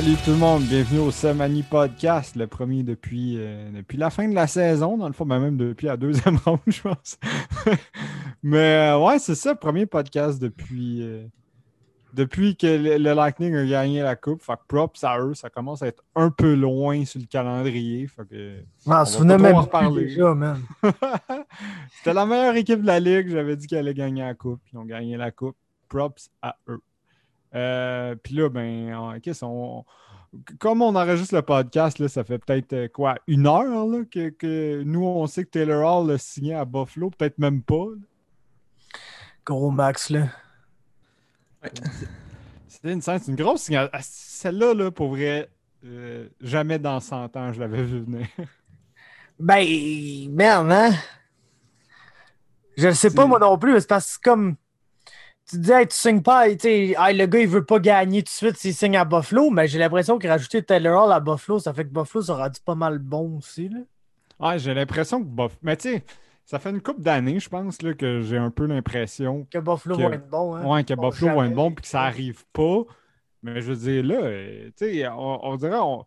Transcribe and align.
Salut 0.00 0.16
tout 0.24 0.30
le 0.30 0.38
monde, 0.38 0.62
bienvenue 0.62 1.00
au 1.00 1.10
Semani 1.10 1.62
Podcast, 1.62 2.34
le 2.34 2.46
premier 2.46 2.82
depuis, 2.82 3.34
euh, 3.36 3.70
depuis 3.70 3.98
la 3.98 4.08
fin 4.08 4.26
de 4.26 4.34
la 4.34 4.46
saison, 4.46 4.96
dans 4.96 5.06
le 5.06 5.12
fond, 5.12 5.26
ben 5.26 5.38
même 5.38 5.58
depuis 5.58 5.88
la 5.88 5.98
deuxième 5.98 6.36
ronde, 6.46 6.58
je 6.68 6.80
pense. 6.80 7.18
Mais 8.42 8.92
euh, 8.92 8.98
ouais, 8.98 9.18
c'est 9.18 9.34
ça, 9.34 9.54
premier 9.54 9.84
podcast 9.84 10.40
depuis, 10.40 11.02
euh, 11.02 11.26
depuis 12.14 12.56
que 12.56 12.66
le, 12.66 12.96
le 12.96 13.12
Lightning 13.12 13.54
a 13.54 13.66
gagné 13.66 14.00
la 14.00 14.16
coupe. 14.16 14.40
Fait 14.40 14.54
que 14.54 14.66
props 14.68 15.04
à 15.04 15.20
eux, 15.20 15.34
ça 15.34 15.50
commence 15.50 15.82
à 15.82 15.88
être 15.88 16.02
un 16.16 16.30
peu 16.30 16.54
loin 16.54 17.04
sur 17.04 17.20
le 17.20 17.26
calendrier. 17.26 18.06
Fait 18.06 18.26
que, 18.26 18.54
on 18.86 18.90
va 18.90 19.04
en 19.04 19.24
même 19.38 19.54
reparler. 19.54 20.06
déjà, 20.06 20.34
man. 20.34 20.62
C'était 21.98 22.14
la 22.14 22.24
meilleure 22.24 22.56
équipe 22.56 22.80
de 22.80 22.86
la 22.86 23.00
ligue. 23.00 23.28
J'avais 23.28 23.54
dit 23.54 23.66
qu'elle 23.66 23.80
allait 23.80 23.92
gagner 23.92 24.22
la 24.22 24.32
coupe. 24.32 24.62
Ils 24.72 24.78
ont 24.78 24.86
gagné 24.86 25.18
la 25.18 25.30
coupe. 25.30 25.56
Props 25.90 26.30
à 26.40 26.56
eux. 26.70 26.80
Euh, 27.54 28.14
Puis 28.22 28.34
là, 28.34 28.48
ben, 28.48 28.94
on- 28.94 29.20
qu'est-ce 29.20 29.40
qu'on- 29.40 29.84
comme 30.60 30.80
on 30.82 30.94
enregistre 30.94 31.34
le 31.34 31.42
podcast, 31.42 31.98
là, 31.98 32.06
ça 32.08 32.22
fait 32.22 32.38
peut-être 32.38 32.72
euh, 32.72 32.88
quoi, 32.88 33.16
une 33.26 33.46
heure 33.48 33.86
là, 33.86 34.04
que, 34.10 34.28
que 34.30 34.82
nous, 34.84 35.04
on 35.04 35.26
sait 35.26 35.44
que 35.44 35.50
Taylor 35.50 35.84
Hall 36.04 36.10
a 36.12 36.18
signé 36.18 36.54
à 36.54 36.64
Buffalo, 36.64 37.10
peut-être 37.10 37.38
même 37.38 37.62
pas. 37.62 37.74
là. 37.86 37.96
Gros 39.44 39.70
Max, 39.70 40.10
là. 40.10 40.28
C'était 42.68 42.92
une, 42.92 43.02
c'est 43.02 43.26
une 43.28 43.34
grosse 43.36 43.62
signal. 43.62 43.90
Ah, 43.92 43.98
Celle-là, 44.02 44.72
là, 44.74 44.90
pour 44.90 45.08
vrai, 45.10 45.50
euh, 45.84 46.28
jamais 46.40 46.78
dans 46.78 47.00
100 47.00 47.36
ans, 47.36 47.52
je 47.52 47.60
l'avais 47.60 47.82
vu 47.82 48.00
venir. 48.00 48.26
Ben, 49.38 49.66
merde, 50.30 50.70
hein? 50.70 50.92
Je 52.76 52.86
le 52.88 52.94
sais 52.94 53.10
pas, 53.12 53.26
moi 53.26 53.38
non 53.38 53.58
plus, 53.58 53.72
mais 53.72 53.80
c'est 53.80 53.88
parce 53.88 54.06
que 54.06 54.12
c'est 54.12 54.22
comme. 54.22 54.56
Tu 55.50 55.56
te 55.56 55.62
dis, 55.62 55.72
hey, 55.72 55.86
tu 55.88 55.96
signes 55.96 56.22
pas, 56.22 56.48
tu 56.50 56.58
sais, 56.60 56.94
hey, 56.96 57.16
le 57.16 57.26
gars, 57.26 57.40
il 57.40 57.48
veut 57.48 57.64
pas 57.64 57.80
gagner 57.80 58.22
tout 58.22 58.26
de 58.26 58.28
suite 58.30 58.56
s'il 58.56 58.72
signe 58.74 58.96
à 58.96 59.04
Buffalo, 59.04 59.50
mais 59.50 59.66
j'ai 59.66 59.78
l'impression 59.80 60.16
que 60.18 60.28
rajouter 60.28 60.62
Taylor 60.62 61.04
Hall 61.06 61.12
à 61.12 61.18
Buffalo, 61.18 61.58
ça 61.58 61.74
fait 61.74 61.84
que 61.84 61.90
Buffalo 61.92 62.22
sera 62.22 62.44
rendu 62.44 62.60
pas 62.64 62.76
mal 62.76 62.98
bon 62.98 63.38
aussi, 63.38 63.68
là. 63.68 63.80
Ouais, 64.38 64.58
j'ai 64.60 64.72
l'impression 64.72 65.20
que 65.20 65.26
Buff... 65.26 65.58
Mais 65.62 65.76
tu 65.76 65.90
sais, 65.90 66.04
ça 66.44 66.58
fait 66.60 66.70
une 66.70 66.80
couple 66.80 67.02
d'années, 67.02 67.40
je 67.40 67.48
pense, 67.48 67.82
là, 67.82 67.94
que 67.94 68.20
j'ai 68.20 68.36
un 68.38 68.50
peu 68.50 68.66
l'impression 68.66 69.46
Que 69.50 69.58
Buffalo 69.58 69.96
Que- 69.96 70.02
va 70.02 70.14
être 70.14 70.28
bon, 70.30 70.54
hein. 70.54 70.64
Ouais, 70.64 70.84
que 70.84 70.94
Buffalo 70.94 71.34
va 71.36 71.46
être 71.46 71.54
bon 71.54 71.72
puis 71.72 71.82
que 71.82 71.88
ça 71.88 72.02
arrive 72.02 72.44
pas. 72.52 72.82
Mais 73.42 73.60
je 73.60 73.72
veux 73.72 73.76
dire, 73.76 74.04
là, 74.04 74.30
tu 74.68 74.72
sais, 74.76 75.08
on, 75.08 75.44
on 75.46 75.56
dirait. 75.56 75.78
on- 75.78 76.04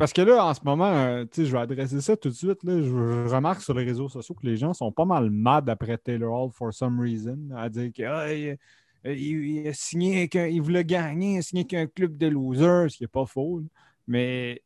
Parce 0.00 0.14
que 0.14 0.22
là, 0.22 0.46
en 0.46 0.54
ce 0.54 0.60
moment, 0.64 0.86
euh, 0.94 1.26
je 1.36 1.42
vais 1.42 1.58
adresser 1.58 2.00
ça 2.00 2.16
tout 2.16 2.30
de 2.30 2.34
suite. 2.34 2.64
Là, 2.64 2.80
je, 2.82 3.28
remarque 3.28 3.60
sur 3.60 3.74
les 3.74 3.84
réseaux 3.84 4.08
sociaux 4.08 4.34
que 4.34 4.46
les 4.46 4.56
gens 4.56 4.72
sont 4.72 4.90
pas 4.90 5.04
mal 5.04 5.28
mad 5.28 5.68
après 5.68 5.98
Taylor 5.98 6.32
Hall 6.32 6.50
for 6.52 6.72
some 6.72 6.98
reason. 6.98 7.36
À 7.54 7.68
dire 7.68 7.92
qu'il 7.92 8.56
il, 9.04 9.44
il 9.44 9.68
a 9.68 9.74
signé 9.74 10.16
avec 10.20 10.36
un- 10.36 10.46
il 10.46 10.62
voulait 10.62 10.86
gagner, 10.86 11.34
il 11.34 11.38
a 11.40 11.42
signé 11.42 11.60
avec 11.62 11.74
un 11.74 11.86
club 11.86 12.16
de 12.16 12.28
losers, 12.28 12.90
ce 12.90 12.96
qui 12.96 13.02
n'est 13.02 13.08
pas 13.08 13.26
faux. 13.26 13.60
Mais, 14.06 14.62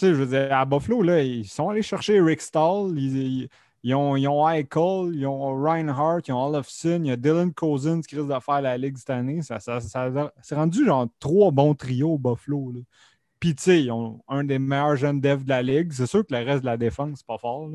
je 0.00 0.06
veux 0.08 0.26
dire, 0.26 0.52
à 0.52 0.64
Buffalo, 0.64 1.02
là, 1.02 1.20
ils 1.22 1.46
sont 1.48 1.68
allés 1.70 1.82
chercher 1.82 2.20
Rick 2.20 2.40
Stahl. 2.40 2.92
Ils, 2.96 3.48
ils- 3.82 3.94
ont, 3.94 4.16
ils 4.16 4.28
ont 4.28 4.48
Eichel, 4.48 5.14
ils 5.14 5.26
ont 5.26 5.60
Reinhardt, 5.62 6.22
ils 6.28 6.32
ont 6.32 6.46
Olofsson, 6.46 7.00
il 7.02 7.08
y 7.08 7.10
a 7.10 7.16
Dylan 7.16 7.52
Cousins 7.52 8.00
qui 8.02 8.16
risque 8.16 8.28
de 8.32 8.40
faire 8.40 8.60
la 8.62 8.78
Ligue 8.78 8.96
cette 8.98 9.10
année. 9.10 9.42
Ça, 9.42 9.58
ça, 9.60 9.80
ça- 9.80 10.32
c'est 10.42 10.54
rendu 10.54 10.84
genre 10.86 11.08
trois 11.18 11.50
bons 11.50 11.74
trios 11.74 12.12
au 12.14 12.18
Buffalo. 12.18 12.72
là. 12.72 12.80
Puis, 13.44 13.54
tu 13.54 13.62
sais, 13.62 13.82
ils 13.82 13.92
ont 13.92 14.22
un 14.26 14.42
des 14.42 14.58
meilleurs 14.58 14.96
jeunes 14.96 15.20
devs 15.20 15.44
de 15.44 15.50
la 15.50 15.60
Ligue. 15.60 15.92
C'est 15.92 16.06
sûr 16.06 16.26
que 16.26 16.32
le 16.34 16.42
reste 16.42 16.62
de 16.62 16.64
la 16.64 16.78
défense, 16.78 17.18
c'est 17.18 17.26
pas 17.26 17.36
fort. 17.36 17.68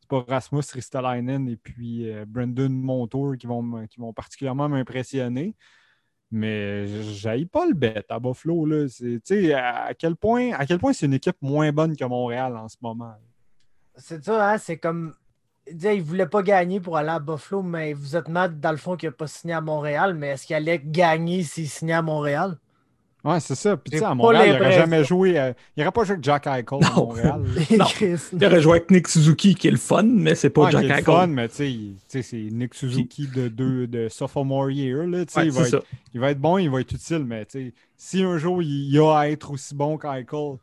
C'est 0.00 0.08
pas 0.08 0.24
Rasmus 0.26 0.62
Ristolainen 0.72 1.46
et 1.46 1.56
puis 1.56 2.10
euh, 2.10 2.24
Brendan 2.26 2.72
Montour 2.72 3.36
qui 3.36 3.46
vont, 3.46 3.86
qui 3.86 4.00
vont 4.00 4.14
particulièrement 4.14 4.66
m'impressionner. 4.70 5.54
Mais 6.30 6.86
j'aille 7.02 7.44
pas 7.44 7.66
le 7.66 7.74
bête 7.74 8.06
à 8.08 8.18
Buffalo. 8.18 8.64
Là. 8.64 8.86
À 9.58 9.92
quel 9.92 10.16
point, 10.16 10.52
à 10.52 10.64
quel 10.64 10.78
point 10.78 10.94
c'est 10.94 11.04
une 11.04 11.12
équipe 11.12 11.36
moins 11.42 11.70
bonne 11.70 11.94
que 11.94 12.04
Montréal 12.06 12.56
en 12.56 12.70
ce 12.70 12.78
moment? 12.80 13.12
C'est 13.96 14.24
ça, 14.24 14.52
hein, 14.52 14.56
c'est 14.56 14.78
comme. 14.78 15.12
Disait, 15.70 15.98
il 15.98 16.02
voulait 16.02 16.28
pas 16.28 16.42
gagner 16.42 16.80
pour 16.80 16.96
aller 16.96 17.10
à 17.10 17.18
Buffalo, 17.18 17.62
mais 17.62 17.92
vous 17.92 18.16
êtes 18.16 18.28
mad 18.28 18.58
dans 18.58 18.70
le 18.70 18.78
fond 18.78 18.96
qu'il 18.96 19.10
a 19.10 19.12
pas 19.12 19.26
signé 19.26 19.52
à 19.52 19.60
Montréal, 19.60 20.14
mais 20.14 20.28
est-ce 20.28 20.46
qu'il 20.46 20.56
allait 20.56 20.80
gagner 20.82 21.42
s'il 21.42 21.68
signait 21.68 21.92
à 21.92 22.00
Montréal? 22.00 22.56
Ouais, 23.24 23.38
c'est 23.40 23.54
ça. 23.54 23.76
Puis, 23.76 23.90
tu 23.92 23.98
sais, 23.98 24.04
à 24.04 24.14
Montréal, 24.14 24.48
il 24.48 24.52
n'aurait 24.54 24.72
jamais 24.72 25.04
joué. 25.04 25.38
euh, 25.38 25.52
il 25.76 25.80
n'aurait 25.80 25.92
pas 25.92 26.04
joué 26.04 26.12
avec 26.12 26.24
Jack 26.24 26.46
Eichel 26.46 26.64
à 26.70 26.90
Non. 26.90 27.06
Montréal. 27.06 27.42
Non. 27.78 27.84
Chris. 27.86 28.16
Il 28.32 28.44
aurait 28.46 28.60
joué 28.62 28.72
avec 28.78 28.90
Nick 28.90 29.08
Suzuki, 29.08 29.54
qui 29.54 29.68
est 29.68 29.72
le 29.72 29.76
fun, 29.76 30.02
mais 30.04 30.34
c'est 30.34 30.50
pas 30.50 30.62
Ouais, 30.64 30.70
Jack 30.70 30.80
qui 30.80 30.86
est 30.86 30.88
le 30.88 30.94
Eichel. 31.00 31.04
fun, 31.14 31.26
mais 31.26 31.48
tu 31.48 31.54
sais, 31.56 31.70
il- 31.72 31.94
tu 31.96 32.00
sais, 32.08 32.22
c'est 32.22 32.36
Nick 32.50 32.74
Suzuki 32.74 33.26
de, 33.28 33.48
deux, 33.48 33.86
de 33.86 34.08
sophomore 34.08 34.70
year. 34.70 35.06
Là, 35.06 35.26
tu 35.26 35.32
sais, 35.32 35.40
Ouais, 35.40 35.46
il, 35.46 35.52
va 35.52 35.66
être, 35.68 35.84
il 36.14 36.20
va 36.20 36.30
être 36.30 36.40
bon, 36.40 36.56
il 36.58 36.70
va 36.70 36.80
être 36.80 36.92
utile, 36.92 37.24
mais 37.26 37.44
tu 37.44 37.58
sais, 37.68 37.74
si 37.96 38.22
un 38.22 38.38
jour 38.38 38.62
il 38.62 38.90
y 38.90 38.98
a 38.98 39.12
à 39.18 39.28
être 39.28 39.50
aussi 39.50 39.74
bon 39.74 39.98
qu'Eichel, 39.98 40.56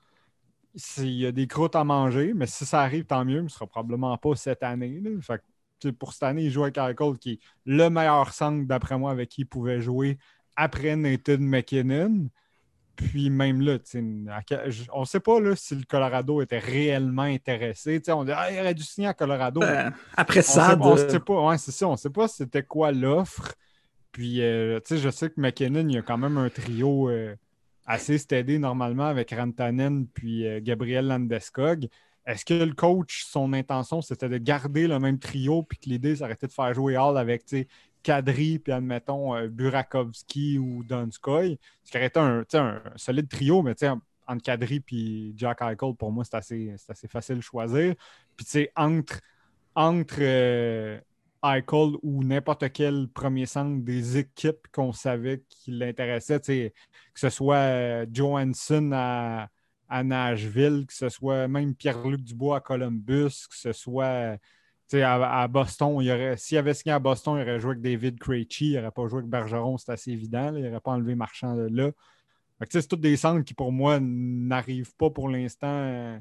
il 0.99 1.11
y 1.13 1.25
a 1.25 1.31
des 1.31 1.47
croûtes 1.47 1.75
à 1.75 1.83
manger, 1.83 2.33
mais 2.35 2.45
si 2.47 2.65
ça 2.65 2.81
arrive, 2.81 3.05
tant 3.05 3.25
mieux, 3.25 3.41
mais 3.41 3.49
ce 3.49 3.55
sera 3.55 3.67
probablement 3.67 4.15
pas 4.17 4.35
cette 4.35 4.63
année. 4.63 4.99
là. 5.03 5.09
Fait 5.21 5.41
que, 5.81 5.89
pour 5.89 6.13
cette 6.13 6.23
année, 6.23 6.43
il 6.43 6.51
joue 6.51 6.63
avec 6.63 6.77
Eichel, 6.77 7.17
qui 7.19 7.31
est 7.33 7.39
le 7.65 7.89
meilleur 7.89 8.31
centre, 8.33 8.65
d'après 8.67 8.97
moi, 8.97 9.11
avec 9.11 9.29
qui 9.29 9.41
il 9.41 9.45
pouvait 9.45 9.79
jouer 9.81 10.17
après 10.55 10.95
Nathan 10.95 11.37
McKinnon. 11.39 12.27
Puis 12.97 13.29
même 13.29 13.61
là, 13.61 13.77
on 14.91 14.99
ne 15.01 15.05
sait 15.05 15.19
pas 15.21 15.39
là, 15.39 15.55
si 15.55 15.75
le 15.75 15.83
Colorado 15.87 16.41
était 16.41 16.59
réellement 16.59 17.21
intéressé. 17.21 18.01
On 18.09 18.25
dit 18.25 18.31
ah, 18.35 18.51
il 18.51 18.59
aurait 18.59 18.73
dû 18.73 18.83
signer 18.83 19.07
à 19.07 19.13
Colorado. 19.13 19.61
Euh, 19.61 19.89
après 20.17 20.39
On 20.39 20.43
ça, 20.43 20.71
sait, 20.71 20.77
on 20.81 20.97
sait 20.97 21.19
pas, 21.19 21.47
ouais, 21.47 21.57
c'est 21.57 21.71
ça. 21.71 21.87
On 21.87 21.95
sait 21.95 22.09
pas 22.09 22.27
c'était 22.27 22.63
quoi 22.63 22.91
l'offre. 22.91 23.53
Puis, 24.17 24.41
euh, 24.41 24.79
je 24.89 25.09
sais 25.11 25.29
que 25.29 25.39
McKinnon, 25.39 25.87
il 25.87 25.93
y 25.93 25.97
a 25.99 26.01
quand 26.01 26.17
même 26.17 26.39
un 26.39 26.49
trio 26.49 27.07
euh, 27.07 27.35
assez 27.85 28.17
steady 28.17 28.57
normalement 28.57 29.05
avec 29.05 29.29
Rantanen 29.29 30.07
puis 30.07 30.47
euh, 30.47 30.59
Gabriel 30.59 31.05
Landeskog. 31.05 31.87
Est-ce 32.25 32.43
que 32.43 32.55
le 32.55 32.73
coach, 32.73 33.25
son 33.25 33.53
intention, 33.53 34.01
c'était 34.01 34.27
de 34.27 34.39
garder 34.39 34.87
le 34.87 34.99
même 34.99 35.19
trio 35.19 35.61
puis 35.61 35.77
que 35.77 35.87
l'idée, 35.87 36.15
ça 36.15 36.31
été 36.31 36.47
de 36.47 36.51
faire 36.51 36.73
jouer 36.73 36.97
Hall 36.97 37.15
avec, 37.15 37.43
Kadri 38.07 38.57
puis 38.57 38.71
admettons 38.71 39.35
euh, 39.35 39.49
Burakovsky 39.49 40.57
ou 40.57 40.81
Donskoy? 40.81 41.59
Ce 41.83 41.91
qui 41.91 41.97
aurait 41.97 42.07
été 42.07 42.57
un, 42.57 42.81
solide 42.95 43.27
trio, 43.27 43.61
mais 43.61 43.75
entre 44.25 44.43
Kadri 44.43 44.79
puis 44.79 45.33
Jack 45.35 45.61
Eichel, 45.61 45.93
pour 45.93 46.13
moi, 46.13 46.23
c'est 46.23 46.37
assez, 46.37 47.07
facile 47.09 47.35
de 47.35 47.41
choisir. 47.41 47.95
Puis, 48.37 48.69
entre, 48.77 49.19
entre 49.75 50.19
euh, 50.21 50.97
Eichel 51.43 51.97
ou 52.01 52.23
n'importe 52.23 52.71
quel 52.71 53.09
premier 53.09 53.45
centre 53.45 53.83
des 53.83 54.15
équipes 54.15 54.67
qu'on 54.71 54.93
savait 54.93 55.43
qui 55.49 55.71
l'intéressait, 55.71 56.39
que 56.39 57.19
ce 57.19 57.29
soit 57.29 57.55
euh, 57.57 58.05
Johansson 58.09 58.89
à, 58.93 59.49
Nashville, 59.89 60.85
que 60.87 60.93
ce 60.93 61.09
soit 61.09 61.49
même 61.49 61.75
Pierre-Luc 61.75 62.21
Dubois 62.21 62.57
à 62.57 62.61
Columbus, 62.61 63.47
que 63.49 63.57
ce 63.57 63.73
soit 63.73 64.37
à, 64.93 65.41
à 65.41 65.47
Boston, 65.47 65.97
il 66.01 66.09
aurait- 66.11 66.37
s'il 66.37 66.57
avait 66.57 66.73
signé 66.73 66.93
à 66.93 66.99
Boston, 66.99 67.35
il 67.37 67.41
aurait 67.41 67.59
joué 67.59 67.71
avec 67.71 67.81
David 67.81 68.19
Krejci, 68.19 68.71
il 68.71 68.75
n'aurait 68.75 68.91
pas 68.91 69.07
joué 69.07 69.19
avec 69.19 69.29
Bergeron, 69.29 69.77
c'est 69.77 69.91
assez 69.91 70.11
évident. 70.11 70.51
là. 70.51 70.59
il 70.59 70.65
n'aurait 70.65 70.79
pas 70.79 70.91
enlevé 70.91 71.15
Marchand 71.15 71.55
de 71.55 71.67
là. 71.71 71.91
C'est 72.69 72.87
tous 72.87 72.95
des 72.95 73.17
centres 73.17 73.43
qui, 73.43 73.53
pour 73.53 73.71
moi, 73.71 73.99
n'arrivent 74.01 74.95
pas 74.95 75.09
pour 75.11 75.29
l'instant 75.29 75.67
euh, 75.69 76.17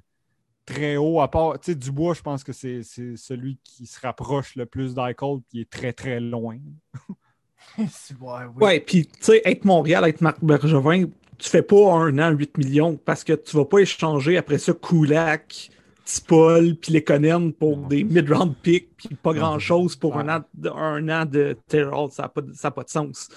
très 0.67 0.97
haut. 0.97 1.21
À 1.21 1.31
part, 1.31 1.59
tu 1.59 1.73
sais, 1.73 1.75
Dubois, 1.75 2.13
je 2.15 2.21
pense 2.23 2.45
que 2.45 2.53
c'est 2.53 2.83
c'est 2.83 3.17
celui 3.17 3.59
qui 3.65 3.87
se 3.87 3.99
rapproche 4.01 4.55
le 4.57 4.67
plus 4.67 4.95
d'Eichel, 4.95 5.39
qui 5.49 5.63
est 5.63 5.71
très, 5.71 5.95
très 5.95 6.21
loin. 6.21 6.59
ouais, 7.79 7.87
oui. 8.21 8.65
Ouais, 8.65 8.81
puis 8.81 9.07
tu 9.07 9.13
sais, 9.21 9.43
être 9.45 9.65
Montréal, 9.65 10.05
être 10.09 10.21
Marc 10.21 10.43
Bergevin, 10.45 11.07
tu 11.39 11.49
fais 11.51 11.63
pas 11.63 11.93
un 11.95 12.19
an 12.19 12.31
8 12.31 12.59
millions 12.59 12.97
parce 12.97 13.25
que 13.25 13.33
tu 13.35 13.57
vas 13.57 13.65
pas 13.65 13.79
échanger 13.79 14.37
après 14.37 14.59
ça 14.59 14.73
Kulak, 14.73 15.71
Tipol, 16.07 16.77
puis 16.77 16.93
Lekonen 16.93 17.53
pour 17.53 17.77
des 17.89 18.05
mid-round 18.05 18.55
picks, 18.63 18.97
puis 18.97 19.17
pas 19.17 19.35
grand-chose 19.35 19.97
pour 19.97 20.17
un, 20.17 20.29
an, 20.29 20.45
de- 20.55 20.71
un 20.71 21.09
an 21.09 21.27
de 21.27 21.57
Taylor 21.67 22.05
Hall. 22.05 22.11
Ça 22.13 22.23
n'a 22.23 22.29
pas, 22.29 22.43
pas 22.71 22.85
de 22.85 22.89
sens. 22.89 23.29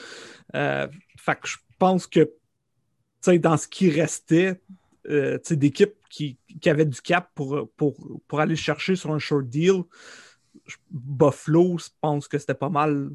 Euh, 0.55 0.87
fait 1.17 1.35
que 1.41 1.47
je 1.47 1.57
pense 1.79 2.05
que 2.05 2.29
dans 3.39 3.57
ce 3.57 3.67
qui 3.67 3.89
restait, 3.89 4.61
euh, 5.09 5.39
d'équipes 5.49 5.95
qui, 6.11 6.37
qui 6.61 6.69
avaient 6.69 6.85
du 6.85 7.01
cap 7.01 7.29
pour, 7.33 7.69
pour, 7.75 8.21
pour 8.27 8.39
aller 8.39 8.51
le 8.51 8.55
chercher 8.55 8.95
sur 8.95 9.11
un 9.11 9.19
short 9.19 9.47
deal, 9.47 9.81
Buffalo, 10.91 11.79
je 11.79 11.89
pense 12.01 12.27
que 12.27 12.37
c'était 12.37 12.53
pas 12.53 12.69
mal 12.69 13.09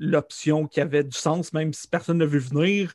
l'option 0.00 0.66
qui 0.66 0.80
avait 0.80 1.04
du 1.04 1.16
sens, 1.16 1.52
même 1.52 1.72
si 1.72 1.86
personne 1.88 2.18
ne 2.18 2.24
veut 2.24 2.38
venir. 2.38 2.92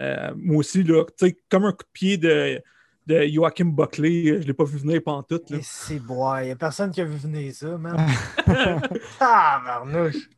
Euh, 0.00 0.32
moi 0.36 0.58
aussi, 0.58 0.84
là, 0.84 1.04
comme 1.48 1.64
un 1.64 1.72
coup 1.72 1.84
de 1.84 1.92
pied 1.92 2.16
de, 2.16 2.62
de 3.08 3.26
Joachim 3.26 3.70
Buckley, 3.72 4.24
je 4.26 4.32
ne 4.34 4.38
l'ai 4.40 4.52
pas 4.52 4.64
vu 4.64 4.78
venir 4.78 5.02
pantoute. 5.02 5.48
Là. 5.50 5.56
Et 5.56 5.62
c'est 5.62 5.98
bois. 5.98 6.42
Il 6.42 6.46
n'y 6.46 6.52
a 6.52 6.56
personne 6.56 6.90
qui 6.90 7.00
a 7.00 7.04
vu 7.04 7.16
venir 7.16 7.52
ça, 7.54 7.78
man. 7.78 7.96
ah, 9.20 9.62
marnouche. 9.64 10.28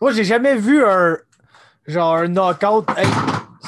Moi, 0.00 0.12
j'ai 0.12 0.24
jamais 0.24 0.56
vu 0.56 0.84
un. 0.84 1.16
Genre 1.86 2.14
un 2.14 2.28
knockout. 2.28 2.86
Hey, 2.96 3.08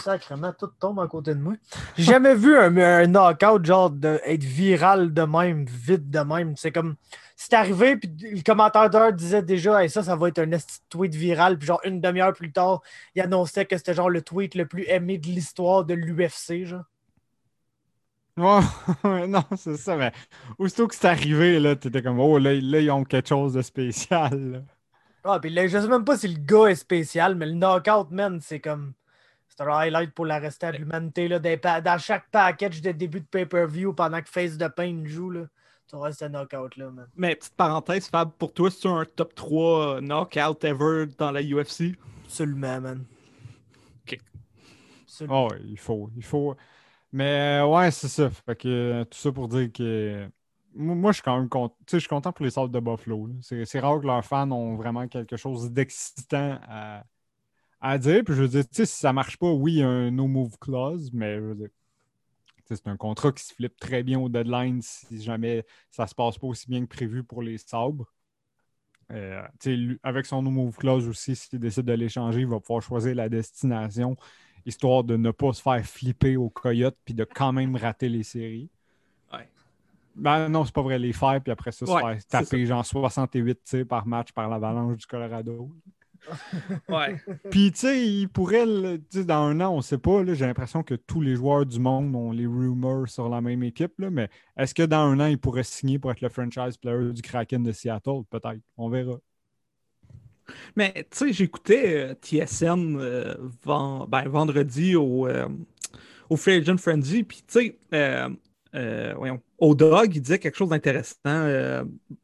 sacrément, 0.00 0.52
tout 0.52 0.69
tombe 0.79 1.00
à 1.00 1.08
côté 1.08 1.35
de 1.35 1.41
moi. 1.41 1.55
J'ai 1.96 2.05
jamais 2.05 2.35
vu 2.35 2.56
un, 2.56 2.76
un 2.76 3.06
knockout, 3.06 3.64
genre, 3.64 3.91
de, 3.91 4.20
être 4.25 4.44
viral 4.44 5.12
de 5.12 5.23
même, 5.23 5.64
vite 5.64 6.11
de 6.11 6.20
même. 6.20 6.55
C'est 6.56 6.70
comme. 6.70 6.94
C'est 7.37 7.55
arrivé, 7.55 7.96
puis 7.96 8.14
le 8.20 8.43
commentateur 8.43 9.12
disait 9.12 9.43
déjà, 9.43 9.82
hey, 9.82 9.91
ça, 9.91 10.05
ça 10.05 10.14
va 10.14 10.29
être 10.29 10.38
un 10.38 10.50
tweet 10.88 11.14
viral. 11.14 11.58
Puis, 11.58 11.67
genre, 11.67 11.81
une 11.85 12.00
demi-heure 12.00 12.32
plus 12.32 12.52
tard, 12.52 12.82
il 13.17 13.23
annonçait 13.23 13.64
que 13.64 13.76
c'était 13.76 13.94
genre 13.94 14.11
le 14.11 14.23
tweet 14.23 14.55
le 14.55 14.67
plus 14.67 14.85
aimé 14.87 15.19
de 15.19 15.26
l'histoire 15.26 15.85
de 15.85 15.94
l'UFC, 15.94 16.67
genre. 16.67 16.85
Ouais, 19.04 19.26
non, 19.28 19.44
c'est 19.56 19.76
ça, 19.76 19.96
mais 19.96 20.12
aussitôt 20.58 20.88
que 20.88 20.94
c'est 20.94 21.06
arrivé, 21.08 21.60
là, 21.60 21.76
t'étais 21.76 22.02
comme, 22.02 22.19
oh, 22.19 22.38
là, 22.38 22.52
là, 22.54 22.81
ils 22.81 22.90
ont 22.90 23.04
quelque 23.04 23.28
chose 23.28 23.54
de 23.54 23.62
spécial. 23.62 24.50
là. 24.52 24.58
Ah, 25.25 25.38
puis 25.40 25.50
là, 25.50 25.66
je 25.66 25.78
sais 25.78 25.88
même 25.88 26.04
pas 26.04 26.19
si 26.19 26.28
le 26.28 26.38
gars 26.40 26.66
est 26.66 26.75
spécial, 26.75 27.34
mais 27.34 27.46
le 27.46 27.52
knockout, 27.54 28.10
man, 28.10 28.40
c'est 28.40 28.60
comme. 28.60 28.92
C'est 29.48 29.62
un 29.62 29.69
highlight 29.69 30.12
pour 30.14 30.26
la 30.26 30.38
restant 30.40 30.72
de 30.72 30.78
l'humanité. 30.78 31.28
pa- 31.58 31.81
Dans 31.81 31.98
chaque 31.98 32.28
package 32.31 32.82
de 32.82 32.92
début 32.92 33.20
de 33.20 33.26
pay-per-view, 33.26 33.92
pendant 33.94 34.20
que 34.20 34.28
Face 34.28 34.58
de 34.58 34.66
Pain 34.66 35.02
joue, 35.04 35.31
là, 35.31 35.46
tu 35.88 35.94
auras 35.94 36.12
ce 36.12 36.25
knockout-là, 36.25 36.90
man. 36.90 37.06
Mais 37.16 37.36
petite 37.36 37.54
parenthèse, 37.54 38.08
Fab, 38.08 38.32
pour 38.32 38.52
toi, 38.52 38.70
c'est 38.70 38.88
un 38.88 39.04
top 39.04 39.34
3 39.34 40.00
knockout 40.00 40.64
ever 40.64 41.06
dans 41.19 41.31
la 41.31 41.40
UFC? 41.42 41.94
Absolument, 42.25 42.81
man. 42.81 43.04
Ok. 44.06 44.19
Absolument. 45.04 45.46
Oh, 45.46 45.52
ouais, 45.52 45.60
il 45.66 45.78
faut, 45.78 46.10
il 46.16 46.25
faut. 46.25 46.56
Mais 47.14 47.61
euh, 47.62 47.66
ouais, 47.69 47.93
c'est 47.93 48.08
ça. 48.08 48.28
Que 48.58 48.69
euh, 48.69 49.05
tout 49.05 49.16
ça 49.16 49.31
pour 49.31 49.46
dire 49.49 49.70
que 49.72 50.28
moi, 50.75 51.12
je 51.12 51.16
suis 51.16 51.22
quand 51.22 51.38
même 51.38 51.49
content. 51.49 51.76
Je 51.88 51.99
suis 51.99 52.08
content 52.08 52.32
pour 52.32 52.44
les 52.44 52.50
Sables 52.50 52.72
de 52.72 52.81
Buffalo. 52.81 53.28
C'est 53.40 53.78
rare 53.78 54.00
que 54.00 54.06
leurs 54.06 54.25
fans 54.25 54.50
ont 54.50 54.75
vraiment 54.75 55.06
quelque 55.06 55.37
chose 55.37 55.70
d'excitant 55.70 56.58
à, 56.69 57.05
à 57.81 57.99
dire. 57.99 58.25
Puis 58.25 58.34
je 58.34 58.43
veux 58.43 58.49
dire, 58.49 58.64
si 58.72 58.87
ça 58.87 59.12
marche 59.12 59.38
pas, 59.38 59.52
oui, 59.52 59.75
il 59.75 59.78
y 59.81 59.82
a 59.82 59.88
un 59.88 60.11
no 60.11 60.26
move 60.26 60.58
clause, 60.58 61.12
mais 61.12 61.37
je 61.37 61.40
veux 61.43 61.55
dire, 61.55 61.69
c'est 62.66 62.88
un 62.88 62.96
contrat 62.96 63.31
qui 63.32 63.44
se 63.44 63.55
flippe 63.55 63.78
très 63.78 64.02
bien 64.02 64.19
au 64.19 64.28
deadline 64.28 64.82
si 64.82 65.22
jamais 65.22 65.64
ça 65.93 66.06
se 66.08 66.14
passe 66.17 66.38
pas 66.38 66.49
aussi 66.49 66.69
bien 66.69 66.82
que 66.84 66.88
prévu 66.94 67.22
pour 67.22 67.43
les 67.43 67.58
sabres. 67.58 68.12
Euh, 69.12 69.43
avec 70.02 70.26
son 70.26 70.43
no 70.43 70.50
move 70.50 70.76
clause 70.76 71.06
aussi, 71.08 71.37
s'il 71.37 71.60
décide 71.60 71.84
de 71.84 71.93
l'échanger, 71.93 72.40
il 72.40 72.49
va 72.49 72.58
pouvoir 72.58 72.82
choisir 72.82 73.14
la 73.14 73.28
destination 73.28 74.17
histoire 74.66 75.05
de 75.05 75.16
ne 75.16 75.31
pas 75.31 75.52
se 75.52 75.62
faire 75.62 75.84
flipper 75.84 76.37
au 76.37 76.49
coyote 76.49 76.96
puis 77.05 77.14
de 77.14 77.25
quand 77.25 77.52
même 77.52 77.76
rater 77.76 78.08
les 78.08 78.22
séries. 78.22 78.70
Ouais. 79.32 79.49
Ben 80.16 80.49
non, 80.49 80.64
c'est 80.64 80.75
pas 80.75 80.82
vrai, 80.82 80.99
les 80.99 81.12
faire 81.12 81.40
puis 81.43 81.52
après 81.52 81.72
ça, 81.72 81.87
se 81.87 81.90
Ouais, 81.90 82.00
faire 82.00 82.26
taper 82.26 82.66
genre 82.66 82.84
68 82.84 83.64
tirs 83.64 83.87
par 83.87 84.06
match 84.06 84.32
par 84.32 84.49
l'avalanche 84.49 84.96
du 84.96 85.06
Colorado. 85.06 85.70
Ouais. 86.88 87.16
Puis 87.50 87.72
tu 87.72 87.81
sais, 87.81 88.06
il 88.06 88.28
pourrait, 88.28 88.64
dans 89.26 89.43
un 89.43 89.61
an, 89.61 89.75
on 89.75 89.82
sait 89.82 89.99
pas, 89.99 90.25
j'ai 90.32 90.46
l'impression 90.46 90.82
que 90.82 90.94
tous 90.94 91.20
les 91.20 91.37
joueurs 91.37 91.67
du 91.67 91.78
monde 91.78 92.14
ont 92.14 92.32
les 92.32 92.46
rumors 92.46 93.08
sur 93.08 93.28
la 93.28 93.40
même 93.40 93.62
équipe, 93.62 93.99
là, 93.99 94.10
mais 94.10 94.28
est-ce 94.56 94.75
que 94.75 94.82
dans 94.82 95.00
un 95.00 95.20
an, 95.20 95.26
il 95.26 95.38
pourrait 95.38 95.64
signer 95.64 95.99
pour 95.99 96.10
être 96.12 96.20
le 96.20 96.28
franchise 96.28 96.76
player 96.76 97.12
du 97.12 97.22
Kraken 97.22 97.62
de 97.62 97.72
Seattle? 97.72 98.22
Peut-être, 98.31 98.60
on 98.76 98.88
verra. 98.88 99.19
Mais 100.76 100.93
tu 101.11 101.19
sais, 101.19 101.32
j'écoutais 101.32 102.11
euh, 102.11 102.14
TSN 102.14 102.96
euh, 102.99 103.35
ven- 103.64 104.06
ben, 104.08 104.29
vendredi 104.29 104.96
au, 104.96 105.26
euh, 105.26 105.49
au 106.31 106.37
Agent 106.46 106.76
Frenzy, 106.79 107.23
puis 107.25 107.38
tu 107.46 107.61
sais, 107.61 107.79
euh, 107.94 109.14
voyons, 109.17 109.41
au 109.58 109.75
Dog, 109.75 110.14
il 110.17 110.20
disait 110.20 110.38
quelque 110.38 110.56
chose 110.56 110.70
d'intéressant. 110.70 111.49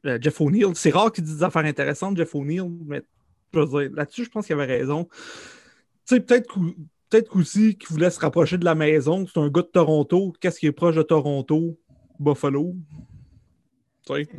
Jeff 0.05 0.41
O'Neill, 0.41 0.73
c'est 0.75 0.91
rare 0.91 1.13
qu'il 1.13 1.25
dise 1.25 1.37
des 1.39 1.43
affaires 1.45 1.65
intéressantes, 1.65 2.17
Jeff 2.17 2.35
O'Neill, 2.35 2.71
mais 2.87 3.03
là-dessus, 3.53 4.25
je 4.25 4.31
pense 4.31 4.47
qu'il 4.47 4.55
avait 4.55 4.65
raison. 4.79 5.05
Tu 6.07 6.17
sais, 6.17 6.21
peut-être 6.21 6.49
qu'au- 6.53 6.75
peut-être 7.09 7.29
qu'aussi 7.29 7.77
qu'il 7.77 7.89
voulait 7.89 8.11
se 8.11 8.21
rapprocher 8.21 8.59
de 8.59 8.65
la 8.65 8.75
maison. 8.75 9.27
C'est 9.27 9.41
un 9.41 9.49
gars 9.49 9.63
de 9.63 9.67
Toronto. 9.69 10.33
Qu'est-ce 10.41 10.59
qui 10.61 10.67
est 10.67 10.73
proche 10.73 10.95
de 10.97 11.03
Toronto? 11.03 11.79
Buffalo. 12.19 12.75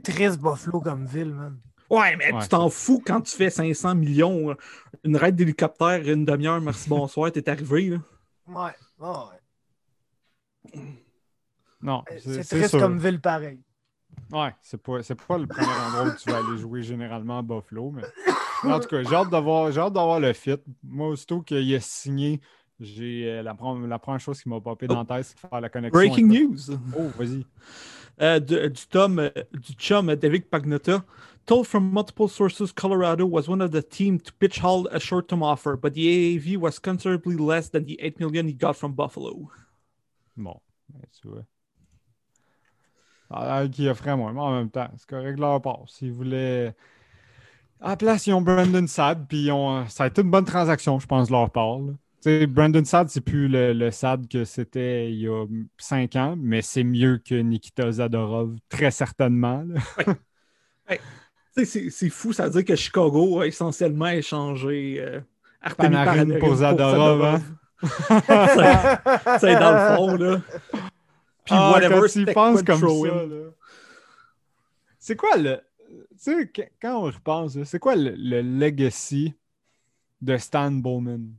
Triste 0.04 0.40
Buffalo 0.40 0.80
comme 0.82 1.06
ville, 1.06 1.34
man. 1.34 1.58
Ouais, 1.92 2.16
mais 2.16 2.32
Ouais, 2.32 2.42
tu 2.42 2.48
t'en 2.48 2.70
fous 2.70 3.04
quand 3.06 3.22
tu 3.22 3.36
fais 3.36 3.50
500 3.50 3.96
millions. 3.96 4.52
euh, 4.52 4.56
Une 5.04 5.18
raide 5.18 5.36
d'hélicoptère, 5.36 6.08
une 6.08 6.26
demi-heure, 6.26 6.62
merci, 6.62 6.88
bonsoir, 6.90 7.32
t'es 7.32 7.48
arrivé. 7.50 7.90
Là. 7.90 7.98
Ouais, 8.48 8.72
ouais. 9.00 10.82
Non, 11.82 12.04
Euh, 12.12 12.18
c'est 12.20 12.44
triste 12.44 12.70
sûr. 12.70 12.80
comme 12.80 12.98
ville 13.00 13.20
pareil. 13.20 13.60
Ouais, 14.32 14.54
c'est 14.62 14.82
pas, 14.82 15.04
c'est 15.04 15.16
pas 15.16 15.38
le 15.38 15.48
premier 15.48 15.68
endroit 15.68 16.06
où 16.14 16.16
tu 16.18 16.30
vas 16.30 16.38
aller 16.38 16.58
jouer 16.58 16.82
généralement 16.84 17.40
à 17.40 17.42
Buffalo, 17.42 17.92
mais 17.92 18.04
en 18.64 18.80
tout 18.80 18.88
cas, 18.88 19.04
j'ai 19.04 19.16
hâte 19.16 19.30
d'avoir, 19.30 19.72
j'ai 19.72 19.82
hâte 19.82 19.94
d'avoir 19.94 20.20
le 20.20 20.32
fit. 20.34 20.56
Moi, 20.84 21.08
aussitôt 21.10 21.42
qu'il 21.42 21.74
a 21.76 21.80
signé, 21.82 22.40
j'ai 22.80 23.26
euh, 23.30 23.44
la, 23.44 23.54
pre- 23.54 23.86
la 23.86 24.00
première 24.00 24.20
chose 24.22 24.42
qui 24.42 24.48
m'a 24.48 24.62
popé 24.62 24.88
dans 24.88 25.04
la 25.04 25.06
tête, 25.06 25.26
c'est 25.26 25.36
de 25.36 25.50
faire 25.50 25.60
la 25.62 25.70
connexion. 25.70 26.00
Breaking 26.00 26.28
news 26.28 26.78
Oh, 26.98 27.10
vas-y. 27.18 27.46
Euh, 28.22 28.40
de- 28.40 28.68
du, 28.68 28.88
Tom, 28.88 29.20
euh, 29.20 29.30
du 29.54 29.74
chum 29.74 30.10
euh, 30.10 30.16
David 30.16 30.46
Pagnotta. 30.50 31.04
Told 31.48 31.66
from 31.66 31.92
multiple 31.92 32.28
sources, 32.30 32.72
Colorado 32.72 33.26
was 33.26 33.48
one 33.50 33.62
of 33.62 33.72
the 33.72 33.82
team 33.82 34.20
to 34.20 34.32
pitch 34.34 34.60
Hall 34.60 34.88
a 34.92 35.00
short-term 35.00 35.42
offer, 35.42 35.76
but 35.76 35.94
the 35.94 36.08
AAV 36.08 36.58
was 36.58 36.80
considerably 36.80 37.36
less 37.36 37.70
than 37.70 37.86
the 37.86 38.00
8 38.00 38.20
million 38.20 38.48
he 38.48 38.54
got 38.54 38.76
from 38.76 38.94
Buffalo. 38.94 39.50
Bon, 40.38 40.60
ben, 40.90 41.02
tu 41.20 41.28
vois. 41.30 41.46
Ah, 43.30 43.64
qui 43.72 43.88
offrait 43.88 44.16
moins, 44.16 44.34
mais 44.34 44.42
en 44.42 44.52
même 44.52 44.70
temps, 44.70 44.90
c'est 44.98 45.08
correct 45.08 45.40
leur 45.40 45.62
part. 45.62 45.86
S'ils 45.88 46.12
voulaient. 46.12 46.76
À 47.80 47.90
la 47.90 47.98
place, 47.98 48.28
ils 48.28 48.34
ont 48.34 48.42
Brandon 48.42 48.86
Sad, 48.88 49.26
puis 49.28 49.46
ils 49.46 49.52
ont... 49.52 49.86
ça 49.88 50.04
a 50.06 50.08
été 50.08 50.22
une 50.22 50.32
bonne 50.32 50.46
transaction, 50.46 51.00
je 51.00 51.08
pense, 51.08 51.28
de 51.28 51.34
leur 51.34 51.50
part. 51.52 51.80
Brandon 52.48 52.84
Sad, 52.86 53.10
c'est 53.10 53.22
plus 53.22 53.48
le, 53.48 53.74
le 53.74 53.90
Sad 53.92 54.28
que 54.28 54.46
c'était 54.46 55.12
il 55.12 55.20
y 55.22 55.28
a 55.28 55.46
cinq 55.78 56.16
ans, 56.16 56.36
mais 56.38 56.62
c'est 56.62 56.84
mieux 56.84 57.18
que 57.18 57.36
Nikita 57.36 57.92
Zadorov, 57.92 58.56
très 58.70 58.92
certainement. 58.92 59.66
C'est 61.54 61.90
c'est 61.90 62.10
fou, 62.10 62.32
ça 62.32 62.46
veut 62.46 62.52
dire 62.52 62.66
que 62.66 62.76
Chicago 62.78 63.42
a 63.42 63.46
essentiellement 63.48 64.08
échangé 64.08 64.98
euh, 65.02 65.20
Artemi 65.62 65.90
Panarin 65.90 66.16
Panarin 66.26 66.40
pour 66.40 66.56
Zadorov, 66.56 67.24
hein? 67.26 67.42
C'est- 69.40 69.60
dans 69.60 69.74
le 69.74 69.96
fond, 69.98 70.16
là. 70.16 70.42
Puis 71.44 71.54
Ah, 71.58 71.72
whatever, 71.74 72.00
quand 72.00 72.08
tu 72.08 72.26
penses 72.34 72.64
comme 72.64 72.80
ça. 72.80 73.26
C'est 74.98 75.16
quoi 75.18 75.36
le. 75.38 75.60
Tu 75.90 76.06
sais, 76.18 76.48
qu- 76.50 76.72
quand 76.82 77.00
on 77.00 77.02
repense, 77.04 77.62
c'est 77.64 77.80
quoi 77.80 77.96
le, 77.98 78.12
le 78.16 78.42
legacy 78.42 79.34
de 80.22 80.38
Stan 80.38 80.72
Bowman? 80.72 81.34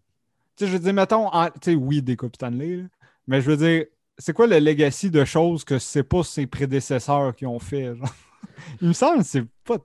Tu 0.57 0.65
sais, 0.65 0.71
je 0.71 0.77
veux 0.77 0.79
dire, 0.83 0.95
mettons, 0.95 1.29
en- 1.29 1.47
tu 1.47 1.53
sais, 1.73 1.75
oui, 1.75 2.03
des 2.03 2.17
Coupes 2.17 2.35
Stanley, 2.35 2.77
là, 2.77 2.83
mais 3.27 3.41
je 3.41 3.51
veux 3.51 3.57
dire, 3.57 3.87
c'est 4.19 4.33
quoi 4.33 4.47
le 4.47 4.59
legacy 4.59 5.11
de 5.11 5.25
choses 5.25 5.65
que 5.65 5.79
c'est 5.79 6.03
pas 6.03 6.23
ses 6.23 6.47
prédécesseurs 6.47 7.35
qui 7.35 7.47
ont 7.47 7.59
fait? 7.59 7.95
genre? 7.97 8.15
Il 8.83 8.89
me 8.89 8.93
semble 8.93 9.19
que 9.19 9.25
c'est 9.25 9.45
pas. 9.65 9.79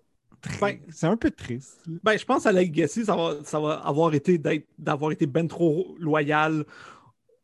Ben- 0.62 0.80
c'est 0.90 1.08
un 1.08 1.18
peu 1.18 1.32
triste. 1.32 1.80
Ben, 2.04 2.18
je 2.18 2.24
pense 2.24 2.46
à 2.46 2.52
Legacy, 2.52 3.06
ça 3.06 3.16
va, 3.16 3.38
ça 3.44 3.60
va 3.60 3.74
avoir 3.76 4.14
été 4.14 4.40
d'avoir 4.78 5.12
été 5.12 5.26
ben 5.26 5.48
trop 5.48 5.96
loyal 6.00 6.64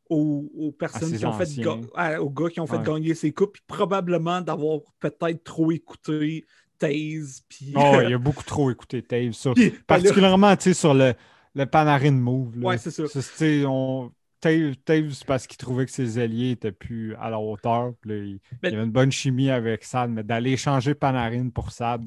aux, 0.09 0.49
aux 0.55 0.71
personnes 0.71 1.17
qui 1.17 1.25
ont 1.25 1.33
fait 1.33 1.49
ga- 1.59 2.21
aux 2.21 2.29
gars 2.29 2.49
qui 2.49 2.59
ont 2.59 2.67
fait 2.67 2.77
Ouais. 2.77 2.83
gagner 2.83 3.15
ses 3.15 3.31
coupes, 3.31 3.53
puis 3.53 3.63
probablement 3.65 4.41
d'avoir 4.41 4.79
peut-être 4.99 5.43
trop 5.43 5.71
écouté 5.71 6.45
Taze, 6.77 7.41
puis 7.49 7.73
Oh, 7.75 7.97
il 8.05 8.13
a 8.13 8.17
beaucoup 8.17 8.43
trop 8.43 8.69
écouté. 8.69 9.01
Puis, 9.01 9.31
ben 9.55 9.71
Particulièrement, 9.87 10.55
tu 10.55 10.63
sais, 10.63 10.73
sur 10.73 10.93
le, 10.93 11.13
le 11.55 11.65
Panarin 11.65 12.11
move. 12.11 12.57
là. 12.59 12.67
Ouais, 12.69 12.77
c'est 12.77 12.91
ça. 12.91 13.03
tu 13.07 13.21
sais, 13.21 13.63
on... 13.65 14.11
Tave, 14.39 14.75
Tave, 14.83 15.09
c'est 15.11 15.25
parce 15.25 15.47
qu'il 15.47 15.57
trouvait 15.57 15.85
que 15.85 15.91
ses 15.91 16.17
alliés 16.19 16.51
étaient 16.51 16.73
plus 16.73 17.15
à 17.15 17.29
la 17.29 17.39
hauteur. 17.39 17.93
Là, 18.03 18.15
il, 18.15 18.39
Mais- 18.61 18.69
il 18.69 18.71
y 18.71 18.75
avait 18.75 18.83
une 18.83 18.91
bonne 18.91 19.11
chimie 19.11 19.49
avec 19.49 19.85
Sad, 19.85 20.09
mais 20.11 20.23
d'aller 20.23 20.57
changer 20.57 20.93
Panarin 20.95 21.47
pour 21.49 21.71
Sad, 21.71 22.03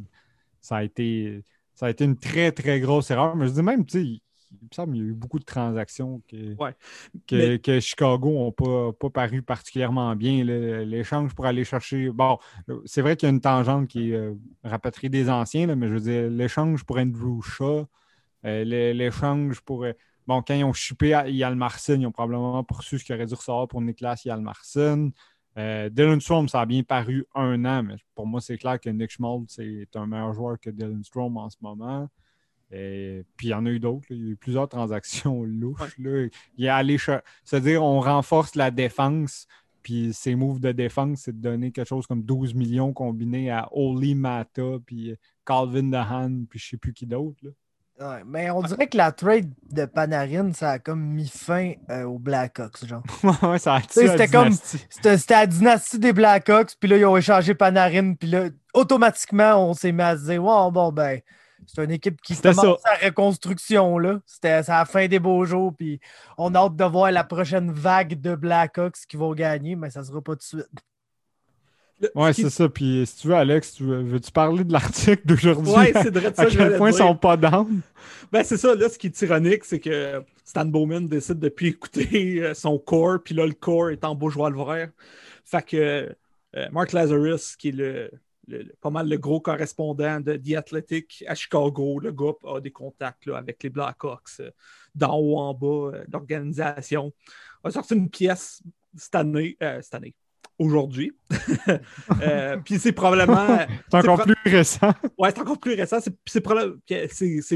ça 0.60 0.76
a 0.76 0.82
été, 0.82 1.42
ça 1.74 1.86
a 1.86 1.90
été 1.90 2.04
une 2.04 2.18
très, 2.18 2.52
très 2.52 2.78
grosse 2.80 3.10
erreur. 3.10 3.36
Mais 3.36 3.46
je 3.48 3.52
dis 3.52 3.62
même, 3.62 3.86
tu 3.86 3.98
sais, 3.98 4.04
il, 4.04 4.20
il 4.52 4.64
me 4.70 4.74
semble 4.74 4.92
qu'il 4.92 5.02
y 5.02 5.06
a 5.06 5.08
eu 5.08 5.14
beaucoup 5.14 5.38
de 5.38 5.44
transactions 5.46 6.20
que, 6.28 6.54
Ouais. 6.56 6.74
que, 7.26 7.52
Mais- 7.52 7.58
que 7.58 7.80
Chicago 7.80 8.30
n'ont 8.30 8.52
pas, 8.52 8.92
pas 8.92 9.08
paru 9.10 9.40
particulièrement 9.40 10.14
bien. 10.14 10.44
L'échange 10.44 11.34
pour 11.34 11.46
aller 11.46 11.64
chercher. 11.64 12.10
Bon, 12.10 12.38
c'est 12.84 13.00
vrai 13.00 13.16
qu'il 13.16 13.28
y 13.28 13.30
a 13.30 13.34
une 13.34 13.40
tangente 13.40 13.88
qui 13.88 14.10
est 14.10 14.14
euh, 14.14 14.34
rapatrier 14.62 15.08
des 15.08 15.30
anciens, 15.30 15.66
là, 15.68 15.74
mais 15.74 15.88
je 15.88 15.94
veux 15.94 16.00
dire, 16.00 16.28
l'échange 16.30 16.84
pour 16.84 16.98
Andrew 16.98 17.40
Shaw, 17.40 17.86
l'échange 18.64 19.60
pour. 19.60 19.84
euh, 19.84 19.92
bon, 20.26 20.42
quand 20.42 20.54
ils 20.54 20.64
ont 20.64 20.72
chipé 20.72 21.14
à 21.14 21.28
Yalmarson, 21.28 21.98
ils 22.00 22.06
ont 22.06 22.12
probablement 22.12 22.62
poursu 22.64 22.98
ce 22.98 23.04
qu'ils 23.04 23.14
auraient 23.14 23.26
dû 23.26 23.34
recevoir 23.34 23.68
pour 23.68 23.80
Niklas 23.80 24.22
Yalmarson. 24.24 25.12
Euh, 25.58 25.88
Dylan 25.88 26.20
Strom, 26.20 26.48
ça 26.48 26.60
a 26.60 26.66
bien 26.66 26.82
paru 26.82 27.24
un 27.34 27.64
an, 27.64 27.82
mais 27.82 27.96
pour 28.14 28.26
moi, 28.26 28.40
c'est 28.42 28.58
clair 28.58 28.78
que 28.78 28.90
Nick 28.90 29.10
Schmaltz 29.10 29.54
c'est 29.56 29.88
un 29.96 30.06
meilleur 30.06 30.34
joueur 30.34 30.60
que 30.60 30.68
Dylan 30.68 31.02
Strom 31.02 31.36
en 31.38 31.48
ce 31.48 31.56
moment. 31.62 32.08
Et 32.70 33.24
puis 33.36 33.48
il 33.48 33.50
y 33.50 33.54
en 33.54 33.64
a 33.64 33.70
eu 33.70 33.78
d'autres. 33.78 34.06
Il 34.10 34.16
y 34.16 34.28
a 34.28 34.30
eu 34.32 34.36
plusieurs 34.36 34.68
transactions 34.68 35.42
louches. 35.44 35.96
là. 35.98 36.26
Il 36.56 36.64
est 36.64 36.68
allé 36.68 36.98
C'est-à-dire, 37.44 37.82
on 37.82 38.00
renforce 38.00 38.54
la 38.54 38.70
défense. 38.70 39.46
Puis 39.82 40.12
ses 40.12 40.34
moves 40.34 40.58
de 40.58 40.72
défense, 40.72 41.20
c'est 41.20 41.32
de 41.32 41.40
donner 41.40 41.70
quelque 41.70 41.86
chose 41.88 42.08
comme 42.08 42.24
12 42.24 42.54
millions 42.54 42.92
combinés 42.92 43.50
à 43.50 43.68
Oli 43.70 44.16
Mata, 44.16 44.80
puis 44.84 45.14
Calvin 45.44 45.84
DeHaan, 45.84 46.44
puis 46.50 46.58
je 46.58 46.70
sais 46.70 46.76
plus 46.76 46.92
qui 46.92 47.06
d'autre. 47.06 47.40
Ouais, 47.98 48.22
mais 48.26 48.50
on 48.50 48.60
dirait 48.62 48.88
que 48.88 48.96
la 48.96 49.10
trade 49.10 49.50
de 49.70 49.86
Panarin, 49.86 50.52
ça 50.52 50.72
a 50.72 50.78
comme 50.78 51.00
mis 51.02 51.28
fin 51.28 51.72
euh, 51.88 52.04
aux 52.04 52.18
Blackhawks, 52.18 52.84
genre. 52.84 53.02
ouais, 53.42 53.58
ça 53.58 53.76
a 53.76 53.80
c'était 53.88 54.28
comme-. 54.28 54.52
C'était 54.52 55.16
c'était 55.16 55.34
la 55.34 55.46
dynastie 55.46 55.98
des 55.98 56.12
Blackhawks, 56.12 56.74
puis 56.78 56.90
là, 56.90 56.98
ils 56.98 57.06
ont 57.06 57.16
échangé 57.16 57.54
Panarin, 57.54 58.12
puis 58.14 58.28
là, 58.28 58.48
automatiquement, 58.74 59.68
on 59.68 59.72
s'est 59.72 59.92
mis 59.92 60.02
à 60.02 60.16
se 60.16 60.24
dire, 60.24 60.44
wow, 60.44 60.70
bon, 60.70 60.92
ben, 60.92 61.20
C'est 61.66 61.82
une 61.82 61.90
équipe 61.90 62.20
qui 62.20 62.36
commence 62.36 62.82
sa 62.82 63.06
reconstruction. 63.06 63.98
là. 63.98 64.20
C'était 64.26 64.50
à 64.50 64.62
la 64.68 64.84
fin 64.84 65.06
des 65.06 65.18
beaux 65.18 65.44
jours. 65.46 65.72
Puis 65.76 65.98
on 66.36 66.54
a 66.54 66.58
hâte 66.58 66.76
de 66.76 66.84
voir 66.84 67.10
la 67.10 67.24
prochaine 67.24 67.72
vague 67.72 68.20
de 68.20 68.34
Blackhawks 68.34 69.06
qui 69.08 69.16
vont 69.16 69.32
gagner, 69.34 69.74
mais 69.74 69.90
ça 69.90 70.00
ne 70.00 70.04
sera 70.04 70.20
pas 70.20 70.32
tout 70.32 70.38
de 70.38 70.42
suite. 70.42 70.66
Qui- 72.32 72.42
c'est 72.42 72.50
ça. 72.50 72.68
Puis 72.68 73.04
si 73.06 73.16
tu 73.16 73.28
veux, 73.28 73.34
Alex, 73.34 73.74
tu 73.74 73.84
veux- 73.84 74.02
veux-tu 74.02 74.30
parler 74.30 74.64
de 74.64 74.72
l'article 74.72 75.22
d'aujourd'hui? 75.24 75.72
Ouais, 75.72 75.92
c'est 75.94 76.14
vrai 76.14 76.30
de 76.30 76.36
ça 76.36 76.42
à 76.42 76.48
je 76.48 76.58
quel 76.58 76.76
point 76.76 76.90
ils 76.90 76.94
sont 76.96 77.16
pas 77.16 77.36
down? 77.36 77.80
Ben, 78.30 78.44
c'est 78.44 78.56
ça, 78.56 78.74
là, 78.74 78.88
ce 78.88 78.98
qui 78.98 79.06
est 79.06 79.22
ironique, 79.22 79.64
c'est 79.64 79.80
que 79.80 80.22
Stan 80.44 80.64
Bowman 80.66 81.08
décide 81.08 81.38
de 81.38 81.48
plus 81.48 81.68
écouter 81.68 82.42
euh, 82.42 82.54
son 82.54 82.78
core, 82.78 83.18
puis 83.24 83.34
là, 83.34 83.46
le 83.46 83.54
core 83.54 83.90
est 83.90 84.04
en 84.04 84.14
bourgeois 84.14 84.50
le 84.50 84.56
vert. 84.56 84.90
Fait 85.44 85.62
que 85.62 85.76
euh, 86.56 86.68
Mark 86.70 86.92
Lazarus, 86.92 87.56
qui 87.56 87.68
est 87.68 87.72
le, 87.72 88.10
le- 88.48 88.62
le- 88.62 88.74
pas 88.80 88.90
mal 88.90 89.08
le 89.08 89.16
gros 89.16 89.40
correspondant 89.40 90.20
de 90.20 90.36
The 90.36 90.56
Athletic 90.56 91.24
à 91.26 91.34
Chicago, 91.34 91.98
le 91.98 92.12
gars 92.12 92.32
a 92.44 92.60
des 92.60 92.70
contacts 92.72 93.26
là, 93.26 93.38
avec 93.38 93.62
les 93.62 93.70
Blackhawks 93.70 94.40
euh, 94.40 94.50
d'en 94.94 95.16
haut 95.18 95.38
en 95.38 95.54
bas, 95.54 95.96
euh, 95.96 96.04
l'organisation, 96.12 97.12
a 97.64 97.70
sorti 97.70 97.94
une 97.94 98.10
pièce 98.10 98.62
cette 98.96 99.14
année, 99.14 99.56
cette 99.82 99.94
année, 99.94 100.14
aujourd'hui. 100.58 101.12
Euh, 102.22 102.56
puis 102.64 102.78
c'est 102.78 102.92
probablement. 102.92 103.58
C'est 103.90 103.96
encore 103.98 104.18
pro- 104.18 104.26
plus 104.26 104.50
récent. 104.50 104.92
Ouais, 105.18 105.30
c'est 105.30 105.40
encore 105.40 105.58
plus 105.58 105.74
récent. 105.74 105.98
C'est, 106.26 106.40
probable 106.40 106.78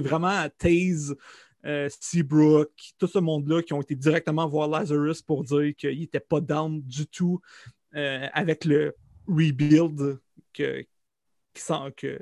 vraiment 0.02 0.46
Taze, 0.58 1.16
euh, 1.64 1.88
Seabrook, 2.00 2.70
tout 2.98 3.06
ce 3.06 3.18
monde-là 3.18 3.62
qui 3.62 3.72
ont 3.72 3.80
été 3.80 3.94
directement 3.94 4.48
voir 4.48 4.68
Lazarus 4.68 5.22
pour 5.22 5.44
dire 5.44 5.74
qu'il 5.76 5.98
n'était 5.98 6.20
pas 6.20 6.40
down 6.40 6.80
du 6.82 7.06
tout 7.06 7.40
euh, 7.94 8.26
avec 8.32 8.64
le 8.64 8.96
rebuild 9.28 10.18
que, 10.52 10.84
qui 11.54 11.62
que, 11.96 12.18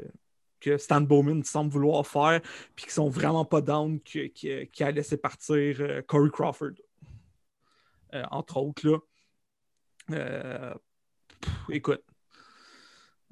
que 0.60 0.76
Stan 0.76 1.00
Bowman 1.00 1.42
semble 1.44 1.72
vouloir 1.72 2.06
faire, 2.06 2.40
puis 2.74 2.86
qui 2.86 2.92
sont 2.92 3.08
vraiment 3.08 3.44
pas 3.44 3.60
down 3.60 4.00
qu'il 4.00 4.68
a 4.80 4.90
laissé 4.90 5.16
partir 5.16 5.76
euh, 5.80 6.02
Corey 6.02 6.30
Crawford, 6.30 6.74
entre 8.30 8.56
autres. 8.58 8.88
Là. 8.88 8.98
Euh, 10.10 10.74
pff, 11.40 11.52
écoute, 11.70 12.04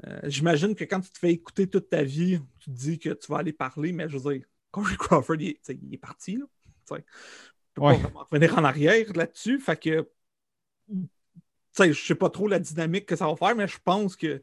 euh, 0.07 0.21
J'imagine 0.25 0.75
que 0.75 0.85
quand 0.85 1.01
tu 1.01 1.11
te 1.11 1.19
fais 1.19 1.33
écouter 1.33 1.67
toute 1.69 1.89
ta 1.89 2.03
vie, 2.03 2.39
tu 2.59 2.71
te 2.71 2.77
dis 2.77 2.99
que 2.99 3.11
tu 3.11 3.31
vas 3.33 3.39
aller 3.39 3.53
parler, 3.53 3.93
mais 3.93 4.09
je 4.09 4.19
veux 4.19 4.33
dire, 4.35 4.47
Corey 4.71 4.97
Crawford, 4.99 5.37
il, 5.41 5.49
est- 5.51 5.69
il 5.83 5.95
est 5.95 5.99
parti. 5.99 6.37
Là, 6.37 6.45
tu 6.87 6.95
sais. 6.97 7.05
Tu 7.75 7.81
peux 7.81 7.83
Ouais. 7.83 7.99
pas 8.01 8.27
revenir 8.31 8.59
en 8.59 8.65
arrière 8.65 9.07
là-dessus. 9.15 9.59
Fait 9.61 9.79
que, 9.81 10.09
tu 10.89 11.09
sais, 11.73 11.93
je 11.93 12.07
sais 12.07 12.15
pas 12.15 12.31
trop 12.31 12.49
la 12.49 12.59
dynamique 12.59 13.07
que 13.07 13.17
ça 13.17 13.27
va 13.27 13.37
faire, 13.37 13.55
mais 13.57 13.69
je 13.69 13.79
pense 13.85 14.17
que, 14.17 14.41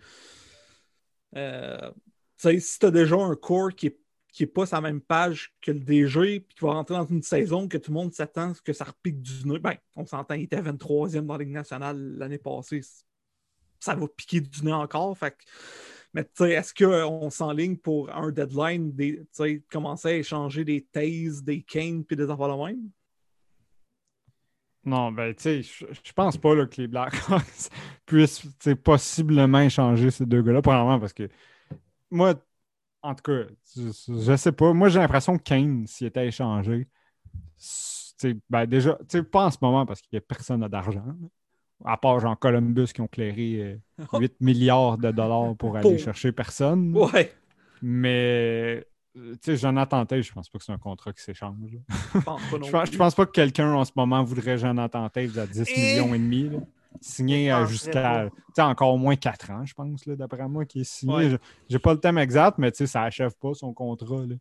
euh, 1.35 1.91
tu 2.37 2.49
sais, 2.49 2.59
si 2.59 2.79
tu 2.79 2.85
as 2.85 2.91
déjà 2.91 3.15
un 3.15 3.35
core 3.35 3.73
qui 3.75 3.87
est, 3.87 3.99
qui 4.33 4.43
est 4.43 4.47
pas 4.47 4.65
sur 4.65 4.75
la 4.75 4.81
même 4.81 4.99
page 4.99 5.53
que 5.61 5.71
le 5.71 5.79
DG, 5.79 6.41
puis 6.41 6.55
qui 6.57 6.65
va 6.65 6.73
rentrer 6.73 6.95
dans 6.95 7.05
une 7.05 7.21
saison 7.21 7.69
que 7.69 7.77
tout 7.77 7.91
le 7.91 7.95
monde 7.95 8.13
s'attend 8.13 8.51
à 8.51 8.53
ce 8.53 8.61
que 8.61 8.73
ça 8.73 8.83
repique 8.83 9.21
du 9.21 9.47
nez, 9.47 9.59
ben, 9.59 9.75
on 9.95 10.05
s'entend, 10.05 10.33
il 10.33 10.43
était 10.43 10.61
23e 10.61 11.21
dans 11.21 11.37
la 11.37 11.43
Ligue 11.43 11.53
nationale 11.53 12.17
l'année 12.17 12.39
passée 12.39 12.81
ça 13.83 13.95
va 13.95 14.07
piquer 14.07 14.39
du 14.39 14.63
nez 14.63 14.73
encore. 14.73 15.17
Fait 15.17 15.35
mais 16.13 16.29
est-ce 16.41 16.73
qu'on 16.73 17.29
s'enligne 17.29 17.75
pour 17.75 18.15
un 18.15 18.31
deadline, 18.31 18.93
des, 18.93 19.25
commencer 19.69 20.07
à 20.09 20.13
échanger 20.13 20.63
des 20.63 20.81
Taze, 20.83 21.43
des 21.43 21.63
Kane 21.63 22.03
puis 22.05 22.15
des 22.15 22.29
affaires 22.29 22.55
de 22.55 22.63
même? 22.65 22.89
Non, 24.85 25.11
ben, 25.11 25.33
tu 25.33 25.63
sais, 25.63 25.85
je 26.03 26.13
pense 26.13 26.37
pas 26.37 26.65
que 26.67 26.81
les 26.81 26.87
Blackhawks 26.87 27.69
puissent 28.05 28.47
possiblement 28.83 29.61
échanger 29.61 30.11
ces 30.11 30.25
deux 30.25 30.41
gars-là, 30.41 30.61
probablement 30.61 30.99
parce 30.99 31.13
que 31.13 31.29
moi, 32.11 32.35
en 33.03 33.13
tout 33.15 33.23
cas, 33.23 33.43
je, 33.75 34.35
sais 34.37 34.51
pas. 34.51 34.73
Moi, 34.73 34.89
j'ai 34.89 34.99
l'impression 34.99 35.37
que 35.37 35.43
Kane, 35.43 35.85
s'il 35.85 36.07
était 36.07 36.25
échangé, 36.27 36.87
ben, 38.49 38.65
déjà, 38.65 38.97
pas 39.31 39.45
en 39.47 39.51
ce 39.51 39.57
moment 39.61 39.85
parce 39.85 40.01
qu'il 40.01 40.13
y 40.13 40.17
a 40.17 40.21
personne 40.21 40.61
n'a 40.61 40.69
d'argent. 40.69 41.03
À 41.85 41.97
part 41.97 42.19
Jean 42.21 42.35
Columbus 42.37 42.87
qui 42.93 43.01
ont 43.01 43.07
clairé 43.07 43.79
euh, 43.99 44.07
8 44.19 44.35
milliards 44.39 44.97
de 44.97 45.11
dollars 45.11 45.55
pour 45.57 45.75
aller 45.75 45.97
chercher 45.97 46.31
personne. 46.31 46.95
Ouais, 46.95 47.33
Mais, 47.81 48.85
euh, 49.17 49.33
tu 49.33 49.37
sais, 49.41 49.57
Jonathan 49.57 50.05
Taves, 50.05 50.21
je 50.21 50.31
pense 50.31 50.47
pas 50.49 50.59
que 50.59 50.63
c'est 50.63 50.71
un 50.71 50.77
contrat 50.77 51.11
qui 51.11 51.21
s'échange. 51.21 51.77
je 52.13 52.19
pense 52.21 52.41
Je 52.91 52.97
pense, 52.97 53.15
pas 53.15 53.25
que 53.25 53.31
quelqu'un 53.31 53.73
en 53.73 53.83
ce 53.83 53.91
moment 53.97 54.23
voudrait 54.23 54.57
Jonathan 54.57 55.09
Taves 55.09 55.37
à 55.37 55.45
10 55.45 55.69
Et- 55.69 55.75
millions 55.75 56.15
et 56.15 56.19
demi. 56.19 56.49
là. 56.49 56.59
Signé 57.01 57.49
penserais 57.51 57.67
jusqu'à 57.71 58.29
encore 58.59 58.93
au 58.93 58.97
moins 58.97 59.15
4 59.15 59.51
ans, 59.51 59.65
je 59.65 59.73
pense, 59.73 60.07
d'après 60.07 60.47
moi, 60.47 60.65
qui 60.65 60.81
est 60.81 60.83
signé. 60.83 61.13
Ouais. 61.15 61.29
Je- 61.29 61.37
J'ai 61.69 61.79
pas 61.79 61.93
le 61.93 61.99
thème 61.99 62.17
exact, 62.17 62.57
mais 62.57 62.71
ça 62.73 63.03
achève 63.03 63.35
pas 63.35 63.53
son 63.53 63.73
contrat. 63.73 64.25
là. 64.25 64.35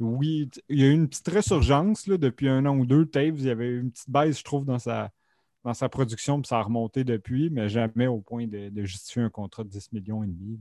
Oui, 0.00 0.50
il 0.68 0.80
y 0.80 0.84
a 0.84 0.88
eu 0.88 0.92
une 0.92 1.08
petite 1.08 1.28
résurgence 1.28 2.06
là, 2.06 2.16
depuis 2.18 2.48
un 2.48 2.66
an 2.66 2.76
ou 2.76 2.84
deux. 2.86 3.06
Taves, 3.06 3.38
il 3.38 3.44
y 3.44 3.50
avait 3.50 3.70
une 3.70 3.90
petite 3.92 4.10
baisse, 4.10 4.38
je 4.38 4.44
trouve, 4.44 4.64
dans 4.64 4.78
sa, 4.78 5.10
dans 5.64 5.74
sa 5.74 5.88
production, 5.88 6.40
puis 6.40 6.48
ça 6.48 6.58
a 6.58 6.62
remonté 6.62 7.04
depuis, 7.04 7.50
mais 7.50 7.68
jamais 7.68 8.06
au 8.08 8.18
point 8.20 8.46
de, 8.48 8.68
de 8.68 8.84
justifier 8.84 9.22
un 9.22 9.30
contrat 9.30 9.62
de 9.64 9.68
10 9.68 9.92
millions 9.92 10.24
et 10.24 10.26
demi. 10.26 10.58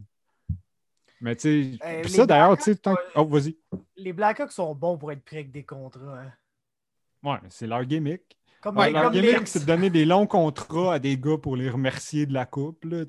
Mais 1.21 1.36
tu 1.36 1.74
sais, 1.74 1.77
Euh, 1.86 2.03
ça 2.07 2.25
d'ailleurs, 2.25 2.57
tu 2.57 2.63
sais, 2.63 2.75
tant 2.75 2.95
Oh, 3.15 3.25
vas-y. 3.25 3.55
Les 3.95 4.13
Blackhawks 4.13 4.51
sont 4.51 4.74
bons 4.75 4.98
pour 4.98 5.12
être 5.12 5.24
pris 5.24 5.38
avec 5.38 5.51
des 5.51 5.63
contrats. 5.63 6.19
hein. 6.19 6.31
Ouais, 7.24 7.38
c'est 7.50 7.67
leur 7.67 7.83
gimmick. 7.86 8.21
Comme, 8.62 8.77
Ouais, 8.77 8.91
leur 8.91 9.12
gimmick, 9.12 9.48
c'est 9.48 9.60
de 9.62 9.65
donner 9.65 9.89
des 9.89 10.06
longs 10.06 10.27
contrats 10.27 10.94
à 10.96 11.00
des 11.00 11.18
gars 11.18 11.38
pour 11.38 11.56
les 11.56 11.70
remercier 11.70 12.25
de 12.25 12.34
la 12.34 12.46
coupe. 12.46 12.86
là, 12.86 13.03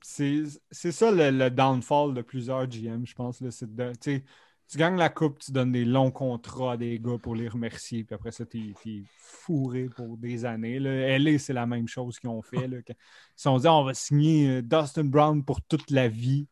C'est 0.00 0.42
c'est 0.70 0.92
ça 0.92 1.10
le, 1.10 1.30
le 1.30 1.50
downfall 1.50 2.12
de 2.14 2.22
plusieurs 2.22 2.66
GM, 2.66 3.04
je 3.06 3.14
pense. 3.14 3.40
là, 3.40 3.48
de- 3.62 3.92
tu 4.68 4.78
gagnes 4.78 4.96
la 4.96 5.08
coupe, 5.10 5.38
tu 5.38 5.52
donnes 5.52 5.72
des 5.72 5.84
longs 5.84 6.10
contrats 6.10 6.72
à 6.72 6.76
des 6.76 6.98
gars 6.98 7.18
pour 7.18 7.34
les 7.34 7.48
remercier, 7.48 8.04
puis 8.04 8.14
après 8.14 8.30
ça, 8.32 8.44
tu 8.46 8.70
es 8.86 9.02
fourré 9.18 9.88
pour 9.94 10.16
des 10.16 10.44
années. 10.44 10.78
Là. 10.78 10.90
LA, 11.18 11.38
c'est 11.38 11.52
la 11.52 11.66
même 11.66 11.88
chose 11.88 12.18
qu'ils 12.18 12.30
ont 12.30 12.42
fait. 12.42 12.68
Là, 12.68 12.78
quand- 12.86 12.94
ils 12.94 13.32
se 13.36 13.42
sont 13.42 13.58
dit 13.58 13.68
on 13.68 13.84
va 13.84 13.94
signer 13.94 14.48
euh, 14.48 14.62
Dustin 14.62 15.04
Brown 15.04 15.44
pour 15.44 15.60
toute 15.62 15.90
la 15.90 16.08
vie. 16.08 16.46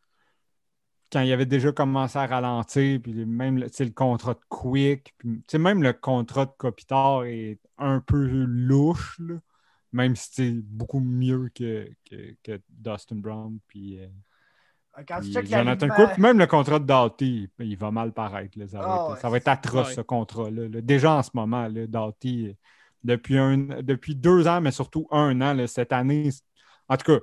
Quand 1.11 1.21
il 1.21 1.31
avait 1.33 1.45
déjà 1.45 1.71
commencé 1.71 2.17
à 2.17 2.25
ralentir, 2.25 3.01
puis 3.01 3.13
même 3.25 3.57
le, 3.57 3.89
contrat 3.89 4.33
de 4.33 4.39
Quick, 4.47 5.13
puis, 5.17 5.39
tu 5.39 5.43
sais, 5.47 5.57
même 5.57 5.83
le 5.83 5.93
contrat 5.93 6.45
de 6.45 6.51
Kopitar 6.57 7.25
est 7.25 7.59
un 7.77 7.99
peu 7.99 8.25
louche, 8.25 9.19
là, 9.19 9.35
même 9.91 10.15
si 10.15 10.29
c'est 10.31 10.51
beaucoup 10.51 10.99
mieux 11.01 11.49
que, 11.53 11.89
que, 12.09 12.35
que 12.43 12.61
Dustin 12.69 13.17
Brown. 13.17 13.59
Puis, 13.67 13.99
euh, 13.99 14.07
Quand 15.05 15.17
tu 15.17 15.23
puis 15.23 15.33
checkes 15.33 15.47
Jonathan 15.47 15.89
Cook, 15.89 16.17
même 16.17 16.39
le 16.39 16.47
contrat 16.47 16.79
de 16.79 16.85
Doughty, 16.85 17.49
il, 17.59 17.77
va 17.77 17.91
mal 17.91 18.13
paraître. 18.13 18.57
là. 18.57 18.67
Ça, 18.67 18.79
va 18.79 18.85
Ah 18.87 18.95
être, 18.95 19.13
ouais, 19.13 19.19
ça 19.19 19.29
va 19.29 19.37
être 19.37 19.47
atroce, 19.49 19.89
ouais. 19.89 19.95
ce 19.95 20.01
contrat-là. 20.01 20.69
là. 20.69 20.81
Déjà 20.81 21.13
en 21.13 21.23
ce 21.23 21.31
moment, 21.33 21.67
là, 21.67 21.87
Doughty, 21.87 22.47
euh, 22.47 22.53
depuis, 23.03 23.37
un, 23.37 23.57
depuis 23.57 24.15
deux 24.15 24.47
ans, 24.47 24.61
mais 24.61 24.71
surtout 24.71 25.07
un 25.11 25.41
an, 25.41 25.53
là, 25.53 25.67
cette 25.67 25.91
année, 25.91 26.29
en 26.87 26.95
tout 26.95 27.11
cas, 27.11 27.19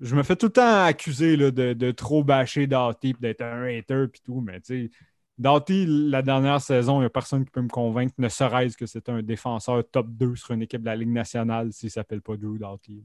je 0.00 0.14
me 0.14 0.22
fais 0.22 0.36
tout 0.36 0.46
le 0.46 0.52
temps 0.52 0.84
accuser 0.84 1.36
là, 1.36 1.50
de, 1.50 1.72
de 1.72 1.90
trop 1.90 2.22
bâcher 2.24 2.66
Doughty 2.66 3.10
et 3.10 3.16
d'être 3.20 3.42
un 3.42 3.64
hater 3.64 4.04
et 4.04 4.18
tout, 4.24 4.40
mais 4.40 4.60
tu 4.60 4.88
sais, 4.88 4.90
Doughty, 5.38 5.84
la 5.86 6.22
dernière 6.22 6.60
saison, 6.62 6.96
il 6.96 7.00
n'y 7.00 7.06
a 7.06 7.10
personne 7.10 7.44
qui 7.44 7.50
peut 7.50 7.60
me 7.60 7.68
convaincre, 7.68 8.14
ne 8.18 8.28
serait-ce 8.28 8.76
que 8.76 8.86
c'est 8.86 9.08
un 9.10 9.22
défenseur 9.22 9.82
top 9.90 10.06
2 10.08 10.34
sur 10.36 10.52
une 10.52 10.62
équipe 10.62 10.80
de 10.80 10.86
la 10.86 10.96
Ligue 10.96 11.10
nationale 11.10 11.72
s'il 11.72 11.88
ne 11.88 11.90
s'appelle 11.90 12.22
pas 12.22 12.36
Drew 12.36 12.58
Doughty. 12.58 13.02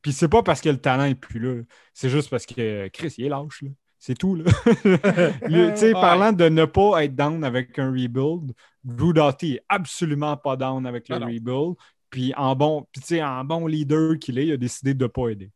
Puis 0.00 0.12
c'est 0.12 0.28
pas 0.28 0.42
parce 0.42 0.60
que 0.60 0.68
le 0.70 0.78
talent 0.78 1.04
n'est 1.06 1.14
plus 1.14 1.38
là, 1.38 1.62
c'est 1.94 2.08
juste 2.08 2.30
parce 2.30 2.46
que 2.46 2.88
Chris, 2.88 3.14
il 3.18 3.26
est 3.26 3.28
lâche. 3.28 3.62
là. 3.62 3.68
C'est 4.00 4.18
tout. 4.18 4.34
Là. 4.34 4.44
Le- 4.84 5.70
tu 5.70 5.76
sais, 5.76 5.86
Ouais. 5.86 5.92
Parlant 5.92 6.32
de 6.32 6.48
ne 6.48 6.64
pas 6.64 7.04
être 7.04 7.14
down 7.14 7.44
avec 7.44 7.78
un 7.78 7.90
rebuild, 7.92 8.52
Drew 8.82 9.12
Doughty 9.12 9.54
est 9.54 9.64
absolument 9.68 10.36
pas 10.36 10.56
down 10.56 10.84
avec 10.86 11.08
le 11.08 11.16
Ah 11.16 11.26
rebuild. 11.26 11.76
Puis 12.10 12.34
en 12.36 12.56
bon, 12.56 12.84
puis, 12.92 13.22
en 13.22 13.44
bon 13.44 13.68
leader 13.68 14.18
qu'il 14.18 14.38
est, 14.38 14.46
il 14.48 14.52
a 14.52 14.56
décidé 14.56 14.92
de 14.94 15.04
ne 15.04 15.08
pas 15.08 15.28
aider. 15.28 15.52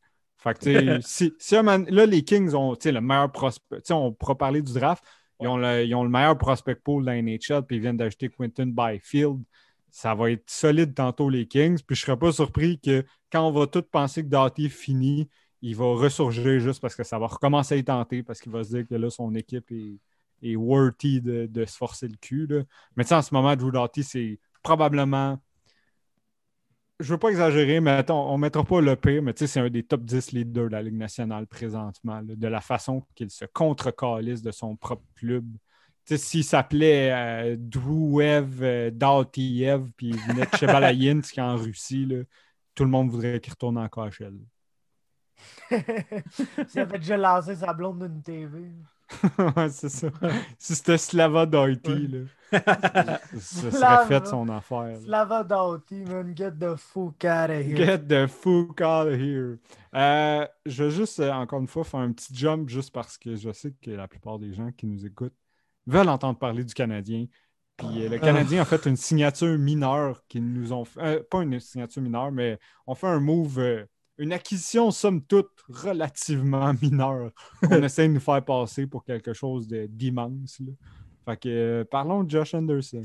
Fait 0.46 0.58
que, 0.58 1.00
si, 1.02 1.32
si 1.38 1.56
un 1.56 1.62
là, 1.64 2.06
les 2.06 2.22
Kings 2.22 2.54
ont 2.54 2.76
le 2.84 3.00
meilleur 3.00 3.32
prospect. 3.32 3.90
On 3.90 4.12
pourra 4.12 4.36
parler 4.36 4.62
du 4.62 4.72
draft. 4.72 5.02
Ils 5.40 5.48
ont, 5.48 5.56
le, 5.56 5.84
ils 5.84 5.94
ont 5.94 6.04
le 6.04 6.08
meilleur 6.08 6.38
prospect 6.38 6.76
pool 6.76 7.04
de 7.04 7.10
la 7.10 7.20
NHL, 7.20 7.66
puis 7.66 7.76
ils 7.76 7.80
viennent 7.80 7.96
d'acheter 7.96 8.28
Quinton 8.30 8.66
Byfield. 8.66 9.42
Ça 9.90 10.14
va 10.14 10.30
être 10.30 10.48
solide 10.48 10.94
tantôt, 10.94 11.28
les 11.28 11.46
Kings. 11.46 11.82
Puis 11.86 11.96
je 11.96 12.02
ne 12.02 12.06
serais 12.06 12.18
pas 12.18 12.32
surpris 12.32 12.78
que 12.80 13.04
quand 13.30 13.46
on 13.46 13.50
va 13.50 13.66
tous 13.66 13.82
penser 13.82 14.22
que 14.22 14.28
Doughty 14.28 14.66
est 14.66 14.68
fini, 14.70 15.28
il 15.62 15.74
va 15.74 15.86
ressurgir 15.86 16.60
juste 16.60 16.80
parce 16.80 16.94
que 16.94 17.02
ça 17.02 17.18
va 17.18 17.26
recommencer 17.26 17.74
à 17.74 17.76
y 17.78 17.84
tenter, 17.84 18.22
parce 18.22 18.40
qu'il 18.40 18.52
va 18.52 18.62
se 18.62 18.76
dire 18.76 18.86
que 18.86 18.94
là, 18.94 19.10
son 19.10 19.34
équipe 19.34 19.70
est, 19.72 19.98
est 20.42 20.56
worthy 20.56 21.20
de, 21.20 21.46
de 21.46 21.64
se 21.64 21.76
forcer 21.76 22.08
le 22.08 22.16
cul. 22.20 22.46
là. 22.46 22.62
Mais 22.94 23.10
en 23.12 23.20
ce 23.20 23.34
moment, 23.34 23.56
Drew 23.56 23.72
Doughty, 23.72 24.04
c'est 24.04 24.38
probablement. 24.62 25.38
Je 26.98 27.12
veux 27.12 27.18
pas 27.18 27.28
exagérer, 27.28 27.80
mais 27.80 27.90
attends, 27.90 28.32
on 28.32 28.36
ne 28.36 28.42
mettra 28.42 28.64
pas 28.64 28.80
le 28.80 28.96
pire, 28.96 29.22
mais 29.22 29.34
tu 29.34 29.40
sais, 29.40 29.46
c'est 29.46 29.60
un 29.60 29.68
des 29.68 29.82
top 29.82 30.02
10 30.02 30.32
leaders 30.32 30.68
de 30.68 30.72
la 30.72 30.82
Ligue 30.82 30.96
nationale 30.96 31.46
présentement, 31.46 32.20
là, 32.20 32.34
de 32.34 32.48
la 32.48 32.62
façon 32.62 33.06
qu'il 33.14 33.30
se 33.30 33.44
contre-calisse 33.44 34.42
de 34.42 34.50
son 34.50 34.76
propre 34.76 35.04
club. 35.14 35.44
Tu 36.06 36.16
sais, 36.16 36.16
s'il 36.16 36.44
s'appelait 36.44 37.12
euh, 37.12 37.56
Drewev, 37.58 38.62
euh, 38.62 38.90
Dautiev, 38.90 39.90
puis 39.96 40.08
il 40.08 40.18
venait 40.20 40.46
de 40.46 40.56
Chebalayinsk 40.56 41.36
en 41.38 41.56
Russie, 41.56 42.06
là, 42.06 42.22
tout 42.74 42.84
le 42.84 42.90
monde 42.90 43.10
voudrait 43.10 43.40
qu'il 43.40 43.52
retourne 43.52 43.76
en 43.76 43.88
KHL. 43.88 44.38
S'il 46.68 46.80
avait 46.80 46.98
déjà 46.98 47.16
lancé 47.16 47.56
sa 47.56 47.72
blonde 47.72 48.08
d'une 48.08 48.22
TV. 48.22 48.72
ouais, 49.56 49.68
c'est 49.70 49.88
ça. 49.88 50.08
Si 50.58 50.75
c'était 50.75 50.98
Slava 50.98 51.46
Doughty, 51.46 52.08
là. 52.08 52.18
Ça 53.38 53.70
serait 53.70 53.70
Slava. 53.70 54.06
fait 54.06 54.26
son 54.26 54.48
affaire. 54.48 55.00
là. 55.00 55.00
Slava 55.00 55.44
Doughty, 55.44 56.04
man, 56.04 56.34
get 56.36 56.52
the 56.58 56.76
fuck 56.76 57.25
out 57.25 57.50
of 57.50 57.64
here. 57.66 57.76
Get 57.76 57.98
the 58.08 58.26
fuck 58.28 58.80
out 58.80 59.08
of 59.08 59.14
here. 59.20 59.58
Euh, 59.94 60.46
je 60.64 60.84
vais 60.84 60.90
juste, 60.90 61.20
euh, 61.20 61.32
encore 61.32 61.60
une 61.60 61.66
fois, 61.68 61.84
faire 61.84 62.00
un 62.00 62.12
petit 62.12 62.34
jump 62.34 62.68
juste 62.68 62.92
parce 62.92 63.18
que 63.18 63.36
je 63.36 63.52
sais 63.52 63.72
que 63.82 63.90
la 63.90 64.08
plupart 64.08 64.38
des 64.38 64.52
gens 64.52 64.70
qui 64.72 64.86
nous 64.86 65.04
écoutent 65.06 65.34
veulent 65.86 66.08
entendre 66.08 66.38
parler 66.38 66.64
du 66.64 66.75
Canadien. 66.75 67.26
Puis 67.76 68.04
euh, 68.04 68.08
le 68.08 68.18
Canadien 68.18 68.62
a 68.62 68.64
fait 68.66 68.86
une 68.86 68.96
signature 68.96 69.58
mineure 69.58 70.22
qu'ils 70.28 70.50
nous 70.52 70.72
ont 70.72 70.84
fait. 70.84 71.00
euh, 71.00 71.22
pas 71.30 71.42
une 71.42 71.60
signature 71.60 72.02
mineure, 72.02 72.32
mais 72.32 72.58
on 72.86 72.94
fait 72.94 73.06
un 73.08 73.20
move, 73.20 73.58
euh, 73.58 73.84
une 74.18 74.32
acquisition, 74.32 74.90
somme 74.90 75.23
toute, 75.23 75.50
relativement 75.68 76.73
mineure 76.82 77.30
qu'on 77.62 77.82
essaie 77.82 78.08
de 78.08 78.14
nous 78.14 78.20
faire 78.20 78.44
passer 78.44 78.87
pour 78.87 79.04
quelque 79.04 79.32
chose 79.32 79.68
d'immense. 79.68 80.61
Fait 81.25 81.37
que 81.37 81.49
euh, 81.49 81.85
parlons 81.85 82.25
de 82.25 82.30
Josh 82.30 82.54
Anderson. 82.54 83.02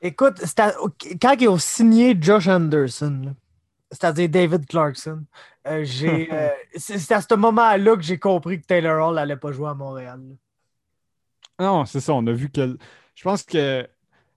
Écoute, 0.00 0.42
à- 0.58 0.74
quand 1.20 1.34
ils 1.40 1.48
ont 1.48 1.58
signé 1.58 2.16
Josh 2.20 2.46
Anderson, 2.46 3.34
c'est-à-dire 3.90 4.28
David 4.28 4.66
Clarkson, 4.66 5.24
euh, 5.66 5.84
j'ai, 5.84 6.28
euh, 6.32 6.48
c'est 6.76 7.12
à 7.12 7.20
ce 7.22 7.34
moment-là 7.34 7.96
que 7.96 8.02
j'ai 8.02 8.18
compris 8.18 8.60
que 8.60 8.66
Taylor 8.66 9.08
Hall 9.08 9.14
n'allait 9.14 9.36
pas 9.36 9.52
jouer 9.52 9.68
à 9.68 9.74
Montréal. 9.74 10.20
là. 10.28 10.34
Non, 11.60 11.84
c'est 11.84 12.00
ça, 12.00 12.12
on 12.12 12.26
a 12.26 12.32
vu 12.32 12.50
que. 12.50 12.76
Je 13.14 13.22
pense 13.22 13.42
que. 13.44 13.82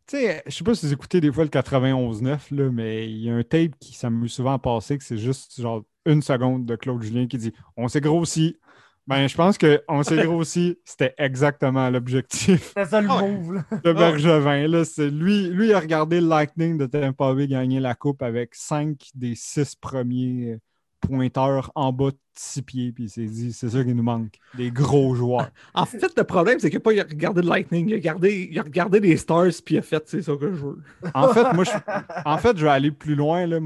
Tu 0.05 0.17
sais, 0.17 0.43
je 0.45 0.51
sais 0.51 0.63
pas 0.63 0.73
si 0.73 0.85
vous 0.85 0.93
écoutez 0.93 1.19
des 1.19 1.33
fois 1.33 1.43
le 1.43 1.49
91-9, 1.49 2.55
là, 2.55 2.69
mais 2.71 3.09
il 3.09 3.17
y 3.17 3.29
a 3.29 3.35
un 3.35 3.43
tape 3.43 3.77
qui 3.79 3.93
s'amuse 3.93 4.31
souvent 4.31 4.53
à 4.53 4.59
passer, 4.59 4.97
que 4.97 5.03
c'est 5.03 5.17
juste 5.17 5.59
genre 5.59 5.83
une 6.07 6.21
seconde 6.23 6.65
de 6.65 6.75
Claude 6.75 7.03
Julien 7.03 7.27
qui 7.27 7.37
dit 7.37 7.53
On 7.75 7.87
s'est 7.87 8.01
grossi. 8.01 8.57
Ben, 9.05 9.27
je 9.27 9.35
pense 9.37 9.57
qu'on 9.57 10.03
s'est 10.03 10.17
grossi, 10.25 10.77
c'était 10.83 11.13
exactement 11.17 11.89
l'objectif 11.89 12.69
C'était 12.69 12.85
ça 12.85 12.99
le 13.01 13.07
Ouais. 13.07 13.31
move. 13.31 13.53
là. 13.53 13.63
de 13.83 13.93
Bergevin. 13.93 14.67
Là, 14.67 14.83
c'est 14.83 15.09
lui, 15.09 15.47
lui 15.49 15.67
il 15.67 15.73
a 15.73 15.79
regardé 15.79 16.19
le 16.19 16.27
Lightning 16.27 16.77
de 16.77 16.85
Tampa 16.87 17.33
Bay 17.33 17.47
gagner 17.47 17.79
la 17.79 17.95
coupe 17.95 18.21
avec 18.21 18.53
cinq 18.55 19.09
des 19.15 19.33
six 19.35 19.75
premiers 19.75 20.57
pointeurs 20.99 21.71
en 21.75 21.93
bas 21.93 22.09
de 22.11 22.17
six 22.35 22.61
pieds, 22.63 22.91
puis 22.91 23.05
il 23.05 23.09
s'est 23.09 23.25
dit 23.25 23.53
c'est 23.53 23.69
ça 23.69 23.83
qui 23.83 23.93
nous 23.93 24.03
manque, 24.03 24.33
des 24.55 24.71
gros 24.71 25.15
joueurs. 25.15 25.51
En 25.73 25.85
fait, 25.85 26.11
le 26.17 26.23
problème, 26.23 26.59
c'est 26.59 26.69
qu'il 26.69 26.79
n'a 26.79 26.83
pas 26.83 26.89
regardé 26.89 27.41
le 27.41 27.47
Lightning. 27.47 27.87
Il 27.87 27.93
a 27.93 27.97
regardé, 27.97 28.49
il 28.51 28.59
a 28.59 28.63
regardé 28.63 28.99
les 28.99 29.15
Stars, 29.15 29.51
puis 29.63 29.75
il 29.75 29.77
a 29.77 29.81
fait 29.83 30.03
c'est 30.07 30.21
ça 30.23 30.33
que 30.35 30.51
je 30.51 30.57
veux. 30.65 30.81
En 31.13 31.29
fait, 31.29 31.53
moi, 31.53 31.63
je, 31.63 31.71
en 32.25 32.37
fait, 32.39 32.57
je 32.57 32.63
vais 32.65 32.71
aller 32.71 32.91
plus 32.91 33.15
loin. 33.15 33.45
là. 33.47 33.59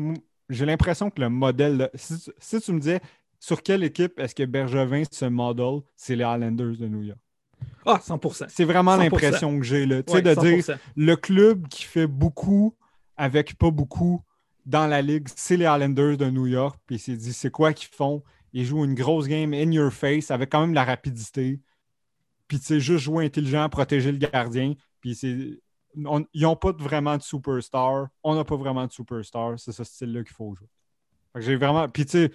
J'ai 0.51 0.65
l'impression 0.65 1.09
que 1.09 1.21
le 1.21 1.29
modèle. 1.29 1.89
si, 1.95 2.19
tu- 2.19 2.31
si 2.37 2.61
tu 2.61 2.71
me 2.73 2.79
disais 2.79 3.01
sur 3.39 3.63
quelle 3.63 3.83
équipe 3.83 4.19
est-ce 4.19 4.35
que 4.35 4.43
Bergevin 4.43 5.03
se 5.09 5.25
modèle, 5.25 5.79
c'est 5.95 6.15
les 6.15 6.23
Islanders 6.23 6.77
de 6.77 6.87
New 6.87 7.03
York? 7.03 7.19
Ah, 7.85 7.99
100%. 8.03 8.45
C'est 8.49 8.63
vraiment 8.65 8.95
100%. 8.97 9.03
l'impression 9.03 9.57
que 9.59 9.65
j'ai. 9.65 9.85
là. 9.85 10.03
Tu 10.03 10.11
sais, 10.11 10.17
Ouais, 10.17 10.21
de 10.21 10.39
dire 10.41 10.59
100%. 10.63 10.77
le 10.95 11.15
club 11.15 11.67
qui 11.67 11.83
fait 11.83 12.07
beaucoup 12.07 12.75
avec 13.17 13.55
pas 13.57 13.71
beaucoup 13.71 14.21
dans 14.65 14.85
la 14.87 15.01
ligue, 15.01 15.27
c'est 15.35 15.57
les 15.57 15.65
Islanders 15.65 16.17
de 16.17 16.29
New 16.29 16.45
York. 16.47 16.79
Puis 16.85 16.97
il 16.97 16.99
s'est 16.99 17.15
dit, 17.15 17.33
c'est 17.33 17.49
quoi 17.49 17.73
qu'ils 17.73 17.89
font? 17.89 18.23
Ils 18.53 18.65
jouent 18.65 18.83
une 18.85 18.93
grosse 18.93 19.27
game 19.27 19.53
in 19.53 19.71
your 19.71 19.91
face 19.91 20.29
avec 20.29 20.51
quand 20.51 20.61
même 20.61 20.73
la 20.73 20.83
rapidité. 20.83 21.59
Puis 22.47 22.59
tu 22.59 22.65
sais, 22.65 22.79
juste 22.79 23.03
jouer 23.05 23.25
intelligent, 23.25 23.67
protéger 23.69 24.11
le 24.11 24.17
gardien. 24.17 24.73
Puis 24.99 25.15
c'est. 25.15 25.59
On- 26.05 26.25
ils 26.33 26.43
n'ont 26.43 26.55
pas 26.55 26.71
vraiment 26.71 27.17
de 27.17 27.21
superstar. 27.21 28.07
On 28.23 28.35
n'a 28.35 28.43
pas 28.43 28.55
vraiment 28.55 28.85
de 28.85 28.91
superstar. 28.91 29.59
C'est 29.59 29.71
ce 29.71 29.83
style-là 29.83 30.23
qu'il 30.23 30.33
faut 30.35 30.53
jouer. 30.55 30.67
J'ai 31.37 31.55
vraiment. 31.55 31.87
Puis 31.87 32.05
tu 32.05 32.11
sais, 32.11 32.31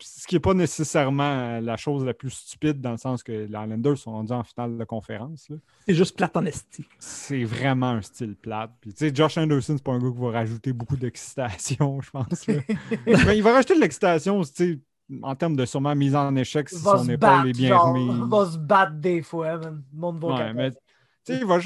ce 0.00 0.26
qui 0.26 0.36
n'est 0.36 0.40
pas 0.40 0.54
nécessairement 0.54 1.60
la 1.60 1.76
chose 1.76 2.04
la 2.04 2.14
plus 2.14 2.30
stupide 2.30 2.80
dans 2.80 2.92
le 2.92 2.98
sens 2.98 3.22
que 3.22 3.32
les 3.32 3.44
Islanders 3.46 3.98
sont 3.98 4.12
rendus 4.12 4.32
en 4.32 4.44
finale 4.44 4.78
de 4.78 4.84
conférence. 4.84 5.50
C'est 5.86 5.94
juste 5.94 6.16
plate 6.16 6.36
en 6.36 6.44
esti. 6.46 6.84
c'est 6.98 7.42
vraiment 7.44 7.90
un 7.90 8.02
style 8.02 8.36
plate. 8.36 8.70
Puis, 8.80 8.92
tu 8.92 8.98
sais, 9.08 9.14
Josh 9.14 9.36
Anderson, 9.38 9.74
c'est 9.76 9.82
pas 9.82 9.92
un 9.92 9.98
gars 9.98 10.10
qui 10.10 10.18
va 10.20 10.30
rajouter 10.30 10.72
beaucoup 10.72 10.96
d'excitation, 10.96 12.00
je 12.00 12.10
pense. 12.10 12.46
Mais 13.06 13.36
il 13.36 13.42
va 13.42 13.52
rajouter 13.54 13.74
de 13.74 13.80
l'excitation, 13.80 14.40
tu 14.42 14.50
sais, 14.54 14.78
en 15.22 15.34
termes 15.34 15.56
de 15.56 15.64
sûrement 15.64 15.94
mise 15.96 16.14
en 16.14 16.34
échec 16.36 16.68
si 16.68 16.82
va 16.84 16.98
son 16.98 17.08
épaule 17.08 17.18
battre, 17.18 17.46
est 17.48 17.52
bien 17.52 17.68
genre, 17.70 17.86
remise. 17.94 18.18
il 18.24 18.30
va 18.30 18.50
se 18.50 18.58
battre 18.58 18.92
des 18.94 19.22
fois. 19.22 19.56
Le 19.56 19.82
monde 19.92 20.20
va 20.20 20.28
Ouais, 20.28 20.52
mais, 20.54 20.70
tu 20.70 20.76
sais, 21.24 21.38
il 21.38 21.44
va. 21.46 21.58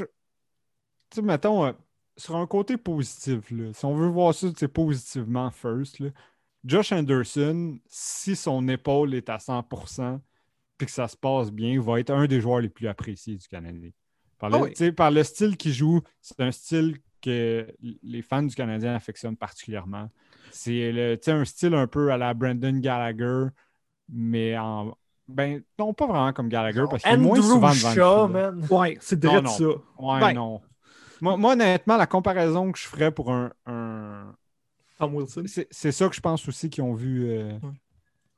Ju- 1.15 1.21
Tu 1.21 1.21
sais, 1.21 1.23
mettons, 1.27 1.65
euh, 1.67 1.73
sur 2.17 2.37
un 2.37 2.47
côté 2.47 2.77
positif, 2.77 3.51
là, 3.51 3.73
si 3.73 3.85
on 3.85 3.95
veut 3.95 4.09
voir 4.09 4.35
ça, 4.35 4.49
c'est 4.57 4.69
positivement 4.69 5.51
first, 5.51 5.99
là, 6.01 6.09
Josh 6.65 6.93
Anderson, 6.93 7.79
si 7.89 8.37
son 8.37 8.69
épaule 8.69 9.15
est 9.15 9.29
à 9.29 9.39
100% 9.39 10.21
puis 10.79 10.87
que 10.87 10.93
ça 10.93 11.09
se 11.09 11.17
passe 11.17 11.51
bien, 11.51 11.81
va 11.81 12.01
être 12.01 12.11
un 12.11 12.27
des 12.27 12.41
joueurs 12.41 12.61
les 12.61 12.69
plus 12.69 12.87
appréciés 12.89 13.37
du 13.37 13.47
Canadien. 13.49 13.91
Par 14.39 14.51
le, 14.51 14.57
Ah 14.57 14.63
oui. 14.63 14.71
tu 14.71 14.77
sais, 14.77 14.93
par 14.93 15.11
le 15.11 15.23
style 15.25 15.57
qu'il 15.57 15.73
joue, 15.73 16.01
c'est 16.21 16.41
un 16.41 16.51
style 16.51 16.99
que 17.21 17.67
les 18.03 18.23
fans 18.23 18.43
du 18.43 18.55
Canadien 18.55 18.95
affectionnent 18.95 19.37
particulièrement. 19.37 20.09
C'est 20.51 20.91
le- 20.93 21.17
tu 21.17 21.25
sais, 21.25 21.33
un 21.33 21.45
style 21.45 21.75
un 21.75 21.87
peu 21.87 22.11
à 22.13 22.17
la 22.17 22.35
Brandon 22.35 22.79
Gallagher, 22.79 23.47
mais 24.09 24.57
en. 24.59 24.97
Ben, 25.29 25.63
non, 25.79 25.95
pas 25.95 26.07
vraiment 26.07 26.33
comme 26.33 26.49
Gallagher, 26.49 26.85
parce 26.91 27.03
qu'il 27.05 27.13
est 27.13 27.17
moins 27.17 27.41
souvent 27.41 27.71
devant 27.71 27.89
le 27.91 27.95
Shaw, 27.95 28.27
filet. 28.29 28.41
man. 28.43 28.67
Ouais, 28.71 28.99
c'est 29.01 29.23
Non, 29.25 29.31
direct 29.31 29.47
non. 29.47 29.51
ça. 29.53 29.65
Ouais, 30.05 30.21
Ben. 30.21 30.33
non. 30.35 30.61
Moi, 31.23 31.37
moi, 31.39 31.53
honnêtement, 31.55 31.97
la 31.97 32.07
comparaison 32.07 32.71
que 32.73 32.79
je 32.79 32.87
ferais 32.87 33.13
pour 33.13 33.33
un. 33.33 33.53
un- 33.67 34.35
Tom 34.99 35.15
Wilson. 35.15 35.45
C'est 35.71 35.93
ça 35.93 36.09
que 36.09 36.15
je 36.15 36.21
pense 36.21 36.47
aussi 36.49 36.71
qu'ils 36.71 36.85
ont 36.85 36.95
vu. 36.95 37.31
euh, 37.31 37.59
Ouais. 37.63 37.73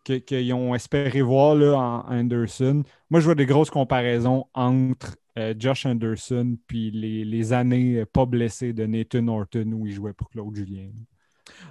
Qu'ils 0.04 0.52
ont 0.54 0.74
espéré 0.74 1.22
voir 1.22 1.54
là, 1.54 1.74
en 1.76 2.00
Anderson. 2.12 2.82
Moi, 3.10 3.20
je 3.20 3.24
vois 3.26 3.34
des 3.34 3.46
grosses 3.46 3.70
comparaisons 3.70 4.46
entre 4.54 5.16
euh, 5.38 5.54
Josh 5.58 5.86
Anderson 5.86 6.58
puis 6.66 6.90
les, 6.90 7.24
les 7.24 7.52
années 7.54 8.00
euh, 8.00 8.06
pas 8.06 8.26
blessées 8.26 8.72
de 8.74 8.86
Nathan 8.86 9.28
Horton 9.28 9.72
où 9.72 9.86
il 9.86 9.92
jouait 9.94 10.12
pour 10.12 10.30
Claude 10.30 10.54
Julien. 10.54 10.90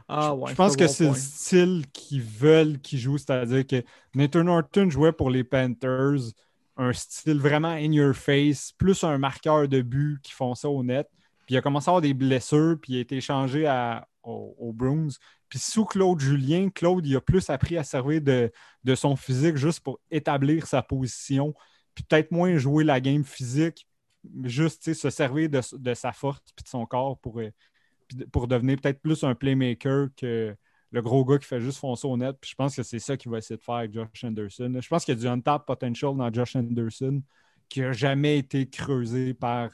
Ah 0.08 0.34
ouais. 0.36 0.52
je 0.52 0.56
pense 0.56 0.76
que 0.76 0.88
bon 0.88 0.94
c'est 0.94 1.08
le 1.08 1.12
point. 1.12 1.16
style 1.16 1.86
qu'ils 1.94 2.22
veulent 2.22 2.80
qu'ils 2.80 3.00
jouent, 3.00 3.18
c'est-à-dire 3.18 3.66
que 3.66 3.84
Nathan 4.16 4.48
Horton 4.48 4.90
jouait 4.90 5.12
pour 5.14 5.30
les 5.30 5.44
Panthers, 5.44 6.20
un 6.78 6.94
style 6.94 7.40
vraiment 7.40 7.74
in 7.74 7.92
your 7.92 8.14
face, 8.14 8.72
plus 8.72 9.04
un 9.04 9.18
marqueur 9.18 9.68
de 9.68 9.82
but 9.82 10.20
qui 10.22 10.32
font 10.32 10.56
ça 10.56 10.70
au 10.70 10.84
net. 10.84 11.08
Puis 11.46 11.56
il 11.56 11.58
a 11.58 11.62
commencé 11.62 11.90
à 11.90 11.92
avoir 11.92 12.02
des 12.02 12.14
blessures, 12.14 12.78
puis 12.82 12.94
il 12.94 12.98
a 12.98 13.02
été 13.02 13.18
échangé 13.18 13.68
à, 13.68 14.08
au, 14.24 14.56
au 14.58 14.74
Bruins. 14.74 15.10
Puis 15.54 15.60
sous 15.60 15.86
Claude 15.86 16.20
Julien, 16.20 16.70
Claude, 16.70 17.06
il 17.06 17.16
a 17.16 17.22
plus 17.22 17.48
appris 17.52 17.78
à 17.78 17.84
servir 17.84 18.22
de, 18.22 18.52
son 18.96 19.16
physique 19.16 19.56
juste 19.56 19.82
pour 19.82 20.00
établir 20.10 20.66
sa 20.66 20.82
position, 20.82 21.54
puis 21.94 22.04
peut-être 22.04 22.32
moins 22.32 22.58
jouer 22.58 22.84
la 22.84 23.00
game 23.00 23.24
physique, 23.24 23.88
juste 24.46 24.92
se 24.94 25.10
servir 25.12 25.50
de, 25.50 25.94
sa 25.94 26.12
force 26.12 26.42
puis 26.56 26.64
de 26.64 26.70
son 26.70 26.88
corps 26.88 27.20
pour, 27.20 27.40
euh, 27.40 27.52
devenir 28.48 28.80
peut-être 28.82 29.00
plus 29.00 29.24
un 29.24 29.36
playmaker 29.36 30.08
que 30.18 30.56
le 30.94 31.02
gros 31.02 31.26
gars 31.26 31.40
qui 31.40 31.48
fait 31.48 31.60
juste 31.60 31.80
foncer 31.80 32.08
au 32.08 32.16
net. 32.16 32.38
Puis 32.40 32.52
je 32.52 32.56
pense 32.56 32.76
que 32.76 32.84
c'est 32.84 33.00
ça 33.00 33.18
qu'il 33.18 33.32
va 33.32 33.40
essayer 33.40 33.58
de 33.58 33.64
faire 33.64 33.76
avec 33.76 33.94
Josh 33.94 34.24
Anderson. 34.24 34.78
Je 34.80 34.88
pense 34.88 35.04
qu'il 35.04 35.16
y 35.16 35.18
a 35.18 35.22
du 35.22 35.28
untapped 35.28 35.66
potential 35.66 36.16
dans 36.16 36.32
Josh 36.32 36.56
Anderson 36.56 37.22
qui 37.68 37.82
n'a 37.82 37.92
jamais 37.92 38.38
été 38.38 38.70
creusé 38.70 39.34
par 39.34 39.72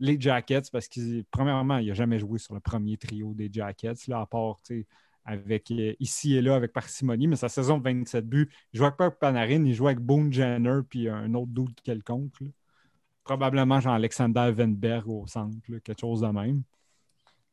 les 0.00 0.18
Jackets 0.18 0.62
parce 0.72 0.88
que, 0.88 1.22
premièrement, 1.30 1.76
il 1.76 1.88
n'a 1.88 1.94
jamais 1.94 2.18
joué 2.18 2.38
sur 2.38 2.54
le 2.54 2.60
premier 2.60 2.96
trio 2.96 3.34
des 3.34 3.50
Jackets, 3.52 4.08
là, 4.08 4.20
à 4.20 4.26
part 4.26 4.60
avec 5.24 5.70
euh, 5.70 5.94
ici 6.00 6.34
et 6.34 6.42
là 6.42 6.56
avec 6.56 6.72
parcimonie, 6.72 7.28
mais 7.28 7.36
sa 7.36 7.48
saison 7.48 7.78
de 7.78 7.84
27 7.84 8.26
buts, 8.26 8.50
il 8.72 8.80
pas 8.80 8.94
avec 8.98 9.18
Panarin, 9.18 9.64
il 9.64 9.74
jouait 9.74 9.92
avec 9.92 10.02
Boone 10.02 10.32
Jenner 10.32 10.80
puis 10.88 11.08
un 11.08 11.32
autre 11.34 11.52
doute 11.52 11.80
quelconque. 11.84 12.42
Probablement 13.22 13.78
genre 13.78 13.92
Alexander 13.92 14.50
Venberg 14.52 15.08
au 15.08 15.26
centre, 15.28 15.56
quelque 15.84 16.00
chose 16.00 16.22
de 16.22 16.28
même. 16.28 16.62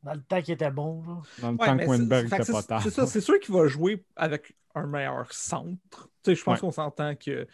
Dans 0.02 0.14
le 0.14 0.20
temps 0.22 0.40
qu'il 0.40 0.54
était 0.54 0.70
bon, 0.70 1.02
genre. 1.04 1.26
Dans 1.42 1.50
le 1.52 1.56
Ouais, 1.58 1.66
temps 1.66 1.76
que 1.76 1.84
que 1.84 2.42
était 2.42 2.52
pas 2.52 2.62
tard. 2.62 2.82
C'est 2.82 2.90
ça, 2.90 3.06
c'est 3.06 3.20
sûr 3.20 3.38
qu'il 3.38 3.54
va 3.54 3.66
jouer 3.66 4.02
avec 4.16 4.54
un 4.74 4.86
meilleur 4.86 5.32
centre. 5.32 6.08
Tu 6.22 6.30
sais, 6.30 6.34
je 6.36 6.42
pense 6.44 6.54
Ouais. 6.54 6.60
qu'on 6.60 6.70
s'entend 6.70 7.14
que, 7.16 7.44
que 7.44 7.46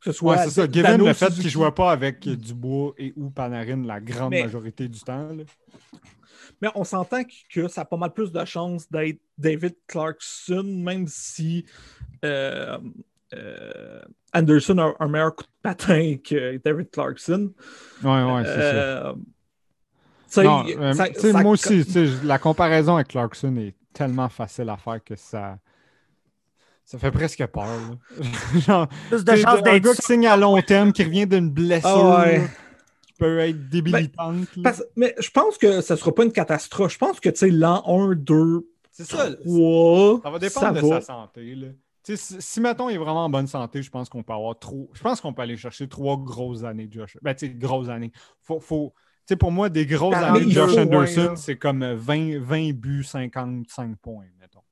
ce 0.00 0.12
soit. 0.12 0.36
Ouais, 0.36 0.44
c'est 0.44 0.50
ça. 0.50 0.64
Given 0.66 0.82
Dano 0.92 1.06
le 1.06 1.12
fait 1.12 1.26
Suzuki- 1.26 1.36
qu'il 1.36 1.46
ne 1.46 1.50
jouait 1.50 1.72
pas 1.72 1.90
avec 1.92 2.20
Dubois 2.28 2.94
et 2.96 3.12
ou 3.16 3.28
Panarin 3.30 3.82
la 3.84 4.00
grande 4.00 4.30
Mais- 4.30 4.42
majorité 4.44 4.88
du 4.88 5.00
temps. 5.00 5.28
là. 5.28 5.44
Mais 6.62 6.68
on 6.74 6.84
s'entend 6.84 7.22
que, 7.24 7.32
que 7.52 7.68
ça 7.68 7.82
a 7.82 7.84
pas 7.84 7.96
mal 7.98 8.12
plus 8.12 8.32
de 8.32 8.42
chances 8.46 8.90
d'être 8.90 9.20
David 9.36 9.74
Clarkson, 9.86 10.62
même 10.64 11.06
si 11.08 11.66
euh, 12.24 12.78
euh, 13.34 14.00
Anderson 14.32 14.78
a 14.78 14.94
un 15.00 15.08
meilleur 15.08 15.34
coup 15.34 15.44
de 15.44 15.48
patin 15.62 16.16
que 16.24 16.56
David 16.64 16.90
Clarkson. 16.90 17.52
Ouais, 18.02 18.22
ouais, 18.22 18.44
c'est 18.44 18.54
ça. 18.54 18.60
Euh, 18.60 19.12
sais, 19.12 19.18
Non, 20.44 20.64
euh, 20.68 20.92
ça- 20.92 21.12
ça- 21.14 21.42
moi 21.42 21.52
aussi, 21.52 21.84
la 22.24 22.38
comparaison 22.38 22.96
avec 22.96 23.08
Clarkson 23.08 23.54
est 23.56 23.74
tellement 23.92 24.28
facile 24.28 24.68
à 24.68 24.76
faire 24.76 25.02
que 25.02 25.16
ça. 25.16 25.58
Ça 26.84 26.98
fait 26.98 27.10
presque 27.10 27.44
peur. 27.46 27.66
Genre, 28.66 28.86
Plus 29.08 29.24
de 29.24 29.34
chances 29.36 29.58
un 29.58 29.62
d'être 29.62 29.82
gars 29.82 29.94
qui 29.94 30.02
signe 30.02 30.26
à 30.26 30.36
long 30.36 30.60
terme, 30.62 30.92
qui 30.92 31.02
revient 31.02 31.26
d'une 31.26 31.50
blessure 31.50 31.88
Ah 31.90 32.20
ouais. 32.26 32.38
là, 32.38 32.44
qui 33.06 33.12
peut 33.18 33.38
être 33.40 33.68
débilitante. 33.68 34.46
Parce- 34.62 34.84
mais 34.94 35.14
je 35.18 35.30
pense 35.30 35.58
que 35.58 35.80
ça 35.80 35.96
sera 35.96 36.14
pas 36.14 36.24
une 36.24 36.30
catastrophe. 36.32 36.92
Je 36.92 36.98
pense 36.98 37.18
que 37.18 37.28
tu 37.28 37.38
sais, 37.38 37.50
l'an 37.50 37.82
1, 37.86 38.14
2, 38.14 38.68
C'est 38.92 39.04
ça. 39.04 39.32
3, 39.32 40.20
Ça 40.22 40.30
va 40.30 40.38
dépendre 40.38 40.72
de 40.74 40.80
va. 40.88 41.00
sa 41.00 41.06
santé. 41.06 41.54
Là. 41.56 41.66
Si, 42.04 42.16
si, 42.16 42.60
mettons, 42.60 42.88
il 42.88 42.94
est 42.94 42.98
vraiment 42.98 43.24
en 43.24 43.30
bonne 43.30 43.48
santé, 43.48 43.82
je 43.82 43.90
pense 43.90 44.08
qu'on 44.08 44.22
peut 44.22 44.32
avoir 44.32 44.56
trop. 44.56 44.88
Je 44.92 45.02
pense 45.02 45.20
qu'on 45.20 45.32
peut 45.32 45.42
aller 45.42 45.56
chercher 45.56 45.88
trois 45.88 46.16
grosses 46.16 46.62
années 46.62 46.86
de 46.86 46.92
Josh. 46.92 47.16
Ben, 47.20 47.34
tu 47.34 47.48
sais, 47.48 47.52
grosses 47.52 47.88
années. 47.88 48.12
Faut, 48.42 48.60
faut... 48.60 48.94
Tu 49.26 49.32
sais, 49.32 49.36
pour 49.36 49.50
moi, 49.50 49.68
des 49.68 49.86
grosses 49.86 50.14
années 50.14 50.44
de 50.44 50.50
Josh 50.50 50.76
Anderson, 50.76 51.34
c'est 51.34 51.56
comme 51.56 51.84
20, 51.84 52.38
20 52.38 52.72
buts, 52.72 53.02
55 53.02 53.96
points, 53.98 54.26
mettons. 54.38 54.62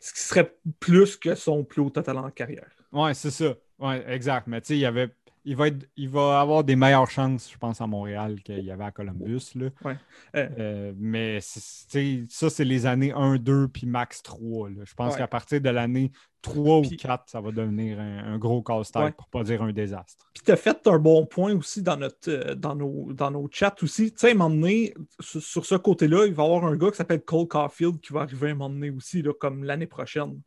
Ce 0.00 0.12
qui 0.12 0.20
serait 0.20 0.54
plus 0.78 1.16
que 1.16 1.34
son 1.34 1.64
plus 1.64 1.82
haut 1.82 1.90
total 1.90 2.18
en 2.18 2.30
carrière. 2.30 2.68
Ouais, 2.92 3.14
c'est 3.14 3.32
ça. 3.32 3.54
Ouais, 3.80 4.04
exact. 4.08 4.46
Mais 4.46 4.60
tu 4.60 4.68
sais, 4.68 4.76
il, 4.76 4.80
y 4.80 4.86
avait... 4.86 5.10
il, 5.46 5.56
va 5.56 5.68
être... 5.68 5.88
il 5.96 6.08
va 6.10 6.40
avoir 6.40 6.62
des 6.64 6.76
meilleures 6.76 7.08
chances, 7.10 7.50
je 7.50 7.56
pense, 7.56 7.80
à 7.80 7.86
Montréal 7.86 8.42
qu'il 8.42 8.60
y 8.64 8.70
avait 8.70 8.84
à 8.84 8.90
Columbus. 8.90 9.52
Là. 9.54 9.68
Ouais. 9.84 9.96
Euh, 10.34 10.48
Euh, 10.58 10.92
mais 10.98 11.38
ça, 11.40 12.50
c'est 12.50 12.64
les 12.64 12.84
années 12.86 13.12
1, 13.12 13.36
2 13.36 13.68
puis 13.68 13.86
max 13.86 14.22
3. 14.22 14.68
là. 14.70 14.82
Je 14.84 14.94
pense 14.94 15.12
Ouais. 15.14 15.18
qu'à 15.20 15.26
partir 15.28 15.60
de 15.60 15.70
l'année 15.70 16.12
3 16.42 16.82
Puis- 16.82 16.94
ou 16.94 16.96
4, 16.96 17.24
ça 17.28 17.40
va 17.40 17.50
devenir 17.52 17.98
un, 17.98 18.34
un 18.34 18.38
gros 18.38 18.62
casse-tête 18.62 19.02
Ouais. 19.02 19.12
pour 19.12 19.28
pas 19.28 19.42
dire 19.44 19.62
un 19.62 19.72
désastre. 19.72 20.26
Puis 20.34 20.42
tu 20.44 20.52
as 20.52 20.56
fait 20.56 20.86
un 20.86 20.98
bon 20.98 21.24
point 21.26 21.54
aussi 21.56 21.82
dans, 21.82 21.96
notre, 21.96 22.28
euh, 22.30 22.54
dans, 22.54 22.74
nos, 22.76 23.12
dans 23.12 23.30
nos 23.30 23.48
chats 23.50 23.74
aussi. 23.82 24.12
Tu 24.12 24.18
sais, 24.18 24.28
à 24.28 24.30
un 24.32 24.34
moment 24.34 24.50
donné, 24.54 24.94
sur, 25.20 25.42
sur 25.42 25.64
ce 25.66 25.76
côté-là, 25.76 26.26
il 26.26 26.34
va 26.34 26.42
y 26.42 26.46
avoir 26.46 26.64
un 26.64 26.76
gars 26.76 26.90
qui 26.90 26.96
s'appelle 26.96 27.22
Cole 27.22 27.48
Caulfield 27.48 28.00
qui 28.00 28.12
va 28.12 28.20
arriver 28.22 28.48
à 28.48 28.50
un 28.50 28.54
moment 28.54 28.70
donné 28.70 28.90
aussi, 28.90 29.22
là, 29.22 29.32
comme 29.32 29.64
l'année 29.64 29.86
prochaine. 29.86 30.40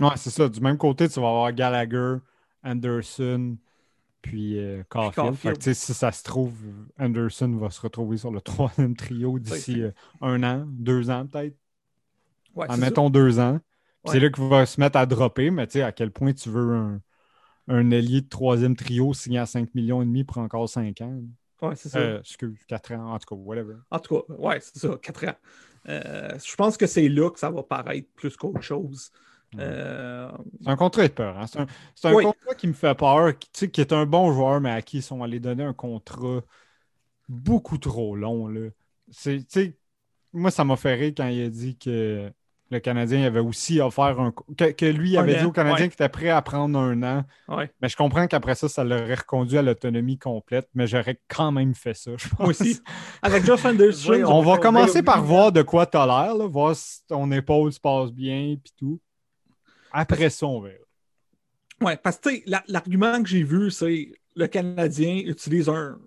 Ouais, 0.00 0.10
c'est 0.16 0.30
ça. 0.30 0.48
Du 0.48 0.60
même 0.60 0.76
côté, 0.76 1.08
tu 1.08 1.20
vas 1.20 1.28
avoir 1.28 1.52
Gallagher, 1.52 2.16
Anderson, 2.62 3.56
puis 4.26 4.58
euh, 4.58 4.82
Caulfield. 4.88 5.14
Caulfield. 5.14 5.36
Fait 5.36 5.52
que, 5.52 5.58
tu 5.58 5.62
sais, 5.64 5.74
si 5.74 5.94
ça 5.94 6.10
se 6.10 6.24
trouve, 6.24 6.52
Anderson 6.98 7.56
va 7.56 7.70
se 7.70 7.80
retrouver 7.80 8.16
sur 8.16 8.32
le 8.32 8.40
troisième 8.42 8.96
trio 8.96 9.38
d'ici 9.38 9.82
euh, 9.82 9.92
un 10.20 10.42
an, 10.42 10.64
deux 10.66 11.10
ans 11.10 11.26
peut-être. 11.26 11.56
Ouais. 12.54 12.66
Admettons 12.68 13.08
deux 13.10 13.38
ans. 13.38 13.60
C'est 14.06 14.20
là 14.20 14.30
qu'il 14.30 14.44
va 14.44 14.66
se 14.66 14.80
mettre 14.80 14.98
à 14.98 15.06
dropper, 15.06 15.50
mais 15.50 15.66
tu 15.66 15.74
sais, 15.74 15.82
à 15.82 15.90
quel 15.90 16.12
point 16.12 16.32
tu 16.32 16.48
veux 16.48 16.76
un, 16.76 17.00
un 17.66 17.90
ailier 17.90 18.20
de 18.20 18.28
troisième 18.28 18.76
trio 18.76 19.12
signé 19.14 19.40
à 19.40 19.46
5 19.46 19.74
millions 19.74 20.00
et 20.00 20.04
demi 20.04 20.22
pour 20.22 20.38
encore 20.38 20.68
5 20.68 21.00
ans. 21.00 21.20
Ouais, 21.60 21.74
c'est 21.74 21.88
ça. 21.88 21.98
Euh, 21.98 22.20
excuse, 22.20 22.56
4 22.68 22.92
ans, 22.92 23.14
en 23.14 23.18
tout 23.18 23.34
cas, 23.34 23.34
whatever. 23.34 23.74
En 23.90 23.98
tout 23.98 24.22
cas, 24.22 24.32
ouais, 24.34 24.60
c'est 24.60 24.78
ça, 24.78 24.96
4 25.02 25.24
ans. 25.26 25.34
Euh, 25.88 26.38
je 26.38 26.54
pense 26.54 26.76
que 26.76 26.86
c'est 26.86 27.08
là 27.08 27.30
que 27.30 27.38
ça 27.40 27.50
va 27.50 27.64
paraître 27.64 28.08
plus 28.14 28.36
qu'autre 28.36 28.62
chose. 28.62 29.10
Euh, 29.60 30.30
C'est 30.62 30.68
un 30.70 30.76
contrat 30.76 31.02
de 31.08 31.12
peur. 31.12 31.38
hein. 31.38 31.46
C'est 31.46 31.60
un, 31.60 31.66
c'est 31.94 32.08
un 32.08 32.14
Oui. 32.14 32.24
contrat 32.24 32.54
qui 32.56 32.66
me 32.68 32.72
fait 32.72 32.94
peur, 32.94 33.38
qui, 33.38 33.50
tu 33.52 33.60
sais, 33.60 33.70
qui 33.70 33.80
est 33.80 33.92
un 33.92 34.06
bon 34.06 34.32
joueur, 34.32 34.60
mais 34.60 34.70
à 34.70 34.82
qui 34.82 34.98
ils 34.98 35.02
sont 35.02 35.22
allés 35.22 35.40
donner 35.40 35.64
un 35.64 35.72
contrat 35.74 36.40
beaucoup 37.28 37.78
trop 37.78 38.16
long. 38.16 38.48
Là. 38.48 38.68
C'est, 39.10 39.38
tu 39.38 39.44
sais, 39.48 39.78
moi, 40.32 40.50
ça 40.50 40.64
m'a 40.64 40.76
fait 40.76 40.94
rire 40.94 41.12
quand 41.16 41.26
il 41.28 41.44
a 41.44 41.48
dit 41.48 41.76
que 41.78 42.30
le 42.68 42.80
Canadien 42.80 43.22
avait 43.24 43.38
aussi 43.40 43.80
offert 43.80 44.18
un. 44.18 44.32
Que, 44.56 44.72
que 44.72 44.86
lui 44.86 45.16
avait 45.16 45.38
dit 45.38 45.44
au 45.44 45.52
Canadien 45.52 45.84
ouais. 45.84 45.88
qu'il 45.88 45.92
était 45.94 46.08
prêt 46.08 46.30
à 46.30 46.42
prendre 46.42 46.76
un 46.78 47.00
an. 47.04 47.24
ouais. 47.48 47.70
Mais 47.80 47.88
je 47.88 47.96
comprends 47.96 48.26
qu'après 48.26 48.56
ça, 48.56 48.68
ça 48.68 48.82
l'aurait 48.82 49.14
reconduit 49.14 49.56
à 49.56 49.62
l'autonomie 49.62 50.18
complète, 50.18 50.68
mais 50.74 50.88
j'aurais 50.88 51.20
quand 51.28 51.52
même 51.52 51.74
fait 51.76 51.94
ça, 51.94 52.10
je 52.16 52.28
pense. 52.28 52.40
Moi 52.40 52.48
aussi. 52.48 52.80
Avec 53.22 53.44
Josh 53.44 53.64
Anderson, 53.64 54.06
Voyons. 54.08 54.30
On 54.36 54.42
va 54.42 54.52
On 54.54 54.56
commencer 54.58 55.02
par 55.04 55.22
voir 55.22 55.52
de 55.52 55.62
quoi 55.62 55.86
tu 55.86 55.96
as 55.96 56.06
l'air, 56.06 56.34
là, 56.34 56.46
voir 56.48 56.74
si 56.74 57.06
ton 57.06 57.30
épaule 57.30 57.72
se 57.72 57.78
passe 57.80 58.10
bien 58.10 58.56
puis 58.62 58.72
tout. 58.76 59.00
Après 59.98 60.30
ça, 60.30 60.46
on 60.46 60.60
verra. 60.60 60.84
Ouais, 61.80 61.96
parce 61.96 62.18
que 62.18 62.30
l'argument 62.68 63.22
que 63.22 63.28
j'ai 63.28 63.42
vu, 63.42 63.70
c'est 63.70 64.12
le 64.34 64.46
Canadien 64.46 65.22
utilise 65.24 65.68
un 65.68 65.98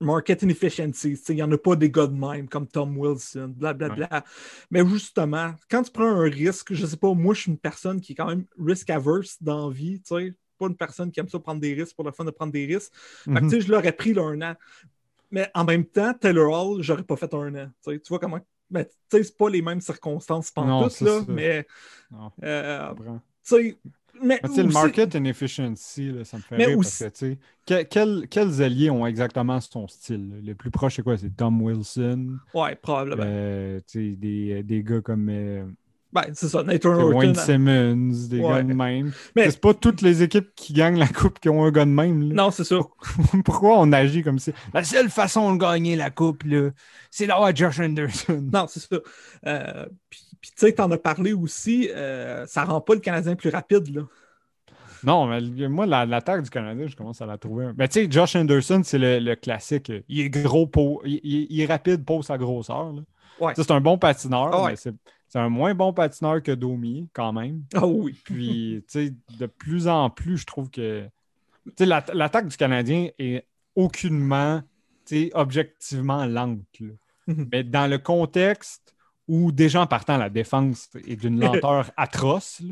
market 0.00 0.42
inefficiency. 0.42 1.18
Il 1.28 1.34
n'y 1.36 1.42
en 1.42 1.50
a 1.52 1.58
pas 1.58 1.74
des 1.76 1.90
gars 1.90 2.06
de 2.06 2.12
même 2.14 2.48
comme 2.48 2.66
Tom 2.66 2.96
Wilson, 2.98 3.52
blablabla. 3.56 4.24
Mais 4.70 4.86
justement, 4.86 5.54
quand 5.70 5.82
tu 5.82 5.90
prends 5.90 6.08
un 6.08 6.28
risque, 6.28 6.72
je 6.74 6.86
sais 6.86 6.96
pas, 6.96 7.12
moi, 7.14 7.34
je 7.34 7.42
suis 7.42 7.50
une 7.50 7.58
personne 7.58 8.00
qui 8.00 8.12
est 8.12 8.14
quand 8.14 8.26
même 8.26 8.44
risk-averse 8.58 9.36
dans 9.40 9.68
la 9.68 9.74
vie. 9.74 10.00
Tu 10.00 10.14
sais, 10.14 10.34
pas 10.58 10.66
une 10.66 10.76
personne 10.76 11.10
qui 11.10 11.20
aime 11.20 11.28
ça 11.28 11.38
prendre 11.38 11.60
des 11.60 11.74
risques 11.74 11.94
pour 11.94 12.04
le 12.04 12.12
fun 12.12 12.24
de 12.24 12.30
prendre 12.30 12.52
des 12.52 12.66
risques. 12.66 12.92
Fait 12.94 13.30
que, 13.34 13.40
Mhm. 13.40 13.50
tu 13.50 13.56
sais, 13.56 13.60
je 13.66 13.72
l'aurais 13.72 13.92
pris 13.92 14.12
là, 14.14 14.22
un 14.22 14.42
an. 14.42 14.54
Mais 15.30 15.50
en 15.54 15.64
même 15.64 15.84
temps, 15.84 16.14
Taylor 16.14 16.50
Hall, 16.52 16.82
j'aurais 16.82 17.02
pas 17.02 17.16
fait 17.16 17.32
un 17.34 17.54
an. 17.54 17.70
Tu 17.84 18.00
vois 18.08 18.18
comment. 18.18 18.40
Mais 18.70 18.84
tu 18.86 18.92
sais, 19.10 19.24
c'est 19.24 19.36
pas 19.36 19.48
les 19.48 19.62
mêmes 19.62 19.80
circonstances 19.80 20.50
pendant 20.50 20.88
c'est 20.88 21.04
là, 21.04 21.20
ça. 21.20 21.32
mais. 21.32 21.66
Euh, 22.42 22.94
tu 22.94 23.02
sais. 23.44 23.78
Mais, 24.22 24.40
le 24.42 24.64
market 24.72 25.14
inefficiency, 25.14 26.10
là, 26.10 26.24
ça 26.24 26.38
me 26.38 26.42
fait 26.42 26.56
Mais 26.56 26.66
rire 26.66 26.78
parce 26.80 26.98
que, 26.98 27.04
tu 27.04 27.18
sais, 27.18 27.38
que- 27.66 27.82
quels, 27.82 28.28
quels 28.28 28.62
alliés 28.62 28.88
ont 28.90 29.06
exactement 29.06 29.60
son 29.60 29.86
style? 29.88 30.30
là? 30.30 30.36
Les 30.40 30.54
plus 30.54 30.70
proches, 30.70 30.96
c'est 30.96 31.02
quoi? 31.02 31.18
C'est 31.18 31.30
Tom 31.36 31.60
Wilson, 31.60 32.38
Ouais, 32.54 32.74
probablement. 32.76 33.24
euh, 33.24 33.78
tu 33.86 34.12
sais, 34.12 34.16
des, 34.16 34.62
des 34.62 34.82
gars 34.82 35.00
comme 35.02 35.28
euh, 35.28 35.66
Ben, 36.12 36.22
c'est 36.32 36.48
ça, 36.48 36.62
Nathan 36.62 36.94
Wayne 37.12 37.30
Horton. 37.36 37.40
Simmons, 37.44 38.28
des 38.28 38.40
Ouais. 38.40 38.48
gars 38.48 38.62
de 38.62 38.72
même. 38.72 39.12
Mais- 39.34 39.50
C'est 39.50 39.60
pas 39.60 39.74
toutes 39.74 40.00
les 40.02 40.22
équipes 40.22 40.48
qui 40.54 40.72
gagnent 40.72 40.98
la 40.98 41.08
coupe 41.08 41.40
qui 41.40 41.48
ont 41.50 41.62
un 41.64 41.70
gars 41.70 41.84
de 41.84 41.90
même. 41.90 42.28
là. 42.30 42.34
Non, 42.44 42.50
c'est 42.50 42.64
ça. 42.64 42.76
Pourquoi 43.44 43.78
on 43.80 43.92
agit 43.92 44.22
comme 44.22 44.38
ça? 44.38 44.52
La 44.72 44.82
seule 44.84 45.10
façon 45.10 45.54
de 45.54 45.58
gagner 45.60 45.94
la 45.96 46.10
coupe, 46.10 46.44
là, 46.44 46.70
c'est 47.10 47.26
d'avoir 47.26 47.54
Josh 47.54 47.80
Anderson. 47.80 48.42
Non, 48.52 48.66
c'est 48.68 48.80
ça. 48.80 48.96
Euh, 49.46 49.86
puis, 50.08 50.20
tu 50.40 50.52
sais, 50.56 50.72
t'en 50.72 50.90
as 50.90 50.96
parlé 50.98 51.32
aussi, 51.34 51.90
euh, 51.94 52.46
ça 52.46 52.64
rend 52.64 52.80
pas 52.80 52.94
le 52.94 53.00
Canadien 53.00 53.34
plus 53.34 53.50
rapide, 53.50 53.94
là. 53.94 54.02
Non, 55.04 55.26
mais 55.26 55.68
moi, 55.68 55.84
la- 55.86 56.06
l'attaque 56.06 56.42
du 56.42 56.50
Canadien, 56.50 56.86
je 56.86 56.96
commence 56.96 57.20
à 57.20 57.26
la 57.26 57.36
trouver. 57.36 57.68
Ben, 57.74 57.86
tu 57.86 58.00
sais, 58.04 58.08
Josh 58.10 58.34
Anderson, 58.36 58.80
c'est 58.82 58.98
le, 58.98 59.18
le 59.18 59.36
classique. 59.36 59.92
Il 60.08 60.20
est 60.20 60.30
gros, 60.30 60.66
pour, 60.66 61.02
il, 61.04 61.20
il- 61.22 61.46
il 61.50 61.60
est 61.60 61.66
rapide 61.66 62.04
pour 62.04 62.24
sa 62.24 62.38
grosseur. 62.38 62.92
là. 62.92 63.02
Ouais. 63.38 63.52
C'est 63.54 63.70
un 63.70 63.80
bon 63.82 63.98
patineur, 63.98 64.48
Ah 64.52 64.62
ouais. 64.64 64.70
mais 64.86 64.92
c'est 65.28 65.38
un 65.38 65.48
moins 65.48 65.74
bon 65.74 65.92
patineur 65.92 66.42
que 66.42 66.52
Domi, 66.52 67.08
quand 67.12 67.32
même. 67.32 67.62
Ah 67.74 67.86
oui. 67.86 68.20
Puis, 68.24 68.84
tu 68.90 69.06
sais, 69.08 69.14
de 69.38 69.46
plus 69.46 69.88
en 69.88 70.10
plus, 70.10 70.38
je 70.38 70.46
trouve 70.46 70.70
que. 70.70 71.04
Tu 71.66 71.72
sais, 71.78 71.86
l'atta- 71.86 72.14
l'attaque 72.14 72.46
du 72.48 72.56
Canadien 72.56 73.08
est 73.18 73.44
aucunement, 73.74 74.62
tu 75.04 75.16
sais, 75.24 75.30
objectivement 75.34 76.24
lente. 76.26 76.60
Mhm. 77.26 77.48
Mais 77.52 77.64
dans 77.64 77.90
le 77.90 77.98
contexte 77.98 78.94
où, 79.28 79.50
déjà 79.50 79.80
en 79.82 79.86
partant, 79.88 80.16
la 80.16 80.30
défense 80.30 80.88
est 81.06 81.16
d'une 81.16 81.40
lenteur 81.40 81.90
atroce, 81.96 82.62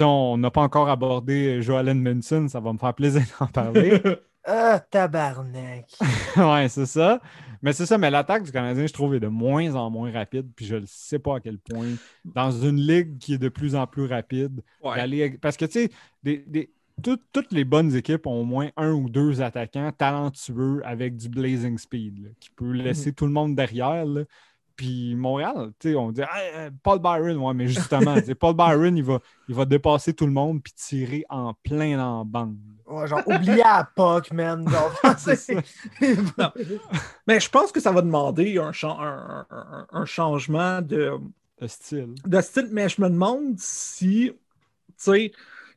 on 0.00 0.38
n'a 0.38 0.50
pas 0.50 0.62
encore 0.62 0.88
abordé 0.88 1.60
Joel 1.60 1.88
Edmondson, 1.88 2.48
ça 2.48 2.60
va 2.60 2.72
me 2.72 2.78
faire 2.78 2.94
plaisir 2.94 3.22
d'en 3.38 3.46
parler. 3.46 4.00
Ah, 4.42 4.80
tabarnak. 4.80 5.86
ouais, 6.38 6.68
c'est 6.70 6.86
ça. 6.86 7.20
Mais 7.62 7.72
c'est 7.72 7.86
ça, 7.86 7.98
mais 7.98 8.10
l'attaque 8.10 8.42
du 8.44 8.52
Canadien, 8.52 8.86
je 8.86 8.92
trouve, 8.92 9.14
est 9.14 9.20
de 9.20 9.26
moins 9.28 9.74
en 9.74 9.90
moins 9.90 10.10
rapide. 10.10 10.48
Puis 10.56 10.64
je 10.66 10.76
ne 10.76 10.84
sais 10.86 11.18
pas 11.18 11.36
à 11.36 11.40
quel 11.40 11.58
point. 11.58 11.88
Dans 12.24 12.50
une 12.50 12.80
ligue 12.80 13.18
qui 13.18 13.34
est 13.34 13.38
de 13.38 13.48
plus 13.50 13.74
en 13.74 13.86
plus 13.86 14.06
rapide, 14.06 14.62
Ouais. 14.82 15.36
parce 15.40 15.56
que 15.56 15.64
tu 15.66 15.72
sais, 15.72 15.90
des- 16.22 16.44
des- 16.46 16.70
tout- 17.02 17.18
toutes 17.32 17.52
les 17.52 17.64
bonnes 17.64 17.94
équipes 17.94 18.26
ont 18.26 18.40
au 18.40 18.44
moins 18.44 18.68
un 18.76 18.92
ou 18.92 19.08
deux 19.08 19.40
attaquants 19.42 19.90
talentueux 19.92 20.82
avec 20.84 21.16
du 21.16 21.28
blazing 21.28 21.78
speed, 21.78 22.24
là, 22.24 22.28
qui 22.40 22.50
peut 22.50 22.72
laisser 22.72 23.12
tout 23.12 23.26
le 23.26 23.32
monde 23.32 23.54
derrière. 23.54 24.04
là. 24.04 24.22
Puis 24.80 25.14
Montréal, 25.14 25.72
tu 25.78 25.90
sais, 25.90 25.94
on 25.94 26.10
dit 26.10 26.22
euh, 26.22 26.70
Paul 26.82 27.00
Byron, 27.00 27.36
ouais, 27.36 27.52
mais 27.52 27.68
justement, 27.68 28.16
Paul 28.38 28.54
Byron, 28.56 28.96
il 28.96 29.04
va, 29.04 29.18
il 29.46 29.54
va 29.54 29.66
dépasser 29.66 30.14
tout 30.14 30.24
le 30.24 30.32
monde 30.32 30.62
puis 30.62 30.72
tirer 30.72 31.22
en 31.28 31.52
plein 31.52 32.02
en 32.02 32.24
bande. 32.24 32.56
Ouais, 32.86 33.06
genre, 33.06 33.20
oublié 33.26 33.62
à 33.62 33.84
POC, 33.84 34.32
man. 34.32 34.66
Genre. 34.66 34.90
Mais 37.26 37.40
je 37.40 37.50
pense 37.50 37.72
que 37.72 37.80
ça 37.80 37.92
va 37.92 38.00
demander 38.00 38.56
un, 38.56 38.72
chan- 38.72 38.98
un- 38.98 39.46
un- 39.50 39.86
un 39.92 40.04
changement 40.06 40.80
de, 40.80 41.12
Le 41.60 41.68
style. 41.68 42.14
de 42.24 42.40
style, 42.40 42.68
mais 42.72 42.88
je 42.88 43.02
me 43.02 43.10
demande 43.10 43.58
si, 43.58 44.32
tu 44.32 44.38
sais, 44.96 45.32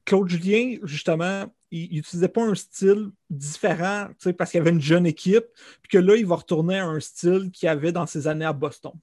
Claude 0.05 0.29
Julien, 0.29 0.77
justement, 0.83 1.43
il 1.73 1.95
n'utilisait 1.95 2.27
pas 2.27 2.43
un 2.43 2.55
style 2.55 3.09
différent, 3.29 4.07
parce 4.37 4.51
qu'il 4.51 4.59
y 4.59 4.61
avait 4.61 4.69
une 4.69 4.81
jeune 4.81 5.07
équipe, 5.07 5.45
puis 5.81 5.89
que 5.89 5.97
là, 5.97 6.15
il 6.15 6.25
va 6.25 6.35
retourner 6.35 6.77
à 6.77 6.85
un 6.85 6.99
style 6.99 7.49
qu'il 7.51 7.67
avait 7.67 7.91
dans 7.91 8.05
ses 8.05 8.27
années 8.27 8.45
à 8.45 8.53
Boston. 8.53 8.93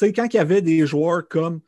Quand 0.00 0.26
il 0.32 0.36
y 0.36 0.38
avait 0.38 0.62
des 0.62 0.86
joueurs 0.86 1.26
comme 1.28 1.60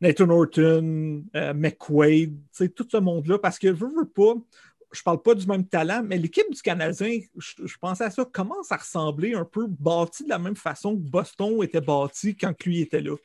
Nathan 0.00 0.30
Horton, 0.30 1.24
euh, 1.34 1.54
McQuaid, 1.54 2.38
tout 2.74 2.86
ce 2.90 2.96
monde-là, 2.98 3.38
parce 3.38 3.58
que 3.58 3.68
je 3.68 3.84
veux, 3.84 4.04
pas, 4.04 4.34
je 4.92 5.02
parle 5.02 5.20
pas 5.20 5.34
du 5.34 5.46
même 5.46 5.66
talent, 5.66 6.02
mais 6.04 6.16
l'équipe 6.16 6.50
du 6.50 6.62
Canadien, 6.62 7.18
je, 7.36 7.76
pensais 7.80 8.04
à 8.04 8.10
ça, 8.10 8.24
commence 8.24 8.70
à 8.70 8.76
ressembler 8.76 9.34
un 9.34 9.44
peu 9.44 9.66
bâti 9.66 10.24
de 10.24 10.28
la 10.28 10.38
même 10.38 10.56
façon 10.56 10.94
que 10.94 11.02
Boston 11.02 11.62
était 11.62 11.80
bâti 11.80 12.36
quand 12.36 12.54
lui 12.64 12.82
était 12.82 13.00
là? 13.00 13.16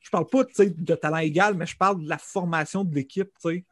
Je 0.00 0.10
parle 0.10 0.26
pas 0.26 0.44
de 0.44 0.94
talent 0.94 1.18
égal, 1.18 1.54
mais 1.54 1.66
je 1.66 1.76
parle 1.76 2.02
de 2.02 2.08
la 2.08 2.18
formation 2.18 2.84
de 2.84 2.94
l'équipe. 2.94 3.30
sais. 3.38 3.64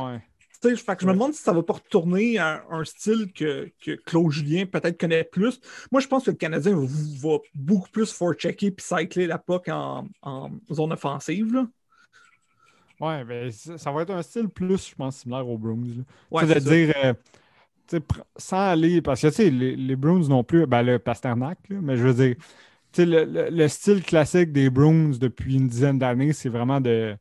Ouais. 0.00 0.20
Fait 0.62 0.94
que 0.94 1.02
je 1.02 1.06
me 1.06 1.12
demande 1.12 1.32
si 1.32 1.42
ça 1.42 1.52
va 1.52 1.62
pas 1.62 1.72
retourner 1.72 2.38
à 2.38 2.64
un 2.70 2.84
style 2.84 3.32
que, 3.32 3.68
que 3.84 3.96
Claude 3.96 4.30
Julien 4.30 4.64
peut-être 4.64 4.96
connaît 4.98 5.24
plus. 5.24 5.60
Moi, 5.90 6.00
je 6.00 6.06
pense 6.06 6.24
que 6.24 6.30
le 6.30 6.36
Canadien 6.36 6.76
va, 6.76 7.38
beaucoup 7.54 7.88
plus 7.88 8.12
forechecker 8.12 8.70
puis 8.70 8.86
cycler 8.86 9.26
la 9.26 9.38
POC 9.38 9.68
en, 9.68 10.06
en 10.22 10.50
zone 10.72 10.92
offensive. 10.92 11.52
Là. 11.52 11.66
Ouais, 13.00 13.24
ben, 13.24 13.50
ça, 13.50 13.90
va 13.90 14.02
être 14.02 14.10
un 14.10 14.22
style 14.22 14.48
plus, 14.48 14.90
je 14.90 14.94
pense, 14.94 15.16
similaire 15.16 15.48
aux 15.48 15.58
Bruins. 15.58 16.04
Ouais, 16.30 16.46
c'est 16.46 16.54
de 16.54 16.60
dire, 16.60 16.94
euh, 17.02 18.00
sans 18.36 18.70
aller, 18.70 19.02
parce 19.02 19.20
que 19.20 19.26
tu 19.26 19.34
sais, 19.34 19.50
les, 19.50 19.74
les 19.74 19.96
Bruins 19.96 20.28
non 20.28 20.44
plus, 20.44 20.66
ben 20.66 20.82
le 20.82 21.00
Pasternak, 21.00 21.58
là, 21.68 21.78
mais 21.82 21.96
je 21.96 22.06
veux 22.06 22.14
dire, 22.14 22.36
tu 22.92 23.02
sais, 23.02 23.06
le, 23.06 23.24
le- 23.24 23.50
le 23.50 23.68
style 23.68 24.04
classique 24.04 24.52
des 24.52 24.70
Bruins 24.70 25.10
depuis 25.18 25.56
une 25.56 25.66
dizaine 25.66 25.98
d'années, 25.98 26.32
c'est 26.32 26.48
vraiment 26.48 26.80
de 26.80 27.16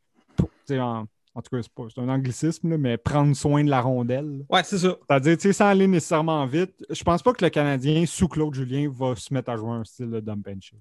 en, 0.70 1.06
en 1.34 1.42
tout 1.42 1.56
cas, 1.56 1.62
c'est 1.64 2.02
un 2.02 2.10
anglicisme, 2.10 2.70
là, 2.70 2.78
mais 2.78 2.98
prendre 2.98 3.36
soin 3.36 3.64
de 3.64 3.70
la 3.70 3.82
rondelle. 3.82 4.46
Ouais, 4.50 4.64
c'est 4.64 4.78
ça. 4.78 4.98
C'est-à-dire, 5.08 5.38
tu 5.38 5.44
sais, 5.44 5.54
sans 5.54 5.68
aller 5.68 5.88
nécessairement 5.88 6.46
vite, 6.46 6.74
je 6.90 7.04
pense 7.04 7.22
pas 7.24 7.34
que 7.34 7.44
le 7.44 7.50
Canadien, 7.50 8.06
sous 8.06 8.28
Claude 8.28 8.54
Julien, 8.54 8.92
va 8.94 9.16
se 9.16 9.34
mettre 9.34 9.50
à 9.50 9.58
jouer 9.58 9.72
un 9.72 9.84
style 9.84 10.10
de 10.10 10.20
dump 10.20 10.48
and. 10.48 10.60
Ça, 10.62 10.76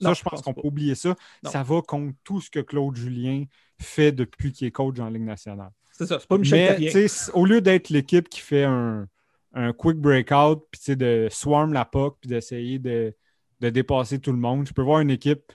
Non, 0.00 0.14
je 0.14 0.22
pense 0.22 0.42
qu'on 0.42 0.54
peut 0.54 0.60
oublier 0.64 0.94
ça. 0.94 1.16
Non. 1.42 1.50
Ça 1.50 1.62
va 1.62 1.82
contre 1.82 2.14
tout 2.22 2.40
ce 2.40 2.50
que 2.50 2.60
Claude 2.60 2.94
Julien 2.94 3.44
fait 3.80 4.12
depuis 4.12 4.52
qu'il 4.52 4.68
est 4.68 4.70
coach 4.70 4.98
en 5.00 5.08
Ligue 5.08 5.24
nationale. 5.24 5.70
C'est 5.92 6.06
ça. 6.06 6.20
C'est 6.20 6.28
pas 6.28 6.38
Michel 6.38 6.78
Mais, 6.78 7.06
au 7.32 7.44
lieu 7.44 7.60
d'être 7.60 7.88
l'équipe 7.88 8.28
qui 8.28 8.40
fait 8.40 8.64
un, 8.64 9.08
un 9.54 9.72
quick 9.72 9.96
breakout, 9.96 10.60
puis 10.70 10.78
tu 10.78 10.84
sais, 10.84 10.96
de 10.96 11.28
swarm 11.30 11.72
la 11.72 11.84
puck, 11.84 12.18
puis 12.20 12.28
d'essayer 12.28 12.78
de, 12.78 13.14
de 13.60 13.70
dépasser 13.70 14.18
tout 14.20 14.32
le 14.32 14.38
monde, 14.38 14.68
je 14.68 14.72
peux 14.72 14.82
voir 14.82 15.00
une 15.00 15.10
équipe 15.10 15.52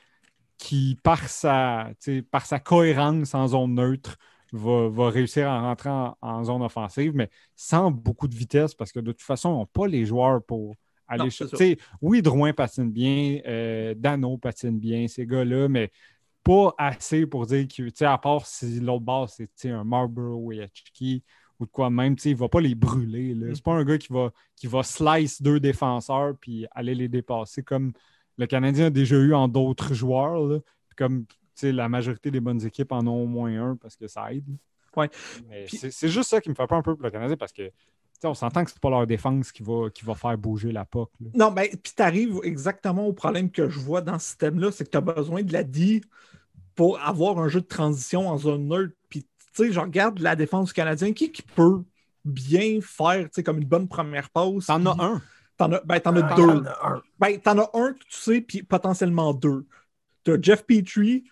qui, 0.57 0.97
par 1.03 1.27
sa, 1.29 1.91
par 2.31 2.45
sa 2.45 2.59
cohérence 2.59 3.33
en 3.33 3.47
zone 3.47 3.75
neutre, 3.75 4.17
va, 4.51 4.89
va 4.89 5.09
réussir 5.09 5.47
à 5.49 5.61
rentrer 5.61 5.89
en, 5.89 6.17
en 6.21 6.43
zone 6.43 6.61
offensive, 6.61 7.13
mais 7.15 7.29
sans 7.55 7.91
beaucoup 7.91 8.27
de 8.27 8.35
vitesse, 8.35 8.73
parce 8.73 8.91
que 8.91 8.99
de 8.99 9.11
toute 9.11 9.21
façon, 9.21 9.49
ils 9.49 9.57
n'ont 9.59 9.65
pas 9.65 9.87
les 9.87 10.05
joueurs 10.05 10.43
pour 10.43 10.75
aller 11.07 11.29
chercher. 11.29 11.77
Oui, 12.01 12.21
Drouin 12.21 12.53
patine 12.53 12.91
bien, 12.91 13.39
euh, 13.45 13.93
Dano 13.95 14.37
patine 14.37 14.79
bien, 14.79 15.07
ces 15.07 15.25
gars-là, 15.25 15.67
mais 15.67 15.91
pas 16.43 16.73
assez 16.77 17.25
pour 17.25 17.45
dire 17.45 17.67
que, 17.67 18.03
à 18.03 18.17
part 18.17 18.45
si 18.45 18.79
l'autre 18.79 19.05
base, 19.05 19.41
c'est 19.55 19.69
un 19.69 19.83
Marlboro 19.83 20.37
ou 20.37 20.51
Yachiki 20.51 21.23
ou 21.59 21.65
de 21.65 21.71
quoi 21.71 21.91
même, 21.91 22.15
il 22.25 22.31
ne 22.31 22.37
va 22.37 22.49
pas 22.49 22.61
les 22.61 22.73
brûler. 22.73 23.35
Mm. 23.35 23.53
C'est 23.53 23.63
pas 23.63 23.73
un 23.73 23.83
gars 23.83 23.99
qui 23.99 24.11
va, 24.11 24.31
qui 24.55 24.67
va 24.67 24.81
slice 24.81 25.41
deux 25.41 25.59
défenseurs 25.59 26.33
puis 26.39 26.65
aller 26.71 26.95
les 26.95 27.07
dépasser 27.07 27.61
comme 27.61 27.93
le 28.37 28.47
Canadien 28.47 28.87
a 28.87 28.89
déjà 28.89 29.17
eu 29.17 29.33
en 29.35 29.47
d'autres 29.47 29.93
joueurs. 29.93 30.39
là. 30.39 30.59
Comme 30.97 31.25
tu 31.55 31.61
sais, 31.67 31.71
la 31.71 31.89
majorité 31.89 32.31
des 32.31 32.39
bonnes 32.39 32.65
équipes 32.65 32.91
en 32.91 33.05
ont 33.07 33.23
au 33.23 33.27
moins 33.27 33.71
un 33.71 33.75
parce 33.75 33.95
que 33.95 34.07
ça 34.07 34.31
aide. 34.33 34.45
Ouais. 34.95 35.09
C'est 35.67 36.09
juste 36.09 36.29
ça 36.29 36.41
qui 36.41 36.49
me 36.49 36.55
fait 36.55 36.67
peur 36.67 36.77
un 36.77 36.81
peu 36.81 36.95
pour 36.95 37.03
le 37.05 37.11
Canadien 37.11 37.37
parce 37.37 37.53
que 37.53 37.63
tu 38.19 38.27
on 38.27 38.33
s'entend 38.35 38.63
que 38.63 38.69
c'est 38.71 38.79
pas 38.79 38.89
leur 38.91 39.07
défense 39.07 39.51
qui 39.51 39.63
va, 39.63 39.89
qui 39.89 40.05
va 40.05 40.13
faire 40.13 40.37
bouger 40.37 40.71
la 40.71 40.85
POC. 40.85 41.09
là. 41.21 41.29
Non, 41.33 41.51
mais 41.51 41.69
puis 41.69 41.93
tu 41.95 42.03
arrives 42.03 42.39
exactement 42.43 43.07
au 43.07 43.13
problème 43.13 43.49
que 43.49 43.67
je 43.67 43.79
vois 43.79 44.01
dans 44.01 44.19
ce 44.19 44.27
système-là, 44.27 44.71
c'est 44.71 44.83
que 44.85 44.89
tu 44.91 44.97
as 44.97 45.01
besoin 45.01 45.41
de 45.41 45.51
la 45.53 45.63
D 45.63 46.01
pour 46.75 46.99
avoir 46.99 47.39
un 47.39 47.47
jeu 47.47 47.61
de 47.61 47.65
transition 47.65 48.29
en 48.29 48.37
zone 48.37 48.67
neutre. 48.67 48.93
Puis, 49.09 49.23
tu 49.23 49.27
sais, 49.53 49.71
je 49.71 49.79
regarde 49.79 50.19
la 50.19 50.35
défense 50.35 50.67
du 50.67 50.73
Canadien, 50.73 51.13
qui, 51.13 51.31
qui 51.31 51.41
peut 51.41 51.81
bien 52.23 52.79
faire, 52.81 53.23
tu 53.23 53.29
sais, 53.33 53.43
comme 53.43 53.57
une 53.57 53.67
bonne 53.67 53.87
première 53.87 54.29
passe. 54.29 54.67
T'en 54.67 54.85
as 54.85 55.03
un. 55.03 55.21
T'en 55.57 55.71
as, 55.71 55.81
ben, 55.81 55.99
t'en 55.99 56.15
as 56.15 56.25
Ah, 56.31 56.35
deux. 56.35 56.43
il 56.43 56.47
y 56.47 56.51
en 56.59 56.65
a 56.65 56.87
un. 56.89 57.01
Ben, 57.19 57.39
t'en 57.39 57.57
as 57.57 57.69
un 57.73 57.93
que 57.93 57.99
tu 58.07 58.17
sais, 58.19 58.41
puis 58.41 58.61
potentiellement 58.61 59.33
deux. 59.33 59.65
T'as 60.23 60.39
Jeff 60.39 60.63
Petrie, 60.63 61.23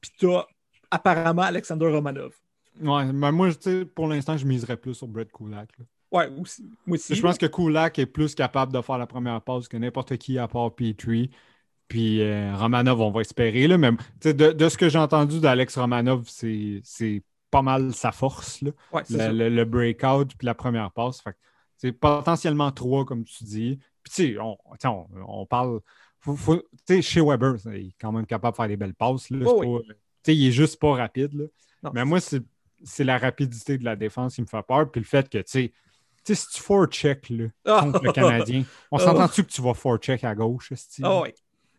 puis 0.00 0.10
t'as 0.18 0.44
apparemment 0.90 1.42
Alexander 1.42 1.86
Romanov. 1.86 2.34
Ouais, 2.80 3.12
mais 3.12 3.32
moi, 3.32 3.52
tu 3.54 3.56
sais, 3.60 3.84
pour 3.84 4.06
l'instant, 4.06 4.36
je 4.36 4.46
miserais 4.46 4.76
plus 4.76 4.94
sur 4.94 5.08
Brett 5.08 5.30
Kulak. 5.32 5.70
là. 5.78 5.84
Ouais, 6.10 6.28
aussi. 6.40 6.62
Moi 6.86 6.96
aussi. 6.96 7.14
Je 7.14 7.20
pense 7.20 7.36
que 7.36 7.46
Kulak 7.46 7.98
est 7.98 8.06
plus 8.06 8.34
capable 8.34 8.72
de 8.72 8.80
faire 8.80 8.96
la 8.98 9.06
première 9.06 9.42
passe 9.42 9.68
que 9.68 9.76
n'importe 9.76 10.16
qui 10.16 10.38
à 10.38 10.48
part 10.48 10.74
Petrie. 10.74 11.30
Puis 11.88 12.22
euh, 12.22 12.54
Romanov, 12.56 13.00
on 13.00 13.10
va 13.10 13.20
espérer. 13.22 13.66
Là, 13.66 13.76
mais 13.78 13.90
de, 14.22 14.32
de 14.52 14.68
ce 14.68 14.78
que 14.78 14.88
j'ai 14.88 14.98
entendu 14.98 15.40
d'Alex 15.40 15.76
Romanov, 15.78 16.24
c'est 16.28 17.22
pas 17.50 17.62
mal 17.62 17.92
sa 17.94 18.12
force. 18.12 18.60
Là. 18.62 18.70
Ouais, 18.92 19.02
c'est 19.04 19.14
Le, 19.14 19.18
ça. 19.18 19.32
le- 19.32 19.48
le 19.48 19.64
breakout 19.64 20.28
puis 20.36 20.46
la 20.46 20.54
première 20.54 20.90
passe. 20.92 21.22
C'est 21.76 21.92
potentiellement 21.92 22.70
trois, 22.72 23.04
comme 23.04 23.24
tu 23.24 23.44
dis. 23.44 23.78
Puis 24.02 24.12
tu 24.14 24.32
sais, 24.34 24.38
on, 24.40 24.54
tu 24.54 24.60
sais, 24.80 24.88
on, 24.88 25.06
on 25.26 25.46
parle. 25.46 25.80
Faut- 26.36 26.62
faut- 26.86 27.00
chez 27.02 27.20
Weber, 27.20 27.54
il 27.66 27.88
est 27.88 27.94
quand 28.00 28.12
même 28.12 28.26
capable 28.26 28.52
de 28.52 28.56
faire 28.56 28.68
des 28.68 28.76
belles 28.76 28.94
passes. 28.94 29.30
Là, 29.30 29.44
Oh 29.48 29.60
oui. 29.64 29.84
pas- 30.24 30.32
il 30.32 30.48
est 30.48 30.52
juste 30.52 30.78
pas 30.78 30.94
rapide. 30.94 31.32
Là. 31.34 31.44
Non, 31.82 31.90
Mais 31.94 32.04
moi, 32.04 32.18
c'est 32.20 33.04
la 33.04 33.18
rapidité 33.18 33.78
de 33.78 33.84
la 33.84 33.96
défense 33.96 34.34
qui 34.36 34.42
me 34.42 34.46
fait 34.46 34.62
peur. 34.66 34.90
Puis 34.90 35.00
le 35.00 35.06
fait 35.06 35.28
que, 35.28 35.38
tu 35.38 35.44
sais, 35.46 35.72
si 36.34 36.46
tu 36.54 36.60
forecheck 36.60 37.28
là, 37.30 37.46
Ah! 37.64 37.80
contre 37.84 38.04
le 38.04 38.12
Canadien, 38.12 38.64
on 38.90 38.96
Oh. 38.96 39.00
s'entend-tu 39.00 39.44
que 39.44 39.50
tu 39.50 39.62
vas 39.62 39.74
forecheck 39.74 40.24
à 40.24 40.34
gauche? 40.34 40.72
Ah. 41.02 41.22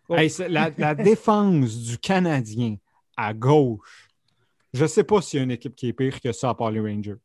Oh. 0.09 0.15
Hey, 0.15 0.31
la, 0.49 0.71
la 0.77 0.95
défense 0.95 1.77
du 1.77 1.97
Canadien 1.99 2.77
à 3.15 3.33
gauche, 3.33 4.09
je 4.73 4.85
sais 4.87 5.03
pas 5.03 5.21
s'il 5.21 5.37
y 5.37 5.41
a 5.41 5.43
une 5.43 5.51
équipe 5.51 5.75
qui 5.75 5.87
est 5.89 5.93
pire 5.93 6.19
que 6.19 6.31
ça 6.31 6.49
à 6.49 6.55
part 6.55 6.71
les 6.71 6.79
Rangers. 6.79 7.17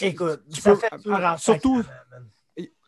Écoute, 0.00 0.42
Tu 0.52 0.60
ça 0.60 0.70
peux- 0.72 0.76
fait 0.78 0.88
ah, 1.12 1.34
en 1.34 1.36
surtout-. 1.36 1.82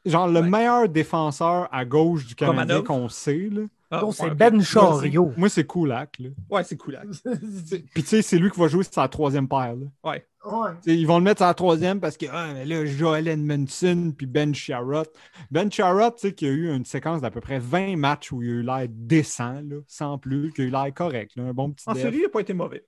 Genre, 0.07 0.29
le 0.29 0.41
Ouais. 0.41 0.49
meilleur 0.49 0.89
défenseur 0.89 1.69
à 1.73 1.85
gauche 1.85 2.27
du 2.27 2.35
Canadien 2.35 2.77
Romanov. 2.79 2.85
qu'on 2.85 3.09
sait, 3.09 3.49
là, 3.53 3.63
Ah, 3.93 4.01
Donc, 4.01 4.15
c'est 4.15 4.23
ouais. 4.25 4.35
Ben 4.35 4.61
Chariot. 4.63 5.33
moi, 5.37 5.49
c'est 5.49 5.67
Kulak. 5.67 6.19
là. 6.21 6.29
Ouais, 6.49 6.63
c'est 6.63 6.79
hein. 6.95 7.03
Puis 7.93 8.03
tu 8.03 8.07
sais, 8.09 8.23
c'est 8.23 8.39
lui 8.39 8.49
qui 8.51 8.59
va 8.61 8.69
jouer 8.69 8.85
sur 8.85 8.95
sa 8.95 9.09
troisième 9.09 9.49
paire. 9.49 9.75
là. 9.75 9.87
Ouais. 10.11 10.25
Ouais. 10.45 10.71
Ils 10.87 11.07
vont 11.07 11.19
le 11.19 11.25
mettre 11.25 11.43
à 11.43 11.49
la 11.49 11.55
troisième 11.55 12.01
parce 12.01 12.17
que 12.17 12.25
ah, 12.33 12.53
mais 12.55 12.65
là, 12.65 12.87
Joel 12.87 13.29
Edmondson 13.29 14.15
puis 14.17 14.27
Ben 14.27 14.55
Sharrott. 14.55 15.11
Ben 15.51 15.71
Sharrott, 15.71 16.15
tu 16.17 16.29
sais, 16.29 16.35
qui 16.35 16.47
a 16.47 16.51
eu 16.51 16.73
une 16.75 16.85
séquence 16.87 17.21
d'à 17.21 17.31
peu 17.31 17.41
près 17.41 17.59
20 17.59 17.97
matchs 17.97 18.33
où 18.33 18.43
il 18.43 18.49
a 18.49 18.53
eu 18.55 18.63
l'air 18.63 18.87
décent, 18.89 19.61
là, 19.61 19.77
sans 19.87 20.17
plus, 20.19 20.51
qu'il 20.53 20.65
a 20.65 20.69
eu 20.69 20.71
l'air 20.71 20.95
correct, 20.95 21.33
là, 21.37 21.43
un 21.43 21.53
bon 21.53 21.71
petit 21.73 21.85
En 21.89 21.93
def. 21.93 22.03
série, 22.03 22.17
il 22.19 22.23
n'a 22.23 22.29
pas 22.31 22.41
été 22.41 22.55
mauvais. 22.55 22.87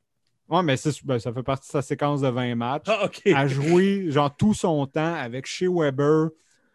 Ouais, 0.48 0.62
mais 0.62 0.76
ben, 1.04 1.18
ça 1.18 1.32
fait 1.32 1.42
partie 1.42 1.68
de 1.68 1.72
sa 1.72 1.82
séquence 1.82 2.20
de 2.22 2.28
20 2.28 2.54
matchs. 2.54 2.86
Ah, 2.88 3.04
OK. 3.06 3.20
à 3.34 3.46
jouer 3.48 4.06
genre 4.10 4.34
tout 4.34 4.54
son 4.54 4.86
temps 4.86 5.14
avec 5.14 5.46
Shea 5.46 5.68
Weber, 5.68 6.28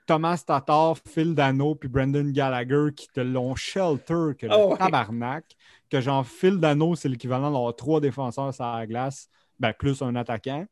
Thomas 0.08 0.44
Tatar, 0.48 0.98
Phil 0.98 1.36
Dano 1.36 1.76
puis 1.76 1.90
Brendan 1.90 2.32
Gallagher 2.32 2.94
qui 2.96 3.08
te 3.10 3.20
l'ont 3.20 3.56
shelter 3.56 4.32
que 4.38 4.48
le 4.48 4.56
ouais. 4.56 4.78
tabarnak. 4.78 5.46
Que 5.90 6.02
genre 6.02 6.26
Phil 6.26 6.58
Dano, 6.58 6.96
c'est 6.96 7.10
l'équivalent 7.10 7.52
d'avoir 7.52 7.76
trois 7.76 8.02
défenseurs 8.02 8.54
sur 8.54 8.66
la 8.66 8.88
glace, 8.88 9.30
ben 9.60 9.74
plus 9.74 10.02
un 10.02 10.16
attaquant. 10.16 10.66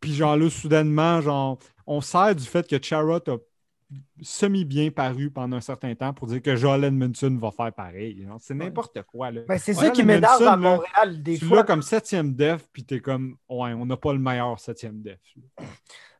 Puis 0.00 0.14
genre 0.14 0.36
là, 0.36 0.50
soudainement, 0.50 1.20
genre, 1.20 1.58
on 1.86 2.00
sert 2.00 2.34
du 2.34 2.44
fait 2.44 2.66
que 2.66 2.82
Charrot 2.82 3.28
a 3.28 3.36
semi-bien 4.22 4.90
paru 4.90 5.30
pendant 5.30 5.56
un 5.56 5.60
certain 5.60 5.94
temps 5.94 6.12
pour 6.12 6.26
dire 6.28 6.42
que 6.42 6.56
Joel 6.56 6.84
Edmondson 6.84 7.36
va 7.40 7.50
faire 7.50 7.72
pareil. 7.72 8.26
C'est 8.38 8.54
n'importe 8.54 9.02
quoi. 9.02 9.30
Là. 9.30 9.42
Ben, 9.48 9.58
c'est 9.58 9.74
ça 9.74 9.90
qui 9.90 10.02
m'énerve 10.02 10.42
à 10.42 10.44
là, 10.50 10.56
Montréal 10.56 11.22
des 11.22 11.38
tu 11.38 11.44
fois. 11.46 11.58
l'as 11.58 11.62
comme 11.64 11.82
septième 11.82 12.34
def, 12.34 12.68
puis 12.72 12.84
t'es 12.84 13.00
comme, 13.00 13.36
ouais, 13.48 13.72
on 13.72 13.86
n'a 13.86 13.96
pas 13.96 14.12
le 14.12 14.18
meilleur 14.18 14.58
septième 14.58 15.00
def. 15.02 15.18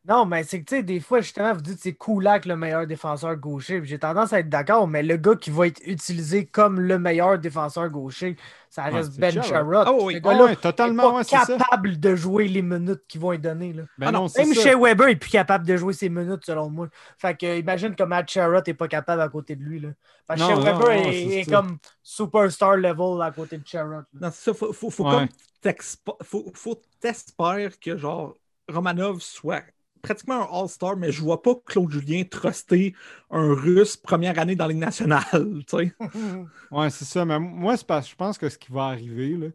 Non, 0.08 0.24
mais 0.24 0.44
c'est 0.44 0.60
que, 0.60 0.64
tu 0.64 0.76
sais, 0.76 0.82
des 0.82 0.98
fois, 0.98 1.20
justement, 1.20 1.52
vous 1.52 1.60
dites 1.60 1.74
que 1.76 1.82
c'est 1.82 1.92
Kulak 1.92 2.46
le 2.46 2.56
meilleur 2.56 2.86
défenseur 2.86 3.36
gaucher. 3.36 3.82
J'ai 3.84 3.98
tendance 3.98 4.32
à 4.32 4.40
être 4.40 4.48
d'accord, 4.48 4.88
mais 4.88 5.02
le 5.02 5.18
gars 5.18 5.34
qui 5.36 5.50
va 5.50 5.66
être 5.66 5.80
utilisé 5.86 6.46
comme 6.46 6.80
le 6.80 6.98
meilleur 6.98 7.38
défenseur 7.38 7.90
gaucher, 7.90 8.36
ça 8.70 8.84
reste 8.84 9.20
Ben 9.20 9.30
Sherrod. 9.30 9.46
Sherrod. 9.46 9.84
Ah 9.86 9.92
oui. 10.00 10.14
Est 10.50 10.56
totalement, 10.60 11.02
pas 11.10 11.16
ouais, 11.18 11.24
c'est 11.24 11.36
ça. 11.36 11.54
capable 11.58 12.00
de 12.00 12.14
jouer 12.16 12.48
les 12.48 12.62
minutes 12.62 13.02
qu'ils 13.08 13.20
vont 13.20 13.32
lui 13.32 13.38
donner. 13.38 13.74
Là. 13.74 13.82
Ben 13.98 14.06
Ah 14.08 14.12
non, 14.12 14.20
non, 14.22 14.28
c'est 14.28 14.42
Même 14.46 14.54
ça. 14.54 14.62
chez 14.62 14.74
Weber 14.74 15.08
est 15.08 15.16
plus 15.16 15.30
capable 15.30 15.66
de 15.66 15.76
jouer 15.76 15.92
ses 15.92 16.08
minutes, 16.08 16.46
selon 16.46 16.70
moi. 16.70 16.88
Fait 17.18 17.36
que, 17.36 17.44
euh, 17.44 17.62
imagine 17.90 17.96
que 17.96 18.02
Matt 18.04 18.30
Sherrod 18.30 18.66
n'est 18.66 18.74
pas 18.74 18.88
capable 18.88 19.22
à 19.22 19.28
côté 19.28 19.56
de 19.56 19.62
lui. 19.62 19.80
Là. 19.80 19.90
Parce 20.26 20.40
que 20.40 20.46
Non, 20.46 20.58
non, 20.64 20.78
non, 20.78 20.90
est, 20.90 21.50
comme 21.50 21.78
superstar 22.02 22.76
level 22.76 23.20
à 23.22 23.30
côté 23.30 23.58
de 23.58 23.66
Sherrod. 23.66 24.04
Non, 24.14 24.30
c'est 24.32 24.44
ça. 24.50 24.54
Faut, 24.54 24.72
faut, 24.72 24.90
faut 24.90 25.04
Ouais. 25.04 25.10
comme 25.10 25.28
t'expo- 25.62 26.16
faut, 26.22 26.50
faut 26.54 26.80
t'espérer 27.00 27.70
que 27.80 27.96
genre 27.96 28.34
Romanov 28.68 29.20
soit 29.20 29.62
pratiquement 30.02 30.48
un 30.50 30.62
All-Star, 30.62 30.96
mais 30.96 31.12
je 31.12 31.20
vois 31.20 31.42
pas 31.42 31.54
Claude 31.66 31.90
Julien 31.90 32.22
truster 32.24 32.94
un 33.30 33.52
Russe 33.54 33.96
première 33.98 34.38
année 34.38 34.56
dans 34.56 34.64
la 34.66 34.72
Ligue 34.72 34.80
nationale. 34.82 35.24
tu 35.68 35.76
sais. 35.76 35.92
Ouais, 36.70 36.88
c'est 36.90 37.04
ça. 37.04 37.24
Mais 37.26 37.38
moi, 37.38 37.76
c'est 37.76 37.86
parce 37.86 38.06
que 38.06 38.12
je 38.12 38.16
pense 38.16 38.38
que 38.38 38.48
ce 38.48 38.56
qui 38.56 38.72
va 38.72 38.84
arriver, 38.84 39.36
là, 39.36 39.48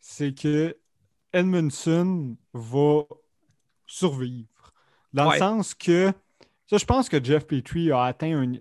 c'est 0.00 0.32
que 0.34 0.76
Edmondson 1.32 2.36
va 2.54 3.02
survivre. 3.86 4.48
Dans 5.12 5.26
Ouais. 5.28 5.34
le 5.34 5.38
sens 5.40 5.74
que, 5.74 6.12
ça, 6.72 6.78
je 6.78 6.84
pense 6.84 7.08
que 7.08 7.22
Jeff 7.22 7.46
Petrie 7.46 7.92
a 7.92 8.04
atteint 8.04 8.32
un, 8.42 8.52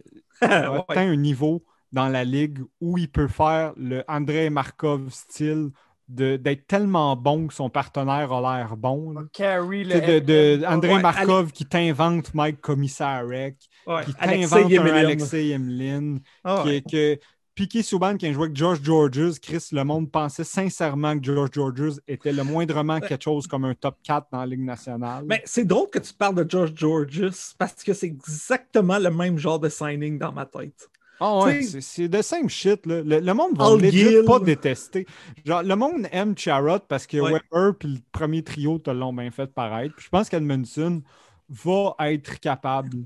a 0.41 0.71
Ouais. 0.71 0.80
atteint 0.89 1.10
un 1.10 1.15
niveau 1.15 1.63
dans 1.91 2.08
la 2.10 2.24
ligue 2.24 2.60
où 2.80 2.97
il 2.97 3.10
peut 3.10 3.28
faire 3.28 3.74
le 3.78 4.04
Andrei 4.08 4.50
Markov 4.50 5.10
style 5.10 5.69
d'être 6.08 6.67
tellement 6.67 7.15
bon 7.15 7.47
que 7.47 7.54
son 7.54 7.69
partenaire 7.69 8.34
a 8.34 8.58
l'air 8.58 8.76
bon. 8.76 9.12
là. 9.12 9.21
Carry 9.32 9.84
Tu 9.84 9.91
sais, 9.91 10.19
le. 10.19 10.21
de, 10.21 10.65
Ouais, 10.88 11.02
Markov 11.02 11.52
qui 11.54 11.65
t'invente 11.65 12.34
Mike 12.34 12.60
Commissarek, 12.60 13.56
Ouais. 13.88 14.04
qui 14.06 14.13
t'invente 14.13 14.74
un. 14.74 14.86
Alexei 14.88 15.50
Emelin, 15.52 16.17
Ah 16.43 16.65
ouais. 16.65 16.82
que 16.82 17.17
Piqué 17.53 17.83
Souban 17.83 18.15
qui 18.17 18.27
a 18.27 18.31
joué 18.33 18.45
avec 18.45 18.55
George 18.55 18.81
Georges, 18.81 19.39
Chris, 19.41 19.67
le 19.73 19.83
monde 19.83 20.09
pensait 20.09 20.43
sincèrement 20.45 21.17
que 21.19 21.25
George 21.25 21.49
Georges 21.53 21.99
était 22.07 22.31
le 22.31 22.43
moindrement 22.43 22.99
quelque 23.01 23.23
chose 23.23 23.45
comme 23.45 23.65
un 23.65 23.73
top 23.75 23.97
4 24.03 24.27
dans 24.31 24.39
la 24.39 24.45
Ligue 24.45 24.63
nationale. 24.63 25.25
Mais 25.27 25.41
c'est 25.45 25.65
drôle 25.65 25.89
que 25.89 25.99
tu 25.99 26.13
parles 26.13 26.35
de 26.35 26.49
George 26.49 26.71
Georges 26.75 27.53
parce 27.57 27.83
que 27.83 27.93
c'est 27.93 28.07
exactement 28.07 28.97
le 28.99 29.11
même 29.11 29.37
genre 29.37 29.59
de 29.59 29.67
signing 29.69 30.17
dans 30.17 30.31
ma 30.31 30.45
tête. 30.45 30.89
Ah 31.19 31.39
ouais, 31.39 31.59
tu 31.59 31.65
sais- 31.65 31.81
c'est 31.81 32.07
de 32.07 32.21
same 32.23 32.49
shit. 32.49 32.83
Là. 32.87 33.03
Le, 33.03 33.19
le 33.19 33.33
monde 33.35 33.55
va 33.55 33.75
legit 33.75 34.23
pas 34.25 34.39
détester. 34.39 35.05
Genre, 35.45 35.61
le 35.61 35.75
monde 35.75 36.07
aime 36.11 36.35
Charrot 36.35 36.79
parce 36.87 37.05
que 37.05 37.17
Ouais. 37.17 37.33
Weber 37.33 37.75
puis 37.77 37.89
le 37.89 37.99
premier 38.11 38.43
trio 38.43 38.79
te 38.79 38.89
l'ont 38.89 39.13
bien 39.13 39.29
fait 39.29 39.45
paraître. 39.53 39.93
Puis 39.95 40.05
je 40.05 40.09
pense 40.09 40.29
qu'Edmondson 40.29 41.03
va 41.49 41.95
être 41.99 42.39
capable 42.39 43.05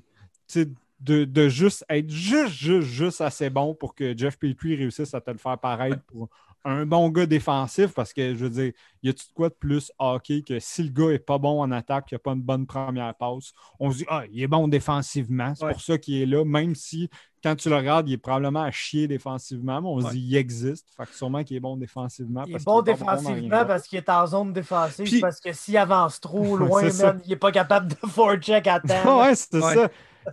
de, 1.00 1.26
de 1.26 1.50
juste 1.50 1.86
être 1.90 2.10
juste, 2.10 2.54
juste, 2.54 2.88
juste 2.88 3.22
assez 3.22 3.50
bon 3.50 3.76
pour 3.76 3.96
que 3.96 4.18
Jeff 4.18 4.38
Petrie 4.38 4.76
réussisse 4.76 5.14
à 5.14 5.22
te 5.22 5.32
le 5.32 5.38
faire 5.38 5.60
paraître 5.60 6.02
pour 6.08 6.30
un 6.64 6.86
bon 6.86 7.10
gars 7.10 7.28
défensif 7.28 7.94
parce 7.94 8.12
que, 8.14 8.34
je 8.36 8.46
veux 8.46 8.50
dire, 8.50 8.74
y 9.04 9.10
a-tu 9.10 9.28
de 9.28 9.34
quoi 9.34 9.50
de 9.50 9.54
plus 9.54 9.92
hockey 10.00 10.42
que 10.42 10.60
si 10.60 10.84
le 10.84 10.90
gars 10.90 11.12
est 11.12 11.20
pas 11.20 11.38
bon 11.38 11.62
en 11.62 11.72
attaque, 11.72 12.08
qu'il 12.08 12.16
n'a 12.16 12.20
pas 12.20 12.32
une 12.34 12.42
bonne 12.42 12.66
première 12.66 13.14
passe, 13.16 13.54
on 13.80 13.92
se 13.92 13.98
dit, 14.00 14.06
ah, 14.08 14.24
il 14.32 14.42
est 14.42 14.48
bon 14.48 14.68
défensivement. 14.68 15.54
C'est 15.56 15.66
Ouais. 15.66 15.72
pour 15.74 15.82
ça 15.82 15.98
qu'il 15.98 16.16
est 16.16 16.26
là, 16.26 16.44
même 16.44 16.74
si 16.74 17.10
quand 17.46 17.56
tu 17.56 17.70
le 17.70 17.76
regardes, 17.76 18.10
il 18.10 18.14
est 18.14 18.18
probablement 18.18 18.64
à 18.64 18.72
chier 18.72 19.08
défensivement, 19.08 19.80
mais 19.80 19.88
on 19.88 20.00
se 20.02 20.06
Ouais. 20.08 20.12
dit, 20.14 20.20
il 20.30 20.36
existe. 20.36 20.88
Fait 20.98 21.06
que 21.06 21.14
sûrement 21.16 21.44
qu'il 21.44 21.56
est 21.56 21.60
bon 21.60 21.78
défensivement. 21.78 22.42
Il 22.48 22.50
est 22.50 22.54
parce 22.54 22.64
bon 22.66 22.82
est 22.82 22.86
défensivement 22.86 23.66
parce 23.66 23.88
qu'il 23.88 24.00
est 24.00 24.10
en 24.10 24.26
zone 24.26 24.52
défensive. 24.52 25.06
Puis- 25.06 25.20
parce 25.22 25.40
que 25.40 25.54
s'il 25.54 25.78
avance 25.78 26.20
trop 26.20 26.58
loin, 26.58 26.82
man, 26.82 27.22
il 27.24 27.30
n'est 27.30 27.36
pas 27.36 27.52
capable 27.52 27.90
de 27.90 27.96
forecheck 28.10 28.66
à 28.66 28.80
temps. 28.80 28.96
Ah 29.06 29.18
ouais, 29.20 29.36
c'est 29.36 29.56
Ouais. 29.56 29.74
ça. 29.76 29.90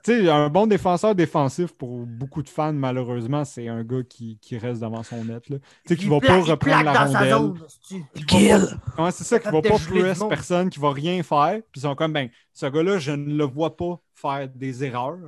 Un 0.08 0.48
bon 0.48 0.66
défenseur 0.66 1.14
défensif 1.14 1.72
pour 1.72 2.06
beaucoup 2.06 2.42
de 2.42 2.48
fans, 2.48 2.72
malheureusement, 2.72 3.44
c'est 3.44 3.68
un 3.68 3.84
gars 3.84 4.02
qui, 4.08 4.38
qui 4.40 4.56
reste 4.56 4.80
devant 4.80 5.02
son 5.02 5.22
net. 5.22 5.46
là. 5.50 5.58
Tu 5.58 5.64
sais, 5.88 5.96
qui 5.96 6.04
Il 6.04 6.08
va 6.10 6.18
pas 6.18 6.40
reprendre 6.40 6.84
la 6.84 7.04
rondelle. 7.04 7.52
Ouais, 8.98 9.10
c'est 9.10 9.24
ça, 9.24 9.38
qui 9.38 9.44
va 9.48 9.60
Capable 9.60 9.68
pas 9.68 10.14
monde. 10.20 10.28
personne, 10.30 10.70
qui 10.70 10.78
va 10.78 10.92
rien 10.92 11.22
faire. 11.22 11.60
Puis 11.70 11.80
ils 11.80 11.82
sont 11.82 11.94
comme, 11.94 12.14
ben, 12.14 12.30
ce 12.54 12.64
gars-là, 12.66 12.98
je 12.98 13.12
ne 13.12 13.34
le 13.34 13.44
vois 13.44 13.76
pas 13.76 14.00
faire 14.14 14.48
des 14.54 14.82
erreurs 14.84 15.18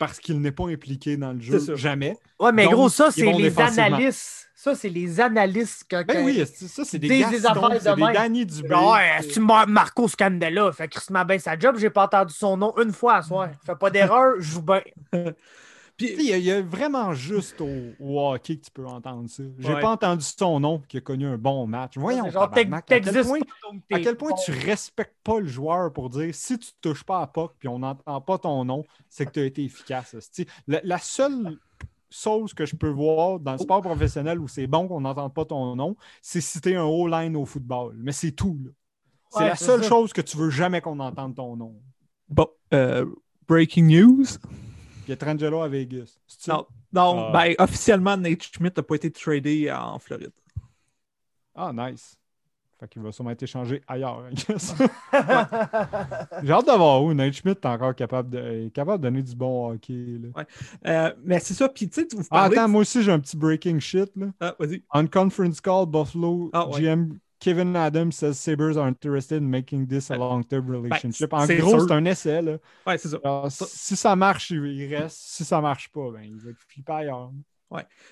parce 0.00 0.18
qu'il 0.18 0.40
n'est 0.40 0.50
pas 0.50 0.64
impliqué 0.66 1.16
dans 1.16 1.32
le 1.34 1.40
jeu. 1.40 1.76
Jamais. 1.76 2.16
Ouais, 2.40 2.50
mais 2.52 2.64
Donc, 2.64 2.72
gros, 2.72 2.88
ça, 2.88 3.10
c'est 3.12 3.30
les 3.30 3.60
analystes. 3.60 4.48
Ça, 4.54 4.74
c'est 4.74 4.88
les 4.88 5.20
analystes. 5.20 5.84
que- 5.88 6.02
Ben 6.02 6.16
que- 6.16 6.22
oui, 6.24 6.42
c'est- 6.52 6.68
ça, 6.68 6.84
c'est 6.84 6.98
des 6.98 7.08
Disent 7.08 7.20
gars 7.20 7.30
des 7.30 7.46
affaires 7.46 7.70
c'est 7.80 7.90
de 7.90 7.94
des. 7.96 8.12
Danny 8.12 8.44
Dubé. 8.46 8.74
Ouais, 8.74 9.20
c'est 9.22 9.40
Mar- 9.40 9.68
Marco 9.68 10.08
Scandella? 10.08 10.72
Fait 10.72 10.88
Christmas 10.88 11.24
bien 11.24 11.38
sa 11.38 11.58
job. 11.58 11.76
J'ai 11.78 11.88
pas 11.90 12.04
entendu 12.04 12.34
son 12.34 12.56
nom 12.56 12.74
une 12.82 12.92
fois 12.92 13.16
à 13.16 13.22
soir. 13.22 13.48
Fait 13.64 13.74
pas 13.78 13.90
d'erreur, 13.90 14.34
je 14.38 14.50
joue 14.52 14.62
bien. 14.62 14.82
Tu 16.06 16.14
Il 16.14 16.22
y, 16.26 16.32
a- 16.32 16.38
il 16.38 16.44
y 16.44 16.50
a 16.50 16.62
vraiment 16.62 17.12
juste 17.12 17.60
au, 17.60 17.68
au 18.00 18.20
hockey 18.32 18.56
que 18.56 18.64
tu 18.64 18.70
peux 18.70 18.86
entendre 18.86 19.28
ça. 19.28 19.42
J'ai 19.58 19.74
Ouais. 19.74 19.80
pas 19.80 19.90
entendu 19.90 20.24
son 20.24 20.58
nom 20.60 20.80
qui 20.88 20.96
a 20.96 21.00
connu 21.00 21.26
un 21.26 21.36
bon 21.38 21.66
match. 21.66 21.96
Voyons, 21.98 22.30
Genre, 22.30 22.50
tabarnak, 22.50 22.90
à 22.90 23.00
quel 23.00 23.04
t'existes 23.04 23.28
point, 23.28 23.38
à 23.92 24.00
quel 24.00 24.16
point 24.16 24.30
bon. 24.30 24.36
tu 24.44 24.50
respectes 24.52 25.16
pas 25.22 25.40
le 25.40 25.46
joueur 25.46 25.92
pour 25.92 26.08
dire 26.10 26.34
si 26.34 26.58
tu 26.58 26.70
touches 26.80 27.04
pas 27.04 27.20
à 27.20 27.26
puck 27.26 27.52
puis 27.58 27.68
on 27.68 27.78
n'entend 27.80 28.20
pas 28.20 28.38
ton 28.38 28.64
nom, 28.64 28.84
c'est 29.08 29.26
que 29.26 29.32
tu 29.32 29.40
as 29.40 29.44
été 29.44 29.62
efficace. 29.64 30.16
La, 30.66 30.80
la 30.84 30.98
seule 30.98 31.58
chose 32.08 32.54
que 32.54 32.66
je 32.66 32.74
peux 32.74 32.88
voir 32.88 33.38
dans 33.38 33.52
le 33.52 33.58
sport 33.58 33.82
professionnel 33.82 34.40
où 34.40 34.48
c'est 34.48 34.66
bon 34.66 34.88
qu'on 34.88 35.02
n'entende 35.02 35.32
pas 35.34 35.44
ton 35.44 35.76
nom, 35.76 35.96
c'est 36.22 36.40
si 36.40 36.60
t'es 36.60 36.74
un 36.74 36.84
O-line 36.84 37.36
au 37.36 37.44
football. 37.44 37.94
Mais 37.98 38.12
c'est 38.12 38.32
tout. 38.32 38.58
là. 38.64 38.70
C'est 39.32 39.38
Ouais, 39.40 39.48
la 39.50 39.54
seule 39.56 39.82
ça. 39.84 39.88
chose 39.90 40.12
que 40.12 40.20
tu 40.22 40.36
veux 40.36 40.50
jamais 40.50 40.80
qu'on 40.80 40.98
entende 40.98 41.36
ton 41.36 41.54
nom. 41.56 41.74
Bon, 42.28 42.48
euh, 42.74 43.06
breaking 43.46 43.86
news. 43.86 44.24
Pietrangelo 45.16 45.60
à 45.62 45.68
Vegas. 45.68 46.18
C'est 46.26 46.42
ça? 46.42 46.52
Non, 46.54 46.66
non 46.92 47.24
Ah. 47.28 47.32
ben, 47.32 47.54
officiellement, 47.58 48.16
Nate 48.16 48.42
Schmidt 48.42 48.74
n'a 48.76 48.82
pas 48.82 48.94
été 48.94 49.10
tradé 49.10 49.70
en 49.72 49.98
Floride. 49.98 50.30
Ah, 51.54 51.72
nice. 51.74 52.16
Fait 52.78 52.88
qu'il 52.88 53.02
va 53.02 53.12
sûrement 53.12 53.30
être 53.30 53.42
échangé 53.42 53.82
ailleurs. 53.86 54.24
I 54.30 54.34
guess. 54.34 54.74
J'ai 56.42 56.52
hâte 56.52 56.66
de 56.66 56.76
voir 56.76 57.02
où 57.02 57.12
Nate 57.12 57.34
Schmidt 57.34 57.58
est 57.62 57.66
encore 57.66 57.94
capable 57.94 58.30
de, 58.30 58.38
est 58.66 58.70
capable 58.72 59.02
de 59.02 59.08
donner 59.08 59.22
du 59.22 59.34
bon 59.34 59.72
hockey. 59.72 60.18
là. 60.34 60.44
Euh, 60.86 61.14
mais 61.24 61.40
c'est 61.40 61.52
ça, 61.54 61.68
puis 61.68 61.88
tu 61.88 62.00
sais, 62.02 62.08
vous 62.16 62.22
Ah, 62.30 62.44
attends, 62.44 62.68
moi 62.68 62.80
aussi 62.82 63.02
j'ai 63.02 63.12
un 63.12 63.20
petit 63.20 63.36
breaking 63.36 63.80
shit. 63.80 64.10
Là. 64.16 64.28
Ah, 64.40 64.54
vas-y. 64.58 64.82
On 64.94 65.06
conference 65.06 65.60
call, 65.60 65.86
Buffalo 65.86 66.48
Ah, 66.54 66.68
ouais. 66.68 66.80
GM 66.80 67.18
Kevin 67.40 67.74
Adams 67.74 68.12
says 68.12 68.34
Sabres 68.34 68.76
are 68.76 68.86
interested 68.86 69.42
in 69.42 69.46
making 69.48 69.86
this 69.88 70.10
a 70.10 70.16
long-term 70.16 70.68
relationship. 70.70 71.32
en 71.32 71.46
gros, 71.46 71.80
c'est 71.88 71.92
un 71.94 72.04
essai. 72.04 72.42
Là. 72.42 72.58
Ouais, 72.86 72.98
c'est 72.98 73.08
ça. 73.08 73.18
Alors, 73.24 73.50
si 73.50 73.96
ça 73.96 74.14
marche, 74.14 74.50
il 74.50 74.94
reste. 74.94 75.16
Si 75.18 75.44
ça 75.44 75.60
marche 75.60 75.88
pas, 75.88 76.10
ben, 76.12 76.22
il 76.22 76.36
va 76.36 76.50
être 76.50 76.60
flippé 76.68 76.92
ailleurs. 76.92 77.32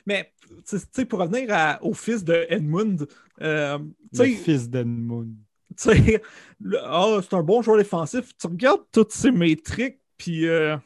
Mais, 0.07 0.33
tu 0.69 0.79
sais, 0.93 1.05
pour 1.05 1.19
revenir 1.19 1.49
à- 1.51 1.79
au 1.83 1.93
fils 1.93 2.25
de 2.25 2.47
Edmund, 2.49 3.07
euh, 3.43 3.79
Le 4.15 4.25
fils 4.27 4.69
d'Edmund. 4.69 5.35
tu 5.77 5.91
sais, 5.91 6.23
le- 6.61 6.79
ah, 6.83 7.19
c'est 7.23 7.35
un 7.35 7.43
bon 7.43 7.61
joueur 7.61 7.77
défensif. 7.77 8.31
Tu 8.41 8.47
regardes 8.47 8.83
toutes 8.93 9.13
ses 9.13 9.31
métriques, 9.33 9.99
puis 10.17 10.47
euh, 10.47 10.77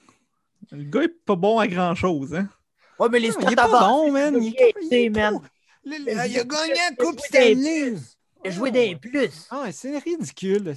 le 0.70 0.84
gars 0.84 1.02
est 1.02 1.24
pas 1.24 1.36
bon 1.36 1.58
à 1.58 1.68
grand-chose, 1.68 2.34
hein. 2.34 2.48
Ouais, 2.98 3.08
mais 3.10 3.20
les 3.20 3.30
stats 3.30 3.42
il 3.46 3.52
est 3.52 3.56
pas 3.56 3.68
bon, 3.88 4.10
man. 4.10 4.36
Il 4.42 4.54
est 4.56 4.74
il 4.80 4.94
est 4.94 5.06
Il 5.84 6.10
a 6.18 6.28
gagné 6.28 6.74
la 6.74 7.04
Coupe 7.04 7.20
Stanley. 7.20 7.94
Il 8.44 8.48
a 8.48 8.50
joué 8.50 8.70
des 8.70 8.96
plus. 8.96 9.46
Ah, 9.50 9.70
c'est 9.72 9.98
ridicule. 9.98 10.74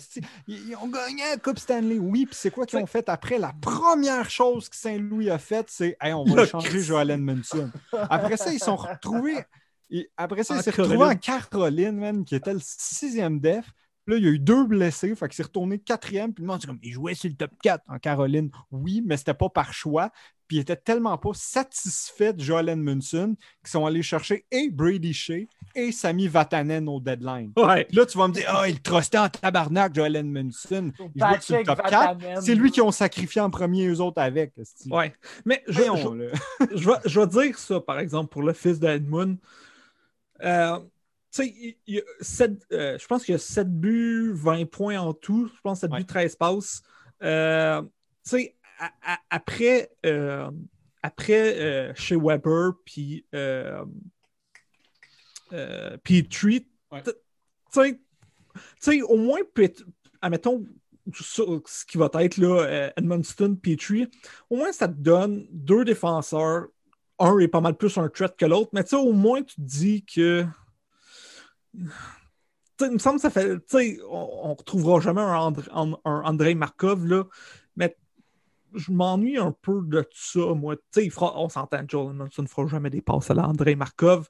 Ils, 0.48 0.76
ont 0.76 0.88
gagné 0.88 1.24
la 1.32 1.38
Coupe 1.38 1.60
Stanley, 1.60 1.98
oui. 1.98 2.26
Puis 2.26 2.36
c'est 2.36 2.52
quoi 2.52 2.66
qu'ils 2.66 2.80
ont 2.80 2.86
fait 2.86 3.08
après? 3.10 3.40
La 3.40 3.54
première 3.60 4.30
chose 4.30 4.70
que 4.70 4.76
Saint-Louis 4.76 5.30
a 5.30 5.38
faite, 5.38 5.68
c'est 5.70 5.98
hey, 6.02 6.14
on 6.14 6.24
va 6.26 6.36
Le 6.36 6.44
échanger 6.44 6.70
Christ. 6.70 6.86
Joel 6.86 7.12
Edmondson. 7.12 7.72
Après 8.10 8.38
ça, 8.38 8.54
ils 8.54 8.60
sont 8.60 8.76
retrouvés. 8.76 9.44
et 9.90 10.10
après 10.18 10.44
ça, 10.44 10.54
En 10.54 10.58
ils 10.58 10.64
s'est 10.64 10.72
retrouvé 10.72 10.98
Caroline. 10.98 11.18
en 11.18 11.50
Caroline, 11.50 11.98
man, 11.98 12.26
qui 12.26 12.36
était 12.36 12.54
le 12.54 12.62
sixième 12.62 13.40
def. 13.40 13.66
Puis 14.06 14.14
Là, 14.14 14.18
il 14.20 14.26
y 14.26 14.28
a 14.28 14.32
eu 14.32 14.40
deux 14.40 14.66
blessés, 14.66 15.16
fait 15.16 15.28
qu'il 15.28 15.36
s'est 15.36 15.44
retourné 15.44 15.80
quatrième. 15.80 16.34
Puis 16.34 16.44
le 16.44 16.48
monde, 16.48 16.62
c'est 16.62 16.68
comme, 16.68 16.80
il 16.84 16.92
jouait 16.92 17.16
sur 17.16 17.30
le 17.30 17.36
top 17.36 17.52
4 17.64 17.84
en 17.88 17.98
Caroline. 17.98 18.52
Oui, 18.70 19.02
mais 19.04 19.18
c'était 19.18 19.34
pas 19.34 19.50
par 19.50 19.74
choix. 19.74 20.12
Puis 20.48 20.58
il 20.58 20.60
était 20.60 20.76
tellement 20.76 21.18
pas 21.18 21.32
satisfait 21.34 22.34
de 22.34 22.40
Joel 22.42 22.70
Edmondson 22.70 23.36
qu'ils 23.64 23.70
sont 23.72 23.86
allés 23.86 24.04
chercher 24.04 24.46
et 24.52 24.70
Brady 24.70 25.14
Shea 25.14 25.48
et 25.74 25.92
Sami 25.92 26.28
Vatanen 26.28 26.88
au 26.88 27.00
deadline. 27.00 27.52
Ouais. 27.58 27.88
Là, 27.92 28.06
tu 28.06 28.18
vas 28.18 28.28
me 28.28 28.34
dire, 28.34 28.46
ah, 28.48 28.68
il 28.70 28.80
trustait 28.82 29.18
en 29.18 29.28
tabarnak, 29.30 29.94
Joel 29.96 30.16
Edmondson. 30.16 30.92
Il 31.16 31.22
jouait 31.22 31.42
sur 31.42 31.58
le 31.58 31.64
top 31.64 31.82
4. 31.82 31.92
Vatanen. 32.20 32.42
C'est 32.42 32.56
lui 32.56 32.72
qui 32.72 32.82
ont 32.82 32.92
sacrifié 32.92 33.42
en 33.42 33.50
premier, 33.50 33.88
eux 33.88 34.00
autres 34.02 34.22
avec. 34.22 34.54
Ouais. 34.90 35.14
Mais 35.46 35.64
je, 35.68 35.82
Voyons, 35.82 36.18
je- 36.76 36.90
vais, 36.90 36.96
je 37.06 37.20
vais 37.20 37.28
dire 37.28 37.58
ça, 37.58 37.80
par 37.82 38.00
exemple, 38.00 38.30
pour 38.30 38.44
le 38.44 38.54
fils 38.54 38.80
d'Edmund. 38.80 39.38
Euh, 40.44 40.80
tu 41.34 41.76
sais, 42.22 42.50
euh, 42.72 42.98
je 42.98 43.08
pense 43.08 43.26
qu'il 43.26 43.34
y 43.34 43.36
a 43.36 43.40
7 43.40 43.70
buts, 43.80 44.32
20 44.34 44.66
points 44.70 45.00
en 45.00 45.14
tout. 45.14 45.48
Je 45.54 45.62
pense 45.62 45.80
7 45.82 45.92
Ouais. 45.92 46.00
buts, 46.00 46.06
13 46.06 46.36
passes. 46.36 46.82
Euh, 47.24 47.82
tu 47.82 47.90
sais, 48.24 48.56
après, 49.30 49.92
euh, 50.06 50.50
après 51.02 51.60
euh, 51.60 51.94
chez 51.96 52.16
Weber, 52.16 52.74
puis 52.86 53.26
euh, 53.34 53.84
Petrie, 56.04 56.68
Ouais. 56.92 57.02
tu 57.74 58.00
sais, 58.80 59.02
au 59.02 59.18
moins, 59.18 59.40
admettons, 60.22 60.66
sur 61.14 61.62
ce 61.68 61.86
qui 61.86 61.98
va 61.98 62.10
être 62.20 62.38
là, 62.38 62.92
Edmundston, 62.96 63.56
Petrie, 63.56 64.10
au 64.50 64.58
moins 64.58 64.72
ça 64.72 64.88
te 64.88 64.94
donne 64.94 65.48
deux 65.52 65.84
défenseurs. 65.84 66.68
Un 67.20 67.38
est 67.40 67.48
pas 67.48 67.62
mal 67.62 67.76
plus 67.76 67.98
un 67.98 68.10
threat 68.10 68.36
que 68.38 68.46
l'autre, 68.46 68.70
mais 68.74 68.84
tu 68.84 68.90
sais, 68.92 68.96
au 68.96 69.14
moins 69.14 69.42
tu 69.42 69.56
te 69.56 69.62
dis 69.62 70.04
que. 70.06 70.46
Il 72.82 72.92
me 72.92 72.98
semble 72.98 73.18
que 73.18 73.22
ça 73.22 73.30
fait. 73.30 73.58
On, 74.10 74.50
on 74.50 74.54
retrouvera 74.54 75.00
jamais 75.00 75.22
un, 75.22 75.36
André, 75.38 75.70
un, 75.72 75.94
un 76.06 76.22
Andrei 76.26 76.56
Markov, 76.56 77.06
là, 77.06 77.24
je 78.76 78.92
m'ennuie 78.92 79.38
un 79.38 79.52
peu 79.62 79.82
de 79.84 80.08
ça, 80.14 80.54
moi. 80.56 80.76
Tu 80.76 80.82
sais, 80.92 81.06
il 81.06 81.12
fera- 81.12 81.34
on 81.40 81.50
s'entend, 81.50 81.80
Joel 81.88 82.12
Edmondson 82.12 82.42
ne 82.44 82.48
fera 82.48 82.68
jamais 82.68 82.90
des 82.90 83.02
passes 83.02 83.30
à 83.32 83.34
l'Andrei 83.34 83.76
Markov. 83.76 84.28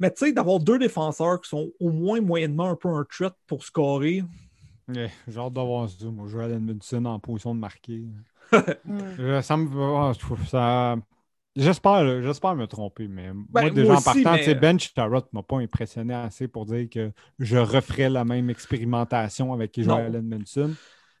Mais 0.00 0.12
tu 0.12 0.26
sais, 0.26 0.32
d'avoir 0.32 0.60
deux 0.60 0.78
défenseurs 0.78 1.40
qui 1.40 1.48
sont 1.48 1.70
au 1.80 1.90
moins 1.90 2.20
moyennement 2.20 2.70
un 2.70 2.76
peu 2.76 2.88
un 2.88 3.04
threat 3.04 3.34
pour 3.46 3.64
scorer. 3.64 4.22
Ouais, 4.88 5.10
J'ai 5.26 5.38
hâte 5.40 5.52
d'avoir 5.52 5.88
ça, 5.88 6.06
moi, 6.06 6.26
Joel 6.28 6.52
Edmondson 6.52 7.04
en 7.04 7.18
position 7.18 7.54
de 7.54 7.60
marquer. 7.60 8.04
Euh, 9.18 9.42
Ça 9.42 9.56
me. 9.56 9.68
ah, 9.96 10.12
je 10.14 10.18
trouve 10.20 10.46
ça. 10.46 10.96
J'espère, 11.56 12.02
me 12.54 12.66
tromper, 12.66 13.08
mais 13.08 13.30
Ben, 13.32 13.62
moi, 13.62 13.70
déjà 13.70 13.88
moi 13.88 13.96
en 13.98 14.02
partant, 14.02 14.32
mais- 14.34 14.54
Ben 14.54 14.78
Charrot 14.78 15.24
m'a 15.32 15.42
pas 15.42 15.58
impressionné 15.58 16.14
assez 16.14 16.46
pour 16.46 16.64
dire 16.66 16.88
que 16.88 17.10
je 17.40 17.56
referais 17.58 18.08
la 18.08 18.24
même 18.24 18.48
expérimentation 18.48 19.52
avec 19.52 19.78
Joel 19.82 20.14
Edmondson. 20.14 20.74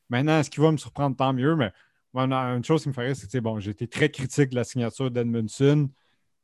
Maintenant, 0.08 0.42
ce 0.42 0.48
qui 0.48 0.60
va 0.60 0.70
me 0.70 0.76
surprendre, 0.76 1.16
tant 1.16 1.32
mieux, 1.32 1.56
mais 1.56 1.72
une 2.14 2.64
chose 2.64 2.82
qui 2.82 2.88
me 2.88 2.94
ferait, 2.94 3.14
c'est 3.14 3.30
que, 3.30 3.38
bon, 3.38 3.58
j'ai 3.60 3.70
été 3.70 3.86
très 3.86 4.10
critique 4.10 4.50
de 4.50 4.56
la 4.56 4.64
signature 4.64 5.10
d'Edmondson. 5.10 5.88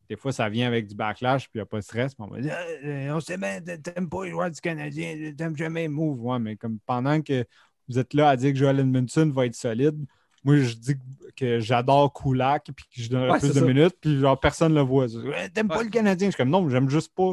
Des 0.08 0.16
fois, 0.16 0.32
ça 0.32 0.48
vient 0.50 0.66
avec 0.66 0.86
du 0.86 0.94
backlash, 0.94 1.44
puis 1.44 1.52
il 1.54 1.58
n'y 1.58 1.62
a 1.62 1.66
pas 1.66 1.78
de 1.78 1.82
stress. 1.82 2.12
on 2.18 2.26
va 2.26 2.40
dire, 2.40 2.54
Ah, 2.56 2.86
euh, 2.86 3.14
on 3.14 3.20
sait 3.20 3.38
bien, 3.38 3.60
t'aimes 3.60 4.08
pas 4.10 4.24
les 4.24 4.30
joueurs 4.30 4.50
du 4.50 4.60
Canadien, 4.60 5.32
t'aimes 5.36 5.56
jamais 5.56 5.88
move. 5.88 6.20
Ouais, 6.22 6.38
mais 6.38 6.56
comme 6.56 6.78
pendant 6.84 7.20
que 7.22 7.44
vous 7.88 7.98
êtes 7.98 8.12
là 8.14 8.28
à 8.30 8.36
dire 8.36 8.52
que 8.52 8.58
Joel 8.58 8.80
Edmondson 8.80 9.30
va 9.34 9.46
être 9.46 9.54
solide, 9.54 9.96
moi, 10.44 10.58
je 10.58 10.74
dis 10.74 10.94
que 11.36 11.58
j'adore 11.58 12.12
Kulak, 12.12 12.66
puis 12.76 12.84
que 12.94 13.00
je 13.02 13.08
donnerais 13.08 13.30
Ouais, 13.30 13.38
plus 13.38 13.48
de 13.48 13.54
ça. 13.54 13.60
minutes, 13.62 13.96
puis 13.98 14.20
genre, 14.20 14.38
personne 14.38 14.72
ne 14.72 14.78
le 14.80 14.82
voit. 14.84 15.06
Ouais, 15.06 15.48
T'aimes 15.48 15.68
pas 15.68 15.78
Ouais. 15.78 15.84
le 15.84 15.90
Canadien? 15.90 16.28
Je 16.28 16.32
suis 16.32 16.36
comme, 16.36 16.50
non, 16.50 16.68
j'aime 16.68 16.90
juste 16.90 17.14
pas 17.14 17.32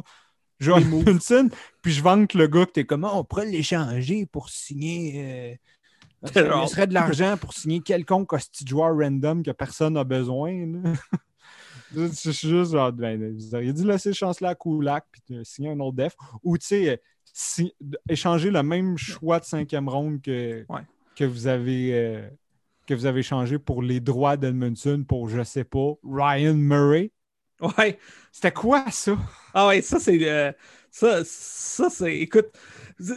Joel 0.61 0.83
Edmondson. 0.83 1.49
Puis 1.81 1.91
je 1.91 2.01
vante 2.01 2.33
le 2.35 2.47
gars 2.47 2.65
que 2.65 2.71
t'es 2.71 2.85
comme, 2.85 3.03
Ah, 3.03 3.11
on 3.15 3.25
pourrait 3.25 3.47
l'échanger 3.47 4.25
pour 4.25 4.49
signer. 4.49 5.59
Me 6.23 6.67
serait 6.67 6.87
de 6.87 6.93
l'argent 6.93 7.35
pour 7.37 7.53
signer 7.53 7.81
quelconque 7.81 8.31
hostie 8.33 8.65
joueur 8.65 8.95
random 8.95 9.43
que 9.43 9.51
personne 9.51 9.93
n'a 9.93 10.03
besoin. 10.03 10.51
là. 10.67 10.93
Je 11.93 12.31
suis 12.31 12.47
juste 12.47 12.71
genre, 12.71 12.91
ben, 12.93 13.33
vous 13.35 13.53
auriez 13.55 13.73
dû 13.73 13.83
laisser 13.85 14.13
chance-là 14.13 14.49
à 14.49 14.55
Kulak 14.55 15.05
puis 15.11 15.39
signer 15.43 15.69
un 15.71 15.79
autre 15.81 15.97
def. 15.97 16.15
Ou, 16.43 16.57
tu 16.57 16.67
sais, 16.67 16.89
euh, 16.89 16.97
si- 17.33 17.73
échanger 18.07 18.49
le 18.49 18.63
même 18.63 18.97
choix 18.97 19.39
de 19.39 19.45
cinquième 19.45 19.89
ronde 19.89 20.21
que, 20.21 20.65
Ouais. 20.69 20.81
que, 21.17 21.25
vous 21.25 21.47
avez, 21.47 21.89
euh, 21.93 22.29
que 22.87 22.93
vous 22.93 23.05
avez 23.05 23.23
changé 23.23 23.59
pour 23.59 23.81
les 23.83 23.99
droits 23.99 24.37
d'Edmondson 24.37 25.03
pour, 25.05 25.27
je 25.27 25.43
sais 25.43 25.65
pas, 25.65 25.93
Ryan 26.03 26.53
Murray. 26.55 27.11
Ouais. 27.77 27.99
C'était 28.31 28.51
quoi 28.53 28.89
ça? 28.89 29.17
Ah 29.53 29.67
ouais, 29.67 29.81
ça 29.81 29.99
c'est. 29.99 30.17
euh, 30.29 30.51
ça, 30.89 31.21
ça 31.25 31.89
c'est. 31.89 32.17
Écoute, 32.19 32.47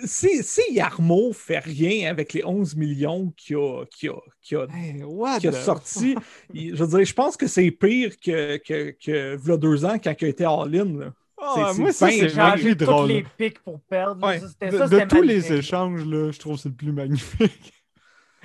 si, 0.04 0.42
si 0.42 0.62
Yarmo 0.72 1.32
fait 1.32 1.58
rien 1.58 2.10
avec 2.10 2.32
les 2.32 2.44
11 2.44 2.74
millions 2.76 3.32
qu'il 3.36 3.56
a, 3.56 3.84
qu'il 3.90 4.10
a, 4.10 4.14
qu'il 4.42 4.56
a, 4.58 4.66
Hey, 4.74 5.02
a 5.02 5.38
the- 5.50 5.54
sorti, 5.54 6.14
il- 6.52 6.74
je 6.76 6.84
veux 6.84 6.96
dire, 6.98 7.04
je 7.06 7.14
pense 7.14 7.36
que 7.36 7.46
c'est 7.46 7.70
pire 7.70 8.12
que, 8.18 8.56
que, 8.58 8.90
que 8.92 9.36
v'là 9.36 9.56
deux 9.56 9.84
ans 9.84 9.98
quand 10.02 10.14
il 10.20 10.24
a 10.24 10.28
été 10.28 10.44
all-in. 10.44 10.98
là. 10.98 11.12
Ah, 11.38 11.72
c'est- 11.74 11.80
moi, 11.80 11.92
c'est 11.92 11.98
ça, 11.98 12.10
c'est 12.10 12.28
Changer 12.30 12.36
magnifique 12.36 12.78
tous 12.78 12.84
drôle. 12.86 13.08
les 13.08 13.26
pics 13.36 13.58
pour 13.58 13.80
perdre. 13.80 14.26
Ouais. 14.26 14.38
Ça, 14.40 14.46
De, 14.70 14.78
ça, 14.78 14.86
de 14.88 14.98
c'était 14.98 15.06
tous 15.08 15.22
les 15.22 15.52
échanges, 15.52 16.04
là, 16.06 16.30
je 16.30 16.38
trouve 16.38 16.56
que 16.56 16.62
c'est 16.62 16.68
le 16.70 16.74
plus 16.74 16.92
magnifique. 16.92 17.73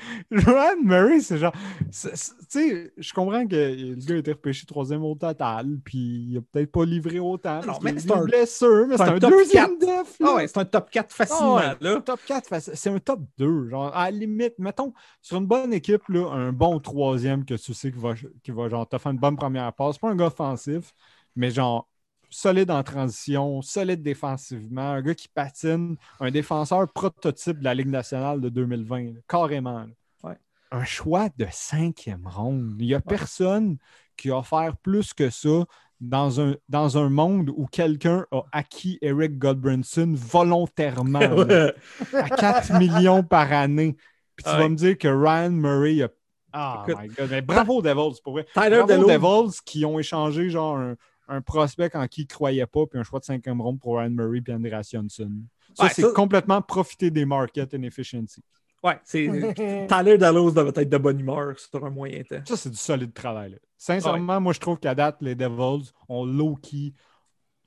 Ryan 0.32 0.82
Murray, 0.84 1.22
c'est 1.22 1.38
genre. 1.38 1.54
Tu 1.92 2.10
sais, 2.50 2.94
je 2.98 3.14
comprends 3.14 3.46
que 3.48 3.56
le 3.56 3.96
gars 3.96 4.16
a 4.16 4.18
été 4.18 4.32
repêché 4.32 4.66
troisième 4.66 5.04
au 5.04 5.16
total, 5.16 5.80
puis 5.84 5.98
il 6.30 6.38
a 6.38 6.42
peut-être 6.42 6.72
pas 6.72 6.86
livré 6.86 7.20
autant. 7.20 7.62
Non, 7.66 7.74
mais 7.82 7.94
c'est 7.98 8.12
un- 8.12 8.18
des 8.26 8.32
blessures, 8.32 8.88
mais 8.88 8.98
c'est 8.98 9.04
un 9.04 9.18
deuxième 9.18 9.78
def. 9.78 10.18
Ah 10.24 10.36
ouais, 10.36 10.48
c'est 10.48 10.58
un 10.58 10.66
top 10.66 10.90
4 10.90 11.14
facilement. 11.14 11.58
Ah 11.58 11.76
ouais, 11.82 11.90
là. 11.90 12.02
Top 12.02 12.20
4, 12.26 12.50
faci- 12.50 12.72
c'est 12.76 12.90
un 12.90 13.00
top 13.00 13.22
2. 13.38 13.70
Genre, 13.70 13.96
à 13.96 14.12
la 14.12 14.18
limite, 14.18 14.54
mettons, 14.60 14.94
sur 15.22 15.38
une 15.38 15.46
bonne 15.48 15.74
équipe, 15.74 16.08
là, 16.10 16.30
un 16.32 16.52
bon 16.52 16.80
troisième 16.80 17.46
que 17.46 17.54
tu 17.56 17.74
sais 17.74 17.92
qui 17.92 18.00
va, 18.00 18.14
qui 18.44 18.52
va 18.52 18.70
genre, 18.70 18.88
te 18.88 18.98
faire 18.98 19.12
une 19.12 19.18
bonne 19.20 19.36
première 19.36 19.72
passe. 19.74 19.98
Pas 19.98 20.10
un 20.10 20.16
gars 20.16 20.28
offensif, 20.28 20.94
mais 21.36 21.52
genre 21.52 21.88
solide 22.30 22.72
en 22.72 22.84
transition, 22.84 23.62
solide 23.62 24.02
défensivement, 24.04 24.92
un 24.92 25.02
gars 25.02 25.16
qui 25.16 25.28
patine, 25.28 25.96
un 26.20 26.32
défenseur 26.32 26.88
prototype 26.92 27.60
de 27.60 27.64
la 27.64 27.74
Ligue 27.74 27.88
nationale 27.90 28.40
de 28.42 28.50
2020, 28.50 29.00
là, 29.04 29.20
carrément. 29.28 29.80
là. 29.80 29.88
Ouais. 30.24 30.38
Un 30.72 30.84
choix 30.86 31.30
de 31.38 31.48
cinquième 31.52 32.28
ronde. 32.28 32.76
Il 32.80 32.86
n'y 32.88 32.94
a 32.94 33.02
personne 33.02 33.78
qui 34.18 34.30
a 34.32 34.38
offert 34.38 34.76
plus 34.78 35.14
que 35.14 35.30
ça 35.30 35.66
dans 36.02 36.40
un, 36.40 36.56
dans 36.70 36.98
un 36.98 37.10
monde 37.10 37.50
où 37.56 37.66
quelqu'un 37.66 38.26
a 38.32 38.44
acquis 38.52 38.98
Eric 39.02 39.38
Godbranson 39.38 40.14
volontairement. 40.16 41.20
là 41.20 41.74
à 42.14 42.30
4 42.30 42.74
millions 42.80 43.24
par 43.24 43.52
année. 43.52 43.96
Puis 44.36 44.44
tu 44.46 44.50
Ouais. 44.52 44.58
vas 44.60 44.70
me 44.70 44.76
dire 44.76 44.98
que 44.98 45.08
Ryan 45.08 45.52
Murray 45.52 46.02
a. 46.04 46.10
Ah, 46.54 46.84
Écoute, 46.88 47.02
my 47.02 47.08
God. 47.10 47.28
Mais 47.30 47.42
bravo 47.42 47.82
Devils, 47.82 48.22
pour 48.24 48.34
vrai. 48.34 48.46
Tyler 48.54 48.84
bravo. 48.88 49.08
Devils 49.08 49.60
qui 49.66 49.86
ont 49.86 50.00
échangé 50.00 50.50
genre 50.50 50.78
un, 50.78 50.96
un 51.30 51.42
prospect 51.42 51.96
en 51.96 52.08
qui 52.08 52.22
ils 52.22 52.26
ne 52.26 52.28
croyaient 52.30 52.66
pas, 52.66 52.86
puis 52.86 53.00
un 53.00 53.04
choix 53.04 53.20
de 53.20 53.26
5e 53.26 53.62
ronde 53.62 53.80
pour 53.80 53.98
Ryan 53.98 54.10
Murray 54.10 54.42
et 54.46 54.52
Andreas 54.54 54.90
Johnson. 54.92 55.32
Ça, 55.76 55.84
Ouais, 55.84 55.90
c'est 55.94 56.02
ça- 56.02 56.12
complètement 56.14 56.62
profiter 56.62 57.12
des 57.12 57.24
market 57.26 57.72
inefficiency. 57.74 58.44
Ouais, 58.84 59.00
c'est. 59.04 59.28
Tyler 59.88 60.18
Dallas 60.18 60.52
devait 60.52 60.82
être 60.82 60.90
de 60.90 60.98
bonne 60.98 61.20
humeur 61.20 61.58
sur 61.60 61.86
un 61.86 61.90
moyen 61.90 62.24
temps. 62.24 62.42
Ça, 62.46 62.58
c'est 62.58 62.70
du 62.70 62.78
solide 62.78 63.14
travail. 63.14 63.52
là. 63.52 63.58
Sincèrement, 63.78 64.40
moi, 64.42 64.54
je 64.54 64.60
trouve 64.60 64.80
qu'à 64.80 64.96
date, 64.96 65.18
les 65.22 65.36
Devils 65.36 65.92
ont 66.08 66.26
low-key. 66.26 66.94
Tu 66.94 66.94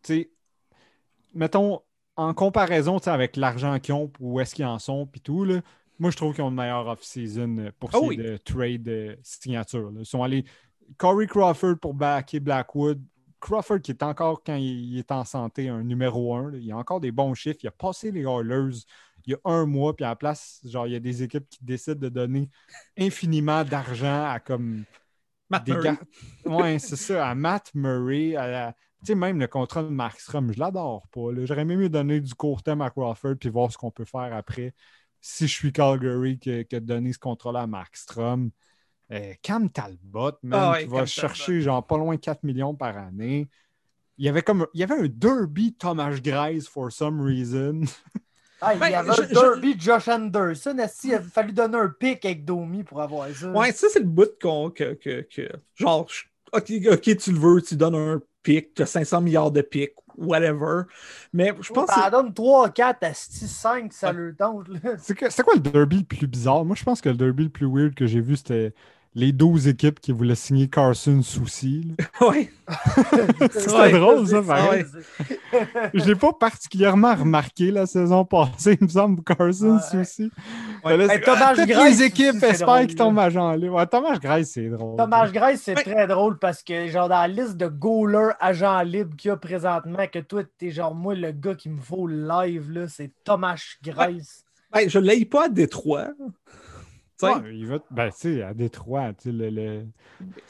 sais, 0.02 0.30
mettons, 1.34 1.80
en 2.16 2.34
comparaison 2.34 2.98
tu 2.98 3.04
sais, 3.04 3.10
avec 3.10 3.36
l'argent 3.36 3.78
qu'ils 3.78 3.94
ont, 3.94 4.10
où 4.20 4.40
est-ce 4.40 4.54
qu'ils 4.54 4.64
en 4.66 4.78
sont, 4.78 5.06
puis 5.06 5.20
tout, 5.20 5.44
là, 5.44 5.60
moi, 5.98 6.10
je 6.10 6.16
trouve 6.16 6.34
qu'ils 6.34 6.42
ont 6.44 6.48
une 6.48 6.56
meilleure 6.56 6.86
off-season 6.88 7.70
pour 7.78 7.90
Ah 7.92 7.98
ces 8.00 8.06
oui. 8.06 8.16
de 8.16 8.36
trade 8.38 8.88
euh, 8.88 9.14
signature. 9.22 9.90
là. 9.90 10.00
Ils 10.00 10.06
sont 10.06 10.22
allés. 10.22 10.44
Corey 10.98 11.26
Crawford 11.26 11.76
pour 11.80 11.94
backer 11.94 12.40
Blackwood. 12.40 13.00
Crawford, 13.42 13.80
qui 13.80 13.90
est 13.90 14.02
encore, 14.02 14.42
quand 14.42 14.56
il, 14.56 14.96
est 14.98 15.12
en 15.12 15.24
santé, 15.24 15.68
un 15.68 15.82
numéro 15.82 16.34
un. 16.34 16.50
là. 16.50 16.58
Il 16.58 16.72
a 16.72 16.76
encore 16.76 17.00
des 17.00 17.12
bons 17.12 17.34
chiffres. 17.34 17.58
Il 17.62 17.66
a 17.68 17.72
passé 17.72 18.10
les 18.10 18.22
Oilers 18.22 18.84
il 19.26 19.32
y 19.32 19.34
a 19.34 19.38
un 19.44 19.66
mois, 19.66 19.94
puis 19.94 20.04
à 20.04 20.08
la 20.08 20.16
place, 20.16 20.60
genre, 20.64 20.86
il 20.86 20.92
y 20.92 20.96
a 20.96 21.00
des 21.00 21.22
équipes 21.22 21.48
qui 21.48 21.64
décident 21.64 22.00
de 22.00 22.08
donner 22.08 22.50
infiniment 22.98 23.64
d'argent 23.64 24.24
à 24.24 24.40
comme 24.40 24.84
Matt 25.48 25.64
des 25.64 25.72
Murray. 25.72 25.96
Ouais, 26.44 26.78
c'est 26.78 26.96
ça, 26.96 27.28
à 27.28 27.34
Matt 27.34 27.70
Murray, 27.74 28.36
à 28.36 28.48
la- 28.48 28.72
tu 28.72 29.06
sais, 29.08 29.14
même 29.14 29.38
le 29.38 29.48
contrat 29.48 29.82
de 29.82 29.88
Markstrom, 29.88 30.52
je 30.52 30.58
l'adore 30.58 31.08
pas. 31.08 31.30
J'aurais 31.44 31.64
même 31.64 31.80
mieux 31.80 31.88
donner 31.88 32.20
du 32.20 32.34
court 32.34 32.62
terme 32.62 32.82
à 32.82 32.90
Crawford 32.90 33.36
puis 33.38 33.48
voir 33.48 33.70
ce 33.72 33.78
qu'on 33.78 33.90
peut 33.90 34.04
faire 34.04 34.32
après. 34.34 34.74
Si 35.20 35.46
je 35.46 35.52
suis 35.52 35.72
Calgary, 35.72 36.38
que, 36.38 36.62
que 36.62 36.76
de 36.76 36.84
donner 36.86 37.12
ce 37.12 37.18
contrat-là 37.18 37.62
à 37.62 37.66
Markstrom. 37.66 38.50
Euh, 39.12 39.34
Cam 39.42 39.68
Talbot, 39.70 40.32
man, 40.42 40.58
Ah 40.62 40.70
ouais, 40.72 40.82
qui 40.84 40.88
va 40.88 40.98
Cam 40.98 41.06
chercher 41.06 41.60
genre 41.60 41.86
pas 41.86 41.98
loin 41.98 42.14
de 42.14 42.20
4 42.20 42.42
millions 42.44 42.74
par 42.74 42.96
année. 42.96 43.48
Il 44.18 44.24
y 44.24 44.28
avait 44.28 44.42
comme 44.42 44.66
il 44.74 44.80
y 44.80 44.82
avait 44.82 44.94
un 44.94 45.06
derby 45.08 45.74
Thomas 45.74 46.18
Grice 46.22 46.66
for 46.68 46.90
some 46.90 47.20
reason. 47.20 47.82
Ah, 48.60 48.74
il 48.74 48.80
Ben, 48.80 48.90
y 48.90 48.94
avait 48.94 49.12
je- 49.12 49.22
un 49.22 49.26
derby 49.26 49.74
de 49.74 49.80
Josh 49.80 50.06
Anderson. 50.08 50.78
Est-ce 50.78 51.00
qu'il 51.00 51.14
a 51.14 51.20
fallu 51.20 51.52
donner 51.52 51.76
un 51.78 51.88
pic 51.88 52.24
avec 52.24 52.44
Domi 52.44 52.84
pour 52.84 53.00
avoir 53.02 53.28
ça? 53.30 53.50
Ouais, 53.50 53.72
ça, 53.72 53.88
c'est 53.90 53.98
le 53.98 54.04
bout 54.06 54.30
qu'on. 54.40 54.70
Que, 54.70 54.94
que, 54.94 55.22
que- 55.22 55.50
genre, 55.74 56.06
je- 56.08 56.24
ok, 56.52 56.72
ok, 56.92 57.16
tu 57.16 57.32
le 57.32 57.38
veux, 57.40 57.60
tu 57.60 57.74
donnes 57.76 57.96
un 57.96 58.22
pic, 58.42 58.72
tu 58.74 58.82
as 58.82 58.86
500 58.86 59.20
milliards 59.20 59.50
de 59.50 59.62
pics, 59.62 59.94
whatever. 60.16 60.82
Mais 61.32 61.52
je 61.60 61.72
pense 61.72 61.88
que. 61.88 61.94
Ça 61.94 62.08
donne 62.08 62.32
3, 62.32 62.70
4 62.70 63.02
à 63.02 63.12
6, 63.14 63.48
5, 63.48 63.92
ça 63.92 64.12
leur 64.12 64.36
tente. 64.36 64.68
là. 64.68 64.96
C'est 64.98 65.16
que- 65.16 65.28
c'est 65.28 65.42
quoi 65.42 65.54
le 65.54 65.60
derby 65.60 65.98
le 65.98 66.04
plus 66.04 66.28
bizarre? 66.28 66.64
Moi, 66.64 66.76
je 66.76 66.84
pense 66.84 67.00
que 67.00 67.08
le 67.08 67.16
derby 67.16 67.44
le 67.44 67.50
plus 67.50 67.66
weird 67.66 67.94
que 67.94 68.06
j'ai 68.06 68.20
vu, 68.20 68.36
c'était 68.36 68.72
les 69.14 69.32
12 69.32 69.68
équipes 69.68 70.00
qui 70.00 70.10
voulaient 70.12 70.34
signer 70.34 70.68
Carson. 70.68 71.20
Ouais. 72.20 72.50
C'était 73.52 73.72
Ouais, 73.72 73.92
drôle, 73.92 74.26
ça, 74.26 74.40
c'est 74.40 74.46
pareil. 74.46 74.84
Je 75.92 76.04
l'ai 76.04 76.14
pas 76.14 76.32
particulièrement 76.32 77.14
remarqué 77.14 77.70
la 77.70 77.84
saison 77.86 78.24
passée, 78.24 78.78
il 78.80 78.84
me 78.86 78.88
semble, 78.88 79.22
Carson 79.22 79.76
Ouais. 79.76 80.04
Soucy. 80.04 80.30
Ouais. 80.84 80.96
Là, 80.96 81.04
Hey, 81.04 81.10
c'est- 81.10 81.20
Thomas 81.20 81.54
toutes 81.54 81.66
Grace 81.68 81.90
les 81.98 82.02
équipes 82.04 82.36
c'est 82.40 82.50
espèrent 82.50 82.66
drôle, 82.66 82.86
qu'ils 82.86 82.96
tombent 82.96 83.18
à 83.18 83.28
Jean 83.30 83.52
libre. 83.52 83.74
Ouais, 83.76 83.86
Thomas 83.86 84.16
Grace, 84.18 84.50
c'est 84.54 84.68
drôle. 84.68 84.96
Thomas 84.96 85.28
Grace, 85.30 85.60
c'est 85.64 85.76
Ouais. 85.76 85.82
très 85.82 86.06
drôle 86.06 86.38
parce 86.38 86.62
que, 86.62 86.86
genre, 86.88 87.08
dans 87.08 87.20
la 87.20 87.28
liste 87.28 87.56
de 87.56 87.66
goalers 87.68 88.32
agents 88.40 88.80
libres 88.82 89.14
qu'il 89.16 89.28
y 89.28 89.32
a 89.32 89.36
présentement, 89.36 90.06
que 90.10 90.20
toi, 90.20 90.42
t'es 90.58 90.70
genre, 90.70 90.94
moi, 90.94 91.14
le 91.14 91.32
gars 91.32 91.54
qui 91.54 91.68
me 91.68 91.80
faut 91.80 92.06
live, 92.06 92.70
là, 92.70 92.86
c'est 92.88 93.10
Thomas 93.24 93.60
Grace. 93.82 94.44
Ben, 94.72 94.88
je 94.88 94.98
l'ai 94.98 95.24
pas 95.26 95.44
à 95.46 95.48
Détroit. 95.50 96.08
Ouais, 97.22 97.54
il 97.54 97.66
va, 97.66 97.78
ben, 97.90 98.08
tu 98.10 98.14
sais, 98.16 98.42
à 98.42 98.54
Détroit, 98.54 99.12
tu 99.14 99.30
sais, 99.30 99.32
le, 99.32 99.50
le... 99.50 99.86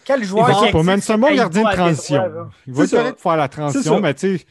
Quel 0.05 0.25
joueur 0.25 0.47
va 0.47 0.53
qui 0.69 1.13
un 1.13 1.19
bon 1.19 1.29
hey, 1.29 1.37
gardien 1.37 1.63
de 1.63 1.69
il 1.69 1.75
transition. 1.75 2.23
Détroit. 2.23 2.51
Il 2.67 2.73
va 2.75 3.13
pour 3.13 3.21
faire 3.21 3.37
la 3.37 3.49
transition, 3.49 4.01
mais 4.01 4.15
tu 4.15 4.39
sais, 4.39 4.45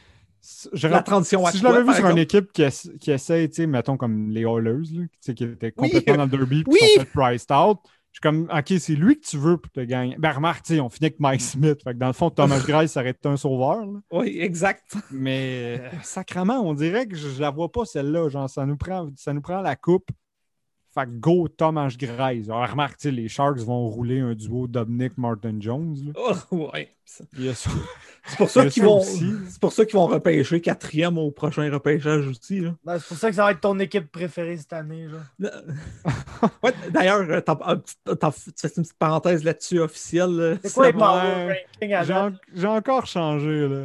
je 0.72 0.88
la 0.88 1.02
transition 1.02 1.46
à 1.46 1.52
si 1.52 1.58
je 1.58 1.64
l'avais 1.64 1.82
vu 1.82 1.94
sur 1.94 2.08
une 2.08 2.18
équipe 2.18 2.52
qui, 2.52 2.62
essa- 2.62 2.90
qui 3.00 3.10
essaie, 3.12 3.48
tu 3.48 3.54
sais, 3.54 3.66
mettons 3.66 3.96
comme 3.96 4.30
les 4.30 4.42
Oilers, 4.42 4.72
là, 4.92 5.02
tu 5.04 5.08
sais, 5.20 5.34
qui 5.34 5.44
étaient 5.44 5.72
complètement 5.72 6.16
dans 6.16 6.24
le 6.24 6.30
derby, 6.30 6.64
puis 6.64 6.78
qui 6.78 6.94
sont 6.94 7.00
fait 7.00 7.10
priced 7.12 7.52
out, 7.52 7.78
je 8.12 8.16
suis 8.18 8.20
comme, 8.20 8.48
OK, 8.54 8.74
c'est 8.78 8.94
lui 8.94 9.18
que 9.18 9.24
tu 9.24 9.38
veux 9.38 9.56
pour 9.56 9.72
te 9.72 9.80
gagner. 9.80 10.16
Ben, 10.18 10.32
remarque, 10.32 10.64
tu 10.66 10.74
sais, 10.74 10.80
on 10.80 10.90
finit 10.90 11.06
avec 11.06 11.18
Mike 11.18 11.40
Smith. 11.40 11.82
Fait 11.82 11.94
que 11.94 11.98
dans 11.98 12.08
le 12.08 12.12
fond, 12.12 12.28
Thomas 12.28 12.58
Grace, 12.66 12.92
ça 12.92 13.00
aurait 13.00 13.10
été 13.10 13.26
un 13.26 13.38
sauveur. 13.38 13.86
là. 13.86 14.00
Oui, 14.12 14.36
exact. 14.38 14.94
Mais 15.10 15.78
euh, 15.80 15.88
sacrement, 16.02 16.60
on 16.60 16.74
dirait 16.74 17.06
que 17.06 17.16
je, 17.16 17.30
je 17.30 17.40
la 17.40 17.48
vois 17.50 17.72
pas 17.72 17.86
celle-là. 17.86 18.28
Genre, 18.28 18.50
ça 18.50 18.66
nous 18.66 18.76
prend, 18.76 19.08
ça 19.16 19.32
nous 19.32 19.40
prend 19.40 19.62
la 19.62 19.76
coupe. 19.76 20.10
Fait 20.94 21.06
que 21.06 21.10
go 21.18 21.48
Thomas 21.48 21.94
Grace. 21.98 22.50
Alors, 22.50 22.68
remarque, 22.68 22.98
tu 22.98 23.08
sais, 23.08 23.10
les 23.10 23.28
Sharks 23.28 23.58
vont 23.60 23.88
rouler 23.88 24.20
un 24.20 24.34
duo 24.34 24.66
Dominic 24.66 25.16
Martin 25.16 25.56
Jones. 25.58 25.96
là. 26.06 26.12
Oh, 26.50 26.70
ouais. 26.74 26.94
C'est 27.04 28.36
pour 28.36 28.48
ça 28.48 28.66
qu'ils 28.66 28.84
vont. 28.84 29.00
C'est 29.02 29.60
pour 29.60 29.72
ça 29.72 29.84
qu'ils 29.84 29.94
vont 29.94 30.06
repêcher 30.06 30.60
quatrième 30.60 31.18
au 31.18 31.30
prochain 31.30 31.70
repêchage 31.70 32.26
aussi. 32.26 32.62
Ben, 32.84 32.98
c'est 32.98 33.08
pour 33.08 33.16
ça 33.16 33.30
que 33.30 33.36
ça 33.36 33.44
va 33.44 33.50
être 33.52 33.60
ton 33.60 33.78
équipe 33.78 34.10
préférée 34.10 34.56
cette 34.56 34.72
année. 34.72 35.08
Ouais, 36.62 36.72
D'ailleurs, 36.90 37.20
euh, 37.28 37.40
tu 37.40 38.12
fais 38.58 38.68
une 38.76 38.82
petite 38.82 38.98
parenthèse 38.98 39.44
là-dessus 39.44 39.78
officielle. 39.78 40.30
là. 40.30 40.56
C'est 40.62 40.74
quoi 40.74 40.86
les 40.86 40.92
power 40.92 41.54
rankings 41.80 42.36
j'ai 42.54 42.66
encore 42.66 43.06
changé. 43.06 43.68
Là. 43.68 43.84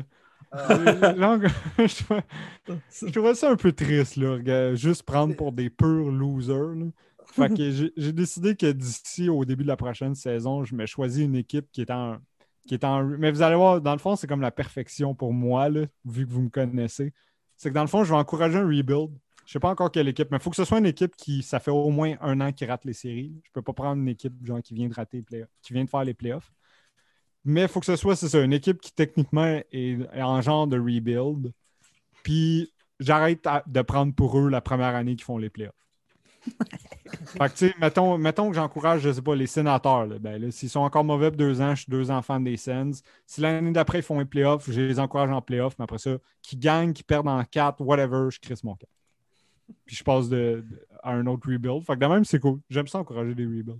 Encore- 0.57 1.49
je, 1.79 3.11
trouvais, 3.11 3.35
ça 3.35 3.51
un 3.51 3.55
peu 3.55 3.71
triste, 3.71 4.17
là, 4.17 4.75
juste 4.75 5.03
prendre 5.03 5.35
pour 5.35 5.51
des 5.51 5.69
purs 5.69 6.11
losers. 6.11 6.91
Fait 7.27 7.49
que 7.53 7.91
j'ai 7.95 8.13
décidé 8.13 8.55
que 8.55 8.71
d'ici 8.71 9.29
au 9.29 9.45
début 9.45 9.63
de 9.63 9.67
la 9.67 9.77
prochaine 9.77 10.15
saison, 10.15 10.63
je 10.63 10.75
me 10.75 10.85
choisis 10.85 11.23
une 11.23 11.35
équipe 11.35 11.67
qui 11.71 11.81
est 11.81 11.91
en. 11.91 12.17
Qui 12.67 12.73
est 12.73 12.83
en 12.83 13.03
mais 13.03 13.31
vous 13.31 13.41
allez 13.41 13.55
voir, 13.55 13.79
dans 13.79 13.93
le 13.93 13.99
fond, 13.99 14.15
c'est 14.15 14.27
comme 14.27 14.41
la 14.41 14.51
perfection 14.51 15.13
pour 15.15 15.33
moi, 15.33 15.69
là, 15.69 15.85
vu 16.05 16.25
que 16.25 16.31
vous 16.31 16.41
me 16.41 16.49
connaissez. 16.49 17.13
C'est 17.55 17.69
que 17.69 17.73
dans 17.73 17.81
le 17.81 17.87
fond, 17.87 18.03
je 18.03 18.11
vais 18.11 18.19
encourager 18.19 18.57
un 18.57 18.67
rebuild. 18.67 19.09
Je 19.45 19.53
sais 19.53 19.59
pas 19.59 19.69
encore 19.69 19.89
quelle 19.89 20.09
équipe, 20.09 20.29
mais 20.29 20.37
il 20.37 20.43
faut 20.43 20.49
que 20.49 20.57
ce 20.57 20.65
soit 20.65 20.79
une 20.79 20.85
équipe 20.85 21.15
qui, 21.15 21.41
ça 21.41 21.61
fait 21.61 21.71
au 21.71 21.89
moins 21.89 22.15
un 22.19 22.41
an 22.41 22.51
qu'il 22.51 22.69
rate 22.69 22.83
les 22.83 22.91
séries. 22.91 23.33
Je 23.45 23.51
peux 23.53 23.61
pas 23.61 23.71
prendre 23.71 24.01
une 24.01 24.09
équipe 24.09 24.33
qui 24.61 24.73
vient 24.73 24.89
de 24.89 24.93
rater 24.93 25.23
les 25.31 25.45
qui 25.61 25.71
vient 25.73 25.85
de 25.85 25.89
faire 25.89 26.03
les 26.03 26.13
playoffs. 26.13 26.51
Mais 27.47 27.61
il 27.61 27.67
faut 27.69 27.79
que 27.79 27.85
ce 27.85 27.95
soit, 27.95 28.17
c'est 28.17 28.27
ça, 28.27 28.41
une 28.41 28.51
équipe 28.51 28.81
qui 28.81 28.91
techniquement 28.91 29.61
est, 29.71 29.97
en 30.21 30.41
genre 30.41 30.67
de 30.67 30.77
rebuild. 30.77 31.53
Puis 32.21 32.73
j'arrête 32.99 33.47
de 33.67 33.81
prendre 33.83 34.13
pour 34.13 34.37
eux 34.37 34.49
la 34.49 34.59
première 34.59 34.93
année 34.95 35.15
qu'ils 35.15 35.23
font 35.23 35.37
les 35.37 35.49
playoffs. 35.49 35.73
fait 36.45 37.39
que, 37.39 37.47
tu 37.47 37.67
sais, 37.67 37.75
mettons, 37.79 38.17
mettons 38.17 38.49
que 38.49 38.55
j'encourage, 38.55 38.99
je 39.01 39.13
sais 39.13 39.21
pas, 39.21 39.33
les 39.33 39.47
sénateurs. 39.47 40.07
là. 40.07 40.19
Ben, 40.19 40.41
là, 40.41 40.51
s'ils 40.51 40.69
sont 40.69 40.81
encore 40.81 41.05
mauvais 41.05 41.29
pour 41.29 41.37
deux 41.37 41.61
ans, 41.61 41.73
je 41.73 41.83
suis 41.83 41.89
deux 41.89 42.11
enfants 42.11 42.41
des 42.41 42.57
Sens. 42.57 43.01
Si 43.25 43.39
l'année 43.39 43.71
d'après, 43.71 43.99
ils 43.99 44.03
font 44.03 44.19
les 44.19 44.25
playoffs, 44.25 44.69
je 44.69 44.81
les 44.81 44.99
encourage 44.99 45.31
en 45.31 45.41
playoffs. 45.41 45.75
Mais 45.79 45.83
après 45.83 45.99
ça, 45.99 46.17
qu'ils 46.41 46.59
gagnent, 46.59 46.91
qu'ils 46.91 47.05
perdent 47.05 47.29
en 47.29 47.41
quatre, 47.45 47.81
whatever, 47.81 48.27
je 48.29 48.41
crisse 48.41 48.63
mon 48.65 48.75
cap. 48.75 48.89
Puis 49.85 49.95
je 49.95 50.03
passe 50.03 50.27
de, 50.27 50.65
de- 50.69 50.85
à 51.01 51.11
un 51.11 51.25
autre 51.27 51.49
rebuild. 51.49 51.85
Fait 51.85 51.93
que 51.93 51.99
de 51.99 52.07
même, 52.07 52.25
c'est 52.25 52.39
cool. 52.39 52.59
J'aime 52.69 52.87
ça 52.87 52.99
encourager 52.99 53.35
des 53.35 53.45
rebuilds. 53.45 53.79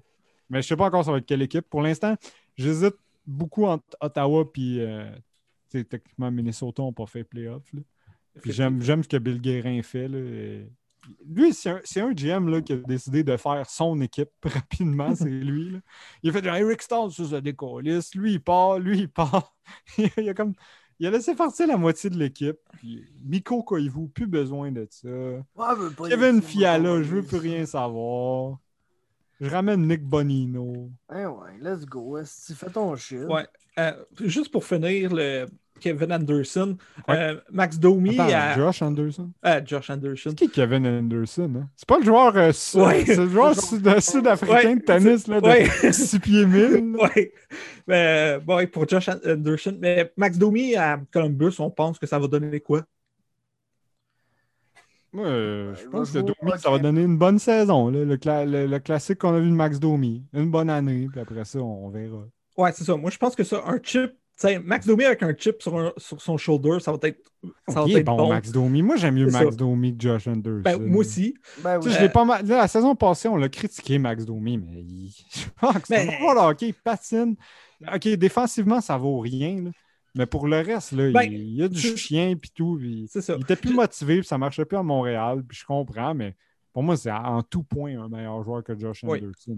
Mais 0.49 0.61
je 0.61 0.67
sais 0.67 0.77
pas 0.77 0.85
encore 0.85 1.03
ça 1.03 1.11
va 1.11 1.17
être 1.17 1.25
quelle 1.25 1.41
équipe. 1.41 1.67
Pour 1.69 1.81
l'instant, 1.81 2.15
j'hésite 2.55 2.95
beaucoup 3.27 3.65
entre 3.65 3.95
Ottawa 4.01 4.51
puis, 4.51 4.79
euh, 4.79 5.11
techniquement, 5.69 6.31
Minnesota 6.31 6.81
n'a 6.83 6.91
pas 6.91 7.05
fait 7.05 7.23
playoff. 7.23 7.63
Puis 8.41 8.51
j'aime, 8.53 8.81
ce 8.81 9.07
que 9.07 9.17
Bill 9.17 9.41
Guérin 9.41 9.81
fait. 9.83 10.07
Là. 10.07 10.17
Et 10.17 10.69
Lui, 11.27 11.53
c'est 11.53 11.69
un, 11.69 11.81
un 12.07 12.13
GM 12.13 12.47
là, 12.47 12.61
qui 12.61 12.73
a 12.73 12.77
décidé 12.77 13.23
de 13.23 13.35
faire 13.37 13.69
son 13.69 13.99
équipe 14.01 14.31
rapidement, 14.43 15.13
c'est 15.15 15.25
lui. 15.29 15.71
là. 15.71 15.79
Il 16.23 16.29
a 16.29 16.33
fait 16.33 16.45
Eric 16.45 16.81
Stall, 16.81 17.11
ça, 17.11 17.25
ça 17.25 17.41
décollisse. 17.41 18.15
Lui, 18.15 18.33
il 18.33 18.39
part, 18.41 18.79
lui, 18.79 18.99
il 18.99 19.09
part. 19.09 19.55
il, 19.97 20.29
a 20.29 20.33
comme, 20.33 20.53
il 20.99 21.07
a 21.07 21.11
laissé 21.11 21.35
partir 21.35 21.67
la 21.67 21.77
moitié 21.77 22.09
de 22.09 22.17
l'équipe. 22.17 22.57
Miko 23.23 23.63
Koivu, 23.63 24.07
plus 24.07 24.27
besoin 24.27 24.71
de 24.71 24.87
ça. 24.89 25.09
Ouais, 25.09 26.09
Kevin 26.09 26.41
Fiala, 26.41 27.01
je 27.03 27.15
veux 27.15 27.23
plus 27.23 27.37
rien 27.37 27.65
savoir. 27.65 28.57
Je 29.39 29.49
ramène 29.49 29.87
Nick 29.87 30.03
Bonino. 30.03 30.89
Ouais, 31.11 31.25
ouais, 31.25 31.51
let's 31.61 31.85
go. 31.85 32.17
Fais 32.25 32.69
ton 32.71 32.95
shit. 32.95 33.19
Ouais. 33.29 33.45
Euh, 33.79 33.91
juste 34.21 34.51
pour 34.51 34.65
finir, 34.65 35.13
le 35.13 35.45
Kevin 35.79 36.11
Anderson, 36.11 36.75
Ouais. 37.07 37.15
euh, 37.15 37.35
Max 37.51 37.77
Domi 37.77 38.19
Attends, 38.19 38.33
à 38.33 38.55
Josh 38.55 38.81
Anderson? 38.81 39.29
euh, 39.45 39.61
Josh 39.63 39.89
Anderson. 39.91 40.31
C'est 40.31 40.47
qui 40.47 40.49
Kevin 40.49 40.87
Anderson? 40.87 41.51
Hein? 41.55 41.69
C'est 41.75 41.87
pas 41.87 41.99
le 41.99 42.05
joueur, 42.05 42.35
euh, 42.35 42.51
su- 42.51 42.77
Ouais. 42.81 43.03
c'est 43.05 43.15
le 43.17 43.29
joueur 43.29 43.53
sud- 43.53 43.87
sud-africain 43.99 44.55
Ouais. 44.69 44.75
de 44.77 44.81
tennis 44.81 45.27
là, 45.27 45.39
de 45.39 45.45
Ouais. 45.45 45.91
6 45.93 46.17
pieds 46.19 46.47
1000. 46.47 46.93
là. 46.97 47.03
Ouais. 47.15 47.31
Mais, 47.85 48.39
bon, 48.43 48.65
pour 48.67 48.87
Josh 48.89 49.07
Anderson. 49.09 49.77
Mais 49.79 50.11
Max 50.17 50.35
Domi 50.39 50.75
à 50.75 50.99
Columbus, 51.13 51.53
on 51.59 51.69
pense 51.69 51.99
que 51.99 52.07
ça 52.07 52.17
va 52.17 52.27
donner 52.27 52.59
quoi? 52.59 52.81
Moi, 55.13 55.25
euh, 55.25 55.71
Ouais, 55.71 55.77
je 55.81 55.87
pense 55.89 56.09
va 56.11 56.21
que 56.21 56.25
Domi, 56.25 56.51
ça 56.59 56.69
va 56.69 56.79
donner 56.79 57.01
une 57.03 57.17
bonne 57.17 57.39
saison. 57.39 57.89
là, 57.89 58.03
le, 58.03 58.17
cla- 58.17 58.45
le- 58.45 58.65
le 58.67 58.79
classique 58.79 59.19
qu'on 59.19 59.33
a 59.33 59.39
vu 59.39 59.49
de 59.49 59.55
Max 59.55 59.79
Domi. 59.79 60.23
Une 60.33 60.51
bonne 60.51 60.69
année, 60.69 61.07
puis 61.11 61.19
après 61.21 61.45
ça, 61.45 61.59
on 61.59 61.89
verra. 61.89 62.25
Ouais, 62.57 62.71
c'est 62.73 62.83
ça. 62.83 62.95
Moi, 62.97 63.09
je 63.11 63.17
pense 63.17 63.35
que 63.35 63.43
ça, 63.43 63.63
un 63.65 63.79
chip, 63.81 64.11
tu 64.11 64.17
sais, 64.35 64.59
Max 64.59 64.85
Domi 64.85 65.05
avec 65.05 65.23
un 65.23 65.33
chip 65.35 65.61
sur, 65.61 65.77
un- 65.77 65.93
sur 65.97 66.21
son 66.21 66.37
shoulder, 66.37 66.79
ça 66.81 66.91
va 66.91 66.99
être, 67.03 67.19
ça 67.67 67.81
va 67.81 67.87
Il 67.87 67.95
est 67.95 67.99
être 68.01 68.05
bon, 68.05 68.17
bon. 68.17 68.29
Max 68.29 68.51
Domi. 68.51 68.81
Moi, 68.83 68.97
j'aime 68.97 69.15
mieux 69.15 69.29
Max 69.31 69.49
ça. 69.51 69.55
Domi 69.55 69.95
que 69.97 70.01
Josh 70.03 70.27
Anderson. 70.27 70.61
Ben, 70.63 70.77
moi 70.85 70.99
aussi. 70.99 71.33
Ben 71.63 71.79
Tu 71.79 71.87
oui. 71.87 71.93
sais, 71.93 71.99
je 71.99 72.03
l'ai 72.05 72.09
pas 72.11 72.25
mal. 72.25 72.45
là, 72.45 72.57
la 72.57 72.67
saison 72.67 72.95
passée, 72.95 73.27
on 73.29 73.37
l'a 73.37 73.49
critiqué, 73.49 73.97
Max 73.99 74.25
Domi, 74.25 74.57
mais 74.57 74.81
il... 74.81 75.11
je 75.35 75.45
pense 75.59 75.73
que 75.75 75.87
c'est 75.87 76.07
un 76.07 76.17
joueur 76.19 76.35
de 76.35 76.39
hockey, 76.51 76.67
il 76.69 76.73
patine. 76.73 77.35
OK, 77.93 78.07
défensivement, 78.09 78.81
ça 78.81 78.97
vaut 78.97 79.19
rien. 79.19 79.61
là. 79.63 79.69
Mais 80.17 80.25
pour 80.25 80.47
le 80.47 80.57
reste, 80.57 80.91
là, 80.93 81.11
Ben, 81.11 81.23
il, 81.23 81.55
y 81.55 81.63
a 81.63 81.67
du 81.67 81.79
chien 81.97 82.35
puis 82.35 82.49
tout. 82.53 82.77
puis 82.79 83.07
C'est 83.09 83.21
ça. 83.21 83.35
il 83.37 83.41
était 83.43 83.55
plus 83.55 83.73
motivé, 83.73 84.19
puis 84.19 84.27
ça 84.27 84.37
marchait 84.37 84.65
plus 84.65 84.77
à 84.77 84.83
Montréal, 84.83 85.43
puis 85.47 85.57
je 85.59 85.65
comprends, 85.65 86.13
mais 86.13 86.35
pour 86.73 86.83
moi, 86.83 86.97
c'est 86.97 87.11
en 87.11 87.41
tout 87.43 87.63
point 87.63 87.99
un 87.99 88.07
meilleur 88.09 88.43
joueur 88.43 88.63
que 88.63 88.77
Josh 88.77 89.01
Oui. 89.03 89.19
Anderson. 89.19 89.57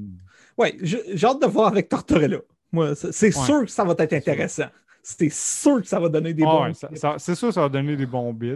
Ouais, 0.58 0.78
j'ai 0.82 1.18
j'ai 1.18 1.28
hâte 1.28 1.42
de 1.42 1.48
voir 1.48 1.68
avec 1.68 1.90
Tortorella. 1.90 2.40
Moi, 2.72 2.94
c'est 2.96 3.26
Ouais. 3.36 3.46
sûr 3.46 3.62
que 3.62 3.72
ça 3.72 3.84
va 3.84 3.96
être 3.98 4.14
intéressant. 4.14 4.68
C'est 5.02 5.30
sûr 5.32 5.82
que 5.82 5.88
ça 5.88 6.00
va 6.00 6.10
donner 6.10 6.34
des 6.34 6.44
Ah 6.44 6.48
bons. 6.48 6.64
ouais, 6.66 7.18
c'est 7.18 7.36
sûr, 7.36 7.54
ça 7.54 7.62
va 7.62 7.70
donner 7.70 7.96
des 7.96 8.06
bons 8.06 8.34
bits. 8.34 8.56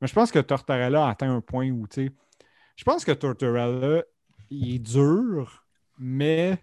Mais 0.00 0.08
je 0.08 0.12
pense 0.12 0.30
que 0.32 0.40
Tortorella 0.40 1.06
a 1.06 1.10
atteint 1.10 1.32
un 1.34 1.40
point 1.40 1.70
où, 1.70 1.86
tu 1.86 2.06
sais, 2.06 2.12
je 2.76 2.84
pense 2.84 3.04
que 3.04 3.12
Tortorella, 3.12 4.02
il 4.50 4.74
est 4.74 4.78
dur, 4.80 5.64
mais 5.98 6.58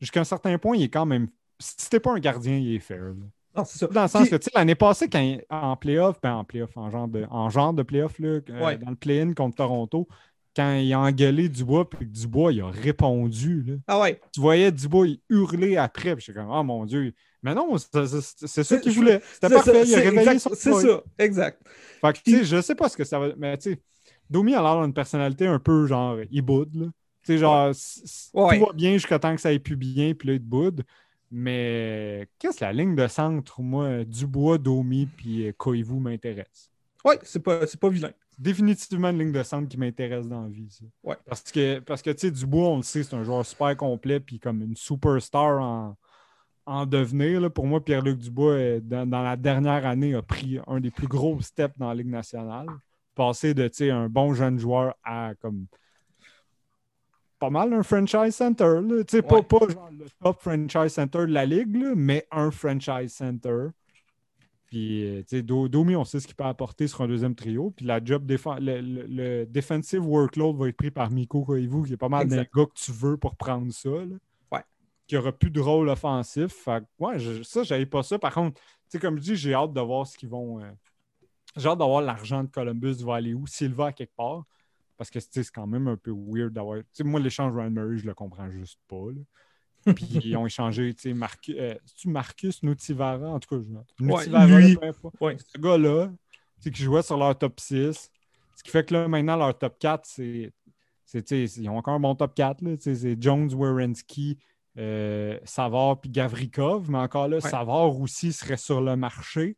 jusqu'à 0.00 0.20
un 0.20 0.24
certain 0.24 0.56
point, 0.58 0.76
il 0.76 0.84
est 0.84 0.88
quand 0.88 1.06
même. 1.06 1.28
Si 1.58 1.90
t'es 1.90 1.98
pas 2.00 2.12
un 2.14 2.20
gardien, 2.20 2.56
il 2.56 2.74
est 2.74 2.78
fair. 2.80 3.02
là. 3.02 3.14
Non, 3.58 3.64
c'est 3.64 3.78
ça. 3.78 3.86
Dans 3.88 4.02
le 4.02 4.08
sens 4.08 4.22
Puis- 4.22 4.30
que, 4.30 4.36
tu 4.36 4.44
sais, 4.44 4.50
l'année 4.54 4.74
passée, 4.74 5.08
quand 5.08 5.20
il- 5.20 5.42
en 5.50 5.76
playoff, 5.76 6.20
ben 6.22 6.34
en 6.34 6.44
playoff, 6.44 6.76
en 6.76 6.90
genre 6.90 7.08
de, 7.08 7.26
en 7.30 7.50
genre 7.50 7.72
de 7.74 7.82
playoff, 7.82 8.18
là, 8.18 8.28
euh, 8.28 8.64
Ouais. 8.64 8.78
dans 8.78 8.90
le 8.90 8.96
play-in 8.96 9.32
contre 9.34 9.56
Toronto, 9.56 10.08
quand 10.56 10.74
il 10.76 10.92
a 10.92 11.00
engueulé 11.00 11.48
Dubois, 11.48 11.88
puis 11.88 12.00
que 12.00 12.12
Dubois, 12.12 12.52
il 12.52 12.60
a 12.62 12.68
répondu, 12.70 13.62
là. 13.66 13.74
Ah 13.86 14.00
ouais. 14.00 14.20
tu 14.32 14.40
voyais 14.40 14.72
Dubois 14.72 15.06
il 15.06 15.20
hurler 15.28 15.76
après, 15.76 16.16
puis 16.16 16.24
j'étais 16.26 16.38
comme, 16.38 16.50
oh 16.50 16.62
mon 16.62 16.84
Dieu. 16.84 17.12
Mais 17.42 17.54
non, 17.54 17.76
c'est 17.78 18.64
ça 18.64 18.78
qu'il 18.78 18.92
voulait. 18.92 19.20
C'était 19.32 19.48
C'est 19.48 19.54
parfait, 19.54 19.72
ça, 19.72 19.84
il 19.84 19.94
a 19.94 19.98
réveillé 19.98 20.20
exact- 20.32 20.38
son 20.40 20.50
C'est 20.54 20.72
ça, 20.72 21.02
exact. 21.18 21.62
Fait 22.00 22.12
que, 22.12 22.18
tu 22.24 22.30
sais, 22.38 22.44
je 22.44 22.60
sais 22.60 22.74
pas 22.74 22.88
ce 22.88 22.96
que 22.96 23.04
ça 23.04 23.18
va. 23.20 23.28
Mais 23.36 23.56
tu 23.58 23.72
sais, 23.74 23.80
Domi 24.28 24.54
a 24.54 24.60
l'air 24.62 24.82
d'une 24.82 24.92
personnalité 24.92 25.46
un 25.46 25.60
peu 25.60 25.86
genre, 25.86 26.16
il 26.30 26.42
boude, 26.42 26.74
là. 26.74 26.86
Tu 27.24 27.34
sais, 27.34 27.38
genre, 27.38 27.72
Ouais. 28.34 28.58
tout 28.58 28.66
va 28.66 28.72
bien 28.72 28.92
jusqu'à 28.94 29.18
temps 29.20 29.34
que 29.34 29.40
ça 29.40 29.50
aille 29.50 29.58
plus 29.60 29.76
bien, 29.76 30.14
puis 30.14 30.28
là, 30.28 30.34
il 30.34 30.40
te 30.40 30.44
boude. 30.44 30.82
Mais 31.30 32.28
qu'est-ce 32.38 32.58
que 32.58 32.64
la 32.64 32.72
ligne 32.72 32.94
de 32.94 33.06
centre, 33.06 33.60
moi, 33.60 34.04
Dubois, 34.04 34.58
Domi, 34.58 35.06
puis 35.06 35.48
euh, 35.48 35.52
Koivu 35.56 36.00
m'intéresse. 36.00 36.70
Ouais, 37.04 37.18
c'est 37.22 37.42
pas, 37.42 37.66
c'est 37.66 37.78
pas 37.78 37.88
vilain. 37.90 38.12
Définitivement 38.38 39.10
une 39.10 39.18
ligne 39.18 39.32
de 39.32 39.42
centre 39.42 39.68
qui 39.68 39.76
m'intéresse 39.76 40.26
dans 40.26 40.42
la 40.42 40.48
vie, 40.48 40.70
ça. 40.70 40.84
Ouais. 41.02 41.16
Parce 41.26 41.42
que, 41.42 41.80
parce 41.80 42.02
que 42.02 42.10
tu 42.10 42.20
sais, 42.20 42.30
Dubois, 42.30 42.68
on 42.68 42.76
le 42.78 42.82
sait, 42.82 43.02
c'est 43.02 43.14
un 43.14 43.24
joueur 43.24 43.44
super 43.44 43.76
complet, 43.76 44.20
puis 44.20 44.38
comme 44.38 44.62
une 44.62 44.76
superstar 44.76 45.60
en, 45.60 45.96
en 46.66 46.86
devenir. 46.86 47.40
là. 47.40 47.50
Pour 47.50 47.66
moi, 47.66 47.84
Pierre-Luc 47.84 48.18
Dubois, 48.18 48.52
euh, 48.52 48.80
dans, 48.80 49.08
dans 49.08 49.22
la 49.22 49.36
dernière 49.36 49.84
année, 49.86 50.14
a 50.14 50.22
pris 50.22 50.58
un 50.66 50.80
des 50.80 50.90
plus 50.90 51.08
gros 51.08 51.40
steps 51.40 51.76
dans 51.78 51.88
la 51.88 51.94
Ligue 51.94 52.10
nationale. 52.10 52.66
Passer 53.14 53.54
de 53.54 53.66
tu 53.68 53.74
sais, 53.74 53.90
un 53.90 54.08
bon 54.08 54.32
jeune 54.32 54.58
joueur 54.58 54.94
à 55.02 55.32
comme 55.40 55.66
pas 57.38 57.50
mal 57.50 57.72
un 57.72 57.82
franchise 57.82 58.34
center. 58.34 58.80
là. 58.82 59.04
Ouais. 59.20 59.22
Pas, 59.22 59.42
pas 59.42 59.68
genre 59.68 59.90
le 59.96 60.06
top 60.22 60.40
franchise 60.40 60.92
center 60.92 61.18
de 61.20 61.32
la 61.32 61.46
Ligue, 61.46 61.76
là, 61.76 61.92
mais 61.96 62.26
un 62.30 62.50
franchise 62.50 63.12
center. 63.12 63.68
Puis, 64.66 65.06
euh, 65.06 65.20
tu 65.20 65.28
sais, 65.28 65.42
Do- 65.42 65.66
Domi, 65.68 65.96
on 65.96 66.04
sait 66.04 66.20
ce 66.20 66.26
qu'il 66.26 66.36
peut 66.36 66.44
apporter 66.44 66.88
sur 66.88 67.00
un 67.00 67.08
deuxième 67.08 67.34
trio. 67.34 67.70
Puis, 67.70 67.86
la 67.86 68.04
job 68.04 68.28
le, 68.30 68.80
le- 68.80 69.06
le 69.06 69.46
defensive 69.46 70.04
workload 70.06 70.56
va 70.56 70.68
être 70.68 70.76
pris 70.76 70.90
par 70.90 71.10
Miko 71.10 71.42
Koivu, 71.44 71.84
qui 71.86 71.94
est 71.94 71.96
pas 71.96 72.10
mal 72.10 72.26
d'un 72.36 72.42
gars 72.54 72.66
que 72.66 72.74
tu 72.74 72.92
veux 72.92 73.16
pour 73.16 73.34
prendre 73.36 73.72
ça. 73.72 73.88
là. 73.88 74.16
Ouais. 74.52 74.62
Qui 75.06 75.16
aura 75.16 75.32
plus 75.32 75.50
de 75.50 75.60
rôle 75.60 75.88
offensif. 75.88 76.52
Fait 76.52 76.82
ouais, 76.98 77.18
je- 77.18 77.42
ça, 77.42 77.62
j'avais 77.62 77.86
pas 77.86 78.02
ça. 78.02 78.18
Par 78.18 78.34
contre, 78.34 78.60
tu 78.60 78.66
sais, 78.88 78.98
comme 78.98 79.16
je 79.16 79.22
dis, 79.22 79.36
j'ai 79.36 79.54
hâte 79.54 79.72
de 79.72 79.80
voir 79.80 80.06
ce 80.06 80.18
qu'ils 80.18 80.28
vont. 80.28 80.60
euh, 80.60 80.70
j'ai 81.56 81.66
hâte 81.68 81.78
d'avoir 81.78 82.02
l'argent 82.02 82.44
de 82.44 82.50
Columbus 82.50 83.02
va 83.02 83.14
aller 83.16 83.32
où, 83.32 83.46
s'il 83.46 83.72
va 83.72 83.86
à 83.86 83.92
quelque 83.92 84.14
part. 84.14 84.44
Parce 84.98 85.10
que 85.10 85.20
c'est 85.20 85.48
quand 85.50 85.66
même 85.66 85.88
un 85.88 85.96
peu 85.96 86.12
weird 86.12 86.52
d'avoir. 86.52 86.80
Moi, 87.00 87.20
l'échange 87.20 87.54
Ryan 87.54 87.70
Murray, 87.70 87.98
je 87.98 88.06
le 88.06 88.14
comprends 88.14 88.50
juste 88.50 88.78
pas. 88.88 88.96
là. 88.96 89.22
Puis 89.94 90.06
ils 90.24 90.36
ont 90.36 90.44
échangé, 90.44 90.92
tu 90.92 91.02
sais, 91.02 91.14
Marcus, 91.14 91.54
euh, 91.58 91.74
Marcus 92.04 92.62
Nutivara, 92.62 93.28
en 93.28 93.38
tout 93.38 93.48
cas, 93.56 93.62
je 93.62 94.76
peu 94.76 94.86
importe. 94.86 95.14
Ouais. 95.20 95.36
Ce 95.38 95.58
gars-là, 95.58 96.10
qui 96.60 96.82
jouait 96.82 97.02
sur 97.02 97.16
leur 97.16 97.38
top 97.38 97.58
6. 97.60 98.10
Ce 98.56 98.62
qui 98.62 98.70
fait 98.70 98.84
que 98.84 98.94
là, 98.94 99.06
maintenant, 99.08 99.36
leur 99.36 99.56
top 99.56 99.78
4, 99.78 100.04
c'est. 100.04 100.52
Ils 101.14 101.68
ont 101.70 101.78
encore 101.78 101.94
un 101.94 102.00
bon 102.00 102.14
top 102.14 102.34
4. 102.34 102.60
Là, 102.62 102.76
tu 102.76 102.82
sais, 102.82 102.94
c'est 102.94 103.16
Jones, 103.18 103.50
Wierenski, 103.54 104.36
euh, 104.76 105.38
Savard 105.44 106.00
puis 106.00 106.10
Gavrikov. 106.10 106.90
Mais 106.90 106.98
encore 106.98 107.28
là, 107.28 107.40
Savard 107.40 107.98
aussi 107.98 108.32
serait 108.32 108.58
sur 108.58 108.80
le 108.80 108.96
marché. 108.96 109.56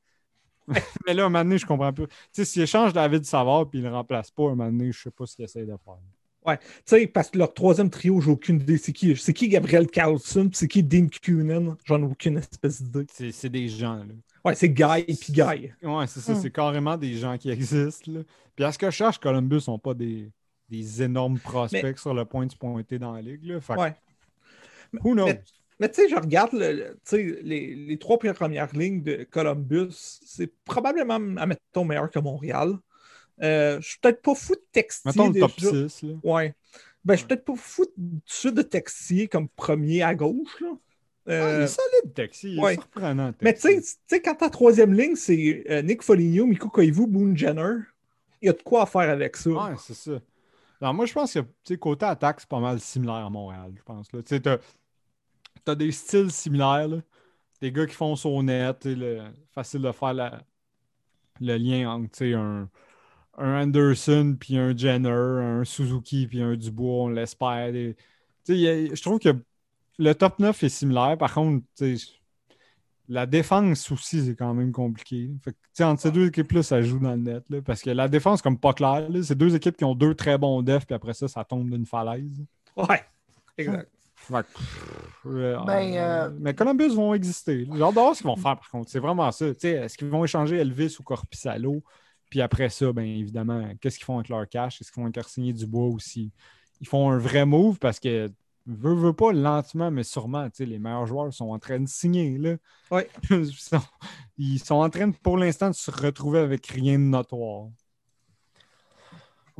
Mais 1.06 1.14
là, 1.14 1.24
un 1.24 1.28
moment 1.28 1.44
donné, 1.44 1.58
je 1.58 1.66
comprends 1.66 1.92
pas. 1.92 2.06
Tu 2.06 2.12
sais, 2.32 2.44
s'ils 2.44 2.62
échangent 2.62 2.92
David 2.92 3.24
Savard 3.24 3.68
puis 3.68 3.80
ils 3.80 3.84
le 3.84 3.90
remplacent 3.90 4.30
pas, 4.30 4.44
un 4.44 4.54
moment 4.54 4.66
donné, 4.66 4.92
je 4.92 5.02
sais 5.02 5.10
pas 5.10 5.26
ce 5.26 5.36
qu'ils 5.36 5.44
essayent 5.44 5.66
de 5.66 5.76
faire. 5.84 5.98
Tu 6.46 6.66
sais, 6.84 7.06
parce 7.06 7.30
que 7.30 7.38
leur 7.38 7.52
troisième 7.52 7.90
trio, 7.90 8.20
j'ai 8.20 8.30
aucune 8.30 8.60
idée. 8.60 8.78
C'est 8.78 8.92
qui? 8.92 9.14
C'est 9.16 9.32
qui 9.34 9.48
Gabriel 9.48 9.86
Carlson? 9.86 10.48
C'est 10.52 10.68
qui 10.68 10.82
Dean 10.82 11.06
Coonan? 11.24 11.76
J'en 11.84 12.00
ai 12.00 12.06
aucune 12.06 12.38
espèce 12.38 12.82
d'idée. 12.82 13.06
C'est, 13.12 13.30
c'est 13.30 13.50
des 13.50 13.68
gens, 13.68 13.96
là. 13.96 14.14
Ouais, 14.42 14.54
c'est 14.54 14.70
Guy 14.70 15.04
et 15.06 15.14
puis 15.14 15.32
Guy. 15.34 15.70
Ouais, 15.82 16.06
c'est 16.06 16.20
ça. 16.20 16.32
Hmm. 16.32 16.40
C'est 16.40 16.50
carrément 16.50 16.96
des 16.96 17.14
gens 17.14 17.36
qui 17.36 17.50
existent. 17.50 18.10
Là. 18.10 18.20
Puis 18.56 18.64
à 18.64 18.72
ce 18.72 18.78
que 18.78 18.86
je 18.86 18.96
cherche, 18.96 19.18
Columbus 19.18 19.60
sont 19.60 19.78
pas 19.78 19.92
des, 19.92 20.32
des 20.68 21.02
énormes 21.02 21.38
prospects 21.38 21.98
sur 21.98 22.14
le 22.14 22.24
point 22.24 22.46
de 22.46 22.52
se 22.52 22.56
pointer 22.56 22.98
dans 22.98 23.12
la 23.12 23.20
ligue. 23.20 23.44
Là. 23.44 23.60
Fait 23.60 23.74
que, 23.74 23.80
Ouais. 23.80 23.94
who 25.04 25.12
knows? 25.12 25.26
Mais, 25.26 25.42
mais 25.80 25.88
tu 25.90 26.02
sais, 26.02 26.08
je 26.08 26.14
regarde 26.14 26.50
le- 26.52 26.96
les, 27.42 27.74
les 27.74 27.98
trois 27.98 28.18
premières 28.18 28.72
lignes 28.76 29.02
de 29.02 29.26
Columbus, 29.30 29.88
c'est 30.24 30.52
probablement, 30.64 31.16
admettons, 31.38 31.84
meilleur 31.84 32.10
que 32.10 32.18
Montréal. 32.20 32.74
Euh, 33.42 33.80
je 33.80 33.88
suis 33.90 33.98
peut-être 34.00 34.22
pas 34.22 34.34
fou 34.34 34.54
de 34.54 34.62
Texier. 34.70 35.02
Mettons 35.06 35.30
le 35.30 35.40
top 35.40 35.52
déjà. 35.58 35.88
6. 35.88 36.02
Là. 36.02 36.14
Ouais. 36.22 36.54
Ben, 37.04 37.14
je 37.14 37.18
suis 37.20 37.26
peut-être 37.26 37.44
pas 37.46 37.56
fou 37.56 37.86
de, 37.96 38.18
suite 38.26 38.54
de 38.54 38.62
Texier 38.62 39.26
comme 39.28 39.48
premier 39.48 40.02
à 40.02 40.14
gauche. 40.14 40.60
Là. 40.60 40.68
Ah, 41.26 41.32
Euh, 41.32 41.56
il 41.60 41.64
est 41.64 41.66
solide, 41.68 42.14
Taxi. 42.14 42.52
Il 42.52 42.58
est 42.58 42.62
ouais. 42.62 42.74
surprenant. 42.74 43.32
mais 43.40 43.54
tu 43.54 43.60
Taxi. 43.62 43.76
sais, 43.82 43.96
tu 44.08 44.16
sais, 44.16 44.20
quand 44.22 44.34
ta 44.34 44.50
troisième 44.50 44.92
ligne, 44.92 45.16
c'est 45.16 45.64
euh, 45.70 45.80
Nick 45.82 46.02
Foligno, 46.02 46.44
Miko 46.46 46.68
Koivu, 46.68 47.06
Boone 47.06 47.36
Jenner, 47.36 47.76
il 48.42 48.46
y 48.46 48.48
a 48.50 48.52
de 48.52 48.62
quoi 48.62 48.82
à 48.82 48.86
faire 48.86 49.08
avec 49.08 49.36
ça. 49.36 49.50
Ouais, 49.50 49.74
c'est 49.78 49.94
ça. 49.94 50.20
Alors, 50.82 50.94
moi, 50.94 51.04
je 51.06 51.12
pense 51.12 51.34
que 51.34 51.74
côté 51.74 52.06
attaque, 52.06 52.40
c'est 52.40 52.48
pas 52.48 52.58
mal 52.60 52.80
similaire 52.80 53.16
à 53.16 53.30
Montréal, 53.30 53.72
je 53.76 53.82
pense. 53.82 54.08
Tu 54.08 54.18
sais, 54.26 54.40
t'as 55.64 55.72
as 55.72 55.74
des 55.74 55.92
styles 55.92 56.30
similaires. 56.30 56.88
Des 57.60 57.72
gars 57.72 57.86
qui 57.86 57.94
font 57.94 58.16
son 58.16 58.42
net. 58.42 58.84
le- 58.84 59.22
Facile 59.52 59.82
de 59.82 59.92
faire 59.92 60.42
le 61.40 61.56
lien 61.56 61.90
entre 61.90 62.24
un, 62.24 62.68
Anderson 63.36 64.36
puis 64.38 64.56
un 64.56 64.76
Jenner, 64.76 65.08
un 65.10 65.64
Suzuki 65.64 66.26
puis 66.26 66.42
un 66.42 66.56
Dubois, 66.56 67.04
on 67.04 67.08
l'espère. 67.08 67.72
Je 68.48 69.02
trouve 69.02 69.18
que 69.18 69.30
le 69.98 70.14
top 70.14 70.38
9 70.38 70.62
est 70.62 70.68
similaire. 70.68 71.16
Par 71.18 71.32
contre, 71.34 71.64
la 73.08 73.26
défense 73.26 73.90
aussi, 73.90 74.24
c'est 74.24 74.36
quand 74.36 74.54
même 74.54 74.72
compliqué. 74.72 75.30
Fait 75.42 75.52
que, 75.52 75.82
entre 75.82 76.00
ces 76.00 76.12
deux 76.12 76.28
équipes-là, 76.28 76.62
ça 76.62 76.80
joue 76.80 76.98
dans 76.98 77.10
le 77.10 77.16
net. 77.16 77.44
parce 77.64 77.82
que 77.82 77.90
la 77.90 78.08
défense, 78.08 78.40
comme 78.40 78.58
pas 78.58 78.72
clair, 78.72 79.08
c'est 79.22 79.36
deux 79.36 79.54
équipes 79.54 79.76
qui 79.76 79.84
ont 79.84 79.94
deux 79.96 80.14
très 80.14 80.38
bons 80.38 80.62
defs, 80.62 80.86
puis 80.86 80.94
après 80.94 81.14
ça, 81.14 81.26
ça 81.26 81.44
tombe 81.44 81.68
d'une 81.70 81.86
falaise. 81.86 82.44
Ouais, 82.76 83.02
exact. 83.58 83.90
Euh, 85.26 85.56
Ben, 85.66 85.94
euh, 85.96 86.30
Mais 86.40 86.54
Columbus 86.54 86.88
vont 86.94 87.14
exister. 87.14 87.64
Voir 87.64 88.14
ce 88.14 88.20
qu'ils 88.22 88.26
vont 88.28 88.36
faire, 88.36 88.56
par 88.56 88.68
contre. 88.70 88.90
C'est 88.90 88.98
vraiment 88.98 89.30
ça. 89.32 89.52
Tu 89.54 89.60
sais, 89.60 89.70
Est-ce 89.72 89.96
qu'ils 89.98 90.08
vont 90.08 90.24
échanger 90.24 90.56
Elvis 90.56 90.96
ou 90.98 91.02
Corpissalo? 91.02 91.82
Puis 92.30 92.40
après 92.40 92.68
ça, 92.68 92.92
bien 92.92 93.04
évidemment, 93.04 93.72
qu'est-ce 93.80 93.96
qu'ils 93.98 94.04
font 94.04 94.16
avec 94.18 94.28
leur 94.28 94.48
cash? 94.48 94.80
Est-ce 94.80 94.92
qu'ils 94.92 95.02
vont 95.02 95.08
encore 95.08 95.28
signer 95.28 95.52
du 95.52 95.66
bois 95.66 95.86
aussi? 95.88 96.30
Ils 96.80 96.86
font 96.86 97.10
un 97.10 97.18
vrai 97.18 97.44
move 97.44 97.78
parce 97.78 97.98
que, 97.98 98.30
veut, 98.66 98.94
veut 98.94 99.12
pas, 99.12 99.32
lentement, 99.32 99.90
mais 99.90 100.04
sûrement, 100.04 100.44
tu 100.48 100.58
sais, 100.58 100.66
les 100.66 100.78
meilleurs 100.78 101.06
joueurs 101.06 101.32
sont 101.34 101.50
en 101.50 101.58
train 101.58 101.80
de 101.80 101.88
signer. 101.88 102.38
Là. 102.38 102.56
Ouais. 102.90 103.08
Ils 103.30 103.52
sont- 103.52 103.80
Ils 104.38 104.60
sont 104.62 104.76
en 104.76 104.88
train, 104.90 105.08
de, 105.08 105.16
pour 105.16 105.36
l'instant, 105.38 105.68
de 105.70 105.74
se 105.74 105.90
retrouver 105.90 106.38
avec 106.38 106.66
rien 106.68 106.98
de 106.98 107.04
notoire. 107.04 107.68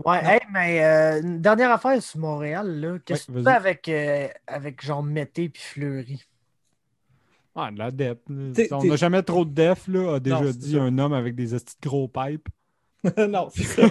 Ouais, 0.04 0.20
hey, 0.24 0.40
mais 0.52 0.84
euh, 0.84 1.20
une 1.22 1.40
dernière 1.40 1.70
affaire 1.70 2.00
sur 2.02 2.20
Montréal, 2.20 2.80
là. 2.80 2.98
Qu'est-ce 3.04 3.26
que 3.26 3.32
Ouais, 3.32 3.38
tu 3.38 3.44
fais 3.44 3.50
avec, 3.50 3.88
euh, 3.88 4.28
avec 4.46 4.84
genre 4.84 5.02
Mété 5.02 5.48
puis 5.48 5.62
Fleury? 5.62 6.22
Ah, 7.54 7.70
de 7.72 7.78
la. 7.78 7.90
T'es- 8.54 8.72
On 8.72 8.84
n'a 8.84 8.96
jamais 8.96 9.22
trop 9.22 9.44
de 9.44 9.50
def, 9.50 9.86
là, 9.88 10.14
a 10.16 10.20
déjà 10.20 10.52
dit 10.52 10.72
ça. 10.74 10.82
un 10.82 10.96
homme 10.98 11.12
avec 11.12 11.34
des 11.34 11.48
gros 11.82 12.08
pipes. 12.08 12.48
non, 13.28 13.48
c'est 13.54 13.64
ça. 13.64 13.82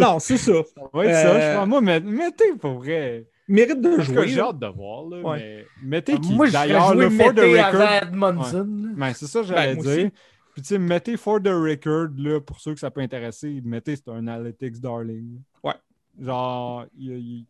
Non, 0.00 0.18
c'est 0.18 0.36
ça. 0.38 0.52
va 0.92 1.04
être 1.06 1.14
ça, 1.14 1.34
Euh, 1.34 1.52
je 1.54 1.58
pense. 1.58 1.68
Moi, 1.68 1.80
mais- 1.80 2.00
mettez 2.00 2.52
pour 2.58 2.78
vrai. 2.78 3.26
Mérite 3.48 3.80
de 3.80 4.00
jouer. 4.00 4.28
J'ai 4.28 4.40
hâte 4.40 4.58
de 4.58 4.66
voir. 4.66 5.04
Là, 5.08 5.20
Ouais. 5.22 5.66
mais 5.82 5.88
mettez 5.96 6.18
qui, 6.18 6.34
Moi, 6.34 6.46
je 6.46 6.52
d'ailleurs, 6.52 6.94
le 6.94 7.08
for 7.10 7.32
the 7.32 7.36
Mété 7.38 7.62
record. 7.62 7.80
avant 7.80 8.06
Edmondson. 8.08 8.68
là. 8.82 8.88
Ben, 8.96 9.12
c'est 9.14 9.26
ça 9.26 9.40
que 9.40 9.46
j'allais 9.46 9.74
Ben, 9.76 9.82
dire. 9.82 9.90
aussi. 10.04 10.12
Puis, 10.58 10.62
tu 10.64 10.68
sais, 10.70 10.78
mettez 10.78 11.16
for 11.16 11.40
the 11.40 11.46
record, 11.50 12.08
là, 12.16 12.40
pour 12.40 12.58
ceux 12.58 12.74
que 12.74 12.80
ça 12.80 12.90
peut 12.90 13.00
intéresser, 13.00 13.60
mettez, 13.64 13.94
c'est 13.94 14.08
un 14.08 14.26
analytics 14.26 14.80
darling. 14.80 15.40
Ouais. 15.62 15.74
Genre, 16.18 16.84
il- 16.98 17.46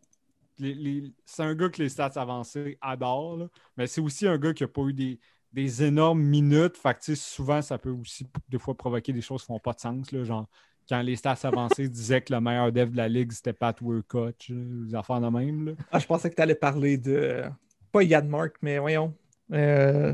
il- 0.59 1.13
c'est 1.25 1.41
un 1.41 1.55
gars 1.55 1.69
que 1.69 1.81
les 1.81 1.89
stats 1.89 2.11
avancées 2.17 2.77
adorent, 2.81 3.37
là, 3.37 3.47
mais 3.75 3.87
c'est 3.87 3.99
aussi 3.99 4.27
un 4.27 4.37
gars 4.37 4.53
qui 4.53 4.61
n'a 4.61 4.67
pas 4.67 4.83
eu 4.83 4.93
des, 4.93 5.19
des 5.51 5.83
énormes 5.83 6.21
minutes. 6.21 6.77
Fait 6.77 6.95
que, 7.03 7.15
souvent, 7.15 7.63
ça 7.63 7.79
peut 7.79 7.89
aussi, 7.89 8.27
des 8.47 8.59
fois, 8.59 8.75
provoquer 8.77 9.11
des 9.11 9.21
choses 9.21 9.41
qui 9.41 9.47
font 9.47 9.59
pas 9.59 9.73
de 9.73 9.79
sens, 9.79 10.11
là, 10.11 10.23
genre 10.23 10.47
quand 10.87 11.01
les 11.01 11.15
stats 11.15 11.35
avancées 11.45 11.89
disaient 11.89 12.21
que 12.21 12.31
le 12.31 12.41
meilleur 12.41 12.71
dev 12.71 12.91
de 12.91 12.97
la 12.97 13.07
ligue, 13.07 13.31
c'était 13.31 13.53
Pat 13.53 13.79
Workout, 13.81 14.35
des 14.51 14.93
affaires 14.93 15.19
de 15.21 15.29
même. 15.29 15.65
Là. 15.65 15.71
Ah, 15.91 15.97
je 15.97 16.05
pensais 16.05 16.29
que 16.29 16.35
tu 16.35 16.41
allais 16.43 16.53
parler 16.53 16.99
de. 16.99 17.43
Pas 17.91 18.03
Yann 18.03 18.27
Mark, 18.27 18.57
mais 18.61 18.77
voyons. 18.77 19.15
Euh, 19.51 20.13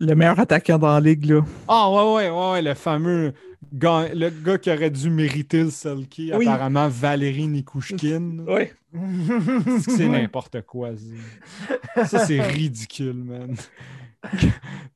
le 0.00 0.14
meilleur 0.14 0.38
attaquant 0.40 0.78
dans 0.78 0.92
la 0.94 1.00
ligue, 1.00 1.26
là. 1.26 1.42
Ah 1.68 1.90
ouais, 1.90 2.14
ouais, 2.14 2.30
ouais, 2.30 2.50
ouais, 2.52 2.62
le 2.62 2.74
fameux 2.74 3.34
gars, 3.74 4.08
le 4.14 4.30
gars 4.30 4.56
qui 4.58 4.70
aurait 4.70 4.90
dû 4.90 5.10
mériter 5.10 5.62
le 5.64 5.70
Selkie, 5.70 6.32
Oui. 6.34 6.46
apparemment 6.46 6.88
Valérie 6.88 7.46
Nikouchkin. 7.48 8.38
Oui. 8.48 8.68
C'est 9.80 10.08
n'importe 10.08 10.62
quoi. 10.62 10.90
Ça, 11.94 12.04
Ça, 12.06 12.18
c'est 12.26 12.40
ridicule, 12.40 13.12
man. 13.14 13.54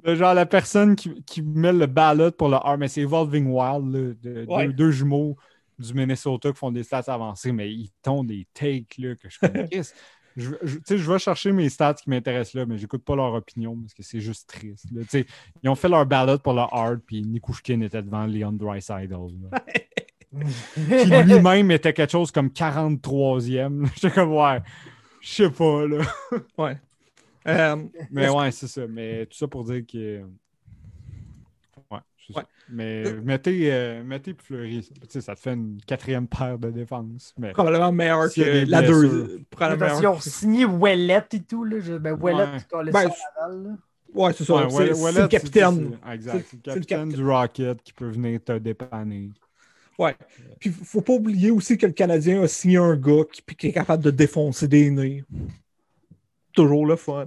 Genre, 0.05 0.35
la 0.35 0.47
personne 0.47 0.97
qui, 0.97 1.23
qui 1.25 1.43
met 1.43 1.73
le 1.73 1.87
ballot 1.87 2.31
pour 2.33 2.49
le 2.49 2.57
R, 2.57 2.77
mais 2.79 2.89
c'est 2.89 3.03
Evolving 3.03 3.47
Wild, 3.47 3.93
là, 3.95 4.15
de- 4.23 4.45
Ouais. 4.49 4.67
deux, 4.67 4.73
deux 4.73 4.91
jumeaux 4.91 5.37
du 5.79 5.93
Minnesota 5.95 6.51
qui 6.51 6.57
font 6.59 6.71
des 6.71 6.83
stats 6.83 7.05
avancées, 7.09 7.53
mais 7.53 7.71
ils 7.73 7.91
tombent 8.03 8.27
des 8.29 8.47
takes 8.55 8.97
là, 8.99 9.15
que 9.17 9.29
je 9.29 9.39
connais. 9.39 9.69
Je, 10.37 10.51
je- 10.63 10.95
vais 11.13 11.19
chercher 11.19 11.53
mes 11.53 11.69
stats 11.69 11.95
qui 11.95 12.11
m'intéressent 12.11 12.55
là, 12.55 12.67
mais 12.67 12.77
j'écoute 12.79 13.05
pas 13.05 13.15
leur 13.15 13.35
opinion 13.35 13.77
parce 13.77 13.95
que 13.95 14.03
c'est 14.03 14.21
juste 14.21 14.49
triste. 14.49 14.87
là. 14.93 15.03
Ils 15.63 15.69
ont 15.69 15.75
fait 15.77 15.89
leur 15.89 16.05
ballot 16.07 16.39
pour 16.39 16.53
le 16.55 16.61
hard, 16.63 17.01
puis 17.07 17.23
Nikushkin 17.23 17.81
était 17.83 18.03
devant 18.03 18.27
Leon 18.27 18.53
Dreisaitl. 18.53 19.15
qui 20.33 21.05
lui-même 21.25 21.71
était 21.71 21.93
quelque 21.93 22.11
chose 22.11 22.31
comme 22.33 22.49
43e. 22.49 23.87
J'étais 23.95 24.11
comme, 24.11 24.33
ouais, 24.33 24.61
je 25.21 25.29
sais 25.33 25.51
pas, 25.51 25.87
là. 25.87 26.03
Ouais. 26.59 26.77
Euh, 27.47 27.77
Mais 28.11 28.29
ouais, 28.29 28.51
c'est 28.51 28.67
ça. 28.69 28.87
Mais 28.89 29.27
tout 29.27 29.37
ça 29.37 29.47
pour 29.47 29.65
dire 29.65 29.83
que. 29.87 30.23
Ouais. 32.35 32.43
Mais 32.71 33.05
mettez, 33.23 33.73
euh, 33.73 34.03
mettez 34.03 34.35
Fleury. 34.39 34.83
ça. 34.83 34.95
Tu 34.95 35.01
sais, 35.11 35.21
ça 35.21 35.35
te 35.35 35.41
fait 35.41 35.53
une 35.53 35.79
quatrième 35.87 36.27
paire 36.27 36.59
de 36.59 36.71
défense. 36.71 37.35
Mais 37.39 37.53
probablement 37.53 37.93
meilleur 37.93 38.33
que 38.33 38.65
la 38.71 38.83
deux. 38.83 39.41
Probablement 39.51 39.79
Parce 39.87 39.93
qu'ils 39.93 40.01
meilleur. 40.01 40.17
ont 40.17 40.21
signé 40.21 40.65
Ouellet 40.65 41.23
et 41.33 41.41
tout. 41.43 41.65
Là. 41.65 41.81
Je- 41.81 41.95
Ben, 41.95 42.13
Ouellet, 42.19 42.45
Ouais. 42.73 42.91
Ben. 42.93 43.11
Ouais, 44.15 44.33
c'est 44.33 44.45
ça. 44.45 44.55
Ouais, 44.55 44.63
c'est 44.71 44.75
Wallet- 44.77 44.95
c'est 44.95 45.03
Wallet, 45.03 45.21
le 45.23 45.29
capitaine. 45.29 45.75
c'est- 45.75 46.09
c'est- 46.09 46.15
Exact. 46.15 46.33
C'est- 46.39 46.47
C'est 46.51 46.57
le 46.57 46.63
capitaine 46.63 46.85
capitaine. 46.87 47.09
du 47.25 47.27
Rocket 47.29 47.83
qui 47.83 47.93
peut 47.93 48.09
venir 48.11 48.41
te 48.45 48.59
dépanner. 48.59 49.31
Ouais. 49.99 50.17
Puis 50.61 50.71
faut 50.71 51.01
pas 51.03 51.13
oublier 51.15 51.51
aussi 51.51 51.77
que 51.77 51.87
le 51.87 51.93
Canadien 51.93 52.43
a 52.43 52.49
signé 52.49 52.79
un 52.79 52.97
gars 52.97 53.23
qui, 53.33 53.43
puis 53.43 53.55
qui 53.57 53.67
est 53.69 53.73
capable 53.73 54.03
de 54.03 54.11
défoncer 54.11 54.67
des 54.69 54.91
nez. 54.91 55.25
Toujours 56.55 56.87
le 56.87 56.97
fun. 56.97 57.27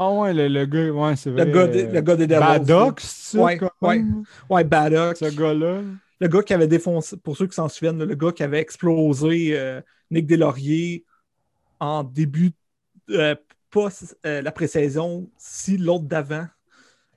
Ah 0.00 0.12
ouais, 0.12 0.32
le, 0.32 0.46
le 0.48 0.64
gars, 0.64 0.90
ouais, 0.92 1.16
c'est 1.16 1.30
vrai. 1.30 1.44
Le 1.44 1.52
gars, 1.52 1.66
des, 1.66 1.86
le 1.86 2.00
gars 2.00 2.14
des 2.16 2.26
Devils. 2.28 2.38
Badox, 2.40 3.04
c'est 3.04 3.36
ça, 3.36 3.42
Ouais, 3.80 4.04
ouais. 4.48 4.64
Baddock. 4.64 5.16
Ce 5.16 5.24
gars-là. 5.36 5.82
Le 6.20 6.28
gars 6.28 6.42
qui 6.42 6.54
avait 6.54 6.68
défoncé, 6.68 7.16
pour 7.16 7.36
ceux 7.36 7.46
qui 7.48 7.54
s'en 7.54 7.68
souviennent, 7.68 8.02
le 8.02 8.14
gars 8.14 8.30
qui 8.32 8.42
avait 8.44 8.60
explosé 8.60 9.58
euh, 9.58 9.80
Nick 10.10 10.26
Deslauriers 10.26 11.04
en 11.80 12.04
début, 12.04 12.52
euh, 13.10 13.34
pas 13.70 13.88
euh, 14.24 14.40
la 14.42 14.52
pré-saison, 14.52 15.28
si 15.36 15.76
l'autre 15.78 16.04
d'avant, 16.04 16.46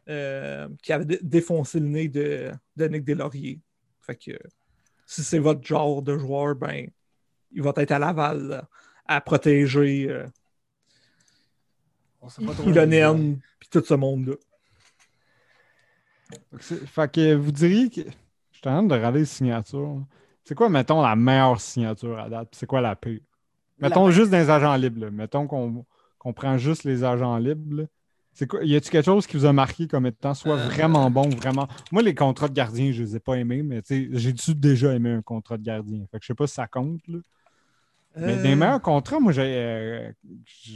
euh, 0.10 0.68
qui 0.82 0.92
avait 0.94 1.06
dé- 1.06 1.20
défoncé 1.22 1.80
le 1.80 1.88
nez 1.88 2.08
de, 2.08 2.52
de 2.78 2.88
Nick 2.88 3.04
Deslauriers. 3.06 3.60
Fait 4.02 4.16
que 4.16 4.32
si 5.06 5.24
c'est 5.24 5.40
votre 5.40 5.66
genre 5.66 6.02
de 6.02 6.18
joueur, 6.18 6.56
ben, 6.56 6.88
il 7.52 7.62
va 7.62 7.74
être 7.78 7.92
à 7.92 8.00
Laval 8.00 8.48
là, 8.48 8.70
à 9.08 9.22
protéger 9.22 10.10
On 12.22 12.30
sait 12.30 12.46
pas 12.46 12.54
trop. 12.54 12.70
Ilonen 12.70 13.40
puis 13.60 13.70
tout 13.70 13.84
ce 13.86 13.94
monde-là. 13.94 14.34
Fait 16.60 17.12
que 17.12 17.34
vous 17.36 17.52
diriez 17.52 17.90
que. 17.90 18.02
Je 18.52 18.58
suis 18.60 18.70
en 18.70 18.74
train 18.74 18.84
de 18.84 18.94
regarder 18.94 19.20
les 19.20 19.26
signatures. 19.26 20.04
C'est 20.44 20.54
quoi, 20.56 20.70
mettons, 20.70 21.02
la 21.02 21.16
meilleure 21.16 21.60
signature 21.60 22.20
à 22.20 22.30
date? 22.30 22.50
C'est 22.52 22.68
quoi 22.68 22.80
la 22.82 22.96
pire? 22.96 23.20
Mettons 23.80 24.06
La- 24.08 24.12
juste 24.12 24.30
des 24.32 24.50
agents 24.50 24.76
libres. 24.76 25.02
là. 25.06 25.12
Mettons 25.12 25.48
qu'on 25.48 25.86
qu'on 26.20 26.34
prend 26.34 26.58
juste 26.60 26.84
les 26.84 27.04
agents 27.04 27.38
libres. 27.38 27.82
là. 27.82 28.46
Quoi? 28.48 28.64
Y 28.64 28.76
a-t-il 28.76 28.92
quelque 28.92 29.06
chose 29.06 29.26
qui 29.26 29.36
vous 29.38 29.46
a 29.46 29.54
marqué 29.54 29.88
comme 29.88 30.06
étant 30.06 30.36
soit 30.36 30.56
Euh. 30.56 30.68
vraiment 30.68 31.10
bon 31.10 31.26
ou 31.28 31.36
vraiment? 31.36 31.68
Moi, 31.92 32.04
les 32.04 32.14
contrats 32.14 32.48
de 32.48 32.54
gardien, 32.54 32.92
je 32.92 33.02
les 33.02 33.16
ai 33.16 33.20
pas 33.20 33.36
aimés, 33.36 33.64
mais 33.64 33.82
tu 33.82 34.06
sais, 34.06 34.20
j'ai-tu 34.20 34.54
déjà 34.54 34.94
aimé 34.94 35.10
un 35.12 35.22
contrat 35.24 35.58
de 35.58 35.64
gardien? 35.64 36.06
Fait 36.12 36.20
que 36.20 36.24
je 36.24 36.28
sais 36.28 36.36
pas 36.36 36.46
si 36.48 36.54
ça 36.54 36.68
compte. 36.68 37.02
Là. 37.08 37.18
Mais 38.18 38.34
Euh, 38.38 38.42
des 38.44 38.56
meilleurs 38.56 38.82
contrats, 38.82 39.20
moi, 39.20 39.32
j'ai. 39.32 39.42
euh, 39.46 40.12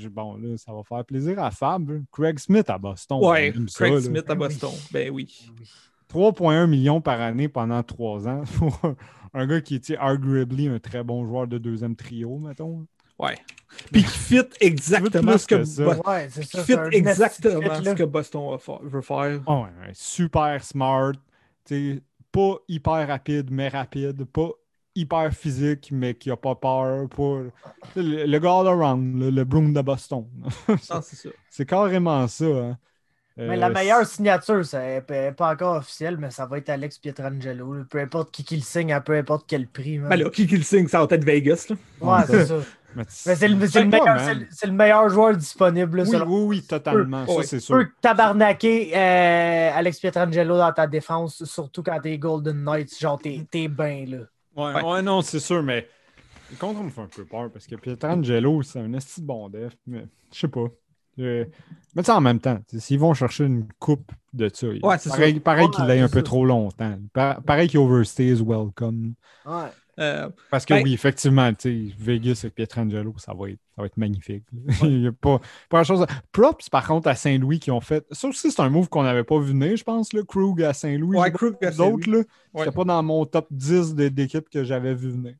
bon, 0.09 0.37
là, 0.37 0.57
ça 0.57 0.71
va 0.73 0.83
faire 0.83 1.03
plaisir 1.03 1.37
à 1.43 1.51
Fab. 1.51 2.01
Craig 2.11 2.39
Smith 2.39 2.69
à 2.69 2.77
Boston. 2.77 3.19
Ouais, 3.21 3.53
ça, 3.67 3.85
Craig 3.85 3.93
là. 3.95 4.01
Smith 4.01 4.25
à 4.29 4.33
Oui. 4.33 4.39
Boston. 4.39 4.69
Ben 4.91 5.09
oui. 5.11 5.49
Oui. 5.59 5.65
3,1 6.13 6.67
millions 6.67 7.01
par 7.01 7.19
année 7.19 7.47
pendant 7.49 7.81
trois 7.83 8.27
ans 8.27 8.43
pour 8.57 8.79
un, 9.33 9.47
gars 9.47 9.59
qui 9.59 9.75
était 9.75 9.97
arguably 9.97 10.67
un 10.69 10.79
très 10.79 11.03
bon 11.03 11.25
joueur 11.25 11.47
de 11.47 11.57
deuxième 11.57 11.95
trio, 11.95 12.37
mettons. 12.37 12.85
Ouais. 13.19 13.35
Puis 13.91 14.03
qui 14.03 14.17
fit 14.17 14.41
exactement 14.61 15.37
ce 15.37 15.47
que, 15.47 15.55
que 15.55 16.07
Ouais, 16.09 16.27
c'est 16.29 16.41
qui 16.45 16.57
ça. 16.57 16.63
fit 16.63 16.73
exactement 16.95 17.69
ce 17.83 17.93
que 17.95 18.03
Boston 18.03 18.57
veut 18.83 19.01
faire. 19.01 19.41
Ah 19.47 19.55
ouais, 19.55 19.63
ouais, 19.63 19.91
super 19.93 20.63
smart. 20.63 21.13
tu 21.65 21.95
sais, 21.95 22.01
Pas 22.31 22.57
hyper 22.69 23.07
rapide, 23.07 23.49
mais 23.51 23.67
rapide. 23.69 24.23
Pas 24.25 24.49
hyper 24.95 25.31
physique, 25.33 25.89
mais 25.91 26.13
qui 26.15 26.31
a 26.31 26.37
pas 26.37 26.55
peur. 26.55 27.07
Pas... 27.09 27.41
Le, 27.95 28.25
le 28.25 28.39
gars 28.39 28.59
all 28.59 28.67
around, 28.67 29.19
le, 29.19 29.29
le 29.29 29.43
Broom 29.43 29.73
de 29.73 29.81
Boston. 29.81 30.25
C'est 30.81 31.29
ça. 31.49 31.65
Carrément 31.65 32.27
ça. 32.27 32.45
hein. 32.45 32.77
Mais 33.37 33.49
Euh, 33.49 33.55
la 33.57 33.69
meilleure 33.69 34.05
signature, 34.07 34.65
c'est 34.65 35.03
pas 35.05 35.33
pas 35.33 35.51
encore 35.51 35.75
officiel, 35.75 36.15
mais 36.17 36.31
ça 36.31 36.45
va 36.45 36.57
être 36.57 36.69
Alex 36.69 36.97
Pietrangelo. 36.99 37.73
là. 37.73 37.83
Peu 37.89 37.99
importe 37.99 38.31
qui, 38.31 38.45
qui 38.45 38.55
le 38.55 38.61
signe 38.61 38.93
à 38.93 39.01
peu 39.01 39.13
importe 39.17 39.43
quel 39.45 39.67
prix. 39.67 39.99
Ben 39.99 40.15
là, 40.15 40.29
qui, 40.29 40.47
qui 40.47 40.55
le 40.55 40.63
signe, 40.63 40.87
ça 40.87 40.99
va 41.05 41.07
être 41.13 41.25
Vegas. 41.25 41.67
Là. 41.69 41.75
ouais, 41.99 42.23
c'est 42.27 42.45
ça. 42.45 42.55
mais 42.95 43.03
Mais 43.25 43.35
c'est 43.35 43.47
le, 43.49 43.55
meilleur, 44.71 45.03
le- 45.03 45.09
joueur 45.09 45.35
disponible. 45.35 45.97
là, 45.97 46.03
Oui, 46.03 46.09
selon- 46.11 46.25
oui, 46.27 46.45
oui, 46.47 46.61
totalement. 46.65 47.27
Ça, 47.27 47.43
c'est 47.43 47.59
Tu 47.59 47.73
peux 47.73 47.89
tabarnaquer 48.01 48.95
euh, 48.95 49.71
Alex 49.75 49.99
Pietrangelo 49.99 50.57
dans 50.57 50.71
ta 50.71 50.87
défense, 50.87 51.43
surtout 51.43 51.83
quand 51.83 51.99
t'es 51.99 52.17
Golden 52.17 52.63
Knights. 52.63 52.97
Genre, 52.97 53.19
t'es 53.21 53.45
t'es 53.51 53.67
bien 53.67 54.05
là. 54.07 54.17
Ouais, 54.55 54.73
Ouais. 54.73 54.83
ouais, 54.83 55.01
non, 55.01 55.21
c'est 55.21 55.39
sûr, 55.39 55.61
mais 55.63 55.87
le 56.51 56.57
contre 56.57 56.81
me 56.83 56.89
fait 56.89 57.01
un 57.01 57.07
peu 57.07 57.25
peur 57.25 57.51
parce 57.51 57.67
que 57.67 57.75
Pietrangelo, 57.75 58.61
c'est 58.63 58.79
un 58.79 58.93
esti 58.93 59.21
de 59.21 59.25
bon 59.25 59.49
def, 59.49 59.73
mais 59.87 60.05
je 60.33 60.39
sais 60.39 60.47
pas. 60.47 60.65
Euh, 61.17 61.45
mais 61.95 62.01
tu 62.03 62.07
sais, 62.07 62.11
en 62.11 62.19
même 62.21 62.39
temps, 62.39 62.59
s'ils 62.77 62.99
vont 62.99 63.13
chercher 63.13 63.45
une 63.45 63.67
coupe 63.79 64.11
de 64.33 64.49
ça, 64.53 64.67
Ouais, 64.67 64.97
c'est 64.97 65.09
pareil, 65.09 65.39
pareil 65.39 65.69
qu'il 65.69 65.85
l'ait 65.85 66.01
un 66.01 66.09
peu 66.09 66.19
ça. 66.19 66.23
trop 66.23 66.45
longtemps. 66.45 66.97
Pa- 67.13 67.39
pareil 67.45 67.69
qu'il 67.69 67.79
overstays 67.79 68.41
welcome. 68.41 69.13
Ouais. 69.45 69.69
Euh, 69.99 70.29
Parce 70.51 70.65
que 70.65 70.73
Ben- 70.73 70.83
oui, 70.83 70.93
effectivement, 70.93 71.49
Vegas 71.63 72.41
avec 72.43 72.55
Pietrangelo, 72.55 73.13
ça 73.17 73.33
va 73.33 73.49
être, 73.49 73.59
ça 73.75 73.81
va 73.81 73.85
être 73.85 73.97
magnifique. 73.97 74.43
Il 74.83 75.03
y 75.03 75.07
a 75.07 75.11
pas, 75.13 75.39
pas 75.69 75.77
grand-chose. 75.83 76.05
Props, 76.31 76.69
par 76.69 76.85
contre, 76.85 77.07
à 77.07 77.15
Saint-Louis 77.15 77.59
qui 77.59 77.71
ont 77.71 77.79
fait. 77.81 78.05
Ça 78.11 78.27
aussi, 78.27 78.51
c'est 78.51 78.61
un 78.61 78.69
move 78.69 78.89
qu'on 78.89 79.03
n'avait 79.03 79.23
pas 79.23 79.39
vu 79.39 79.47
venir, 79.53 79.75
je 79.77 79.83
pense, 79.83 80.11
le 80.13 80.23
Krug 80.23 80.61
à 80.63 80.73
Saint-Louis. 80.73 81.17
Ouais, 81.17 81.31
Krug 81.31 81.55
à 81.63 81.69
vu 81.69 81.77
d'autres, 81.77 82.09
là. 82.09 82.17
Ouais. 82.17 82.25
C'était 82.65 82.71
pas 82.75 82.83
dans 82.83 83.01
mon 83.03 83.25
top 83.25 83.47
10 83.51 83.95
de- 83.95 84.09
d'équipes 84.09 84.49
que 84.49 84.63
j'avais 84.63 84.93
vu 84.95 85.09
venir. 85.11 85.35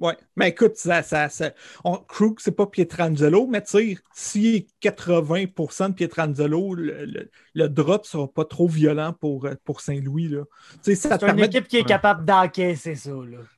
Ouais, 0.00 0.16
mais 0.36 0.48
écoute, 0.48 0.76
ça, 0.76 1.02
ça, 1.02 1.28
ça, 1.28 1.50
on, 1.84 1.96
Krug, 1.96 2.38
c'est 2.40 2.56
pas 2.56 2.66
Pietrangelo, 2.66 3.46
mais 3.46 3.62
tu 3.62 3.70
sais, 3.70 3.98
si 4.14 4.66
est 4.82 4.88
80% 4.88 5.88
de 5.88 5.94
Pietrangelo, 5.94 6.74
le, 6.74 7.04
le, 7.04 7.30
le, 7.54 7.68
drop 7.68 8.06
sera 8.06 8.26
pas 8.26 8.44
trop 8.44 8.66
violent 8.68 9.12
pour, 9.12 9.48
pour 9.64 9.80
Saint-Louis. 9.82 10.28
Là. 10.28 10.44
C'est 10.80 11.18
permet... 11.18 11.42
une 11.42 11.48
équipe 11.48 11.68
qui 11.68 11.76
est 11.76 11.84
capable 11.84 12.24
d'encaisser 12.24 12.94
ça. 12.94 13.10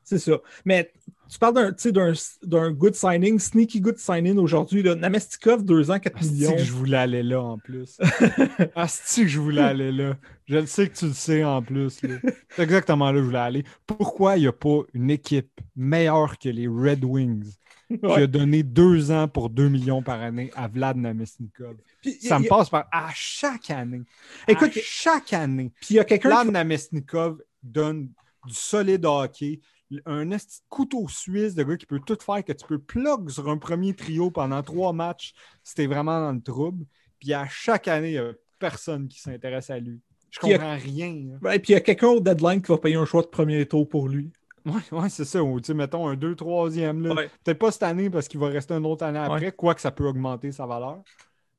C'est 0.02 0.18
ça. 0.18 0.38
Mais 0.64 0.92
tu 1.28 1.38
parles 1.38 1.54
d'un, 1.54 2.12
d'un, 2.42 2.70
good 2.70 2.94
signing, 2.94 3.38
sneaky 3.38 3.80
good 3.80 3.98
signing 3.98 4.38
aujourd'hui. 4.38 4.82
Namestikov, 4.82 5.64
2 5.64 5.90
ans, 5.90 5.98
4 5.98 6.22
millions. 6.22 6.56
que 6.56 6.62
je 6.62 6.72
voulais 6.72 6.96
aller 6.96 7.22
là 7.22 7.42
en 7.42 7.58
plus. 7.58 7.98
ah, 8.76 8.86
que 8.86 9.26
je 9.26 9.40
voulais 9.40 9.62
aller 9.62 9.92
là. 9.92 10.16
Je 10.46 10.56
le 10.56 10.66
sais 10.66 10.88
que 10.88 10.96
tu 10.96 11.06
le 11.06 11.12
sais 11.12 11.42
en 11.42 11.62
plus. 11.62 11.90
C'est 11.90 12.62
exactement 12.62 13.10
là 13.10 13.18
où 13.18 13.22
je 13.22 13.26
voulais 13.26 13.38
aller. 13.38 13.64
Pourquoi 13.86 14.36
il 14.36 14.42
n'y 14.42 14.46
a 14.46 14.52
pas 14.52 14.80
une 14.92 15.10
équipe 15.10 15.60
meilleure 15.74 16.38
que 16.38 16.48
les 16.48 16.68
Red 16.68 17.04
Wings 17.04 17.54
qui 17.88 18.06
a 18.06 18.26
donné 18.26 18.62
2 18.62 19.10
ans 19.10 19.28
pour 19.28 19.50
2 19.50 19.68
millions 19.68 20.02
par 20.02 20.20
année 20.20 20.50
à 20.54 20.68
Vlad 20.68 20.96
Namestnikov? 20.96 21.76
ça 22.20 22.38
me 22.38 22.46
passe 22.46 22.68
par 22.68 22.86
à 22.92 23.10
chaque 23.14 23.70
année. 23.70 24.02
Écoute, 24.46 24.76
à 24.76 24.80
chaque 24.82 25.32
année. 25.32 25.72
Puis 25.80 25.94
il 25.94 25.96
y 25.96 26.00
a 26.00 26.04
quelqu'un. 26.04 26.28
Vlad 26.28 26.50
Namestnikov 26.50 27.38
donne 27.62 28.10
du 28.46 28.54
solide 28.54 29.04
hockey 29.06 29.60
un 30.06 30.28
couteau 30.68 31.06
suisse 31.08 31.54
de 31.54 31.62
gars 31.62 31.76
qui 31.76 31.86
peut 31.86 32.00
tout 32.04 32.18
faire, 32.20 32.44
que 32.44 32.52
tu 32.52 32.66
peux 32.66 32.78
plug 32.78 33.30
sur 33.30 33.48
un 33.48 33.58
premier 33.58 33.94
trio 33.94 34.30
pendant 34.30 34.62
trois 34.62 34.92
matchs 34.92 35.34
si 35.62 35.74
t'es 35.74 35.86
vraiment 35.86 36.20
dans 36.20 36.32
le 36.32 36.40
trouble. 36.40 36.84
Puis 37.20 37.32
à 37.32 37.46
chaque 37.48 37.88
année, 37.88 38.10
il 38.10 38.12
n'y 38.12 38.18
a 38.18 38.32
personne 38.58 39.08
qui 39.08 39.20
s'intéresse 39.20 39.70
à 39.70 39.78
lui. 39.78 40.00
Je 40.30 40.40
comprends 40.40 40.76
rien. 40.76 41.38
et 41.52 41.58
puis 41.60 41.72
il 41.72 41.72
y 41.72 41.76
a 41.76 41.80
quelqu'un 41.80 42.08
au 42.08 42.20
deadline 42.20 42.60
qui 42.60 42.72
va 42.72 42.78
payer 42.78 42.96
un 42.96 43.04
choix 43.04 43.22
de 43.22 43.28
premier 43.28 43.66
tour 43.66 43.88
pour 43.88 44.08
lui. 44.08 44.32
Oui, 44.66 44.80
ouais, 44.92 45.08
c'est 45.08 45.24
ça. 45.24 45.42
Ou 45.42 45.60
mettons 45.74 46.08
un 46.08 46.16
2-3e. 46.16 47.28
Peut-être 47.44 47.58
pas 47.58 47.70
cette 47.70 47.82
année 47.82 48.10
parce 48.10 48.28
qu'il 48.28 48.40
va 48.40 48.48
rester 48.48 48.74
une 48.74 48.86
autre 48.86 49.04
année 49.04 49.18
après, 49.18 49.52
quoique 49.52 49.80
ça 49.80 49.90
peut 49.90 50.06
augmenter 50.06 50.52
sa 50.52 50.66
valeur. 50.66 51.02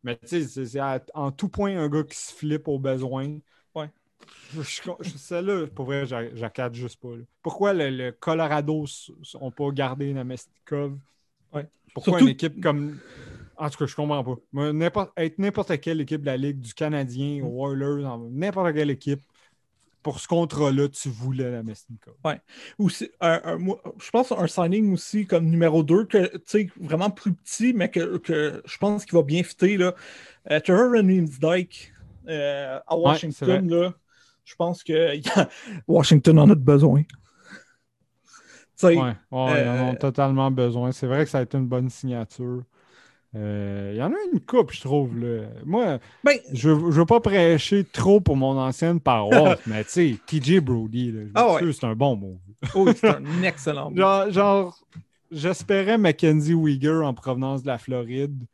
Mais 0.03 0.17
tu 0.17 0.43
sais, 0.43 0.65
c'est 0.65 0.79
en 1.13 1.31
tout 1.31 1.49
point 1.49 1.77
un 1.77 1.87
gars 1.87 2.03
qui 2.03 2.17
se 2.17 2.33
flippe 2.33 2.67
au 2.67 2.79
besoin. 2.79 3.37
Celle-là, 5.17 5.67
pour 5.67 5.85
vrai, 5.85 6.05
j'accade 6.05 6.75
juste 6.75 6.99
pas. 6.99 7.09
Pourquoi 7.41 7.73
le, 7.73 8.11
Colorado 8.11 8.85
n'ont 9.33 9.51
pas 9.51 9.71
gardé 9.71 10.13
Namestikov? 10.13 10.97
Pourquoi 11.93 12.21
une 12.21 12.29
équipe 12.29 12.61
comme. 12.61 12.99
En 13.57 13.69
tout 13.69 13.77
cas, 13.77 13.85
je 13.85 13.95
comprends 13.95 14.23
pas. 14.23 15.13
être 15.15 15.39
n'importe 15.39 15.79
quelle 15.79 16.01
équipe 16.01 16.21
de 16.21 16.25
la 16.25 16.35
Ligue, 16.35 16.59
du 16.59 16.73
Canadien, 16.73 17.41
mm. 17.41 17.57
Oilers, 17.57 18.03
n'importe 18.31 18.73
quelle 18.73 18.89
équipe, 18.89 19.21
pour 20.05 20.19
ce 20.19 20.27
contrat-là, 20.27 20.89
tu 20.89 21.09
voulais 21.09 21.49
la 21.49 21.63
Ouais. 22.23 22.39
Ou 22.77 22.89
je 22.89 24.09
pense 24.11 24.31
un 24.31 24.45
signing 24.45 24.93
aussi 24.93 25.25
comme 25.25 25.45
numéro 25.45 25.81
2, 25.81 26.05
que, 26.05 26.31
vraiment 26.79 27.09
plus 27.09 27.33
petit, 27.33 27.73
mais 27.73 27.89
que, 27.89 28.21
je 28.63 28.77
pense 28.77 29.05
qu'il 29.05 29.15
va 29.15 29.23
bien 29.23 29.41
fitter. 29.41 29.77
Là. 29.77 29.95
Uh, 30.51 30.61
Trevor 30.61 31.01
Dyke 31.01 31.91
euh, 32.27 32.79
à 32.85 32.95
Washington, 32.95 33.67
là, 33.67 33.93
je 34.45 34.55
pense 34.55 34.83
que 34.83 35.11
Washington 35.87 36.39
en 36.39 36.49
a 36.49 36.55
besoin. 36.55 37.03
Oui, 38.83 38.95
ouais, 38.97 39.13
ils 39.31 39.35
en 39.35 39.89
ont 39.89 39.93
euh, 39.93 39.95
totalement 39.95 40.51
besoin. 40.51 40.91
C'est 40.91 41.07
vrai 41.07 41.23
que 41.23 41.29
ça 41.29 41.39
a 41.39 41.41
été 41.41 41.57
une 41.57 41.67
bonne 41.67 41.89
signature. 41.89 42.63
Euh, 43.35 43.91
il 43.93 43.97
y 43.97 44.03
en 44.03 44.11
a 44.11 44.15
une 44.31 44.39
coupe, 44.39 44.71
je 44.71 44.81
trouve. 44.81 45.17
Là. 45.17 45.47
Moi, 45.65 45.99
ben, 46.23 46.37
je 46.53 46.69
ne 46.69 46.75
veux 46.75 47.05
pas 47.05 47.19
prêcher 47.19 47.83
trop 47.83 48.21
pour 48.21 48.37
mon 48.37 48.57
ancienne 48.57 48.99
paroisse, 48.99 49.59
mais 49.67 49.83
tu 49.83 49.89
sais, 49.89 50.19
TJ 50.25 50.59
Brody, 50.59 51.13
ah 51.35 51.57
c'est 51.59 51.83
un 51.83 51.95
bon 51.95 52.15
mot. 52.15 52.39
oh, 52.75 52.87
c'est 52.95 53.09
un 53.09 53.23
excellent 53.43 53.91
mot. 53.91 53.97
Genre, 53.97 54.31
genre 54.31 54.79
j'espérais 55.31 55.97
Mackenzie 55.97 56.53
Weger 56.53 57.01
en 57.03 57.13
provenance 57.13 57.63
de 57.63 57.67
la 57.67 57.77
Floride 57.77 58.45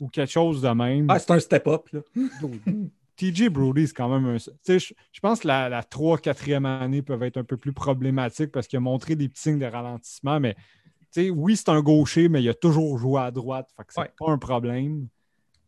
ou 0.00 0.08
quelque 0.08 0.30
chose 0.30 0.62
de 0.62 0.68
même. 0.70 1.06
Ah, 1.08 1.18
c'est 1.18 1.32
un 1.32 1.40
step-up. 1.40 1.88
TJ 3.16 3.48
Brody, 3.48 3.86
c'est 3.88 3.94
quand 3.94 4.08
même 4.08 4.36
un. 4.36 4.38
Je, 4.38 4.78
je 4.78 5.20
pense 5.20 5.40
que 5.40 5.48
la, 5.48 5.68
la 5.68 5.82
3-4e 5.82 6.64
année 6.64 7.02
peuvent 7.02 7.22
être 7.22 7.36
un 7.36 7.44
peu 7.44 7.56
plus 7.56 7.72
problématiques 7.72 8.52
parce 8.52 8.66
qu'il 8.66 8.76
a 8.78 8.80
montré 8.80 9.16
des 9.16 9.28
petits 9.28 9.42
signes 9.42 9.58
de 9.58 9.66
ralentissement, 9.66 10.40
mais 10.40 10.56
oui, 11.30 11.56
c'est 11.56 11.68
un 11.68 11.80
gaucher, 11.80 12.28
mais 12.28 12.42
il 12.42 12.48
a 12.48 12.54
toujours 12.54 12.98
joué 12.98 13.20
à 13.20 13.30
droite. 13.30 13.68
Fait 13.76 13.84
que 13.84 13.92
c'est 13.92 14.16
pas 14.18 14.30
un 14.30 14.38
problème. 14.38 15.08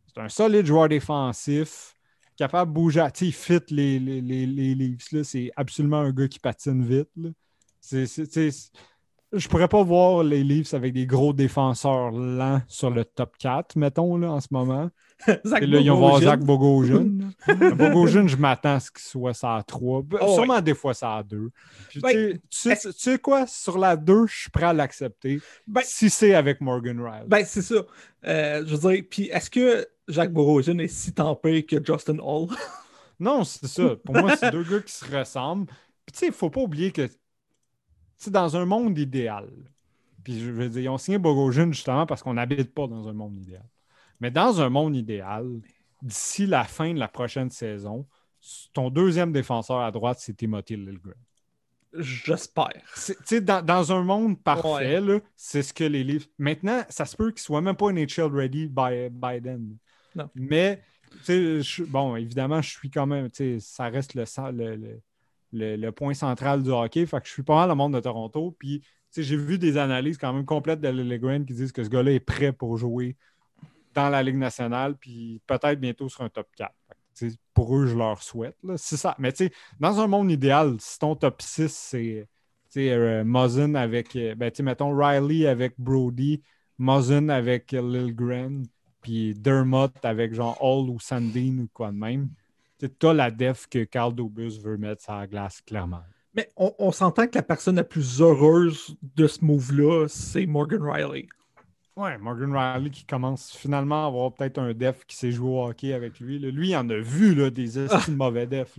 C'est 0.07 0.21
un 0.21 0.29
solide 0.29 0.65
joueur 0.65 0.89
défensif, 0.89 1.93
capable 2.37 2.71
de 2.71 2.75
bouger. 2.75 3.05
Il 3.21 3.33
fit 3.33 3.59
les, 3.69 3.99
les, 3.99 4.21
les, 4.21 4.75
les 4.75 5.23
C'est 5.23 5.51
absolument 5.55 5.99
un 5.99 6.11
gars 6.11 6.27
qui 6.27 6.39
patine 6.39 6.83
vite. 6.83 7.09
C'est 7.81 8.05
je 9.33 9.47
pourrais 9.47 9.67
pas 9.67 9.83
voir 9.83 10.23
les 10.23 10.43
Leafs 10.43 10.73
avec 10.73 10.93
des 10.93 11.05
gros 11.05 11.33
défenseurs 11.33 12.11
lents 12.11 12.61
sur 12.67 12.89
le 12.89 13.03
top 13.03 13.35
4, 13.37 13.75
mettons, 13.75 14.17
là, 14.17 14.31
en 14.31 14.39
ce 14.39 14.47
moment. 14.51 14.89
là, 15.27 15.59
ils 15.61 15.89
vont 15.89 15.97
voir 15.97 16.21
Zach 16.21 16.39
Bogosian. 16.41 17.09
Bogosian, 17.75 18.27
je 18.27 18.37
m'attends 18.37 18.75
à 18.75 18.79
ce 18.79 18.91
qu'il 18.91 19.01
soit 19.01 19.33
ça 19.33 19.55
à 19.55 19.63
3. 19.63 20.03
Sûrement 20.33 20.61
des 20.61 20.73
fois 20.73 20.93
ça 20.93 21.17
à 21.17 21.23
2. 21.23 21.49
Ben, 22.01 22.39
tu, 22.49 22.75
sais, 22.91 23.19
quoi? 23.19 23.47
Sur 23.47 23.77
la 23.77 23.95
2, 23.95 24.27
je 24.27 24.41
suis 24.41 24.49
prêt 24.49 24.67
à 24.67 24.73
l'accepter. 24.73 25.39
Ben, 25.67 25.81
si 25.83 26.09
c'est 26.09 26.33
avec 26.33 26.61
Morgan 26.61 26.99
Riley. 26.99 27.25
Ben, 27.27 27.43
c'est 27.45 27.61
ça. 27.61 27.83
Euh, 28.25 28.63
je 28.65 28.75
veux 28.75 28.91
dire, 28.91 29.03
puis 29.09 29.29
est-ce 29.29 29.49
que 29.49 29.87
Jacques 30.07 30.33
Bogosian 30.33 30.77
est 30.79 30.87
si 30.87 31.13
tempé 31.13 31.65
que 31.65 31.83
Justin 31.83 32.17
Hall? 32.19 32.49
non, 33.19 33.43
c'est 33.43 33.67
ça. 33.67 33.95
Pour 34.03 34.15
moi, 34.15 34.35
c'est 34.35 34.51
deux 34.51 34.63
gars 34.63 34.81
qui 34.81 34.93
se 34.93 35.05
ressemblent. 35.05 35.67
Puis 36.05 36.13
tu 36.13 36.19
sais, 36.19 36.27
il 36.27 36.33
faut 36.33 36.49
pas 36.49 36.61
oublier 36.61 36.91
que 36.91 37.09
dans 38.27 38.57
un 38.57 38.65
monde 38.65 38.97
idéal, 38.97 39.49
puis 40.23 40.39
je 40.39 40.51
veux 40.51 40.69
dire, 40.69 40.81
ils 40.81 40.89
ont 40.89 40.97
signé 40.97 41.19
justement 41.71 42.05
parce 42.05 42.23
qu'on 42.23 42.33
n'habite 42.33 42.73
pas 42.73 42.87
dans 42.87 43.07
un 43.07 43.13
monde 43.13 43.37
idéal. 43.37 43.65
Mais 44.19 44.31
dans 44.31 44.61
un 44.61 44.69
monde 44.69 44.95
idéal, 44.95 45.61
d'ici 46.01 46.45
la 46.45 46.63
fin 46.63 46.93
de 46.93 46.99
la 46.99 47.07
prochaine 47.07 47.49
saison, 47.49 48.07
ton 48.73 48.89
deuxième 48.89 49.31
défenseur 49.31 49.79
à 49.81 49.91
droite, 49.91 50.17
c'est 50.19 50.35
Timothy 50.35 50.75
Lilgren. 50.75 51.15
J'espère. 51.97 52.81
Dans, 53.41 53.63
dans 53.63 53.91
un 53.93 54.03
monde 54.03 54.41
parfait, 54.41 54.99
c'est 55.35 55.63
ce 55.63 55.73
que 55.73 55.83
les 55.83 56.03
livres. 56.03 56.25
Maintenant, 56.37 56.83
ça 56.89 57.05
se 57.05 57.15
peut 57.15 57.31
qu'ils 57.31 57.41
ne 57.41 57.45
soient 57.45 57.61
même 57.61 57.75
pas 57.75 57.91
NHL 57.91 58.35
ready 58.35 58.67
by 58.67 59.09
Biden. 59.09 59.77
Non. 60.13 60.29
Mais, 60.35 60.81
bon, 61.87 62.15
évidemment, 62.15 62.61
je 62.61 62.69
suis 62.71 62.89
quand 62.89 63.05
même. 63.05 63.29
Ça 63.59 63.85
reste 63.85 64.13
le, 64.13 64.25
le, 64.51 64.75
le, 64.75 65.01
point 65.91 66.13
central 66.13 66.63
du 66.63 66.69
hockey. 66.69 67.05
Fait 67.05 67.19
que 67.19 67.27
je 67.27 67.33
suis 67.33 67.43
pas 67.43 67.55
mal 67.55 67.69
le 67.69 67.75
monde 67.75 67.93
de 67.93 67.99
Toronto. 67.99 68.55
Puis, 68.57 68.81
j'ai 69.15 69.37
vu 69.37 69.57
des 69.57 69.77
analyses 69.77 70.17
quand 70.17 70.33
même 70.33 70.45
complètes 70.45 70.81
de 70.81 70.89
Lilligren 70.89 71.45
qui 71.45 71.53
disent 71.53 71.71
que 71.71 71.83
ce 71.83 71.89
gars-là 71.89 72.11
est 72.11 72.19
prêt 72.19 72.51
pour 72.51 72.77
jouer 72.77 73.15
dans 73.93 74.09
la 74.09 74.21
Ligue 74.21 74.37
nationale, 74.37 74.97
puis 74.97 75.41
peut-être 75.47 75.79
bientôt 75.79 76.09
sur 76.09 76.21
un 76.21 76.29
top 76.29 76.47
4. 76.57 76.73
pour 77.53 77.77
eux, 77.77 77.87
je 77.87 77.95
leur 77.95 78.21
souhaite. 78.21 78.57
C'est 78.75 78.97
ça. 78.97 79.15
Mais 79.17 79.31
dans 79.79 79.99
un 80.01 80.07
monde 80.07 80.29
idéal, 80.29 80.75
si 80.79 80.99
ton 80.99 81.15
top 81.15 81.41
6, 81.41 81.67
c'est 81.71 82.27
euh, 82.77 83.75
avec, 83.75 84.15
euh, 84.17 84.35
ben, 84.35 84.51
Riley 84.79 85.47
avec 85.47 85.75
Brody, 85.77 86.43
Muzzin 86.77 87.29
avec 87.29 87.71
Lilgren, 87.71 88.65
puis 89.01 89.33
Dermott 89.33 89.93
avec 90.03 90.33
genre 90.33 90.57
Hall 90.61 90.89
ou 90.89 90.99
Sandine 90.99 91.61
ou 91.61 91.69
quoi 91.73 91.91
de 91.91 91.97
même 91.97 92.29
tu 92.79 93.07
as 93.07 93.13
la 93.13 93.31
def 93.31 93.67
que 93.67 93.83
Carl 93.83 94.13
Dobus 94.13 94.59
veut 94.61 94.77
mettre 94.77 95.03
sur 95.03 95.13
la 95.13 95.27
glace, 95.27 95.61
clairement. 95.61 96.01
Mais 96.35 96.49
on, 96.57 96.91
s'entend 96.91 97.27
que 97.27 97.35
la 97.35 97.43
personne 97.43 97.77
la 97.77 97.85
plus 97.85 98.21
heureuse 98.21 98.97
de 99.15 99.25
ce 99.25 99.43
move-là, 99.45 100.07
c'est 100.09 100.45
Morgan 100.45 100.81
Riley. 100.83 101.27
Ouais, 101.95 102.17
Morgan 102.17 102.53
Riley 102.53 102.89
qui 102.89 103.05
commence 103.05 103.55
finalement 103.55 104.03
à 104.03 104.07
avoir 104.07 104.33
peut-être 104.33 104.57
un 104.57 104.73
def 104.73 105.05
qui 105.05 105.15
s'est 105.15 105.31
joué 105.31 105.47
au 105.47 105.65
hockey 105.65 105.93
avec 105.93 106.19
lui. 106.19 106.39
Lui, 106.39 106.69
il 106.71 106.75
en 106.75 106.89
a 106.89 106.97
vu 106.97 107.35
là, 107.35 107.49
des 107.49 107.79
ah. 107.89 108.01
mauvais 108.09 108.47
defs. 108.47 108.77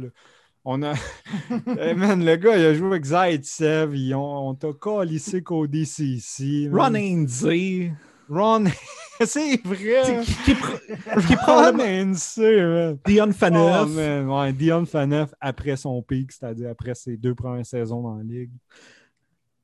On 0.66 0.82
a. 0.82 0.92
hey, 1.78 1.94
man, 1.94 2.22
le 2.22 2.36
gars, 2.36 2.59
il 2.59 2.64
a 2.66 2.74
joué 2.74 2.88
avec 2.88 3.05
Zaitsev. 3.07 3.94
On, 4.14 4.55
t'a 4.55 4.72
calissé 4.74 5.42
qu'au 5.42 5.66
DCC. 5.66 6.68
Ron 6.70 6.94
Ainsley. 6.94 7.94
Ron, 8.28 8.64
c'est 9.27 9.62
vrai. 9.64 10.25
Qui, 10.25 10.35
qui, 10.35 10.55
qui 10.55 11.37
probablement. 11.37 12.12
Dion 13.07 13.33
Phaneuf. 13.33 13.89
Oh. 13.89 14.39
Ouais, 14.39 14.53
Dion 14.53 14.85
Phaneuf 14.85 15.35
après 15.41 15.77
son 15.77 16.03
pic, 16.03 16.33
c'est-à-dire 16.33 16.71
après 16.71 16.95
ses 16.95 17.17
deux 17.17 17.35
premières 17.35 17.67
saisons 17.67 18.03
dans 18.03 18.17
la 18.17 18.25
ligue. 18.25 18.51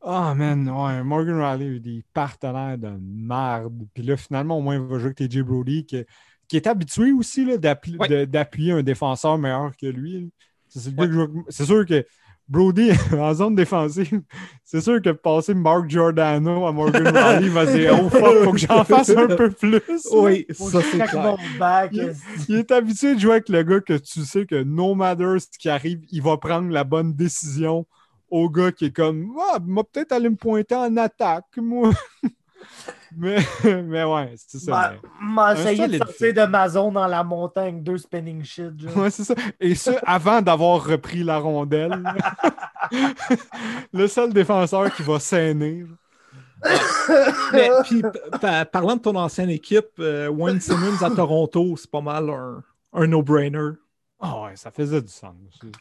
Oh 0.05 0.35
man, 0.35 0.69
ouais, 0.69 1.05
Morgan 1.05 1.41
Riley 1.41 1.65
a 1.65 1.69
eu 1.69 1.81
des 1.81 2.05
partenaires 2.13 2.77
de 2.77 2.91
merde. 3.01 3.87
Puis 3.95 4.03
là, 4.03 4.17
finalement, 4.17 4.59
au 4.59 4.61
moins, 4.61 4.75
il 4.75 4.81
va 4.81 4.99
jouer 4.99 5.13
avec 5.17 5.31
TJ 5.31 5.43
Brody, 5.43 5.87
qui, 5.87 6.05
qui 6.49 6.57
est 6.57 6.67
habitué 6.67 7.13
aussi 7.13 7.47
d'appuyer 7.57 8.73
un 8.73 8.83
défenseur 8.83 9.39
meilleur 9.39 9.77
que 9.77 9.87
lui. 9.87 10.31
C'est 10.69 11.65
sûr 11.65 11.87
que 11.87 12.05
Brody, 12.53 12.91
en 13.19 13.33
zone 13.33 13.55
défensive, 13.55 14.21
c'est 14.63 14.83
sûr 14.83 15.01
que 15.01 15.09
passer 15.09 15.55
Mark 15.55 15.89
Giordano 15.89 16.67
à 16.67 16.73
Morgan 16.73 17.09
Riley 17.09 17.49
va 17.49 17.65
dire 17.65 17.99
Oh 17.99 18.11
fuck, 18.11 18.45
faut 18.45 18.53
que 18.53 18.59
j'en 18.59 18.85
fasse 18.85 19.09
un 19.09 19.27
peu 19.27 19.51
plus. 19.51 19.81
Oui, 20.13 20.47
ça 20.53 20.81
c'est 20.83 20.99
clair. 20.99 21.37
il, 22.49 22.57
est 22.57 22.71
habitué 22.71 23.15
de 23.15 23.21
jouer 23.21 23.33
avec 23.33 23.49
le 23.49 23.63
gars 23.63 23.81
que 23.81 23.95
tu 23.95 24.21
sais 24.21 24.45
que 24.45 24.63
no 24.63 24.95
matter 24.95 25.39
ce 25.39 25.59
qui 25.59 25.71
arrive, 25.71 26.01
il 26.11 26.21
va 26.21 26.37
prendre 26.37 26.71
la 26.71 26.85
bonne 26.85 27.15
décision 27.15 27.87
au 28.29 28.51
gars 28.51 28.71
qui 28.71 28.85
est 28.87 28.95
comme 28.95 29.35
Ah, 29.51 29.59
m'a 29.65 29.83
peut-être 29.83 30.13
aller 30.13 30.29
me 30.29 30.37
pointer 30.37 30.75
en 30.75 30.95
attaque, 30.99 31.57
moi. 31.57 31.91
mais, 33.17 33.39
mais 33.83 34.05
ouais, 34.05 34.35
c'est 34.37 34.59
ça. 34.59 34.95
M'a 35.21 35.55
essayé 35.55 35.89
de 35.89 35.99
sortir 35.99 36.35
de 36.35 36.47
ma 36.47 36.69
zone 36.69 36.95
dans 36.95 37.07
la 37.07 37.23
montagne, 37.25 37.83
deux 37.83 37.99
spinning 37.99 38.45
shit. 38.45 38.79
genre. 38.79 38.97
Ouais, 38.97 39.11
c'est 39.11 39.25
ça. 39.25 39.35
Et 39.61 39.75
ce, 39.75 39.91
avant 40.05 40.41
d'avoir 40.41 40.85
repris 40.85 41.23
la 41.23 41.39
rondelle. 41.39 42.03
le 43.93 44.07
seul 44.07 44.33
défenseur 44.33 44.93
qui 44.95 45.03
va 45.03 45.19
saigner. 45.19 45.87
Mais, 47.53 47.71
puis, 47.85 48.03
parlant 48.71 48.97
de 48.97 49.03
ton 49.03 49.17
ancienne 49.17 49.51
équipe, 49.51 49.89
euh, 49.99 50.29
Wayne 50.29 50.61
Simmons 50.61 51.03
à 51.03 51.11
Toronto, 51.11 51.75
c'est 51.77 51.91
pas 51.91 52.01
mal 52.01 52.31
un, 52.31 52.63
un 52.93 53.07
no-brainer. 53.07 53.73
Ah 54.25 54.45
ouais, 54.45 54.55
ça 54.55 54.71
faisait 54.71 55.03
du 55.03 55.09
sens. 55.09 55.35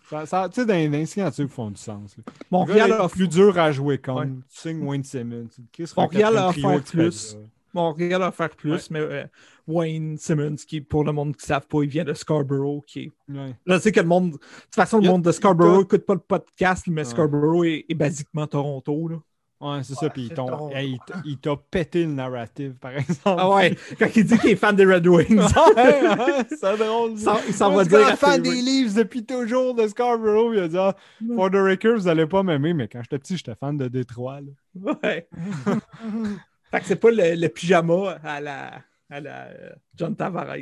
Ça, 0.10 0.26
ça- 0.26 0.50
tu 0.50 0.62
sais, 0.62 0.66
dans 0.66 0.74
les 0.74 1.06
signatures 1.06 1.46
qui 1.46 1.52
font 1.54 1.70
du 1.70 1.80
sens. 1.80 2.18
là. 2.18 2.24
Montréal 2.50 2.92
a, 2.94 3.08
plus 3.08 3.28
dur 3.28 3.58
à 3.60 3.72
jouer 3.72 4.00
contre. 4.00 4.22
Ouais. 4.22 4.28
Tu 4.52 4.58
signes 4.58 4.84
Wayne 4.84 5.04
Simmons. 5.04 5.50
Montréal 5.96 6.38
a 6.38 6.50
offert 6.50 6.84
plus. 6.84 7.12
Spezza? 7.12 7.38
Montréal 7.74 8.24
a 8.24 8.30
offert 8.30 8.50
plus, 8.50 8.90
mais 8.90 9.00
euh, 9.00 9.26
Wayne 9.68 10.18
Simmons, 10.18 10.56
qui 10.68 10.82
pour 10.82 11.04
le 11.04 11.12
monde 11.12 11.36
qui 11.36 11.44
ne 11.44 11.48
savent 11.48 11.68
pas, 11.68 11.84
il 11.84 11.90
vient 11.90 12.04
de 12.04 12.14
Scarborough. 12.14 12.84
Qui 12.86 13.00
est... 13.02 13.12
Ouais. 13.32 13.56
Je 13.66 13.80
sais 13.80 13.92
que 13.92 14.00
le 14.00 14.08
monde. 14.08 14.32
De 14.32 14.38
toute 14.38 14.76
façon, 14.76 14.98
le 14.98 15.08
monde 15.08 15.22
de 15.22 15.32
Scarborough 15.32 15.82
n'écoute 15.84 16.06
pas 16.06 16.16
le 16.16 16.20
podcast, 16.20 16.86
mais. 16.88 17.04
Scarborough 17.04 17.66
est, 17.66 17.86
est 17.88 17.96
basiquement 17.96 18.48
Toronto. 18.48 19.08
Là. 19.08 19.18
Ouais, 19.62 19.84
c'est 19.84 19.94
Ouais, 19.94 20.00
ça. 20.00 20.10
Puis 20.10 20.24
il 20.24 20.30
t'a- 20.34 21.22
il 21.24 21.38
t'a 21.38 21.56
pété 21.56 22.04
le 22.06 22.12
narrative, 22.14 22.74
par 22.80 22.92
exemple. 22.92 23.22
Ah 23.40 23.50
ouais, 23.52 23.76
quand 24.00 24.08
il 24.16 24.26
dit 24.26 24.38
qu'il 24.40 24.50
est 24.52 24.56
fan 24.56 24.76
des 24.76 24.86
Red 24.86 25.06
Wings. 25.08 25.38
Ouais, 25.38 26.02
ouais, 26.10 26.46
c'est 26.50 26.78
drôle. 26.78 27.18
Ça- 27.18 27.40
il 27.48 27.54
s'en 27.54 27.72
va 27.72 27.84
je 27.84 27.90
suis 27.90 27.98
dire 27.98 28.18
fan 28.18 28.42
des 28.42 28.50
Leafs 28.62 28.96
depuis 28.96 29.24
toujours 29.26 29.76
de 29.76 29.88
Scarborough. 29.88 30.52
Il 30.54 30.60
a 30.60 30.68
dit 30.68 30.78
ah, 30.78 30.96
For 31.36 31.50
the 31.52 31.56
record, 31.56 31.96
vous 31.98 32.08
allez 32.08 32.26
pas 32.26 32.42
m'aimer, 32.44 32.74
mais 32.74 32.88
quand 32.88 33.02
j'étais 33.04 33.20
petit, 33.20 33.38
j'étais 33.38 33.56
fan 33.56 33.78
de 33.78 33.88
Détroit. 33.88 34.40
là. 34.42 34.94
Ouais. 35.04 35.28
fait 36.72 36.80
que 36.80 36.86
c'est 36.86 36.96
pas 36.96 37.12
le, 37.12 37.36
le 37.36 37.48
pyjama 37.50 38.18
à 38.24 38.40
la, 38.40 38.82
à 39.10 39.20
la 39.20 39.46
euh, 39.48 39.70
John 39.96 40.16
Tavares. 40.16 40.56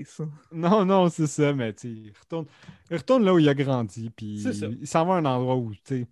Non, 0.51 0.83
non, 0.85 1.07
c'est 1.09 1.27
ça, 1.27 1.53
mais 1.53 1.73
tu 1.73 1.81
sais, 1.81 1.87
il 1.93 2.13
retourne, 2.19 2.45
il 2.89 2.97
retourne 2.97 3.23
là 3.23 3.33
où 3.33 3.39
il 3.39 3.47
a 3.47 3.53
grandi, 3.53 4.09
puis 4.09 4.41
il 4.43 4.87
s'en 4.87 5.05
va 5.05 5.15
à 5.15 5.17
un 5.17 5.25
endroit 5.25 5.55
où, 5.55 5.71
tu 5.73 5.79
sais, 5.85 6.07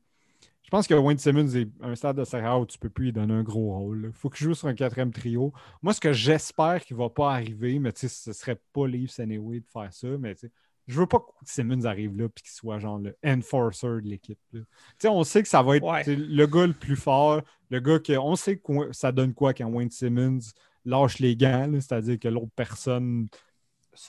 je 0.67 0.69
pense 0.69 0.85
que 0.85 0.93
Wayne 0.93 1.17
Simmons 1.17 1.55
est 1.55 1.69
un 1.81 1.95
stade 1.95 2.17
de 2.17 2.25
sa 2.25 2.41
carrière 2.41 2.59
où 2.59 2.65
tu 2.65 2.77
peux 2.77 2.89
plus 2.89 3.05
lui 3.05 3.13
donner 3.13 3.33
un 3.33 3.41
gros 3.41 3.73
rôle. 3.73 4.07
Il 4.07 4.11
faut 4.11 4.29
qu'il 4.29 4.45
joue 4.45 4.53
sur 4.53 4.67
un 4.67 4.73
quatrième 4.73 5.13
trio. 5.13 5.53
Moi, 5.81 5.93
ce 5.93 6.01
que 6.01 6.11
j'espère 6.11 6.83
qu'il 6.83 6.97
va 6.97 7.09
pas 7.09 7.31
arriver, 7.31 7.79
mais 7.79 7.93
tu 7.93 8.01
sais, 8.01 8.09
ce 8.09 8.33
serait 8.33 8.59
pas 8.73 8.85
Leafs 8.85 9.17
anyway 9.21 9.61
de 9.61 9.65
faire 9.71 9.93
ça, 9.93 10.09
mais 10.19 10.35
tu 10.35 10.47
sais, 10.47 10.51
je 10.87 10.99
veux 10.99 11.05
pas 11.05 11.19
que 11.19 11.25
Simmons 11.45 11.85
arrive 11.85 12.17
là 12.17 12.25
et 12.25 12.41
qu'il 12.41 12.49
soit 12.49 12.79
genre 12.79 12.99
le 12.99 13.15
enforcer 13.25 13.87
de 13.87 14.09
l'équipe. 14.09 14.39
Tu 14.51 14.65
sais, 14.99 15.07
on 15.07 15.23
sait 15.23 15.41
que 15.41 15.47
ça 15.47 15.63
va 15.63 15.77
être 15.77 15.83
Ouais. 15.85 16.03
le 16.05 16.45
gars 16.47 16.67
le 16.67 16.73
plus 16.73 16.97
fort, 16.97 17.41
le 17.69 17.79
gars 17.79 17.99
que. 17.99 18.17
On 18.17 18.35
sait 18.35 18.57
que 18.57 18.91
ça 18.91 19.13
donne 19.13 19.33
quoi 19.33 19.53
quand 19.53 19.69
Wayne 19.69 19.89
Simmons 19.89 20.39
lâche 20.83 21.19
les 21.19 21.37
gants, 21.37 21.71
c'est-à-dire 21.75 22.19
que 22.19 22.27
l'autre 22.27 22.51
personne 22.53 23.29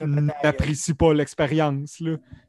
n'apprécie 0.00 0.94
pas 0.94 1.14
l'expérience. 1.14 2.02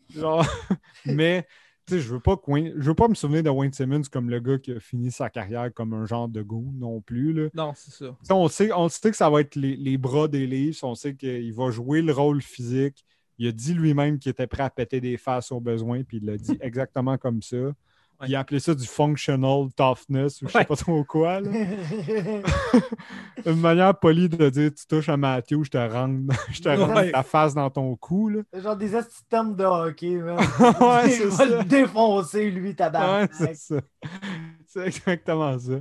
Genre, 0.10 0.44
mais 1.06 1.46
sais, 1.90 2.00
je 2.00 2.14
veux 2.14 2.20
pas 2.20 2.38
Wayne- 2.48 2.74
je 2.78 2.88
veux 2.90 2.96
pas 2.96 3.08
me 3.08 3.14
souvenir 3.16 3.44
de 3.44 3.50
Wayne 3.50 3.74
Simmons 3.74 4.02
comme 4.12 4.30
le 4.30 4.40
gars 4.40 4.58
qui 4.58 4.72
a 4.72 4.80
fini 4.80 5.12
sa 5.12 5.30
carrière 5.30 5.74
comme 5.74 5.94
un 5.94 6.06
genre 6.06 6.28
de 6.30 6.42
goût 6.42 6.72
non 6.76 7.02
plus. 7.02 7.34
Là. 7.34 7.50
Non, 7.54 7.74
c'est 7.76 7.92
ça. 7.92 8.16
On 8.32 8.48
sait, 8.48 8.72
on 8.74 8.90
sait 8.90 9.12
que 9.12 9.18
ça 9.18 9.30
va 9.30 9.42
être 9.42 9.56
les, 9.56 9.76
les 9.76 9.98
bras 9.98 10.28
des 10.28 10.48
Leafs. 10.48 10.84
On 10.84 10.96
sait 10.96 11.16
qu'il 11.16 11.54
va 11.54 11.72
jouer 11.72 12.02
le 12.02 12.14
rôle 12.14 12.42
physique. 12.42 13.04
Il 13.38 13.48
a 13.48 13.52
dit 13.52 13.74
lui-même 13.74 14.20
qu'il 14.20 14.30
était 14.32 14.48
prêt 14.48 14.64
à 14.64 14.70
péter 14.70 15.00
des 15.00 15.16
faces 15.18 15.52
au 15.52 15.60
besoin, 15.62 16.04
puis 16.04 16.18
il 16.18 16.26
l'a 16.26 16.38
dit 16.38 16.58
exactement 16.62 17.18
comme 17.18 17.42
ça. 17.42 17.58
Puis 18.20 18.30
Il 18.32 18.36
a 18.36 18.40
appelé 18.40 18.60
ça 18.60 18.76
du 18.76 18.86
functional 18.86 19.68
toughness 19.76 20.42
ou 20.42 20.48
je 20.48 20.52
sais 20.52 20.58
Ouais. 20.60 20.66
pas 20.66 20.76
trop 20.76 21.04
quoi. 21.06 21.40
là. 21.40 21.50
Une 23.46 23.60
manière 23.60 23.98
polie 23.98 24.30
de 24.30 24.50
dire 24.50 24.72
tu 24.74 24.86
touches 24.88 25.10
à 25.10 25.18
Matthew, 25.18 25.64
je 25.64 25.70
te 25.70 25.78
rentre, 25.78 26.34
je 26.52 26.62
te 26.62 26.70
rentre 26.70 26.96
Ouais. 26.96 27.12
ta 27.12 27.24
face 27.24 27.54
dans 27.54 27.70
ton 27.70 27.96
cou. 27.96 28.30
Là. 28.30 28.42
C'est 28.54 28.62
genre 28.62 28.76
des 28.76 28.90
systèmes 29.04 29.56
de 29.56 29.64
hockey, 29.64 30.16
man. 30.18 30.38
Ouais, 30.82 31.06
Il 31.06 31.12
c'est 31.12 31.26
va 31.26 31.32
ça. 31.32 31.46
le 31.46 31.64
défoncer, 31.64 32.52
lui, 32.52 32.70
Ouais, 32.70 32.74
tabarnak. 32.76 33.32
c'est 33.34 33.56
ça. 33.56 33.76
C'est 34.68 34.88
exactement 34.88 35.58
ça. 35.58 35.74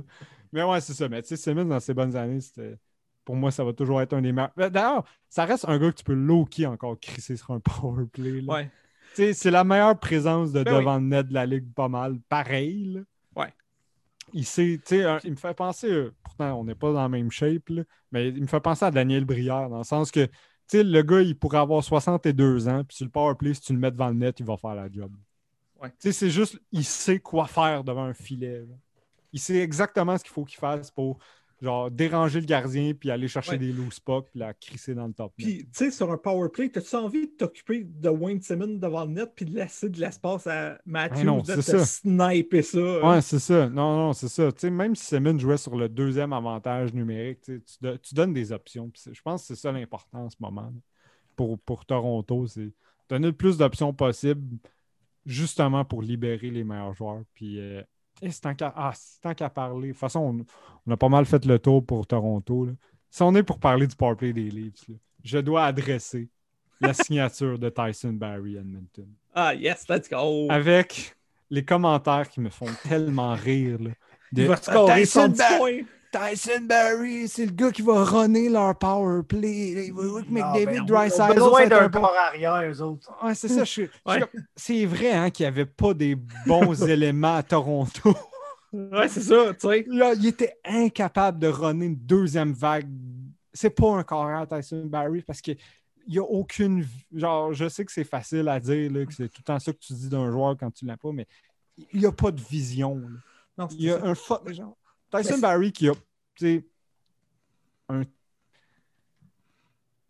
Mais 0.51 0.63
ouais, 0.63 0.81
c'est 0.81 0.93
ça. 0.93 1.07
Mais 1.09 1.21
tu 1.21 1.27
sais, 1.29 1.37
Simmons, 1.37 1.65
dans 1.65 1.79
ses 1.79 1.93
bonnes 1.93 2.15
années, 2.15 2.41
c'était. 2.41 2.77
Pour 3.25 3.35
moi, 3.35 3.51
ça 3.51 3.63
va 3.63 3.73
toujours 3.73 4.01
être 4.01 4.13
un 4.13 4.21
des 4.21 4.31
meilleurs. 4.31 4.49
Mais 4.57 4.71
D'ailleurs, 4.71 5.03
ça 5.29 5.45
reste 5.45 5.65
un 5.67 5.77
gars 5.77 5.91
que 5.91 5.97
tu 5.97 6.03
peux 6.03 6.13
low-key 6.15 6.65
encore 6.65 6.99
crisser 6.99 7.35
sur 7.37 7.51
un 7.51 7.59
power 7.59 8.05
play. 8.11 8.41
là. 8.41 8.53
Ouais. 8.53 8.71
C'est 9.33 9.51
la 9.51 9.63
meilleure 9.63 9.99
présence 9.99 10.51
de 10.51 10.63
Ben 10.63 10.73
oui. 10.73 10.79
devant 10.79 10.95
le 10.97 11.03
net 11.05 11.27
de 11.27 11.33
la 11.33 11.45
ligue, 11.45 11.73
pas 11.73 11.87
mal. 11.87 12.19
Pareil. 12.29 12.93
là. 12.93 13.01
Ouais. 13.35 13.53
Il 14.33 14.45
sait, 14.45 14.79
un- 15.05 15.19
il 15.23 15.31
me 15.31 15.35
fait 15.35 15.53
penser, 15.53 15.89
euh, 15.91 16.13
pourtant 16.23 16.53
on 16.59 16.63
n'est 16.63 16.75
pas 16.75 16.93
dans 16.93 17.01
la 17.01 17.09
même 17.09 17.31
shape, 17.31 17.69
là, 17.69 17.83
mais 18.11 18.29
il 18.29 18.41
me 18.41 18.47
fait 18.47 18.59
penser 18.59 18.85
à 18.85 18.91
Daniel 18.91 19.25
Brière, 19.25 19.69
dans 19.69 19.79
le 19.79 19.83
sens 19.83 20.11
que, 20.11 20.27
le 20.71 21.01
gars, 21.01 21.21
il 21.21 21.35
pourrait 21.37 21.57
avoir 21.57 21.83
62 21.83 22.67
ans, 22.67 22.83
puis 22.83 22.95
sur 22.97 23.05
le 23.05 23.11
power 23.11 23.33
play, 23.35 23.53
si 23.55 23.61
tu 23.61 23.73
le 23.73 23.79
mets 23.79 23.89
devant 23.91 24.09
le 24.09 24.13
net, 24.15 24.39
il 24.39 24.45
va 24.45 24.55
faire 24.55 24.75
la 24.75 24.89
job. 24.91 25.11
Ouais. 25.81 25.91
C'est 25.97 26.29
juste, 26.29 26.59
il 26.71 26.83
sait 26.85 27.19
quoi 27.19 27.47
faire 27.47 27.83
devant 27.83 28.03
un 28.03 28.13
filet. 28.13 28.59
là. 28.59 28.75
Il 29.33 29.39
sait 29.39 29.57
exactement 29.57 30.17
ce 30.17 30.23
qu'il 30.23 30.33
faut 30.33 30.43
qu'il 30.45 30.59
fasse 30.59 30.91
pour, 30.91 31.17
genre, 31.61 31.91
déranger 31.91 32.39
le 32.39 32.45
gardien, 32.45 32.93
puis 32.93 33.11
aller 33.11 33.27
chercher 33.27 33.51
Ouais. 33.51 33.57
des 33.57 33.71
loose 33.73 33.99
pucks, 33.99 34.29
puis 34.31 34.39
la 34.39 34.53
crisser 34.53 34.93
dans 34.95 35.07
le 35.07 35.13
top. 35.13 35.33
Puis, 35.37 35.63
tu 35.65 35.67
sais, 35.73 35.91
sur 35.91 36.11
un 36.11 36.17
power 36.17 36.49
play, 36.49 36.69
t'as-tu 36.69 36.95
envie 36.95 37.27
de 37.27 37.31
t'occuper 37.33 37.83
de 37.83 38.09
Wayne 38.09 38.41
Simmons 38.41 38.77
devant 38.77 39.05
le 39.05 39.11
net 39.11 39.31
puis 39.35 39.45
de 39.45 39.53
laisser 39.55 39.89
de 39.89 39.99
l'espace 39.99 40.47
à 40.47 40.79
Matthews 40.85 41.17
Ah 41.19 41.23
non, 41.23 41.37
de 41.41 41.55
te 41.55 41.61
ça. 41.61 41.85
sniper 41.85 42.63
ça? 42.63 42.77
hein? 42.79 43.09
Ouais, 43.15 43.21
c'est 43.21 43.39
ça. 43.39 43.67
Non, 43.69 43.95
non, 43.97 44.13
c'est 44.13 44.29
ça. 44.29 44.51
Tu 44.51 44.59
sais, 44.59 44.69
même 44.69 44.95
si 44.95 45.05
Simmons 45.05 45.37
jouait 45.37 45.57
sur 45.57 45.75
le 45.75 45.89
deuxième 45.89 46.31
avantage 46.33 46.93
numérique, 46.93 47.41
tu, 47.41 47.61
do- 47.81 47.95
donnes 48.13 48.33
des 48.33 48.51
options. 48.51 48.89
Je 49.11 49.21
pense 49.21 49.41
que 49.41 49.47
c'est 49.55 49.61
ça 49.61 49.71
l'important 49.71 50.25
en 50.25 50.29
ce 50.29 50.37
moment 50.39 50.73
pour, 51.35 51.59
pour 51.59 51.85
Toronto. 51.85 52.47
C'est 52.47 52.71
donner 53.09 53.27
le 53.27 53.33
plus 53.33 53.57
d'options 53.57 53.93
possible 53.93 54.57
justement 55.25 55.85
pour 55.85 56.01
libérer 56.01 56.49
les 56.49 56.63
meilleurs 56.63 56.93
joueurs. 56.93 57.23
Puis 57.33 57.59
euh, 57.59 57.81
c'est 58.31 58.41
tant 58.41 58.53
qu'à 58.55 58.73
ah, 58.75 58.91
c'est 58.95 59.21
tant 59.21 59.33
qu'à 59.33 59.49
parler. 59.49 59.87
De 59.89 59.93
toute 59.93 59.99
façon, 59.99 60.19
on, 60.19 60.45
on 60.87 60.91
a 60.93 60.97
pas 60.97 61.09
mal 61.09 61.25
fait 61.25 61.45
le 61.45 61.57
tour 61.59 61.85
pour 61.85 62.05
Toronto. 62.07 62.65
là. 62.65 62.73
Si 63.09 63.21
on 63.23 63.33
est 63.35 63.43
pour 63.43 63.59
parler 63.59 63.87
du 63.87 63.95
powerplay 63.95 64.33
des 64.33 64.49
Leafs, 64.49 64.87
là, 64.87 64.95
je 65.23 65.37
dois 65.39 65.65
adresser 65.65 66.29
la 66.81 66.93
signature 66.93 67.57
de 67.59 67.69
Tyson 67.69 68.13
Barry 68.13 68.55
Edmonton 68.55 69.07
Ah, 69.33 69.53
yes, 69.55 69.85
let's 69.89 70.09
go! 70.09 70.47
avec 70.49 71.15
les 71.49 71.65
commentaires 71.65 72.29
qui 72.29 72.39
me 72.39 72.49
font 72.49 72.67
tellement 72.87 73.33
rire. 73.33 73.79
là, 73.81 73.89
de, 74.31 74.41
Il 74.43 74.47
va 74.47 74.55
scorer 74.57 75.01
Tyson, 75.01 75.21
110 75.33 75.37
Ba- 75.37 75.57
points! 75.57 75.79
Tyson 76.11 76.61
Barry, 76.63 77.27
c'est 77.27 77.45
le 77.45 77.51
gars 77.51 77.71
qui 77.71 77.81
va 77.81 78.03
runner 78.03 78.49
leur 78.49 78.77
power 78.77 79.21
play. 79.23 79.85
Il 79.87 79.93
va 79.93 80.03
Non, 80.03 80.21
McDavid, 80.29 80.79
ben, 80.79 80.85
Draisaitl, 80.85 81.33
besoin 81.35 81.67
d'un 81.67 81.89
corps 81.89 82.15
arrière, 82.17 82.61
eux 82.71 82.81
autres. 82.81 83.09
Ouais, 83.23 83.35
c'est 83.35 83.47
ça. 83.47 83.63
je 83.63 83.83
je 83.85 84.85
vrai 84.85 85.11
hein, 85.11 85.29
qu'il 85.29 85.43
n'y 85.43 85.47
avait 85.47 85.65
pas 85.65 85.93
des 85.93 86.15
bons 86.45 86.73
éléments 86.87 87.35
à 87.35 87.43
Toronto. 87.43 88.15
Ouais, 88.71 89.07
c'est 89.07 89.21
ça, 89.21 89.53
tu 89.53 89.67
sais. 89.67 89.83
Là, 89.87 90.13
il 90.13 90.27
était 90.27 90.55
incapable 90.63 91.39
de 91.39 91.47
runner 91.47 91.87
une 91.87 91.95
deuxième 91.95 92.53
vague. 92.53 92.87
C'est 93.53 93.71
pas 93.71 93.89
un 93.97 94.03
carrière 94.03 94.47
Tyson 94.47 94.85
Barry 94.85 95.21
parce 95.21 95.41
que 95.41 95.51
il 96.07 96.13
n'y 96.13 96.19
a 96.19 96.23
aucune. 96.23 96.85
Genre, 97.13 97.53
je 97.53 97.67
sais 97.69 97.85
que 97.85 97.91
c'est 97.91 98.03
facile 98.03 98.47
à 98.47 98.59
dire, 98.59 98.91
là, 98.91 99.05
que 99.05 99.13
c'est 99.13 99.27
tout 99.27 99.41
le 99.41 99.43
temps 99.43 99.59
ça 99.59 99.71
que 99.73 99.77
tu 99.79 99.93
dis 99.93 100.09
d'un 100.09 100.31
joueur 100.31 100.55
quand 100.59 100.71
tu 100.71 100.85
l'as 100.85 100.97
pas, 100.97 101.11
mais 101.11 101.27
il 101.93 101.99
n'y 101.99 102.05
a 102.05 102.11
pas 102.11 102.31
de 102.31 102.41
vision. 102.41 102.95
là. 102.95 103.07
Non, 103.57 103.67
c'est 103.69 103.75
Il 103.77 103.83
y 103.83 103.91
a 103.91 103.99
ça. 103.99 104.05
un 104.07 104.13
fo- 104.13 104.53
genre, 104.53 104.77
Tyson 105.11 105.39
Barry 105.39 105.71
qui 105.71 105.89
a, 105.89 105.93
tu 105.93 105.99
sais, 106.37 106.65
un. 107.89 108.03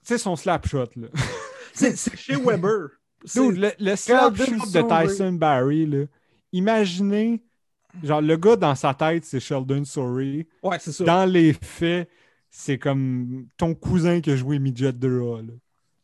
Sais, 0.03 0.17
son 0.17 0.35
slap 0.35 0.67
shot, 0.67 0.87
là. 0.95 1.07
C'est 1.73 1.95
c'est 1.95 2.17
chez 2.17 2.35
Weber. 2.43 2.89
C'est- 3.25 3.41
Dude, 3.41 3.57
le, 3.57 3.71
le 3.79 3.95
slap 3.95 4.35
shot 4.35 4.43
de. 4.45 5.07
Tyson 5.07 5.33
Barry, 5.33 5.85
là, 5.85 6.05
imaginez, 6.51 7.43
genre, 8.03 8.21
le 8.21 8.35
gars 8.37 8.55
dans 8.55 8.75
sa 8.75 8.93
tête, 8.93 9.23
c'est 9.25 9.39
Sheldon 9.39 9.85
Sorry. 9.85 10.47
Ouais, 10.63 10.77
c'est 10.79 10.91
ça. 10.91 11.03
Dans 11.03 11.25
les 11.31 11.53
faits, 11.53 12.09
c'est 12.49 12.77
comme 12.79 13.47
ton 13.57 13.75
cousin 13.75 14.19
qui 14.21 14.31
a 14.31 14.35
joué 14.35 14.57
Midget 14.59 14.91
2A. 14.93 15.45
là. 15.47 15.53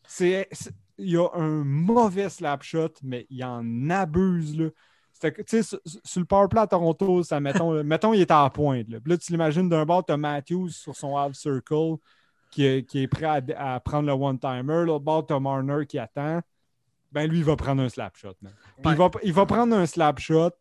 C'est, 0.07 0.47
c'est- 0.51 0.71
il 0.97 1.09
y 1.09 1.17
a 1.17 1.27
un 1.33 1.63
mauvais 1.65 2.29
slap 2.29 2.63
shot, 2.63 2.93
mais 3.03 3.25
il 3.29 3.43
en 3.43 3.89
abuse. 3.89 4.57
Là. 4.57 4.69
C'était 5.15 5.31
que, 5.31 5.41
tu 5.43 5.63
sais, 5.63 5.63
sur, 5.63 5.79
sur 6.03 6.19
le 6.19 6.25
powerplay 6.25 6.59
à 6.59 6.67
Toronto, 6.67 7.23
ça, 7.23 7.39
mettons, 7.39 7.81
mettons, 7.85 8.13
il 8.13 8.19
est 8.19 8.31
à 8.31 8.43
la 8.43 8.49
pointe. 8.49 8.89
Là. 8.89 8.99
Tu 9.17 9.31
l'imagines 9.31 9.69
d'un 9.69 9.85
bord, 9.85 10.05
tu 10.05 10.11
as 10.11 10.17
Matthews 10.17 10.71
sur 10.71 10.93
son 10.93 11.15
half 11.15 11.33
circle 11.33 11.95
qui 12.51 12.65
est, 12.65 12.85
qui 12.85 13.03
est 13.03 13.07
prêt 13.07 13.25
à, 13.25 13.75
à 13.75 13.79
prendre 13.79 14.07
le 14.07 14.11
one-timer. 14.11 14.83
L'autre 14.85 15.05
bord, 15.05 15.25
tu 15.25 15.33
as 15.33 15.39
Marner 15.39 15.85
qui 15.85 15.97
attend. 15.99 16.41
Ben, 17.13 17.29
lui, 17.29 17.37
il 17.37 17.45
va 17.45 17.55
prendre 17.55 17.81
un 17.81 17.87
slap 17.87 18.17
shot. 18.17 18.33
Puis 18.41 18.51
il, 18.83 18.95
va, 18.95 19.09
il 19.23 19.31
va 19.31 19.45
prendre 19.45 19.73
un 19.73 19.85
slap 19.85 20.19
shot 20.19 20.51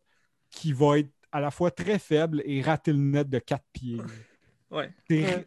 qui 0.49 0.71
va 0.71 0.99
être 0.99 1.11
à 1.33 1.41
la 1.41 1.51
fois 1.51 1.69
très 1.69 1.99
faible 1.99 2.41
et 2.45 2.61
rater 2.61 2.93
le 2.93 2.99
net 2.99 3.29
de 3.29 3.39
4 3.39 3.61
pieds. 3.73 4.01
Ouais. 4.71 4.89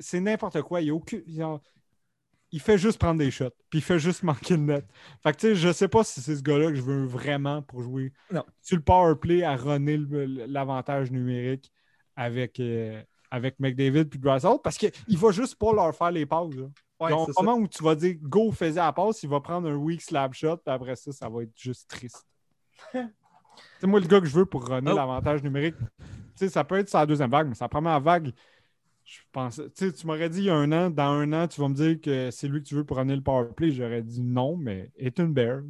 C'est 0.00 0.20
n'importe 0.20 0.60
quoi. 0.60 0.82
Il 0.82 0.88
y 0.88 0.90
a 0.90 0.94
aucune. 0.94 1.22
genre, 1.26 1.62
il 2.52 2.60
fait 2.60 2.78
juste 2.78 2.98
prendre 2.98 3.18
des 3.18 3.30
shots, 3.30 3.50
puis 3.70 3.78
il 3.80 3.82
fait 3.82 3.98
juste 3.98 4.22
manquer 4.24 4.56
le 4.56 4.62
net. 4.62 4.86
Fait 5.22 5.32
que 5.32 5.36
tu 5.38 5.46
sais, 5.48 5.54
je 5.54 5.72
sais 5.72 5.88
pas 5.88 6.04
si 6.04 6.20
c'est 6.20 6.36
ce 6.36 6.42
gars-là 6.42 6.68
que 6.68 6.74
je 6.76 6.82
veux 6.82 7.04
vraiment 7.04 7.62
pour 7.62 7.82
jouer 7.82 8.12
Non. 8.32 8.44
sur 8.62 8.76
le 8.76 8.82
power 8.82 9.14
play 9.16 9.42
à 9.42 9.56
runner 9.56 9.98
l'avantage 10.46 11.10
numérique 11.10 11.70
avec, 12.16 12.58
euh, 12.60 13.02
avec 13.30 13.60
McDavid 13.60 14.04
puis 14.06 14.18
Drysdale 14.18 14.56
parce 14.64 14.78
qu'il 14.78 14.92
va 15.18 15.30
juste 15.30 15.56
pas 15.56 15.72
leur 15.72 15.94
faire 15.94 16.10
les 16.10 16.26
passes. 16.26 16.54
là. 16.54 16.66
Ouais, 17.00 17.10
Donc, 17.10 17.28
au 17.28 17.32
ça. 17.32 17.42
moment 17.42 17.56
où 17.58 17.68
tu 17.68 17.82
vas 17.84 17.94
dire 17.94 18.16
go, 18.22 18.50
faisais 18.50 18.80
la 18.80 18.92
passe, 18.92 19.22
il 19.22 19.28
va 19.28 19.40
prendre 19.40 19.68
un 19.68 19.76
weak 19.76 20.02
slap 20.02 20.34
shot, 20.34 20.56
puis 20.56 20.74
après 20.74 20.96
ça, 20.96 21.12
ça 21.12 21.28
va 21.28 21.42
être 21.44 21.52
juste 21.56 21.88
triste. 21.88 22.26
c'est 22.92 23.86
moi 23.86 24.00
le 24.00 24.06
gars 24.06 24.20
que 24.20 24.26
je 24.26 24.34
veux 24.34 24.46
pour 24.46 24.66
runner 24.66 24.90
Oh. 24.92 24.96
l'avantage 24.96 25.42
numérique. 25.42 25.76
Tu 25.78 26.04
sais, 26.34 26.48
ça 26.48 26.64
peut 26.64 26.76
être 26.78 26.88
sa 26.88 27.04
deuxième 27.06 27.30
vague, 27.30 27.48
mais 27.48 27.54
sa 27.54 27.68
première 27.68 28.00
vague, 28.00 28.32
je 29.10 29.20
pense. 29.32 29.60
Tu 29.74 29.92
tu 29.92 30.06
m'aurais 30.06 30.28
dit 30.28 30.40
il 30.40 30.44
y 30.44 30.50
a 30.50 30.54
un 30.54 30.70
an, 30.72 30.90
dans 30.90 31.10
un 31.12 31.32
an, 31.32 31.48
tu 31.48 31.60
vas 31.60 31.68
me 31.68 31.74
dire 31.74 32.00
que 32.00 32.30
c'est 32.30 32.46
lui 32.46 32.62
que 32.62 32.68
tu 32.68 32.74
veux 32.74 32.84
pour 32.84 32.98
runner 32.98 33.16
le 33.16 33.22
power 33.22 33.48
play. 33.56 33.70
J'aurais 33.70 34.02
dit 34.02 34.20
non, 34.22 34.56
mais 34.56 34.90
Ethan 34.96 35.28
Bear. 35.28 35.62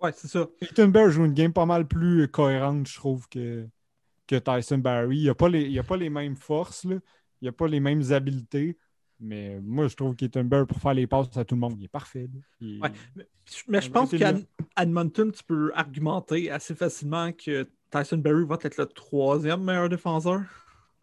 Ouais, 0.00 0.10
c'est 0.12 0.26
ça. 0.28 0.48
Ethan 0.60 0.88
Bear 0.88 1.10
joue 1.10 1.24
une 1.24 1.32
game 1.34 1.52
pas 1.52 1.64
mal 1.66 1.86
plus 1.86 2.26
cohérente, 2.28 2.88
je 2.88 2.96
trouve, 2.96 3.28
que, 3.28 3.68
que 4.26 4.34
Tyson 4.36 4.78
Barry. 4.78 5.18
Il 5.18 5.26
n'a 5.26 5.34
pas, 5.34 5.48
les- 5.48 5.62
il 5.68 5.78
a 5.78 5.84
pas 5.84 5.96
les 5.96 6.10
mêmes 6.10 6.34
forces, 6.36 6.84
là. 6.84 6.96
il 7.40 7.44
n'a 7.46 7.52
pas 7.52 7.68
les 7.68 7.78
mêmes 7.80 8.02
habiletés. 8.10 8.76
Mais 9.20 9.60
moi, 9.60 9.86
je 9.86 9.94
trouve 9.94 10.16
qu'Ethan 10.16 10.42
Bear, 10.42 10.66
pour 10.66 10.78
faire 10.78 10.94
les 10.94 11.06
passes 11.06 11.36
à 11.36 11.44
tout 11.44 11.54
le 11.54 11.60
monde, 11.60 11.76
il 11.78 11.84
est 11.84 11.88
parfait. 11.88 12.28
là. 12.34 12.40
Il- 12.60 12.80
Ouais. 12.82 12.90
Mais 13.68 13.80
je 13.80 13.88
pense 13.90 14.10
qu'à 14.18 14.32
Edmonton, 14.76 15.30
tu 15.30 15.44
peux 15.44 15.70
argumenter 15.74 16.50
assez 16.50 16.74
facilement 16.74 17.30
que 17.32 17.68
Tyson 17.92 18.18
Berry 18.18 18.44
va 18.44 18.58
être 18.60 18.76
le 18.78 18.86
troisième 18.86 19.62
meilleur 19.62 19.88
défenseur. 19.88 20.42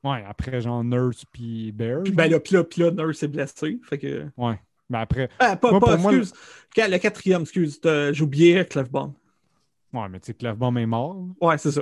Ouais, 0.03 0.23
après, 0.27 0.61
genre 0.61 0.83
Nurse 0.83 1.25
puis 1.31 1.71
Bear. 1.71 2.03
Puis 2.03 2.13
ben 2.13 2.31
là, 2.31 2.39
puis 2.39 2.55
là, 2.55 2.63
puis 2.63 2.81
là, 2.81 2.91
Nurse 2.91 3.21
est 3.23 3.27
blessé. 3.27 3.79
Fait 3.83 3.97
que. 3.97 4.27
Ouais. 4.37 4.59
Mais 4.89 4.97
après, 4.99 5.29
Ah, 5.39 5.55
pas, 5.55 5.71
Moi, 5.71 5.79
pas, 5.79 5.97
moi, 5.97 6.13
excuse. 6.15 6.33
Le 6.77 6.97
quatrième, 6.97 7.41
excuse. 7.41 7.79
J'ai 7.83 8.23
oublié 8.23 8.65
Clefbaum. 8.65 9.13
ouais, 9.93 10.09
mais 10.09 10.19
tu 10.19 10.27
sais, 10.27 10.33
Clefbaum 10.33 10.77
est 10.77 10.85
mort. 10.85 11.17
Ouais, 11.41 11.57
c'est 11.57 11.71
ça. 11.71 11.81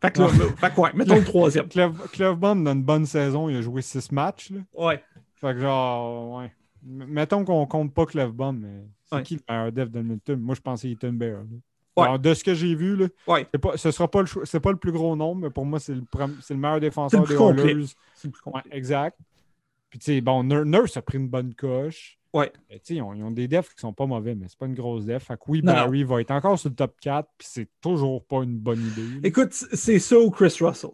Fait 0.00 0.10
que 0.12 0.20
là, 0.22 0.28
fait 0.28 0.74
que 0.74 0.80
ouais, 0.80 0.90
mettons 0.94 1.16
le 1.16 1.24
troisième. 1.24 1.66
Clef- 1.68 2.10
Clefbaum, 2.12 2.64
dans 2.64 2.72
une 2.72 2.82
bonne 2.84 3.04
saison, 3.06 3.48
il 3.48 3.56
a 3.56 3.60
joué 3.62 3.82
six 3.82 4.10
matchs. 4.12 4.50
Là. 4.50 4.60
Ouais. 4.74 5.02
Fait 5.36 5.52
que 5.54 5.60
genre, 5.60 6.38
ouais. 6.38 6.52
M- 6.86 7.04
Mettons 7.08 7.44
qu'on 7.44 7.66
compte 7.66 7.92
pas 7.92 8.06
Clefbaum, 8.06 8.58
mais 8.60 8.84
c'est 9.06 9.16
Ouais. 9.16 9.22
qui 9.24 9.34
le 9.36 9.40
meilleur 9.48 9.72
def 9.72 9.90
d'Edmonton? 9.90 10.38
Moi, 10.40 10.54
je 10.54 10.60
pensais 10.60 10.90
Ethan 10.90 11.12
Bear. 11.12 11.40
Là. 12.00 12.02
Ouais. 12.02 12.06
Alors, 12.08 12.18
de 12.18 12.34
ce 12.34 12.44
que 12.44 12.54
j'ai 12.54 12.74
vu, 12.74 12.96
là, 12.96 13.06
Ouais. 13.26 13.46
c'est 13.52 13.58
pas, 13.60 13.76
ce 13.76 13.90
sera 13.90 14.10
pas 14.10 14.22
le, 14.22 14.58
pas 14.60 14.70
le 14.72 14.76
plus 14.78 14.92
gros 14.92 15.16
nombre, 15.16 15.42
mais 15.42 15.50
pour 15.50 15.64
moi, 15.66 15.78
c'est 15.80 15.94
le, 15.94 16.02
le 16.50 16.56
meilleur 16.56 16.80
défenseur 16.80 17.22
plus 17.24 17.36
des. 17.36 17.42
Oilers. 17.42 17.86
C'est 18.14 18.30
plus 18.30 18.40
Ouais, 18.46 18.52
compliqué. 18.52 18.76
exact. 18.76 19.18
Puis, 19.90 19.98
tu 19.98 20.04
sais, 20.06 20.20
bon, 20.20 20.44
Nur- 20.44 20.64
Nurse 20.66 20.96
a 20.96 21.02
pris 21.02 21.18
une 21.18 21.28
bonne 21.28 21.54
coche. 21.54 22.16
Ouais. 22.32 22.52
Mais, 22.68 22.76
tu 22.78 22.82
sais, 22.84 22.94
ils, 22.94 23.02
ont, 23.02 23.12
ils 23.12 23.24
ont 23.24 23.32
des 23.32 23.48
defs 23.48 23.74
qui 23.74 23.80
sont 23.80 23.92
pas 23.92 24.06
mauvais, 24.06 24.36
mais 24.36 24.46
c'est 24.48 24.56
pas 24.58 24.66
une 24.66 24.74
grosse 24.74 25.04
def. 25.04 25.24
Fait 25.24 25.34
que 25.34 25.40
oui, 25.48 25.62
Non, 25.64 25.72
Barry 25.72 26.04
va 26.04 26.20
être 26.20 26.30
encore 26.30 26.56
sur 26.58 26.68
le 26.68 26.76
top 26.76 26.94
4, 27.00 27.28
puis 27.36 27.48
c'est 27.50 27.68
toujours 27.80 28.24
pas 28.24 28.44
une 28.44 28.56
bonne 28.58 28.80
idée. 28.86 29.02
là. 29.02 29.20
Écoute, 29.24 29.52
c'est 29.52 29.98
ça 29.98 30.16
ou 30.16 30.30
Chris 30.30 30.56
Russell? 30.60 30.90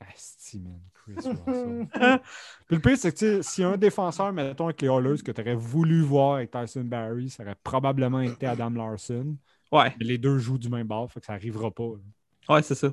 Asti, 0.00 0.60
man, 0.60 0.80
Chris 0.94 1.14
Russell. 1.46 1.88
Puis 2.66 2.76
le 2.76 2.80
pire, 2.80 2.96
c'est 2.96 3.12
que 3.14 3.62
a 3.62 3.68
un 3.68 3.76
défenseur, 3.76 4.32
mettons, 4.32 4.64
avec 4.64 4.80
les 4.80 4.88
Oilers, 4.88 5.22
que 5.22 5.30
tu 5.32 5.40
aurais 5.40 5.54
voulu 5.54 6.00
voir 6.00 6.36
avec 6.36 6.50
Tyson 6.50 6.84
Barry, 6.84 7.28
ça 7.28 7.42
aurait 7.42 7.56
probablement 7.62 8.20
été 8.20 8.46
Adam 8.46 8.70
Larson. 8.70 9.36
Ouais, 9.72 9.94
Mais 9.98 10.04
les 10.06 10.18
deux 10.18 10.38
jouent 10.38 10.58
du 10.58 10.68
même 10.68 10.86
bord, 10.86 11.10
fait 11.10 11.20
que 11.20 11.26
ça 11.26 11.32
arrivera 11.32 11.70
pas. 11.70 11.84
là. 12.48 12.54
ouais, 12.54 12.62
c'est 12.62 12.74
ça. 12.74 12.92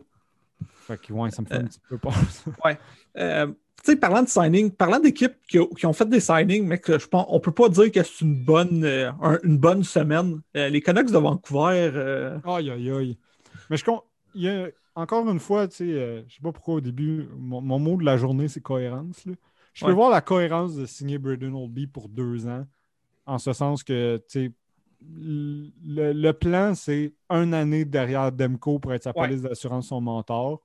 Fait 0.81 0.99
que 0.99 1.11
ouais, 1.13 1.31
ça 1.31 1.41
me 1.41 1.47
fait 1.47 1.55
un 1.55 1.61
Euh. 1.61 1.67
petit 1.67 1.79
peu 1.89 1.97
peur. 1.97 2.13
ça. 2.13 2.51
Euh, 3.17 3.47
tu 3.83 3.91
sais, 3.91 3.95
parlant 3.95 4.21
de 4.23 4.29
signing, 4.29 4.69
parlant 4.71 4.99
d'équipes 4.99 5.33
qui, 5.49 5.57
ont- 5.59 5.67
qui 5.67 5.85
ont 5.87 5.93
fait 5.93 6.07
des 6.07 6.19
signings, 6.19 6.65
mais 6.67 6.77
que 6.77 6.97
je 6.99 7.07
pense, 7.07 7.25
on 7.29 7.39
peut 7.39 7.51
pas 7.51 7.67
dire 7.67 7.91
que 7.91 8.01
c'est 8.03 8.21
une 8.21 8.43
bonne, 8.45 8.83
euh, 8.85 9.11
un- 9.21 9.39
une 9.43 9.57
bonne 9.57 9.83
semaine. 9.83 10.39
Euh, 10.55 10.69
les 10.69 10.81
Canucks 10.81 11.11
de 11.11 11.17
Vancouver, 11.17 11.89
euh, 11.93 12.39
Aïe, 12.45 12.69
aïe, 12.69 12.91
aïe. 12.91 13.17
Mais 13.69 13.77
je 13.77 13.83
compte. 13.83 14.03
Il 14.35 14.43
y 14.43 14.49
a, 14.49 14.67
encore 14.95 15.27
une 15.29 15.39
fois, 15.39 15.67
tu 15.67 15.77
sais, 15.77 16.23
je 16.27 16.33
sais 16.35 16.41
pas 16.41 16.51
pourquoi 16.51 16.75
au 16.75 16.81
début, 16.81 17.27
mon, 17.37 17.59
mon 17.61 17.79
mot 17.79 17.97
de 17.97 18.05
la 18.05 18.15
journée, 18.17 18.47
c'est 18.47 18.61
cohérence. 18.61 19.25
là. 19.25 19.33
Je 19.73 19.83
peux 19.83 19.91
Ouais. 19.91 19.95
voir 19.95 20.09
la 20.11 20.21
cohérence 20.21 20.75
de 20.75 20.85
signer 20.85 21.17
Braden 21.17 21.53
Oldby 21.55 21.87
pour 21.87 22.07
deux 22.07 22.47
ans, 22.47 22.65
en 23.25 23.39
ce 23.39 23.51
sens 23.51 23.83
que, 23.83 24.17
tu 24.29 24.45
sais, 24.47 24.51
le, 25.03 26.13
le 26.13 26.31
plan, 26.33 26.75
c'est 26.75 27.13
une 27.29 27.53
année 27.53 27.85
derrière 27.85 28.31
Demko 28.31 28.79
pour 28.79 28.93
être 28.93 29.03
sa 29.03 29.11
Ouais. 29.17 29.27
police 29.27 29.41
d'assurance, 29.41 29.87
son 29.87 30.01
mentor. 30.01 30.61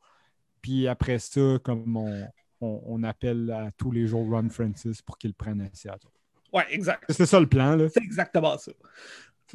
Puis 0.63 0.87
après 0.89 1.19
ça, 1.19 1.59
comme 1.63 1.97
on, 1.97 2.27
on- 2.61 2.83
on 2.87 3.03
appelle 3.03 3.51
à 3.51 3.71
tous 3.73 3.91
les 3.91 4.07
jours 4.07 4.29
Ron 4.31 4.49
Francis 4.51 5.03
pour 5.03 5.19
qu'il 5.19 5.35
prenne 5.35 5.61
à 5.61 5.69
Seattle. 5.73 6.09
ouais, 6.53 6.65
exact. 6.71 7.05
C'est 7.11 7.27
ça 7.27 7.39
le 7.41 7.47
plan, 7.47 7.77
là. 7.77 7.89
C'est 7.89 8.03
exactement 8.03 8.57
ça. 8.59 8.73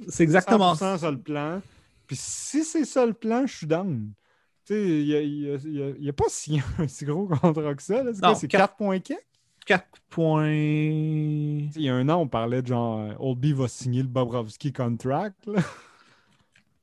C'est 0.08 0.24
exactement 0.24 0.74
100% 0.74 0.78
ça. 0.78 0.98
ça 0.98 1.12
le 1.12 1.20
plan. 1.20 1.62
Puis 2.08 2.16
si 2.16 2.64
c'est 2.64 2.86
ça 2.86 3.06
le 3.06 3.14
plan, 3.14 3.46
je 3.46 3.58
suis 3.58 3.68
down. 3.68 4.12
Tu 4.66 4.74
sais, 4.74 5.02
il 5.02 6.00
y 6.00 6.10
a, 6.10 6.14
pas 6.14 6.26
si, 6.30 6.62
un 6.80 6.88
si 6.88 7.04
gros 7.06 7.28
contrat 7.28 7.74
que 7.76 7.82
ça. 7.84 8.04
C'est 8.14 8.22
Non, 8.22 8.30
quoi, 8.30 8.36
c'est 8.36 8.48
quatre- 8.48 8.76
4 9.66 9.86
points 10.10 10.44
quelques? 10.44 10.50
4 10.50 10.50
points. 10.52 11.68
Tu 11.68 11.74
sais, 11.74 11.80
Il 11.80 11.86
y 11.86 11.90
a 11.90 11.96
un 11.96 12.10
an, 12.10 12.18
on 12.22 12.28
parlait 12.28 12.62
de 12.62 12.68
genre 12.68 13.00
euh, 13.00 13.14
Oldby 13.20 13.54
va 13.54 13.68
signer 13.68 14.02
le 14.02 14.08
Bobrovski 14.08 14.74
contract. 14.74 15.46
là. 15.48 15.62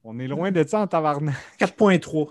On 0.05 0.19
est 0.19 0.29
loin 0.29 0.51
de 0.51 0.63
ça 0.67 0.81
en 0.81 0.87
tabarnak. 0.87 1.35
4.3. 1.59 2.29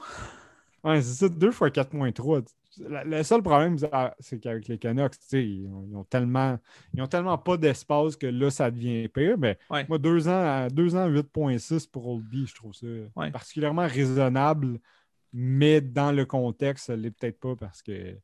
Ouais, 0.83 1.01
c'est 1.01 1.13
ça, 1.13 1.29
2 1.29 1.51
fois 1.51 1.69
4.3. 1.69 2.43
La- 2.89 3.03
Le 3.03 3.23
seul 3.23 3.41
problème, 3.41 3.77
c'est- 3.77 3.89
ah, 3.91 4.15
qu'avec 4.41 4.67
les 4.67 4.77
Canucks, 4.77 5.15
ils 5.33 5.67
ont, 5.67 5.83
ils 5.89 5.95
ont 5.95 6.03
tellement, 6.03 6.59
ils 6.93 7.01
ont 7.01 7.07
tellement 7.07 7.37
pas 7.37 7.57
d'espace 7.57 8.15
que 8.15 8.27
là, 8.27 8.49
ça 8.51 8.69
devient 8.71 9.07
pire. 9.09 9.35
Mais 9.37 9.57
Ouais. 9.71 9.85
moi, 9.89 9.97
deux 9.97 10.27
ans, 10.27 10.31
à- 10.65 10.69
deux 10.69 10.95
ans 10.95 11.07
8.6 11.07 11.87
pour 11.87 12.07
Oldby, 12.07 12.45
je 12.47 12.55
trouve 12.55 12.73
ça 12.73 12.85
Ouais. 13.15 13.31
particulièrement 13.31 13.87
raisonnable, 13.87 14.79
mais 15.33 15.81
dans 15.81 16.11
le 16.11 16.25
contexte, 16.25 16.85
ça 16.87 16.95
l'est 16.95 17.11
peut-être 17.11 17.39
pas 17.39 17.55
parce 17.55 17.81
que. 17.81 18.15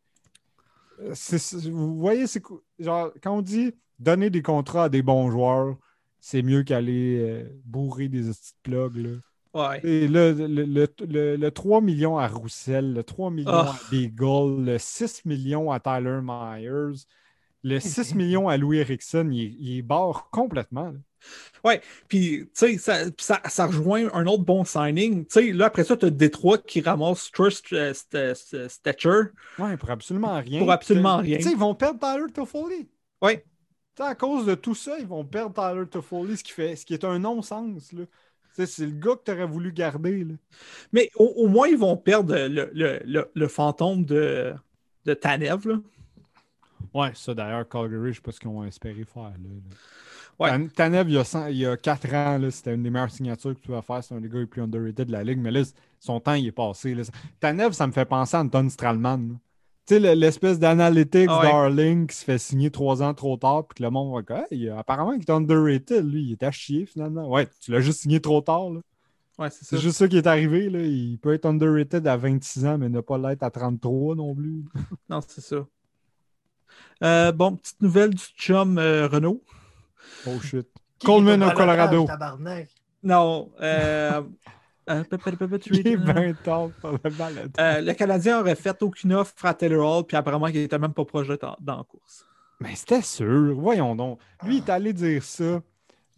Vous 1.69 1.97
voyez, 1.97 2.27
c'est 2.27 2.41
genre, 2.79 3.11
quand 3.21 3.37
on 3.37 3.41
dit 3.41 3.73
donner 3.99 4.29
des 4.29 4.41
contrats 4.41 4.85
à 4.85 4.89
des 4.89 5.01
bons 5.01 5.29
joueurs, 5.31 5.77
c'est 6.19 6.41
mieux 6.41 6.63
qu'aller 6.63 7.17
euh, 7.19 7.49
bourrer 7.65 8.07
des 8.09 8.21
petites 8.21 8.55
plugs. 8.63 8.95
Là. 8.95 9.09
Ouais. 9.53 9.79
Et 9.85 10.07
le, 10.07 10.31
le, 10.33 10.63
le- 10.65 10.87
le- 11.05 11.35
le 11.35 11.51
3 11.51 11.81
millions 11.81 12.17
à 12.17 12.27
Roussel, 12.27 12.93
le 12.93 13.03
3 13.03 13.29
millions 13.29 13.51
Ah. 13.51 13.75
à 13.75 13.89
Beagle, 13.91 14.63
le 14.65 14.77
6 14.79 15.25
millions 15.25 15.71
à 15.71 15.79
Tyler 15.79 16.19
Myers, 16.23 17.03
le 17.63 17.79
6 17.81 18.15
millions 18.15 18.47
à 18.49 18.57
Louis 18.57 18.79
Erickson, 18.79 19.29
il, 19.31 19.55
il 19.59 19.81
barre 19.81 20.29
complètement. 20.31 20.91
là. 20.91 20.99
Puis, 22.09 22.39
tu 22.47 22.49
sais, 22.53 22.77
ça, 22.77 23.05
puis 23.05 23.25
ça, 23.25 23.41
ça 23.45 23.65
rejoint 23.67 24.09
un 24.13 24.25
autre 24.27 24.43
bon 24.43 24.65
signing. 24.65 25.25
Tu 25.25 25.31
sais, 25.31 25.51
là, 25.53 25.67
après 25.67 25.85
ça, 25.85 25.95
tu 25.95 26.05
as 26.05 26.09
Détroit 26.09 26.57
qui 26.57 26.81
ramasse 26.81 27.31
Trust 27.31 27.71
euh, 27.71 27.93
St- 27.93 28.33
St- 28.35 28.67
Stetcher. 28.67 29.31
Ouais, 29.57 29.77
pour 29.77 29.89
absolument 29.89 30.37
rien. 30.39 30.59
Pour 30.59 30.71
absolument 30.71 31.17
rien. 31.17 31.37
Tu 31.37 31.43
sais, 31.43 31.51
ils 31.51 31.57
vont 31.57 31.75
perdre 31.75 31.99
Tyler 31.99 32.31
Toffoli. 32.33 32.89
Sais, 33.97 34.03
à 34.03 34.15
cause 34.15 34.45
de 34.45 34.55
tout 34.55 34.75
ça, 34.75 34.97
ils 34.99 35.05
vont 35.07 35.23
perdre 35.23 35.53
Tyler 35.53 35.87
Toffoli, 35.87 36.35
ce 36.35 36.43
qui, 36.43 36.51
fait, 36.51 36.75
ce 36.75 36.85
qui 36.85 36.93
est 36.95 37.05
un 37.05 37.19
non-sens. 37.19 37.93
C'est 38.55 38.79
le 38.79 38.91
gars 38.91 39.15
que 39.15 39.23
tu 39.23 39.31
aurais 39.31 39.45
voulu 39.47 39.71
garder. 39.71 40.25
là. 40.25 40.33
Mais 40.91 41.09
au, 41.15 41.25
au 41.37 41.47
moins, 41.47 41.67
ils 41.67 41.77
vont 41.77 41.95
perdre 41.95 42.35
le, 42.35 42.69
le, 42.73 42.99
le, 43.05 43.31
le 43.33 43.47
fantôme 43.47 44.03
de, 44.03 44.53
de 45.05 45.13
Tanev. 45.13 45.67
Là. 45.67 45.75
Ouais, 46.93 47.11
ça 47.15 47.33
d'ailleurs, 47.33 47.67
Calgary, 47.67 48.11
je 48.11 48.17
sais 48.17 48.21
pas 48.21 48.31
ce 48.31 48.39
qu'ils 48.39 48.49
ont 48.49 48.63
espéré 48.63 49.03
faire. 49.03 49.23
Là, 49.23 49.29
là. 49.39 49.75
Ouais. 50.39 50.49
Tan- 50.49 50.67
Tanev, 50.67 51.09
il 51.09 51.13
y 51.15 51.17
a, 51.17 51.23
100 51.23 51.47
il 51.47 51.57
y 51.57 51.65
a 51.65 51.77
4 51.77 52.11
ans, 52.13 52.39
c'était 52.49 52.73
une 52.73 52.81
des 52.83 52.89
meilleures 52.89 53.11
signatures 53.11 53.53
que 53.53 53.59
tu 53.59 53.67
pouvais 53.67 53.81
faire. 53.83 54.03
C'est 54.03 54.15
un 54.15 54.19
des 54.21 54.29
gars 54.29 54.39
les 54.39 54.45
plus 54.47 54.61
underrated 54.63 55.07
de 55.07 55.11
la 55.11 55.23
ligue. 55.23 55.37
Mais 55.39 55.51
là, 55.51 55.61
son 55.99 56.19
temps, 56.19 56.33
il 56.33 56.47
est 56.47 56.51
passé. 56.51 56.95
Là. 56.95 57.03
Tanev, 57.39 57.71
ça 57.73 57.85
me 57.87 57.91
fait 57.91 58.05
penser 58.05 58.35
à 58.37 58.41
Anton 58.41 58.67
Stralman. 58.69 59.37
Tu 59.85 59.95
sais, 59.95 59.99
le- 59.99 60.13
l'espèce 60.19 60.59
d'analytics 60.59 61.27
Ah 61.29 61.39
ouais. 61.41 61.51
darling 61.51 62.07
qui 62.07 62.15
se 62.15 62.23
fait 62.23 62.37
signer 62.37 62.71
trois 62.71 63.03
ans 63.03 63.13
trop 63.13 63.35
tard, 63.37 63.67
puis 63.67 63.75
que 63.77 63.83
le 63.83 63.89
monde 63.89 64.13
va 64.15 64.21
dire 64.21 64.45
Hey, 64.49 64.69
apparemment, 64.69 65.11
il 65.13 65.19
est 65.21 65.29
underrated. 65.29 66.03
Lui, 66.09 66.23
il 66.23 66.31
est 66.31 66.43
à 66.43 66.51
chier 66.51 66.85
finalement. 66.85 67.29
Ouais, 67.29 67.47
tu 67.61 67.71
l'as 67.71 67.81
juste 67.81 67.99
signé 68.01 68.19
trop 68.19 68.41
tard. 68.41 68.69
là. 68.71 68.79
Ouais, 69.39 69.49
c'est 69.51 69.79
juste 69.79 69.97
ça 69.97 70.07
qui 70.07 70.17
est 70.17 70.27
arrivé. 70.27 70.69
Là. 70.69 70.79
Il 70.81 71.17
peut 71.19 71.33
être 71.33 71.45
underrated 71.45 72.07
à 72.07 72.15
26 72.17 72.65
ans, 72.65 72.77
mais 72.77 72.87
ne 72.89 73.01
pas 73.01 73.17
l'être 73.17 73.43
à 73.43 73.49
33 73.51 74.15
non 74.15 74.33
plus. 74.33 74.63
Non, 75.09 75.19
c'est 75.27 75.41
ça. 75.41 75.65
Euh, 77.03 77.31
bon, 77.31 77.55
petite 77.57 77.81
nouvelle 77.81 78.11
du 78.11 78.23
chum 78.37 78.77
euh, 78.77 79.07
Renault. 79.07 79.41
Oh 80.27 80.39
shit. 80.41 80.67
Qui 80.99 81.05
Coleman 81.05 81.43
au 81.43 81.51
Colorado. 81.51 82.05
tabarnak? 82.05 82.69
Non. 83.03 83.51
Euh, 83.61 84.21
euh, 84.89 85.03
Il 85.71 85.87
est 85.87 85.95
euh, 85.95 85.97
bien 85.97 86.33
tard 86.33 86.69
pour 86.81 86.91
le 86.91 86.99
euh, 87.59 87.93
Canadien 87.93 88.39
aurait 88.39 88.55
fait 88.55 88.81
aucune 88.81 89.13
offre 89.13 89.45
à 89.45 89.53
Taylor 89.53 89.97
Hall, 89.97 90.05
puis 90.05 90.17
apparemment, 90.17 90.47
il 90.47 90.57
était 90.57 90.79
même 90.79 90.93
pas 90.93 91.05
proche 91.05 91.27
dans, 91.27 91.55
dans 91.59 91.77
la 91.77 91.83
course. 91.83 92.25
Mais 92.59 92.75
c'était 92.75 93.01
sûr. 93.01 93.55
Voyons 93.55 93.95
donc. 93.95 94.19
Lui, 94.43 94.57
il 94.57 94.63
est 94.63 94.69
allé 94.69 94.93
dire 94.93 95.23
ça. 95.23 95.61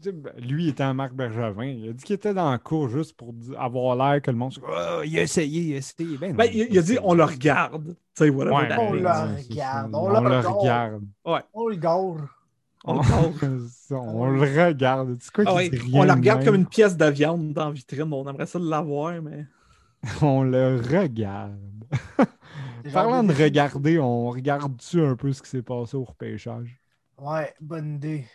Ben, 0.03 0.33
Lui, 0.37 0.65
il 0.65 0.69
était 0.69 0.83
un 0.83 0.93
Marc 0.93 1.13
Bergevin. 1.13 1.63
Il 1.65 1.89
a 1.89 1.93
dit 1.93 2.03
qu'il 2.03 2.15
était 2.15 2.33
dans 2.33 2.51
le 2.51 2.57
cours 2.57 2.89
juste 2.89 3.15
pour 3.15 3.33
avoir 3.57 3.95
l'air 3.95 4.21
que 4.21 4.29
le 4.31 4.37
monde. 4.37 4.53
se- 4.53 4.59
Ah, 4.67 5.01
il 5.05 5.17
a 5.17 5.21
essayé, 5.21 5.61
il 5.61 5.73
a 5.73 5.77
essayé. 5.77 6.17
Ben, 6.17 6.35
Ben, 6.35 6.49
il, 6.53 6.67
il 6.69 6.77
a 6.77 6.81
dit 6.81 6.97
on 7.01 7.13
le 7.13 7.23
regarde. 7.23 7.95
Ouais, 8.19 8.29
On 8.29 8.35
ben, 8.35 8.91
le 8.91 9.01
regarde, 9.41 9.89
On, 9.93 9.97
on 9.99 10.07
le 10.09 10.29
le 10.29 10.37
regarde. 10.37 10.45
regarde. 10.59 11.03
On 11.53 11.67
le 11.69 11.75
garde. 11.75 12.21
On, 12.87 12.93
le 12.93 13.01
on 13.91 14.29
le 14.31 14.41
regarde. 14.41 15.17
Quoi 15.33 15.43
Ah 15.47 15.55
ouais, 15.55 15.71
on 15.93 16.05
de 16.05 16.11
regarde 16.11 16.39
même? 16.39 16.45
comme 16.45 16.55
une 16.55 16.67
pièce 16.67 16.95
de 16.97 17.05
viande 17.05 17.53
dans 17.53 17.65
la 17.65 17.71
vitrine. 17.71 18.11
On 18.13 18.27
aimerait 18.29 18.45
ça 18.45 18.59
l'avoir, 18.59 19.21
mais. 19.21 19.45
On 20.21 20.43
le 20.43 20.75
regarde. 20.81 21.57
Parlant 22.93 23.23
de 23.23 23.33
regarder, 23.33 23.97
on 23.97 24.29
regarde-tu 24.29 25.01
un 25.03 25.15
peu 25.15 25.33
ce 25.33 25.41
qui 25.41 25.49
s'est 25.49 25.63
passé 25.63 25.97
au 25.97 26.03
repêchage? 26.03 26.79
Ouais, 27.17 27.53
bonne 27.59 27.95
idée. 27.95 28.25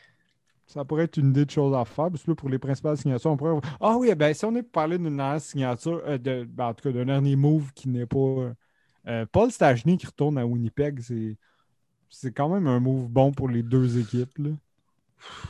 Ça 0.73 0.85
pourrait 0.85 1.05
être 1.05 1.17
une 1.17 1.31
idée 1.31 1.45
de 1.45 1.51
choses 1.51 1.75
à 1.75 1.85
faire. 1.85 2.11
Parce 2.11 2.23
que 2.23 2.31
là, 2.31 2.35
pour 2.35 2.49
les 2.49 2.59
principales 2.59 2.97
signatures, 2.97 3.31
on 3.31 3.37
pourrait. 3.37 3.61
Ah 3.81 3.97
oui, 3.99 4.15
ben 4.15 4.33
si 4.33 4.45
on 4.45 4.55
est 4.55 4.63
pour 4.63 4.73
parler 4.73 4.99
d'une 4.99 5.17
dernière 5.17 5.41
signature, 5.41 6.01
euh, 6.07 6.19
de, 6.19 6.45
ben, 6.45 6.67
en 6.69 6.75
tout 6.75 6.83
cas 6.89 6.93
d'un 6.93 7.05
dernier 7.05 7.37
move 7.37 7.73
qui 7.75 7.89
n'est 7.89 8.07
pas. 8.07 8.53
euh, 9.09 9.27
Paul 9.33 9.51
Stachny 9.51 9.99
qui 9.99 10.07
retourne 10.07 10.39
à 10.39 10.47
Winnipeg, 10.47 11.01
c'est. 11.01 11.37
C'est 12.13 12.33
quand 12.33 12.49
même 12.49 12.67
un 12.67 12.81
move 12.81 13.09
bon 13.09 13.31
pour 13.31 13.49
les 13.49 13.63
deux 13.63 13.99
équipes. 13.99 14.37
Là, 14.39 14.51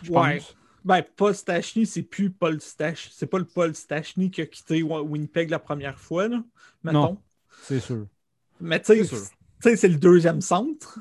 je 0.02 0.10
Ouais. 0.12 0.38
pense. 0.38 0.56
Ben, 0.84 1.02
Paul 1.16 1.34
Stachny, 1.34 1.86
c'est 1.86 2.02
plus 2.02 2.30
Paul 2.30 2.60
Stachny. 2.60 3.12
C'est 3.14 3.26
pas 3.26 3.38
le 3.38 3.44
Paul 3.46 3.74
Stachny 3.74 4.30
qui 4.30 4.40
a 4.42 4.46
quitté 4.46 4.82
Winnipeg 4.82 5.50
la 5.50 5.58
première 5.58 5.98
fois, 5.98 6.28
là, 6.28 6.42
mettons. 6.82 7.00
Non. 7.00 7.16
C'est 7.62 7.80
sûr. 7.80 8.06
Mais 8.60 8.80
tu 8.80 9.04
sais, 9.04 9.76
c'est 9.76 9.88
le 9.88 9.96
deuxième 9.96 10.40
centre. 10.40 10.98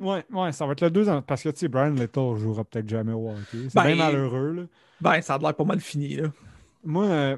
Ouais, 0.00 0.24
ouais, 0.32 0.52
ça 0.52 0.66
va 0.66 0.72
être 0.72 0.80
le 0.80 0.90
deuxième. 0.90 1.22
Parce 1.22 1.42
que, 1.42 1.48
tu 1.50 1.58
sais, 1.60 1.68
Brian 1.68 1.90
Little 1.90 2.36
jouera 2.36 2.64
peut-être 2.64 2.88
jamais 2.88 3.12
au 3.12 3.28
hockey. 3.30 3.68
C'est 3.68 3.74
Ben, 3.74 3.84
bien 3.86 3.96
malheureux, 3.96 4.52
là. 4.52 4.62
Ben, 5.00 5.20
ça 5.20 5.34
a 5.34 5.38
l'air 5.38 5.54
pas 5.54 5.64
mal 5.64 5.80
fini, 5.80 6.16
là. 6.16 6.28
Moi, 6.84 7.04
euh, 7.04 7.36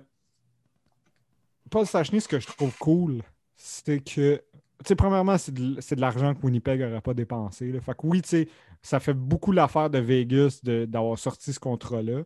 Paul 1.71 1.87
Stachny, 1.87 2.21
ce 2.21 2.29
que 2.29 2.39
je 2.41 2.47
trouve 2.47 2.77
cool, 2.79 3.23
c'est 3.57 3.99
que, 4.01 4.37
tu 4.37 4.41
sais, 4.87 4.95
premièrement, 4.97 5.37
c'est 5.37 5.53
de, 5.53 5.75
de 5.75 6.01
l'argent 6.01 6.35
que 6.35 6.41
Winnipeg 6.45 6.81
n'aurait 6.81 7.01
pas 7.01 7.15
dépensé. 7.15 7.71
là. 7.73 7.81
Fait 7.81 7.93
que 7.93 8.07
oui, 8.07 8.23
tu 8.23 8.29
sais, 8.29 8.49
ça 8.81 9.01
fait 9.01 9.15
beaucoup 9.15 9.53
l'affaire 9.53 9.91
de 9.91 9.99
Vegas 9.99 10.61
de- 10.63 10.85
d'avoir 10.87 11.19
sorti 11.19 11.53
ce 11.53 11.61
contrat-là. 11.61 12.23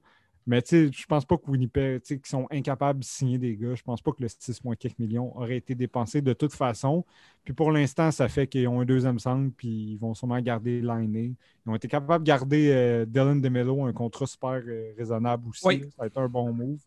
Mais 0.46 0.60
tu 0.62 0.68
sais, 0.68 0.90
je 0.92 1.06
pense 1.06 1.24
pas 1.24 1.36
que 1.36 1.48
Winnipeg, 1.48 2.02
qu'ils 2.02 2.20
sont 2.24 2.46
incapables 2.50 3.00
de 3.00 3.04
signer 3.04 3.38
des 3.38 3.56
gars. 3.56 3.74
Je 3.74 3.82
pense 3.82 4.00
pas 4.02 4.12
que 4.12 4.22
le 4.22 4.28
6,4 4.28 4.94
millions 4.98 5.36
aurait 5.36 5.56
été 5.56 5.74
dépensé 5.74 6.20
de 6.20 6.32
toute 6.32 6.52
façon. 6.52 7.04
Puis 7.44 7.54
pour 7.54 7.70
l'instant, 7.70 8.10
ça 8.10 8.28
fait 8.28 8.46
qu'ils 8.46 8.66
ont 8.68 8.80
un 8.80 8.84
deuxième 8.84 9.18
centre, 9.18 9.52
puis 9.56 9.92
ils 9.92 9.98
vont 9.98 10.14
sûrement 10.14 10.40
garder 10.40 10.80
Liney. 10.80 11.34
Ils 11.66 11.70
ont 11.70 11.74
été 11.74 11.88
capables 11.88 12.24
de 12.24 12.28
garder 12.28 12.70
euh, 12.72 13.04
Dylan 13.06 13.40
DeMello, 13.40 13.84
un 13.84 13.92
contrat 13.92 14.26
super 14.26 14.60
euh, 14.66 14.92
raisonnable 14.98 15.48
aussi. 15.48 15.66
Oui. 15.66 15.84
Ça 15.96 16.04
a 16.04 16.06
été 16.06 16.18
un 16.18 16.28
bon 16.28 16.52
move. 16.52 16.80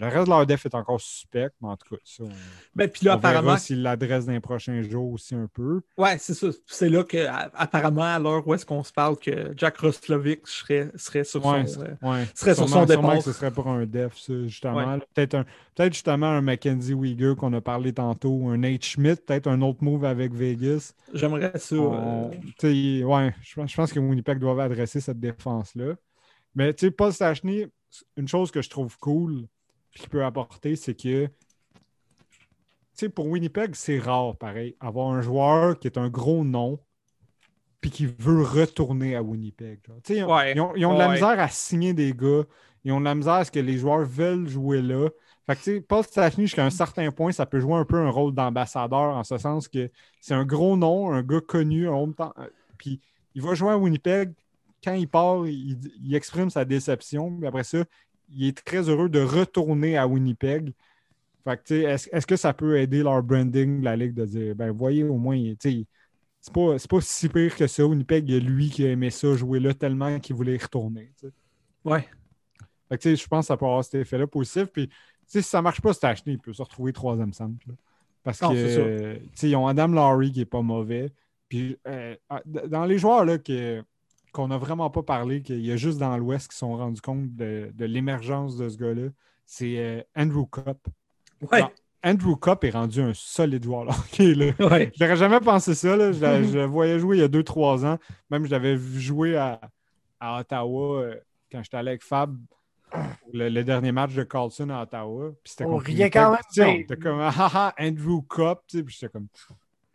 Le 0.00 0.06
reste 0.06 0.24
de 0.24 0.30
leur 0.30 0.46
def 0.46 0.64
est 0.66 0.74
encore 0.74 1.00
suspect, 1.00 1.48
mais 1.60 1.68
en 1.68 1.76
tout 1.76 1.94
cas, 1.94 2.00
ça, 2.04 2.24
on, 2.24 2.28
Ben, 2.74 2.88
puis 2.88 3.04
là, 3.06 3.16
on 3.16 3.18
verra 3.20 3.34
apparemment, 3.34 3.56
s'ils 3.58 3.82
l'adressent 3.82 4.26
dans 4.26 4.32
les 4.32 4.40
prochains 4.40 4.80
jours 4.82 5.12
aussi 5.12 5.34
un 5.34 5.46
peu. 5.52 5.82
ouais, 5.98 6.16
c'est 6.18 6.34
ça. 6.34 6.48
C'est 6.66 6.88
là 6.88 7.04
que, 7.04 7.18
apparemment, 7.54 8.02
à 8.02 8.18
l'heure 8.18 8.46
où 8.48 8.54
est-ce 8.54 8.64
qu'on 8.66 8.82
se 8.82 8.92
parle, 8.92 9.18
que 9.18 9.52
Jack 9.56 9.76
Roslovic 9.78 10.46
serait, 10.46 10.90
serait 10.96 11.24
sur 11.24 11.44
Ouais, 11.44 11.66
son. 11.66 11.82
euh, 11.82 11.94
ouais. 12.02 12.24
serait 12.34 12.54
sur 12.54 12.68
son 12.68 12.86
sûrement 12.86 12.86
départ. 12.86 13.16
que 13.18 13.24
ce 13.24 13.32
serait 13.32 13.50
pour 13.50 13.68
un 13.68 13.84
def, 13.86 14.16
ça, 14.16 14.32
justement. 14.46 14.94
Ouais. 14.94 14.98
Peut-être 15.14 15.34
un, 15.34 15.44
peut-être 15.74 15.92
justement 15.92 16.26
un 16.28 16.40
Mackenzie 16.40 16.94
Weegar 16.94 17.36
qu'on 17.36 17.52
a 17.52 17.60
parlé 17.60 17.92
tantôt, 17.92 18.48
un 18.48 18.56
Nate 18.56 18.84
Schmidt, 18.84 19.20
peut-être 19.26 19.46
un 19.48 19.60
autre 19.62 19.84
move 19.84 20.04
avec 20.04 20.32
Vegas. 20.32 20.94
J'aimerais 21.12 21.52
ça. 21.58 21.76
On- 21.76 22.30
euh, 22.64 23.02
ouais, 23.04 23.34
je 23.42 23.54
pense, 23.54 23.70
je 23.70 23.76
pense 23.76 23.92
que 23.92 24.00
Winnipeg 24.00 24.38
doit 24.38 24.62
adresser 24.64 25.00
cette 25.00 25.20
défense-là. 25.20 25.94
Mais 26.54 26.72
tu 26.74 26.86
sais, 26.86 26.90
Paul 26.90 27.12
Stachny, 27.12 27.66
une 28.16 28.28
chose 28.28 28.50
que 28.50 28.62
je 28.62 28.70
trouve 28.70 28.96
cool 28.98 29.46
qu'il 29.94 30.08
peut 30.08 30.24
apporter, 30.24 30.76
c'est 30.76 30.94
que 30.94 31.26
tu 31.26 31.30
sais, 33.06 33.08
pour 33.08 33.26
Winnipeg, 33.28 33.74
c'est 33.74 33.98
rare, 33.98 34.36
pareil, 34.36 34.76
avoir 34.80 35.08
un 35.08 35.22
joueur 35.22 35.78
qui 35.78 35.86
est 35.88 35.98
un 35.98 36.08
gros 36.08 36.44
nom 36.44 36.78
puis 37.80 37.90
qui 37.90 38.04
veut 38.06 38.42
retourner 38.42 39.16
à 39.16 39.22
Winnipeg. 39.22 39.80
genre. 39.86 39.96
Tu 40.04 40.12
sais, 40.14 40.18
Ils 40.20 40.24
ont, 40.24 40.34
Ouais, 40.36 40.52
ils 40.52 40.60
ont- 40.60 40.74
ils 40.76 40.84
ont 40.84 40.92
de 40.94 40.98
la 40.98 41.08
ouais. 41.08 41.14
misère 41.14 41.40
à 41.40 41.48
signer 41.48 41.94
des 41.94 42.12
gars. 42.12 42.42
Ils 42.84 42.92
ont 42.92 43.00
de 43.00 43.04
la 43.06 43.14
misère 43.14 43.34
à 43.34 43.44
ce 43.44 43.50
que 43.50 43.58
les 43.60 43.78
joueurs 43.78 44.04
veulent 44.04 44.48
jouer 44.48 44.82
là. 44.82 45.08
Fait 45.46 45.54
que, 45.56 45.60
tu 45.62 45.64
sais, 45.76 45.80
Paul 45.80 46.04
Stachny, 46.04 46.44
jusqu'à 46.46 46.64
un 46.64 46.70
certain 46.70 47.10
point, 47.10 47.32
ça 47.32 47.46
peut 47.46 47.58
jouer 47.58 47.74
un 47.74 47.84
peu 47.86 47.96
un 47.96 48.10
rôle 48.10 48.34
d'ambassadeur 48.34 49.16
en 49.16 49.24
ce 49.24 49.38
sens 49.38 49.66
que 49.66 49.90
c'est 50.20 50.34
un 50.34 50.44
gros 50.44 50.76
nom, 50.76 51.10
un 51.10 51.22
gars 51.22 51.40
connu, 51.40 51.88
un 51.88 52.12
temps- 52.12 52.34
Puis 52.76 53.00
il 53.34 53.40
va 53.42 53.54
jouer 53.54 53.70
à 53.70 53.78
Winnipeg. 53.78 54.32
Quand 54.84 54.92
il 54.94 55.08
part, 55.08 55.46
il, 55.46 55.78
il 56.02 56.14
exprime 56.14 56.50
sa 56.50 56.64
déception. 56.66 57.34
Puis 57.38 57.46
après 57.46 57.64
ça, 57.64 57.78
il 58.32 58.46
est 58.48 58.64
très 58.64 58.88
heureux 58.88 59.08
de 59.08 59.20
retourner 59.20 59.96
à 59.96 60.06
Winnipeg. 60.06 60.72
Fait 61.44 61.62
que, 61.62 61.74
est-ce, 61.74 62.08
est-ce 62.12 62.26
que 62.26 62.36
ça 62.36 62.52
peut 62.52 62.78
aider 62.78 63.02
leur 63.02 63.22
branding, 63.22 63.82
la 63.82 63.96
Ligue, 63.96 64.14
de 64.14 64.26
dire, 64.26 64.54
ben, 64.54 64.70
voyez, 64.70 65.04
au 65.04 65.16
moins, 65.16 65.38
c'est 65.60 65.86
pas, 66.52 66.78
c'est 66.78 66.90
pas 66.90 67.00
si 67.00 67.28
pire 67.28 67.54
que 67.56 67.66
ça. 67.66 67.86
Winnipeg, 67.86 68.28
il 68.28 68.34
y 68.34 68.36
a 68.36 68.40
lui 68.40 68.68
qui 68.70 68.84
a 68.84 68.90
aimé 68.90 69.10
ça, 69.10 69.34
jouer 69.36 69.60
là 69.60 69.72
tellement 69.74 70.18
qu'il 70.20 70.36
voulait 70.36 70.54
y 70.54 70.58
retourner. 70.58 71.12
tu 71.18 71.26
sais. 71.28 71.32
Ouais. 71.84 72.06
Fait 72.88 72.98
que, 72.98 73.14
je 73.14 73.26
pense 73.26 73.44
que 73.44 73.48
ça 73.48 73.56
peut 73.56 73.64
avoir 73.66 73.84
cet 73.84 73.94
effet-là 73.96 74.26
positif. 74.26 74.66
Puis, 74.66 74.90
si 75.26 75.42
ça 75.42 75.62
marche 75.62 75.80
pas, 75.80 75.92
Stachny, 75.92 76.34
il 76.34 76.38
peut 76.38 76.52
se 76.52 76.62
retrouver 76.62 76.92
troisième 76.92 77.32
centre. 77.32 77.56
là. 77.66 77.74
Parce 78.22 78.42
Non, 78.42 78.50
que, 78.50 78.56
c'est 78.56 78.74
ça. 78.74 78.80
euh, 78.80 79.14
tu 79.16 79.28
sais, 79.34 79.48
ils 79.50 79.56
ont 79.56 79.66
Adam 79.66 79.88
Lowry 79.88 80.32
qui 80.32 80.40
est 80.42 80.44
pas 80.44 80.60
mauvais. 80.60 81.10
Puis, 81.48 81.76
euh, 81.86 82.14
ah, 82.28 82.42
dans 82.44 82.84
les 82.84 82.98
joueurs 82.98 83.24
là, 83.24 83.38
que- 83.38 83.82
qu'on 84.32 84.48
n'a 84.48 84.58
vraiment 84.58 84.90
pas 84.90 85.02
parlé, 85.02 85.42
qu'il 85.42 85.64
y 85.64 85.72
a 85.72 85.76
juste 85.76 85.98
dans 85.98 86.16
l'Ouest 86.16 86.48
qui 86.48 86.54
se 86.54 86.60
sont 86.60 86.76
rendus 86.76 87.00
compte 87.00 87.34
de, 87.34 87.70
de 87.74 87.84
l'émergence 87.84 88.56
de 88.56 88.68
ce 88.68 88.76
gars-là, 88.76 89.08
c'est 89.46 89.78
euh, 89.78 90.02
Andrew 90.16 90.46
Cup. 90.46 90.78
Ouais. 91.50 91.60
Non, 91.60 91.70
Andrew 92.04 92.36
Cup 92.36 92.64
est 92.64 92.70
rendu 92.70 93.00
un 93.00 93.12
solide 93.14 93.64
joueur. 93.64 93.84
là. 93.84 93.92
Ok, 93.98 94.18
là. 94.18 94.46
Ouais. 94.70 94.92
Je 94.96 95.02
n'aurais 95.04 95.16
jamais 95.16 95.40
pensé 95.40 95.74
ça. 95.74 95.96
Là. 95.96 96.12
Je, 96.12 96.20
la- 96.20 96.42
je 96.44 96.58
le 96.58 96.64
voyais 96.64 96.98
jouer 96.98 97.18
il 97.18 97.20
y 97.20 97.24
a 97.24 97.28
2-3 97.28 97.84
ans. 97.86 97.98
Même 98.30 98.44
je 98.46 98.50
l'avais 98.50 98.74
vu 98.76 99.00
jouer 99.00 99.36
à, 99.36 99.60
à 100.20 100.40
Ottawa 100.40 101.00
euh, 101.02 101.16
quand 101.50 101.62
j'étais 101.62 101.76
allé 101.76 101.90
avec 101.90 102.02
Fab 102.04 102.36
pour 102.90 103.00
le, 103.32 103.48
le 103.48 103.64
dernier 103.64 103.92
match 103.92 104.14
de 104.14 104.22
Carlson 104.22 104.68
à 104.70 104.82
Ottawa. 104.82 105.30
Puis 105.44 105.50
c'était 105.52 105.64
On 105.64 105.72
contre 105.72 105.86
riait 105.86 106.10
quand 106.10 106.30
même, 106.32 106.40
on 106.68 106.80
était 106.80 106.96
comme 106.96 107.20
ah, 107.22 107.32
ah, 107.38 107.74
Andrew 107.78 108.20
sais, 108.68 108.82
Puis 108.82 108.96
j'étais 108.98 109.12
comme. 109.12 109.26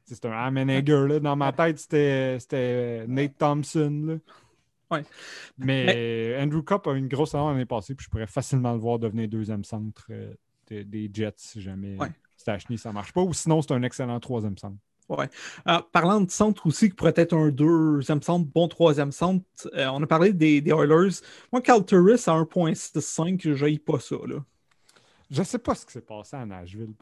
C'était 0.05 0.27
un 0.27 0.31
Ameneger. 0.33 1.07
Là. 1.07 1.19
Dans 1.19 1.35
ma 1.35 1.51
tête, 1.51 1.79
c'était 1.79 3.05
Nate 3.07 3.37
Thompson. 3.37 4.03
Là. 4.07 4.15
Ouais. 4.97 5.03
Mais, 5.57 6.37
Andrew 6.39 6.61
Cup 6.61 6.85
a 6.87 6.93
une 6.93 7.07
grosse 7.07 7.31
saison 7.31 7.49
l'année 7.49 7.65
passée. 7.65 7.95
Puis 7.95 8.05
je 8.05 8.09
pourrais 8.09 8.27
facilement 8.27 8.73
le 8.73 8.79
voir 8.79 8.99
devenir 8.99 9.27
deuxième 9.27 9.63
centre 9.63 10.05
euh, 10.11 10.33
des- 10.67 10.83
des 10.83 11.09
Jets 11.11 11.33
si 11.37 11.61
jamais 11.61 11.97
Ouais. 11.99 12.09
Stachny, 12.37 12.77
ça 12.77 12.91
marche 12.91 13.11
pas. 13.13 13.21
Ou 13.21 13.33
sinon, 13.33 13.61
c'est 13.61 13.71
un 13.73 13.81
excellent 13.83 14.19
troisième 14.19 14.57
centre. 14.57 14.77
Euh, 15.67 15.79
parlant 15.91 16.21
de 16.21 16.31
centre 16.31 16.65
aussi, 16.65 16.89
qui 16.89 16.95
pourrait 16.95 17.13
être 17.15 17.33
un 17.33 17.49
deuxième 17.49 18.21
centre, 18.23 18.47
bon 18.51 18.67
troisième 18.67 19.11
centre, 19.11 19.45
euh, 19.75 19.87
on 19.93 20.01
a 20.01 20.07
parlé 20.07 20.33
des, 20.33 20.61
des 20.61 20.71
Oilers. 20.71 21.19
Moi, 21.51 21.61
Cal 21.61 21.85
Turris 21.85 22.23
à 22.27 22.31
1.65, 22.33 23.53
je 23.53 23.77
pas 23.77 23.99
ça. 23.99 24.15
Là. 24.27 24.43
Je 25.29 25.43
sais 25.43 25.59
pas 25.59 25.75
ce 25.75 25.85
qui 25.85 25.91
s'est 25.93 26.01
passé 26.01 26.35
à 26.35 26.45
Nashville. 26.45 26.93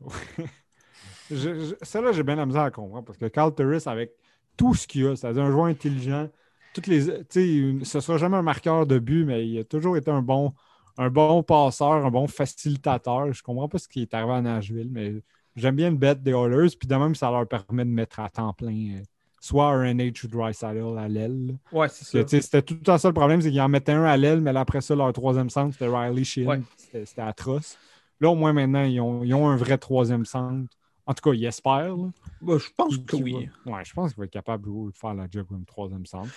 Celle-là, 1.81 2.11
j'ai 2.11 2.23
bien 2.23 2.36
la 2.36 2.45
misère 2.45 2.63
à 2.63 2.71
comprendre 2.71 3.05
parce 3.05 3.17
que 3.17 3.25
Carl 3.27 3.53
Turris, 3.53 3.84
avec 3.86 4.11
tout 4.57 4.73
ce 4.75 4.88
qu'il 4.88 5.05
a, 5.07 5.15
c'est-à-dire 5.15 5.43
un 5.43 5.51
joueur 5.51 5.65
intelligent, 5.65 6.29
toutes 6.73 6.88
les, 6.88 7.09
une- 7.36 7.86
ce 7.86 7.99
sera 7.99 8.17
jamais 8.17 8.37
un 8.37 8.41
marqueur 8.41 8.86
de 8.87 8.99
but, 8.99 9.25
mais 9.25 9.47
il 9.47 9.59
a 9.59 9.63
toujours 9.63 9.97
été 9.97 10.12
un 10.12 10.21
bon, 10.21 10.53
un 10.97 11.09
bon 11.09 11.43
passeur, 11.43 11.91
un 11.93 12.12
bon 12.12 12.28
facilitateur. 12.28 13.32
Je 13.33 13.43
comprends 13.43 13.67
pas 13.70 13.78
ce 13.79 13.87
qui 13.87 14.01
est 14.01 14.13
arrivé 14.13 14.33
à 14.33 14.41
Nashville, 14.41 14.89
mais 14.91 15.13
j'aime 15.55 15.75
bien 15.75 15.89
le 15.91 15.97
bet 15.97 16.16
des 16.16 16.32
Oilers. 16.32 16.75
Puis 16.79 16.87
de 16.87 16.95
même, 16.95 17.16
ça 17.16 17.29
leur 17.32 17.47
permet 17.47 17.86
de 17.86 17.89
mettre 17.89 18.20
à 18.20 18.29
temps 18.29 18.53
plein 18.53 18.97
euh, 18.97 19.01
soit 19.39 19.67
un 19.67 19.83
NH 19.83 20.24
ou 20.24 20.28
Dreisaitl 20.28 20.97
à 20.97 21.08
l'aile. 21.08 21.58
Ouais, 21.71 21.89
c'est 21.89 22.05
ça. 22.05 22.28
C'était 22.41 22.62
tout 22.62 22.75
le 22.75 22.79
temps 22.79 22.97
ça 22.97 23.09
le 23.09 23.13
problème, 23.13 23.41
c'est 23.41 23.51
qu'ils 23.51 23.62
en 23.62 23.70
mettaient 23.70 23.91
un 23.91 24.03
à 24.05 24.16
l'aile, 24.17 24.39
mais 24.41 24.53
là, 24.53 24.62
après 24.62 24.82
ça, 24.82 24.95
leur 24.95 25.12
troisième 25.13 25.49
centre, 25.49 25.74
c'était 25.74 25.87
Riley. 25.87 26.24
Ouais. 26.47 26.62
C'était 26.78 27.05
c'était 27.05 27.21
atroce. 27.21 27.78
Là, 28.21 28.29
au 28.29 28.36
moins 28.36 28.53
maintenant, 28.53 28.83
ils 28.83 29.01
ont, 29.01 29.24
ils 29.24 29.33
ont 29.33 29.49
un 29.49 29.58
vrai 29.58 29.78
troisième 29.78 30.25
centre. 30.25 30.70
En 31.05 31.13
tout 31.13 31.30
cas, 31.30 31.36
ils 31.36 31.46
espèrent. 31.46 31.97
là. 31.97 32.09
Bah, 32.42 32.58
je 32.58 32.70
pense 32.75 32.97
que 32.97 33.16
oui. 33.17 33.50
va- 33.66 33.71
Ouais, 33.78 33.86
je 33.86 33.93
pense 33.93 34.12
qu'ils 34.12 34.17
vont 34.17 34.24
être 34.24 34.32
capables 34.32 34.63
de 34.66 34.92
faire 34.93 35.13
la 35.13 35.28
job 35.30 35.46
comme 35.50 35.66
troisième 35.66 36.05
centre. 36.05 36.30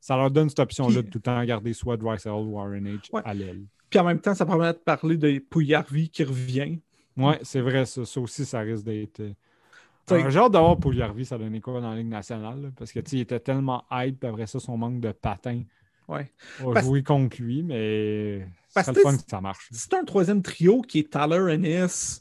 Ça 0.00 0.16
leur 0.16 0.30
donne 0.30 0.48
cette 0.48 0.60
option-là 0.60 1.02
de 1.02 1.08
tout 1.08 1.18
le 1.18 1.22
temps 1.22 1.44
garder 1.44 1.72
soit 1.72 1.96
Dreisaitl 1.96 2.30
ou 2.30 2.56
RNH 2.56 3.10
Ouais. 3.12 3.22
à 3.24 3.34
l'aile. 3.34 3.62
Puis 3.90 3.98
en 3.98 4.04
même 4.04 4.20
temps, 4.20 4.34
ça 4.34 4.46
permet 4.46 4.72
de 4.72 4.78
parler 4.78 5.16
de 5.16 5.38
Pouillarvi 5.40 6.08
qui 6.08 6.24
revient. 6.24 6.78
Ouais, 7.16 7.38
c'est 7.42 7.60
vrai, 7.60 7.84
ça. 7.84 8.04
Ça 8.04 8.20
aussi, 8.20 8.44
ça 8.44 8.60
risque 8.60 8.84
d'être. 8.84 9.22
T'sais- 10.06 10.24
euh, 10.24 10.30
J'ai 10.30 10.38
hâte 10.38 10.52
d'avoir 10.52 10.76
Pouliarvi, 10.78 11.24
ça 11.26 11.36
donnait 11.38 11.60
quoi 11.60 11.80
dans 11.80 11.90
la 11.90 11.96
Ligue 11.96 12.08
nationale. 12.08 12.62
là, 12.62 12.68
parce 12.76 12.90
que 12.92 13.00
il 13.12 13.20
était 13.20 13.38
tellement 13.40 13.84
hype, 13.90 14.24
après 14.24 14.46
ça, 14.46 14.58
son 14.60 14.76
manque 14.76 15.00
de 15.00 15.12
patin 15.12 15.62
Ouais. 16.08 16.30
a 16.60 16.64
Parce- 16.72 16.84
joué 16.86 17.02
contre 17.02 17.40
lui, 17.40 17.62
mais 17.62 18.46
c'est 18.68 18.86
le 18.88 19.00
fun 19.00 19.16
que 19.16 19.22
ça 19.28 19.40
marche. 19.40 19.68
C'est 19.72 19.94
un 19.94 20.04
troisième 20.04 20.42
trio 20.42 20.80
qui 20.82 21.00
est 21.00 21.12
Tyler 21.12 21.52
Ennis, 21.52 22.20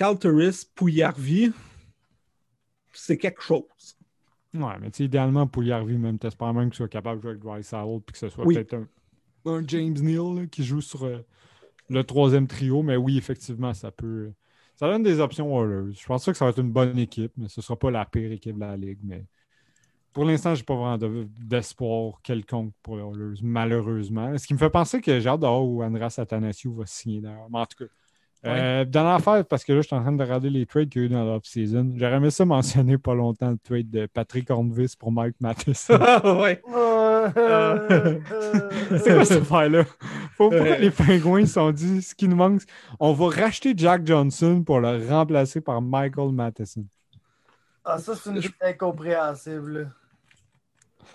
Cal 0.00 0.18
Turris, 0.18 0.64
Pouillarvi. 0.74 1.52
C'est 2.94 3.18
quelque 3.18 3.42
chose. 3.42 3.98
Ouais, 4.54 4.78
mais 4.80 4.90
tu 4.90 4.96
sais, 4.96 5.04
idéalement, 5.04 5.46
Pouliarvi, 5.46 5.98
même, 5.98 6.18
t'espères 6.18 6.54
même 6.54 6.70
qu'il 6.70 6.78
soit 6.78 6.88
capable 6.88 7.18
de 7.18 7.22
jouer 7.22 7.30
avec 7.32 7.42
Dreisaitl, 7.42 8.00
puis 8.06 8.12
que 8.14 8.18
ce 8.18 8.30
soit 8.30 8.46
Oui. 8.46 8.54
peut-être 8.54 8.72
un, 8.72 8.88
un 9.44 9.62
James 9.66 9.92
Neal 10.00 10.40
là, 10.40 10.46
qui 10.46 10.64
joue 10.64 10.80
sur 10.80 11.04
euh, 11.04 11.18
le 11.90 12.02
troisième 12.02 12.46
trio. 12.46 12.82
Mais 12.82 12.96
oui, 12.96 13.18
effectivement, 13.18 13.74
ça 13.74 13.90
peut. 13.90 14.32
Ça 14.76 14.88
donne 14.90 15.02
des 15.02 15.20
options 15.20 15.54
Oilers. 15.54 15.92
Je 15.92 16.06
pense 16.06 16.24
pas 16.24 16.32
que 16.32 16.38
ça 16.38 16.46
va 16.46 16.52
être 16.52 16.60
une 16.62 16.72
bonne 16.72 16.98
équipe, 16.98 17.32
mais 17.36 17.48
ce 17.48 17.60
sera 17.60 17.78
pas 17.78 17.90
la 17.90 18.06
pire 18.06 18.32
équipe 18.32 18.54
de 18.54 18.60
la 18.60 18.78
Ligue. 18.78 19.00
Mais 19.04 19.26
pour 20.14 20.24
l'instant, 20.24 20.54
j'ai 20.54 20.64
pas 20.64 20.76
vraiment 20.76 20.96
de- 20.96 21.28
d'espoir 21.38 22.22
quelconque 22.22 22.72
pour 22.82 22.96
les 22.96 23.02
Oilers, 23.02 23.40
malheureusement. 23.42 24.38
Ce 24.38 24.46
qui 24.46 24.54
me 24.54 24.58
fait 24.58 24.70
penser 24.70 25.02
que 25.02 25.20
j'ai 25.20 25.28
hâte 25.28 25.40
de 25.40 25.46
voir 25.46 25.62
où 25.62 25.82
Andras 25.84 26.14
Athanasiou 26.16 26.72
va 26.72 26.86
signer 26.86 27.20
d'ailleurs. 27.20 27.50
Mais 27.50 27.58
en 27.58 27.66
tout 27.66 27.84
cas. 27.84 27.90
Euh, 28.46 28.86
dans 28.86 29.04
l'affaire, 29.04 29.44
parce 29.44 29.64
que 29.64 29.72
là, 29.74 29.82
je 29.82 29.86
suis 29.86 29.94
en 29.96 30.00
train 30.00 30.12
de 30.12 30.22
regarder 30.22 30.48
les 30.48 30.64
trades 30.64 30.88
qu'il 30.88 31.02
y 31.02 31.04
a 31.04 31.08
eu 31.08 31.10
dans 31.10 31.24
l'off-season. 31.24 31.92
J'aurais 31.96 32.14
aimé 32.16 32.30
ça 32.30 32.46
mentionner 32.46 32.96
pas 32.96 33.14
longtemps 33.14 33.50
le 33.50 33.58
trade 33.58 33.90
de 33.90 34.06
Patrick 34.06 34.48
Hornvis 34.50 34.94
pour 34.98 35.12
Mike 35.12 35.36
Matheson. 35.40 35.94
ouais. 36.40 36.62
C'est 38.98 39.14
quoi 39.14 39.24
cette 39.24 39.42
affaire-là? 39.42 39.84
Que 40.38 40.80
les 40.80 40.90
pingouins 40.90 41.44
se 41.46 41.52
sont 41.54 41.70
dit 41.70 42.02
ce 42.02 42.14
qui 42.14 42.28
nous 42.28 42.36
manque, 42.36 42.62
on 42.98 43.12
va 43.12 43.28
racheter 43.28 43.74
Jack 43.76 44.06
Johnson 44.06 44.62
pour 44.64 44.80
le 44.80 45.06
remplacer 45.06 45.60
par 45.60 45.82
Michael 45.82 46.32
Matheson? 46.32 46.84
Ah, 47.84 47.98
ça, 47.98 48.14
c'est 48.14 48.30
une 48.30 48.40
incompréhensible. 48.62 49.92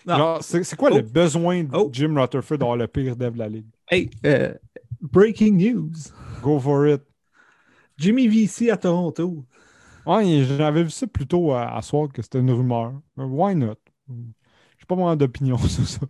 là. 0.06 0.08
Non. 0.08 0.18
Genre, 0.18 0.44
C'est 0.44 0.64
c'est 0.64 0.76
quoi 0.76 0.90
Oh. 0.92 0.96
le 0.98 1.02
besoin 1.02 1.64
de 1.64 1.70
Oh. 1.74 1.90
Jim 1.92 2.14
Rutherford 2.20 2.58
d'avoir 2.60 2.78
le 2.78 2.88
pire 2.88 3.16
dev 3.16 3.34
de 3.34 3.40
la 3.40 3.50
ligue? 3.50 3.66
Hey, 3.90 4.10
euh, 4.26 4.54
breaking 5.02 5.58
news. 5.58 5.92
Go 6.44 6.60
for 6.60 6.88
it. 6.88 7.02
Jimmy 7.98 8.28
VC 8.28 8.70
à 8.70 8.78
Toronto. 8.78 9.46
Ouais, 10.06 10.44
j'avais 10.44 10.84
vu 10.84 10.90
ça 10.92 11.08
plutôt 11.08 11.54
à, 11.54 11.76
à 11.76 11.82
soir 11.82 12.10
que 12.14 12.22
c'était 12.22 12.40
une 12.40 12.52
rumeur. 12.52 12.94
Mais 13.18 13.24
Why 13.24 13.56
not? 13.56 13.76
J'ai 14.08 14.86
pas 14.88 14.96
vraiment 14.96 15.16
d'opinion 15.16 15.58
sur 15.68 15.88
ça. 15.88 16.02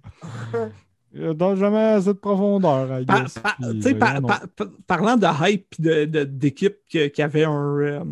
Il 1.14 1.34
donne 1.34 1.56
jamais 1.56 1.78
assez 1.78 2.07
de 2.07 2.14
profondeur, 2.20 2.99
I 2.99 3.06
guess. 3.06 3.40
par- 3.40 3.56
euh, 3.64 3.94
par- 4.22 4.49
par- 4.49 4.68
parlant 4.86 5.16
de 5.16 5.26
hype 5.49 5.74
et 5.80 5.82
de- 5.82 6.06
de- 6.06 6.24
d'équipe 6.26 6.76
qui 6.90 7.22
avait 7.22 7.45
un 7.45 7.78
euh, 7.80 8.03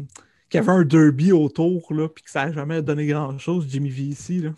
qui 0.49 0.57
avait 0.57 0.71
un 0.71 0.83
derby 0.85 1.33
autour 1.33 1.91
là, 1.93 2.07
puis 2.07 2.23
que 2.23 2.29
ça 2.31 2.45
n'a 2.45 2.53
jamais 2.53 2.81
donné 2.81 3.05
grand 3.07 3.37
chose, 3.39 3.65
Jimmy 3.67 3.89
VC 3.89 4.39
là, 4.39 4.51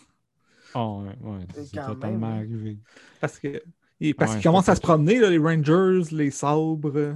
Ah, 0.75 0.87
ouais, 0.91 1.07
ouais, 1.21 1.39
C'est 1.53 1.81
totalement 1.83 2.27
même. 2.35 2.37
arrivé. 2.39 2.77
parce 3.19 3.39
que 3.39 3.63
et- 3.99 4.13
parce 4.13 4.33
Ouais, 4.33 4.37
qu'ils 4.37 4.43
commencent 4.49 4.69
à 4.69 4.75
se 4.75 4.81
promener 4.81 5.19
là, 5.19 5.29
les 5.31 5.39
Rangers, 5.39 6.01
les 6.11 6.29
Sabres, 6.29 6.91
euh, 6.95 7.13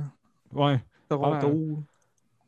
Ouais. 0.54 0.82
Toronto. 1.10 1.84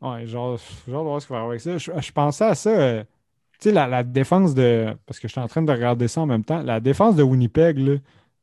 Ouais, 0.02 0.26
genre, 0.26 0.60
genre 0.88 1.16
de 1.16 1.20
ce 1.20 1.28
va 1.32 1.42
avec 1.42 1.62
ça. 1.62 1.78
Je, 1.78 2.12
pensais 2.12 2.46
à 2.46 2.56
ça. 2.56 2.70
euh, 2.72 3.04
tu 3.60 3.70
sais, 3.70 3.72
la, 3.72 3.88
la 3.88 4.04
défense 4.04 4.56
de. 4.56 4.96
Parce 5.06 5.20
que 5.20 5.28
je 5.28 5.34
suis 5.34 5.42
en 5.42 5.48
train 5.48 5.62
de 5.62 5.72
regarder 5.72 6.08
ça 6.08 6.22
en 6.22 6.26
même 6.26 6.44
temps. 6.44 6.62
La 6.64 6.80
défense 6.80 7.16
de 7.16 7.24
Winnipeg, 7.24 7.78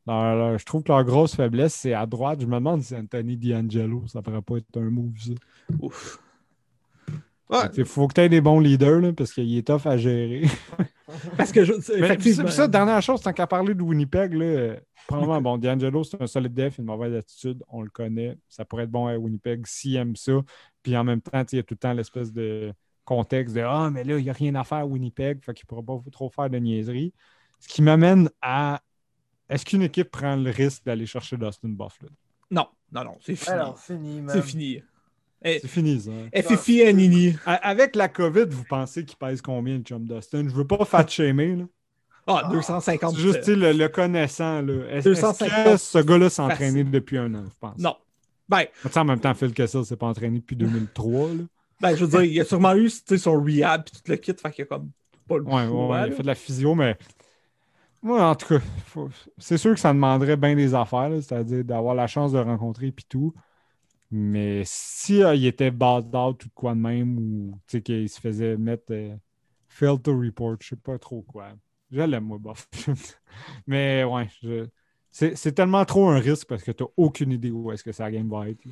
là, 0.07 0.57
je 0.57 0.65
trouve 0.65 0.83
que 0.83 0.89
leur 0.91 1.03
grosse 1.03 1.35
faiblesse, 1.35 1.73
c'est 1.75 1.93
à 1.93 2.05
droite. 2.05 2.39
Je 2.41 2.45
me 2.45 2.55
demande 2.55 2.81
si 2.81 2.95
Anthony 2.95 3.37
D'Angelo, 3.37 4.03
ça 4.07 4.21
pourrait 4.21 4.41
pas 4.41 4.57
être 4.57 4.77
un 4.77 4.89
move, 4.89 5.17
ça. 5.19 5.33
Ouf. 5.81 6.19
Ouais, 7.49 7.65
Il 7.77 7.85
faut 7.85 8.07
que 8.07 8.13
tu 8.13 8.21
aies 8.21 8.29
des 8.29 8.41
bons 8.41 8.59
leaders, 8.59 8.99
là, 8.99 9.11
parce 9.11 9.33
qu'il 9.33 9.57
est 9.57 9.65
tough 9.65 9.85
à 9.85 9.97
gérer. 9.97 10.43
parce 11.37 11.51
que 11.51 11.65
je, 11.65 11.73
Mais 11.99 12.15
puis 12.15 12.33
ça, 12.33 12.47
ça, 12.47 12.67
dernière 12.67 13.01
chose, 13.01 13.21
tant 13.21 13.33
qu'à 13.33 13.47
parler 13.47 13.73
de 13.73 13.81
Winnipeg, 13.81 14.33
là, 14.33 14.45
euh, 14.45 14.79
probablement, 15.07 15.41
bon, 15.41 15.57
D'Angelo, 15.57 16.03
c'est 16.03 16.21
un 16.21 16.27
solide 16.27 16.53
def, 16.53 16.77
une 16.77 16.85
mauvaise 16.85 17.13
attitude, 17.15 17.63
on 17.69 17.81
le 17.81 17.89
connaît. 17.89 18.37
Ça 18.47 18.65
pourrait 18.65 18.83
être 18.83 18.91
bon 18.91 19.07
à 19.07 19.17
Winnipeg 19.17 19.65
s'il 19.65 19.95
aime 19.95 20.15
ça. 20.15 20.33
Puis 20.83 20.95
en 20.95 21.03
même 21.03 21.21
temps, 21.21 21.43
il 21.51 21.55
y 21.55 21.59
a 21.59 21.63
tout 21.63 21.73
le 21.73 21.79
temps 21.79 21.93
l'espèce 21.93 22.31
de 22.31 22.71
contexte 23.03 23.55
de 23.55 23.61
Ah, 23.61 23.89
mais 23.91 24.03
là, 24.03 24.19
il 24.19 24.23
n'y 24.23 24.29
a 24.29 24.33
rien 24.33 24.53
à 24.53 24.63
faire 24.63 24.79
à 24.79 24.85
Winnipeg, 24.85 25.43
fait 25.43 25.53
qu'il 25.55 25.65
ne 25.65 25.81
pourra 25.81 25.81
pas 25.81 26.11
trop 26.11 26.29
faire 26.29 26.51
de 26.51 26.57
niaiseries. 26.59 27.13
Ce 27.59 27.67
qui 27.67 27.81
m'amène 27.81 28.29
à 28.41 28.81
est-ce 29.49 29.65
qu'une 29.65 29.81
équipe 29.81 30.11
prend 30.11 30.35
le 30.35 30.51
risque 30.51 30.85
d'aller 30.85 31.07
chercher 31.07 31.35
Dustin 31.35 31.69
Buffalo? 31.69 32.11
Non, 32.51 32.67
non, 32.91 33.03
non, 33.03 33.17
c'est 33.19 33.35
fini. 33.35 33.51
Alors, 33.51 33.79
fini, 33.79 34.23
c'est 34.27 34.43
fini. 34.43 34.81
C'est 35.43 35.67
fini, 35.67 36.01
ça. 36.01 36.11
hein? 36.11 36.41
FFI 36.41 36.83
à 36.83 36.93
Nini. 36.93 37.35
Avec 37.45 37.95
la 37.95 38.09
COVID, 38.09 38.45
vous 38.49 38.63
pensez 38.65 39.05
qu'il 39.05 39.17
pèse 39.17 39.41
combien 39.41 39.77
le 39.77 39.83
chum 39.83 40.05
Dustin? 40.05 40.43
Je 40.49 40.53
veux 40.53 40.67
pas 40.67 40.83
fat 40.85 41.07
shamer, 41.07 41.55
là. 41.55 41.63
Ah, 42.27 42.49
250. 42.51 43.15
C'est 43.15 43.21
juste 43.21 43.47
le, 43.47 43.71
le 43.71 43.87
connaissant. 43.87 44.61
Là. 44.61 44.73
Est-ce, 44.91 45.09
est-ce 45.09 45.21
250 45.21 45.63
que 45.65 45.77
ce 45.77 45.97
gars-là 45.99 46.29
s'est 46.29 46.41
entraîné 46.41 46.83
depuis 46.83 47.17
un 47.17 47.33
an, 47.33 47.43
je 47.45 47.55
pense? 47.59 47.79
Non. 47.79 47.95
Ben, 48.47 48.65
en 48.95 49.05
même 49.05 49.19
temps, 49.19 49.33
Phil 49.33 49.53
Kessel 49.53 49.85
s'est 49.85 49.95
pas 49.95 50.07
entraîné 50.07 50.39
depuis 50.39 50.55
2003. 50.55 51.29
Là. 51.29 51.33
ben, 51.81 51.95
je 51.95 52.05
veux 52.05 52.09
dire, 52.11 52.23
il 52.23 52.39
a 52.41 52.45
sûrement 52.45 52.75
eu 52.75 52.87
tu 52.89 53.01
sais, 53.05 53.17
son 53.17 53.41
rehab 53.41 53.81
et 53.87 53.91
tout 53.91 54.01
le 54.07 54.15
kit, 54.17 54.33
fait 54.33 54.51
qu'il 54.51 54.63
a 54.63 54.65
comme 54.65 54.89
pas 55.27 55.37
le 55.37 55.43
Ouais, 55.43 55.53
ouais, 55.53 55.67
choix, 55.67 55.87
ouais, 55.89 56.07
il 56.07 56.11
a 56.13 56.15
fait 56.15 56.21
de 56.23 56.27
la 56.27 56.35
physio, 56.35 56.75
mais 56.75 56.97
moi, 58.01 58.23
en 58.29 58.35
tout 58.35 58.47
cas, 58.47 58.59
faut- 58.87 59.09
c'est 59.37 59.57
sûr 59.57 59.73
que 59.73 59.79
ça 59.79 59.93
demanderait 59.93 60.37
bien 60.37 60.55
des 60.55 60.73
affaires, 60.73 61.09
là, 61.09 61.21
c'est-à-dire 61.21 61.63
d'avoir 61.63 61.95
la 61.95 62.07
chance 62.07 62.31
de 62.31 62.39
rencontrer 62.39 62.91
puis 62.91 63.05
tout. 63.09 63.33
Mais 64.11 64.63
si 64.65 65.23
euh, 65.23 65.35
il 65.35 65.45
était 65.45 65.71
bad 65.71 66.15
out 66.15 66.45
ou 66.45 66.49
quoi 66.55 66.73
de 66.73 66.79
même, 66.79 67.17
ou 67.19 67.59
qu'il 67.67 68.09
se 68.09 68.19
faisait 68.19 68.57
mettre 68.57 68.91
euh, 68.91 69.15
fail 69.67 69.99
to 70.01 70.17
report, 70.19 70.57
je 70.61 70.69
sais 70.69 70.75
pas 70.75 70.97
trop 70.97 71.21
quoi. 71.21 71.53
Je 71.91 72.01
l'aime, 72.01 72.25
moi, 72.25 72.37
bof. 72.39 72.67
mais 73.67 74.03
ouais, 74.03 74.27
c'est, 75.11 75.51
tellement 75.53 75.85
trop 75.85 76.09
un 76.09 76.19
risque 76.19 76.47
parce 76.47 76.63
que 76.63 76.71
tu 76.71 76.83
n'as 76.83 76.89
aucune 76.97 77.31
idée 77.31 77.51
où 77.51 77.71
est-ce 77.71 77.83
que 77.83 77.91
sa 77.91 78.11
game 78.11 78.29
va 78.29 78.49
être. 78.49 78.63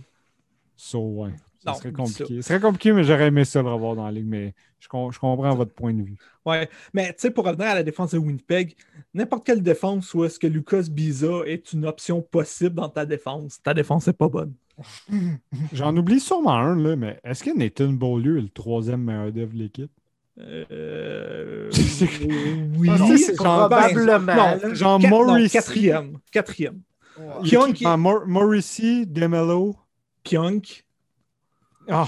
So, 0.75 0.99
ouais, 0.99 1.33
Non, 1.67 1.73
serait 1.77 1.91
compliqué. 1.91 2.35
Ce 2.37 2.41
serait 2.41 2.59
compliqué, 2.59 2.91
mais 2.93 3.03
j'aurais 3.03 3.27
aimé 3.27 3.45
ça 3.45 3.61
le 3.61 3.69
revoir 3.69 3.95
dans 3.95 4.05
la 4.05 4.11
ligue, 4.11 4.27
mais 4.27 4.53
je, 4.79 4.87
com- 4.87 5.11
je 5.11 5.19
comprends 5.19 5.55
votre 5.55 5.73
point 5.73 5.93
de 5.93 6.01
vue. 6.03 6.15
Ouais, 6.45 6.69
mais 6.93 7.07
tu 7.09 7.15
sais, 7.19 7.31
pour 7.31 7.45
revenir 7.45 7.67
à 7.67 7.75
la 7.75 7.83
défense 7.83 8.11
de 8.11 8.17
Winnipeg, 8.17 8.75
n'importe 9.13 9.45
quelle 9.45 9.61
défense 9.61 10.13
où 10.13 10.23
est-ce 10.23 10.39
que 10.39 10.47
Lucas 10.47 10.83
Biza 10.89 11.41
est 11.45 11.73
une 11.73 11.85
option 11.85 12.21
possible 12.21 12.75
dans 12.75 12.89
ta 12.89 13.05
défense, 13.05 13.61
ta 13.61 13.73
défense 13.73 14.07
n'est 14.07 14.13
pas 14.13 14.29
bonne. 14.29 14.53
J'en 15.73 15.95
oublie 15.97 16.19
sûrement 16.19 16.53
un, 16.55 16.75
là, 16.75 16.95
mais 16.95 17.19
est-ce 17.23 17.43
que 17.43 17.57
Nathan 17.57 17.89
Beaulieu 17.93 18.37
est 18.37 18.41
le 18.41 18.49
troisième 18.49 19.03
meilleur 19.03 19.31
dev 19.31 19.51
de 19.53 19.57
l'équipe? 19.57 19.91
Euh... 20.39 21.69
Oui, 22.77 22.89
c'est- 23.17 23.35
genre- 23.35 23.67
Probablement. 23.69 24.57
non, 24.79 24.99
non, 24.99 25.09
Morrissey. 25.09 25.57
quatrième. 25.57 26.17
Quatrième. 26.31 26.81
Ouais. 27.17 27.25
Pionk, 27.43 27.81
Ah, 27.85 27.97
Mor- 27.97 28.27
Morrissey, 28.27 29.05
Demelo. 29.07 29.75
Pionk. 30.23 30.83
Ah. 31.89 32.07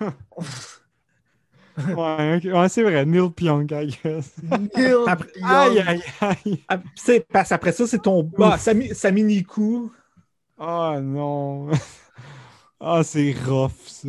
ouais. 1.78 2.40
Ouais, 2.52 2.68
c'est 2.68 2.82
vrai, 2.82 3.04
Neil 3.06 3.30
Pionk, 3.30 3.70
I 3.70 3.86
guess. 4.02 4.34
Neil 4.42 4.94
Après-. 5.06 5.30
Aïe, 5.42 5.78
aïe, 5.80 6.02
aïe. 6.20 6.64
Après 6.68 7.72
ça, 7.72 7.86
c'est 7.86 8.00
ton. 8.00 8.30
Ah, 8.40 8.58
Sami, 8.58 8.94
Sami 8.94 9.22
Nikou. 9.24 9.92
Ah 10.58 10.98
non. 11.00 11.68
Ah, 12.80 13.02
c'est 13.02 13.32
rough, 13.44 13.72
ça. 13.86 14.08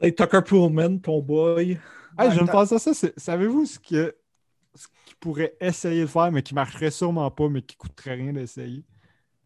C'est 0.00 0.14
Tucker 0.14 0.40
Pullman, 0.42 0.98
ton 0.98 1.20
boy. 1.20 1.78
Hey, 2.18 2.30
je 2.30 2.40
Attends. 2.40 2.46
penser 2.46 2.74
à 2.76 2.78
ça. 2.78 3.08
Savez-vous 3.16 3.66
ce 3.66 3.78
que 3.78 4.16
ce 4.74 4.86
qu'il 5.04 5.16
pourrait 5.16 5.56
essayer 5.60 6.02
de 6.02 6.06
faire, 6.06 6.32
mais 6.32 6.42
qui 6.42 6.54
marcherait 6.54 6.90
sûrement 6.90 7.30
pas, 7.30 7.48
mais 7.48 7.62
qui 7.62 7.76
coûterait 7.76 8.14
rien 8.14 8.32
d'essayer? 8.32 8.84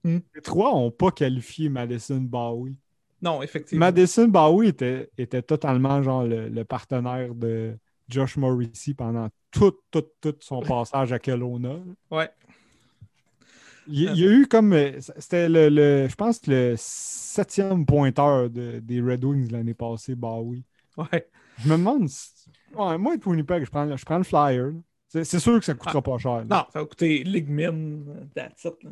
Hmm. 0.05 0.19
Les 0.35 0.43
trois 0.43 0.73
n'ont 0.73 0.91
pas 0.93 1.11
qualifié 1.11 1.69
Madison 1.69 2.21
Bowie. 2.21 2.77
Non, 3.23 3.41
effectivement. 3.43 3.87
Madison 3.87 4.27
Bowie 4.29 4.69
était, 4.69 5.11
était 5.17 5.43
totalement 5.43 6.03
genre 6.03 6.25
le, 6.25 6.49
le 6.49 6.65
partenaire 6.65 7.35
de 7.35 7.77
Josh 8.09 8.37
Morrissey 8.37 8.95
pendant 8.95 9.29
tout, 9.51 9.73
tout, 9.91 10.05
tout 10.21 10.35
son 10.41 10.61
passage 10.63 11.13
à 11.13 11.19
Kelowna. 11.19 11.77
Ouais. 12.11 12.29
Il, 13.89 14.01
y 14.03 14.09
a- 14.09 14.13
il 14.13 14.19
y 14.21 14.29
a 14.29 14.31
eu 14.33 14.47
comme. 14.47 14.73
euh, 14.75 14.93
C'était 15.19 15.49
le, 15.49 15.69
le- 15.69 16.09
je 16.09 16.15
pense, 16.15 16.47
le 16.47 16.75
septième 16.77 17.85
pointeur 17.85 18.49
de- 18.51 18.79
des 18.81 19.01
Red 19.01 19.25
Wings 19.25 19.51
l'année 19.51 19.75
passée, 19.75 20.15
Bowie. 20.15 20.65
Ouais. 20.97 21.27
Je 21.59 21.69
me 21.69 21.77
demande. 21.77 22.09
si- 22.09 22.31
Ouais, 22.75 22.97
moi, 22.97 23.17
pour 23.19 23.31
Winnipeg, 23.33 23.65
je 23.65 23.71
prends, 23.71 23.97
je 23.97 24.05
prends 24.05 24.19
le 24.19 24.25
flyer. 24.25 24.73
C'est 25.09 25.25
sûr 25.41 25.59
que 25.59 25.65
ça 25.65 25.75
ne 25.75 25.79
coûtera 25.79 26.01
pas 26.01 26.17
cher. 26.19 26.37
là. 26.39 26.45
Non, 26.45 26.65
ça 26.73 26.79
va 26.81 26.85
coûter 26.87 27.23
Ligmin, 27.23 28.01
that's 28.35 28.65
it. 28.65 28.83
là. 28.83 28.91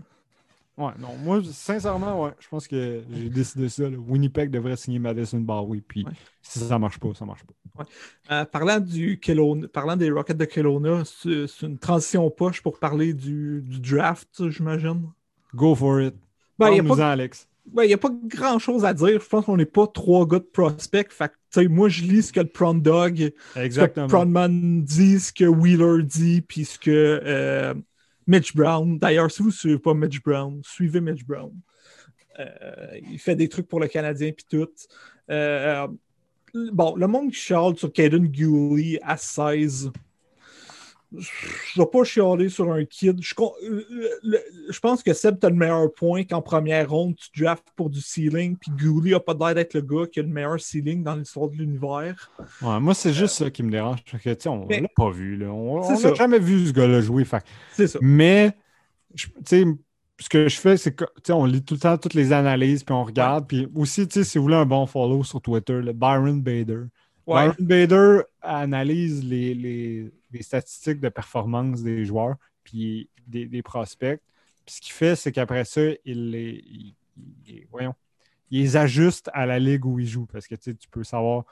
Ouais, 0.81 0.93
non, 0.99 1.17
moi, 1.23 1.41
sincèrement, 1.45 2.25
ouais, 2.25 2.31
je 2.41 2.49
pense 2.49 2.67
que 2.67 3.03
j'ai 3.13 3.29
décidé 3.29 3.69
ça. 3.69 3.83
là. 3.89 3.97
Winnipeg 3.99 4.51
devrait 4.51 4.77
signer 4.77 4.99
Madison 4.99 5.39
Bowie. 5.39 5.83
Puis 5.83 6.05
Ouais. 6.07 6.13
si 6.43 6.59
ça 6.61 6.79
marche 6.79 6.99
pas, 6.99 7.13
ça 7.15 7.25
marche 7.27 7.43
pas. 7.45 7.85
Euh, 8.31 8.45
parlant, 8.47 8.81
du 8.81 9.19
Kelowna- 9.23 9.69
parlant 9.69 9.97
des 9.97 10.11
Rockets 10.11 10.37
de 10.37 10.45
Kelowna, 10.47 11.03
c'est 11.05 11.47
une 11.63 11.79
transition 11.79 12.29
poche 12.31 12.63
pour 12.63 12.79
parler 12.79 13.13
du, 13.15 13.63
du 13.63 13.79
draft, 13.81 14.49
j'imagine? 14.49 15.03
Go 15.55 15.75
for 15.75 16.01
it. 16.01 16.15
Ben, 16.59 16.69
il 16.69 16.73
n'y 16.73 16.79
a, 16.79 16.83
Parle-nous-en, 16.83 16.97
pas- 16.97 17.11
Alex. 17.13 17.49
ben, 17.73 17.85
y 17.85 17.93
a 17.93 17.99
pas 17.99 18.11
grand 18.27 18.59
chose 18.59 18.85
à 18.85 18.95
dire. 18.95 19.21
Je 19.21 19.29
pense 19.29 19.45
qu'on 19.47 19.57
n'est 19.57 19.65
pas 19.67 19.87
trois 19.87 20.27
gars 20.27 20.39
de 20.39 20.45
prospect. 20.45 21.07
Fait 21.11 21.29
que, 21.29 21.35
tu 21.53 21.63
sais, 21.63 21.69
moi, 21.69 21.89
je 21.89 22.03
lis 22.05 22.23
ce 22.23 22.33
que 22.33 22.41
le 22.41 22.49
Prawn 22.49 22.81
Dog, 22.81 23.17
ce 23.19 23.55
que 23.55 23.61
Exactement. 23.61 24.07
Prawnman 24.09 24.83
dit, 24.83 25.21
ce 25.21 25.33
que 25.33 25.45
Wheeler 25.45 26.03
dit, 26.05 26.41
puis 26.43 26.65
ce 26.65 26.79
que 26.79 27.21
euh, 27.25 27.75
Mitch 28.31 28.55
Brown. 28.55 28.97
D'ailleurs, 28.97 29.29
si 29.29 29.43
vous 29.43 29.49
ne 29.49 29.55
suivez 29.55 29.79
pas 29.79 29.93
Mitch 29.93 30.23
Brown, 30.23 30.61
suivez 30.63 31.01
Mitch 31.01 31.25
Brown. 31.25 31.53
Euh, 32.39 33.01
il 33.11 33.19
fait 33.19 33.35
des 33.35 33.49
trucs 33.49 33.67
pour 33.67 33.81
le 33.81 33.89
Canadien, 33.89 34.31
puis 34.31 34.47
tout. 34.49 34.71
Euh, 35.31 35.89
bon, 36.73 36.95
le 36.95 37.09
monde 37.09 37.33
qui 37.33 37.41
sur 37.41 37.93
Caden 37.93 38.29
Gooley 38.29 39.01
à 39.03 39.17
16. 39.17 39.91
Je 41.17 41.81
vais 41.81 41.87
pas 41.87 42.05
chialer 42.05 42.49
sur 42.49 42.73
un 42.73 42.85
kid. 42.85 43.21
Je, 43.21 43.35
je 44.71 44.79
pense 44.81 45.03
que 45.03 45.13
Seb, 45.13 45.39
tu 45.41 45.47
le 45.49 45.55
meilleur 45.55 45.93
point 45.93 46.25
qu'en 46.25 46.41
première 46.43 46.89
ronde, 46.91 47.17
tu 47.17 47.43
drafts 47.43 47.69
pour 47.77 47.91
du 47.91 48.01
ceiling, 48.01 48.57
puis 48.57 48.71
Gouli 48.71 49.15
a 49.15 49.21
pas 49.21 49.35
l'air 49.39 49.55
d'être 49.55 49.75
le 49.75 49.81
gars 49.83 50.07
qui 50.07 50.21
a 50.21 50.23
le 50.23 50.29
meilleur 50.29 50.61
ceiling 50.61 51.03
dans 51.03 51.17
l'histoire 51.17 51.49
de 51.49 51.57
l'univers. 51.57 52.31
Ouais, 52.63 52.81
moi, 52.81 52.95
c'est 52.95 53.13
juste 53.13 53.35
ça 53.37 53.51
qui 53.51 53.63
me 53.63 53.71
dérange. 53.71 53.99
parce 54.11 54.23
que, 54.23 54.49
on 54.49 54.67
Mais- 54.67 54.81
l'a 54.81 54.89
pas 54.95 55.11
vu. 55.11 55.37
Là. 55.37 55.47
On 55.53 55.81
n'a 55.91 56.15
jamais 56.15 56.39
vu 56.39 56.67
ce 56.69 56.73
gars-là 56.73 57.01
jouer. 57.01 57.25
C'est 57.73 57.87
ça. 57.89 57.99
Mais, 58.03 58.53
je- 59.15 59.27
tu 59.27 59.33
sais, 59.47 59.65
ce 60.19 60.29
que 60.29 60.49
je 60.49 60.57
fais, 60.61 60.77
c'est 60.77 60.95
que, 60.95 61.05
tu 61.05 61.11
sais, 61.27 61.33
on 61.33 61.45
lit 61.45 61.63
tout 61.65 61.75
le 61.75 61.81
temps 61.81 61.97
toutes 61.99 62.15
les 62.15 62.33
analyses, 62.33 62.85
puis 62.85 62.95
on 62.95 63.05
regarde. 63.05 63.49
Puis 63.49 63.67
aussi, 63.75 64.07
si 64.11 64.39
vous 64.39 64.45
voulez 64.45 64.57
un 64.57 64.67
bon 64.67 64.87
follow 64.87 65.25
sur 65.25 65.41
Twitter, 65.41 65.81
le 65.81 65.93
Byron 65.93 66.41
Bader. 66.41 66.83
Ouais. 67.31 67.49
Byron 67.49 67.67
Bader 67.67 68.21
analyse 68.43 69.25
les, 69.25 69.55
les- 69.55 70.11
les 70.33 70.43
statistiques 70.43 71.01
de 71.01 71.09
performance 71.09 71.83
des 71.83 72.05
joueurs, 72.05 72.37
puis 72.65 73.09
des, 73.27 73.47
des 73.47 73.63
prospects. 73.63 74.21
Puis 74.67 74.75
ce 74.77 74.81
qu'il 74.81 74.93
fait, 74.93 75.17
c'est 75.17 75.33
qu'après 75.33 75.65
ça, 75.65 75.81
il 76.05 76.31
les, 76.31 76.65
voyons, 77.71 77.95
ajuste 78.77 79.31
à 79.33 79.47
la 79.47 79.59
ligue 79.59 79.85
où 79.87 79.99
il 79.99 80.07
joue. 80.07 80.27
Parce 80.27 80.47
que 80.47 80.55
tu 80.55 80.75
peux 80.91 81.05
savoir, 81.05 81.45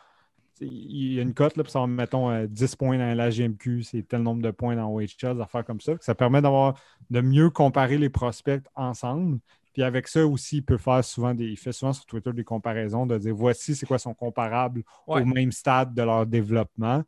il 0.61 1.13
y 1.15 1.19
a 1.19 1.23
une 1.23 1.35
cote 1.35 1.55
pour 1.55 1.69
savoir, 1.71 1.89
mettons, 1.89 2.31
euh, 2.31 2.47
10 2.49 2.77
points 2.77 2.99
dans 2.99 3.17
la 3.17 3.31
GMQ, 3.31 3.83
c'est 3.85 4.03
tel 4.03 4.23
nombre 4.23 4.43
de 4.43 4.51
points 4.51 4.77
dans 4.77 4.89
OHL, 4.93 5.37
des 5.39 5.63
comme 5.65 5.81
ça. 5.81 5.93
Ça 6.01 6.15
permet 6.15 6.43
d'avoir 6.43 6.81
de 7.11 7.21
mieux 7.21 7.51
comparer 7.51 7.99
les 7.99 8.11
prospects 8.11 8.63
ensemble. 8.75 9.39
Puis 9.79 9.85
avec 9.85 10.09
ça 10.09 10.27
aussi, 10.27 10.57
il 10.57 10.63
peut 10.65 10.77
faire 10.77 11.05
souvent 11.05 11.33
des. 11.33 11.45
Il 11.45 11.57
fait 11.57 11.71
souvent 11.71 11.93
sur 11.93 12.05
Twitter 12.05 12.33
des 12.33 12.43
comparaisons 12.43 13.07
de 13.07 13.17
dire 13.17 13.33
voici 13.33 13.77
c'est 13.77 13.87
quoi 13.87 14.01
son 14.01 14.13
comparable 14.13 14.83
Ouais. 15.07 15.23
au 15.23 15.25
même 15.25 15.53
stade 15.53 15.95
de 15.95 16.03
leur 16.03 16.27
développement. 16.27 17.05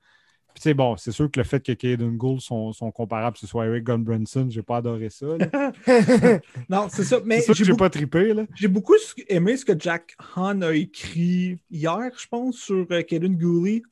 Puis 0.54 0.62
c'est 0.62 0.74
bon, 0.74 0.96
c'est 0.96 1.10
sûr 1.10 1.28
que 1.28 1.40
le 1.40 1.42
fait 1.42 1.58
que 1.60 1.72
Caden 1.72 2.16
Gould 2.16 2.40
sont, 2.40 2.72
sont 2.72 2.92
comparables, 2.92 3.34
que 3.34 3.40
ce 3.40 3.48
soit 3.48 3.66
Eric 3.66 3.82
Gunbranson, 3.82 4.46
j'ai 4.50 4.62
pas 4.62 4.76
adoré 4.76 5.10
ça. 5.10 5.26
Non, 6.70 6.86
c'est 6.88 7.02
ça. 7.02 7.18
Mais 7.24 7.40
C'est 7.40 7.46
sûr 7.46 7.54
que 7.54 7.64
j'ai 7.64 7.72
beaucoup, 7.72 7.78
pas 7.78 7.90
trippé. 7.90 8.34
Là. 8.34 8.44
j'ai 8.54 8.68
beaucoup 8.68 8.94
aimé 9.26 9.56
ce 9.56 9.64
que 9.64 9.76
Jack 9.76 10.14
Hahn 10.36 10.62
a 10.62 10.72
écrit 10.72 11.58
hier, 11.72 12.12
je 12.16 12.28
pense, 12.28 12.54
sur 12.54 12.86
euh, 12.88 13.02
Kaden 13.02 13.36
Gooley. 13.36 13.82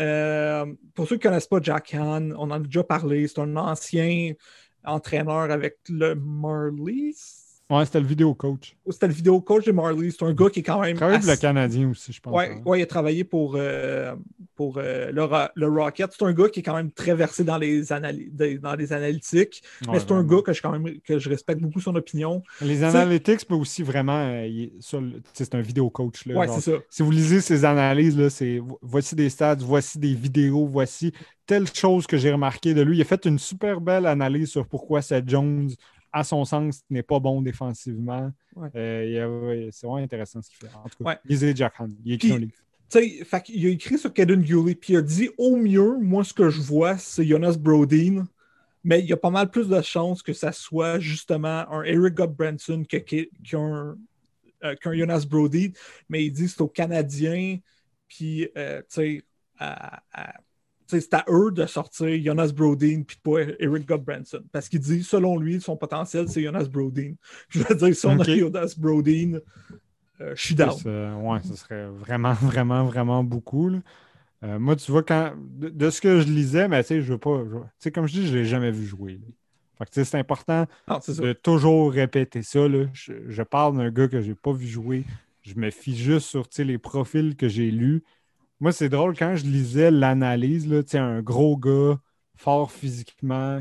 Euh, 0.00 0.66
pour 0.96 1.06
ceux 1.06 1.16
qui 1.16 1.28
ne 1.28 1.30
connaissent 1.30 1.46
pas 1.46 1.60
Jack 1.62 1.94
Hahn, 1.94 2.34
on 2.36 2.42
en 2.42 2.50
a 2.50 2.58
déjà 2.58 2.82
parlé. 2.82 3.28
C'est 3.28 3.38
un 3.38 3.54
ancien 3.54 4.32
entraîneur 4.84 5.52
avec 5.52 5.76
le 5.88 6.16
Marlies. 6.16 7.14
Ouais, 7.70 7.84
c'était 7.84 8.00
le 8.00 8.06
vidéo 8.06 8.34
coach. 8.34 8.76
C'était 8.90 9.06
le 9.06 9.12
vidéo 9.12 9.40
coach 9.40 9.64
de 9.64 9.72
Marlies. 9.72 10.10
C'est 10.12 10.24
un 10.24 10.32
gars 10.34 10.50
qui 10.50 10.60
est 10.60 10.62
quand 10.64 10.80
même. 10.80 10.90
Il 10.90 10.96
travaille 10.96 11.18
pour 11.18 11.26
le 11.26 11.32
assez- 11.32 11.40
Canadien 11.40 11.90
aussi, 11.90 12.12
je 12.12 12.20
pense. 12.20 12.34
Ouais, 12.34 12.50
hein. 12.50 12.62
ouais, 12.66 12.80
il 12.80 12.82
a 12.82 12.86
travaillé 12.86 13.22
pour, 13.24 13.54
euh, 13.56 14.14
pour 14.56 14.78
euh, 14.78 15.10
le, 15.12 15.28
le 15.54 15.68
Rocket. 15.68 16.10
C'est 16.16 16.24
un 16.24 16.32
gars 16.32 16.48
qui 16.48 16.60
est 16.60 16.62
quand 16.64 16.74
même 16.74 16.90
très 16.90 17.14
versé 17.14 17.44
dans 17.44 17.58
les, 17.58 17.84
analy- 17.92 18.58
dans 18.58 18.74
les 18.74 18.92
analytiques. 18.92 19.62
Ouais, 19.82 19.92
mais 19.92 20.00
c'est 20.00 20.10
un 20.12 20.24
gars 20.24 20.42
que 20.44 20.52
je, 20.52 20.60
quand 20.62 20.76
même, 20.76 21.00
que 21.00 21.18
je 21.18 21.28
respecte 21.28 21.60
beaucoup 21.60 21.80
son 21.80 21.94
opinion. 21.94 22.42
Les 22.60 22.82
analytics, 22.82 23.48
mais 23.48 23.56
aussi 23.56 23.82
vraiment, 23.84 24.18
euh, 24.18 24.66
c'est 25.32 25.54
un 25.54 25.60
vidéo 25.60 25.90
coach. 25.90 26.26
Là, 26.26 26.34
Ouais, 26.34 26.46
genre, 26.46 26.60
c'est 26.60 26.72
ça. 26.72 26.78
si 26.90 27.02
vous 27.02 27.10
lisez 27.10 27.40
ces 27.40 27.64
analyses, 27.64 28.18
là, 28.18 28.30
c'est 28.30 28.60
voici 28.82 29.14
des 29.14 29.30
stats, 29.30 29.54
voici 29.56 29.98
des 29.98 30.14
vidéos, 30.14 30.66
voici 30.66 31.12
telle 31.46 31.66
chose 31.72 32.06
que 32.06 32.16
j'ai 32.16 32.32
remarqué 32.32 32.74
de 32.74 32.82
lui. 32.82 32.98
Il 32.98 33.00
a 33.00 33.04
fait 33.04 33.24
une 33.26 33.38
super 33.38 33.80
belle 33.80 34.06
analyse 34.06 34.50
sur 34.50 34.66
pourquoi 34.66 35.02
Seth 35.02 35.28
Jones, 35.28 35.70
à 36.12 36.24
son 36.24 36.44
sens, 36.44 36.82
n'est 36.90 37.02
pas 37.02 37.20
bon 37.20 37.40
défensivement. 37.42 38.32
Ouais. 38.56 38.68
Euh, 38.74 39.04
il 39.06 39.72
c'est 39.72 39.86
vraiment 39.86 40.02
intéressant 40.02 40.42
ce 40.42 40.50
qu'il 40.50 40.58
fait. 40.68 40.74
En 40.74 40.88
tout 40.88 41.02
cas, 41.04 41.10
Ouais. 41.10 41.18
lisez 41.24 41.54
Jack 41.54 41.74
Hunt. 41.80 41.88
Il 42.04 42.12
écrit 42.14 42.28
Puis- 42.34 42.36
un 42.36 43.24
fait 43.24 43.42
qu'il 43.44 43.64
a 43.66 43.68
écrit 43.68 43.98
sur 43.98 44.12
Caden 44.12 44.42
Gully, 44.42 44.74
puis 44.74 44.94
il 44.94 44.96
a 44.96 45.02
dit 45.02 45.30
au 45.38 45.54
mieux, 45.56 45.96
moi, 45.98 46.24
ce 46.24 46.34
que 46.34 46.50
je 46.50 46.60
vois, 46.60 46.98
c'est 46.98 47.24
Jonas 47.24 47.56
Brodin. 47.56 48.26
Mais 48.82 48.98
il 49.00 49.06
y 49.06 49.12
a 49.12 49.16
pas 49.16 49.30
mal 49.30 49.50
plus 49.50 49.68
de 49.68 49.80
chances 49.82 50.22
que 50.22 50.32
ça 50.32 50.52
soit 50.52 50.98
justement 50.98 51.70
un 51.70 51.82
Eric 51.84 52.14
qu'un 53.44 53.96
euh, 54.64 54.74
qu'un 54.76 54.94
Jonas 54.96 55.24
Brodin. 55.28 55.68
Mais 56.08 56.24
il 56.24 56.32
dit 56.32 56.48
c'est 56.48 56.60
aux 56.62 56.68
Canadiens, 56.68 57.58
puis 58.08 58.48
euh, 58.56 58.80
tu 58.80 58.86
sais, 58.88 59.22
à- 60.12 60.34
c'est 60.90 61.14
à 61.14 61.24
eux 61.28 61.50
de 61.52 61.66
sortir 61.66 62.08
Jonas 62.22 62.52
Brodin 62.54 63.02
puis 63.06 63.16
pas 63.22 63.40
Eric 63.58 63.86
Gottbranson. 63.86 64.40
Parce 64.52 64.68
qu'il 64.68 64.80
dit, 64.80 65.02
selon 65.04 65.38
lui, 65.38 65.60
son 65.60 65.76
potentiel, 65.76 66.28
c'est 66.28 66.42
Jonas 66.42 66.64
Brodin. 66.64 67.14
Je 67.48 67.60
veux 67.62 67.74
dire, 67.74 67.94
si 67.94 68.06
on 68.06 68.18
a 68.20 68.24
Jonas 68.24 68.74
Brodin, 68.76 69.38
euh, 70.20 70.34
je 70.34 70.42
suis 70.46 70.54
down. 70.54 70.74
Ouais, 71.22 71.40
ce 71.42 71.56
serait 71.56 71.86
vraiment, 71.88 72.32
vraiment, 72.42 72.84
vraiment 72.84 73.24
beaucoup. 73.24 73.68
là. 73.68 73.78
Euh, 74.42 74.58
moi, 74.58 74.76
tu 74.76 74.90
vois, 74.90 75.02
quand 75.02 75.34
de, 75.38 75.68
de 75.68 75.90
ce 75.90 76.00
que 76.00 76.20
je 76.20 76.26
lisais, 76.28 76.66
mais 76.68 76.82
tu 76.82 76.88
sais, 76.88 77.02
je 77.02 77.12
veux 77.12 77.18
pas. 77.18 77.42
Tu 77.44 77.58
sais, 77.78 77.90
comme 77.92 78.06
je 78.06 78.14
dis, 78.14 78.26
je 78.26 78.36
l'ai 78.36 78.44
jamais 78.46 78.70
vu 78.70 78.86
jouer. 78.86 79.14
là. 79.14 79.26
Fait 79.78 79.84
que, 79.86 79.90
tu 79.90 79.94
sais, 80.00 80.04
c'est 80.04 80.18
important 80.18 80.66
Non, 80.88 81.00
ça. 81.00 81.12
de 81.12 81.32
toujours 81.32 81.92
répéter 81.92 82.42
ça. 82.42 82.66
là. 82.68 82.86
Je, 82.92 83.12
je 83.28 83.42
parle 83.42 83.76
d'un 83.76 83.90
gars 83.90 84.08
que 84.08 84.20
j'ai 84.20 84.34
pas 84.34 84.52
vu 84.52 84.66
jouer. 84.66 85.04
Je 85.42 85.54
me 85.54 85.70
fie 85.70 85.96
juste 85.96 86.26
sur 86.28 86.46
les 86.58 86.78
profils 86.78 87.36
que 87.36 87.48
j'ai 87.48 87.70
lus. 87.70 88.02
Moi, 88.60 88.72
c'est 88.72 88.90
drôle, 88.90 89.16
quand 89.16 89.36
je 89.36 89.44
lisais 89.44 89.90
l'analyse, 89.90 90.68
là, 90.68 90.82
un 90.94 91.22
gros 91.22 91.56
gars, 91.56 91.98
fort 92.36 92.70
physiquement, 92.70 93.60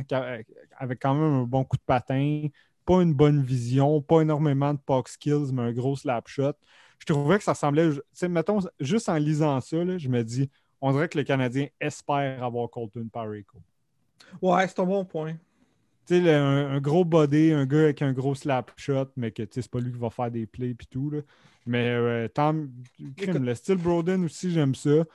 avec 0.77 0.99
quand 1.01 1.13
même 1.15 1.33
un 1.41 1.43
bon 1.43 1.63
coup 1.63 1.77
de 1.77 1.81
patin, 1.81 2.47
pas 2.85 3.01
une 3.01 3.13
bonne 3.13 3.41
vision, 3.41 4.01
pas 4.01 4.21
énormément 4.21 4.73
de 4.73 4.79
puck 4.79 5.07
skills, 5.07 5.51
mais 5.53 5.61
un 5.61 5.71
gros 5.71 5.95
slap 5.95 6.27
shot. 6.27 6.53
Je 6.99 7.05
trouvais 7.05 7.37
que 7.37 7.43
ça 7.45 7.53
ressemblait, 7.53 7.91
tu 7.91 8.01
sais, 8.11 8.27
mettons, 8.27 8.59
juste 8.79 9.07
en 9.07 9.15
lisant 9.15 9.61
ça, 9.61 9.83
là, 9.85 9.97
je 9.97 10.09
me 10.09 10.21
dis, 10.21 10.49
on 10.81 10.91
dirait 10.91 11.07
que 11.07 11.17
le 11.17 11.23
Canadien 11.23 11.67
espère 11.79 12.43
avoir 12.43 12.69
Colton 12.69 13.07
Parayko. 13.11 13.59
Ouais, 14.41 14.67
c'est 14.67 14.79
un 14.79 14.85
bon 14.85 15.05
point. 15.05 15.35
Tu 16.05 16.21
sais, 16.21 16.33
un, 16.33 16.71
un 16.71 16.81
gros 16.81 17.05
body, 17.05 17.51
un 17.51 17.65
gars 17.65 17.83
avec 17.83 18.01
un 18.01 18.11
gros 18.11 18.35
slap 18.35 18.71
shot, 18.75 19.07
mais 19.15 19.31
que 19.31 19.43
tu 19.43 19.49
sais, 19.53 19.61
c'est 19.61 19.71
pas 19.71 19.79
lui 19.79 19.93
qui 19.93 19.97
va 19.97 20.09
faire 20.09 20.31
des 20.31 20.45
plays 20.45 20.71
et 20.71 20.75
tout. 20.89 21.09
Là. 21.09 21.21
Mais 21.65 21.89
euh, 21.89 22.27
crime, 23.17 23.43
le 23.45 23.55
style 23.55 23.75
Broden 23.77 24.25
aussi, 24.25 24.51
j'aime 24.51 24.75
ça. 24.75 25.05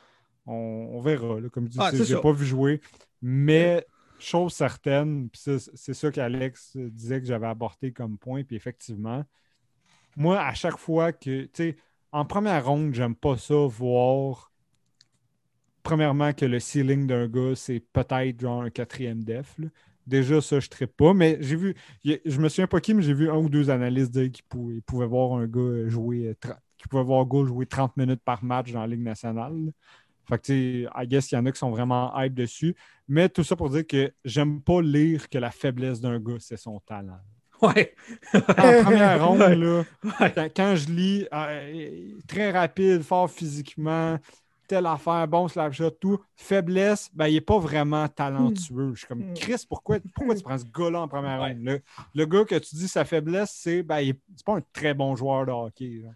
On, 0.47 0.53
on 0.93 1.01
verra. 1.01 1.41
Là, 1.41 1.49
comme 1.49 1.65
tu 1.65 1.71
dis, 1.71 1.79
Ah, 1.81 1.91
sais, 1.91 2.05
j'ai 2.05 2.15
ça. 2.15 2.21
pas 2.21 2.33
vu 2.33 2.45
jouer. 2.45 2.81
Mais 3.23 3.87
chose 4.19 4.53
certaine, 4.53 5.29
c'est 5.35 5.95
ça 5.95 6.11
qu'Alex 6.11 6.77
disait 6.77 7.21
que 7.21 7.27
j'avais 7.27 7.47
apporté 7.47 7.93
comme 7.93 8.19
point. 8.19 8.45
Puis 8.45 8.57
effectivement, 8.57 9.25
moi, 10.17 10.41
à 10.41 10.55
chaque 10.55 10.79
fois 10.79 11.13
que, 11.13 11.45
tu 11.45 11.51
sais, 11.55 11.77
en 12.13 12.25
première 12.25 12.65
ronde, 12.67 12.95
j'aime 12.95 13.15
pas 13.17 13.37
ça 13.37 13.55
voir. 13.67 14.53
Premièrement, 15.83 16.33
que 16.33 16.47
le 16.47 16.61
ceiling 16.61 17.07
d'un 17.07 17.27
gars, 17.29 17.55
c'est 17.55 17.81
peut-être 17.81 18.41
genre 18.41 18.63
un 18.63 18.71
quatrième 18.71 19.23
def. 19.23 19.55
là. 19.59 19.69
Déjà, 20.07 20.41
ça, 20.41 20.61
je 20.61 20.69
ne 20.81 20.87
pas. 20.87 21.15
Mais 21.15 21.39
j'ai 21.41 21.57
vu, 21.57 21.75
il 22.03 22.21
je 22.25 22.39
me 22.41 22.49
souviens 22.49 22.67
pas 22.67 22.81
qui, 22.81 22.93
mais 22.95 23.03
j'ai 23.03 23.15
vu 23.15 23.31
un 23.31 23.37
ou 23.37 23.49
deux 23.49 23.71
analystes 23.71 24.13
dire 24.13 24.31
qu'ils 24.31 24.83
pouvaient, 24.83 25.07
voir 25.07 25.33
un 25.39 25.47
gars 25.47 25.89
jouer, 25.89 26.29
euh, 26.29 26.35
tra- 26.35 26.59
qu'ils 26.77 26.89
pouvaient 26.89 27.03
voir 27.05 27.23
un 27.23 27.27
gars 27.27 27.47
jouer 27.47 27.67
30 27.67 27.97
minutes 27.97 28.21
par 28.25 28.45
match 28.45 28.71
dans 28.73 28.81
la 28.81 28.87
Ligue 28.87 29.01
nationale. 29.03 29.73
Fait 30.29 30.39
que, 30.39 30.43
tu 30.43 30.53
sais, 30.85 30.91
I 31.05 31.07
guess 31.09 31.29
qu'il 31.29 31.39
y 31.39 31.41
en 31.41 31.47
a 31.47 31.53
qui 31.53 31.59
sont 31.59 31.71
vraiment 31.71 32.13
hype 32.21 32.35
dessus. 32.35 32.75
Mais 33.09 33.29
tout 33.29 33.45
ça 33.45 33.57
pour 33.57 33.71
dire 33.71 33.87
que 33.87 34.13
j'aime 34.25 34.61
pas 34.63 34.83
lire 34.83 35.29
que 35.29 35.39
la 35.39 35.51
faiblesse 35.51 36.01
d'un 36.01 36.21
gars, 36.21 36.37
c'est 36.41 36.57
son 36.59 36.81
talent. 36.81 37.21
Ouais. 37.63 37.95
En 38.59 38.73
première 38.75 39.27
ronde, 39.27 39.53
là, 39.55 39.85
Ouais. 40.21 40.35
quand 40.55 40.77
je 40.77 40.89
lis 40.91 41.27
euh, 41.33 42.19
très 42.27 42.51
rapide, 42.51 43.03
fort 43.03 43.31
physiquement, 43.31 44.19
telle 44.67 44.87
affaire, 44.87 45.27
bon 45.29 45.49
slapshot, 45.49 45.91
tout, 45.91 46.19
faiblesse, 46.37 47.11
ben, 47.13 47.27
il 47.29 47.35
n'est 47.35 47.41
pas 47.41 47.59
vraiment 47.59 48.07
talentueux. 48.09 48.93
Je 48.95 48.99
suis 49.01 49.07
comme, 49.07 49.31
Hmm. 49.31 49.35
Chris, 49.35 49.65
pourquoi, 49.69 49.99
pourquoi 50.15 50.35
tu 50.35 50.43
prends 50.43 50.59
ce 50.59 50.65
gars-là 50.65 51.01
en 51.03 51.09
première 51.09 51.41
Ouais. 51.41 51.53
ronde? 51.53 51.63
Le, 51.65 51.81
le 52.15 52.27
gars 52.27 52.45
que 52.45 52.57
tu 52.59 52.77
dis 52.77 52.89
sa 52.89 53.05
faiblesse, 53.05 53.53
c'est 53.55 53.83
ben, 53.83 54.01
il 54.01 54.11
est- 54.11 54.21
c'est 54.37 54.45
pas 54.47 54.57
un 54.57 54.63
très 54.73 54.95
bon 54.95 55.15
joueur 55.17 55.47
de 55.47 55.53
hockey. 55.53 56.03
là. 56.05 56.11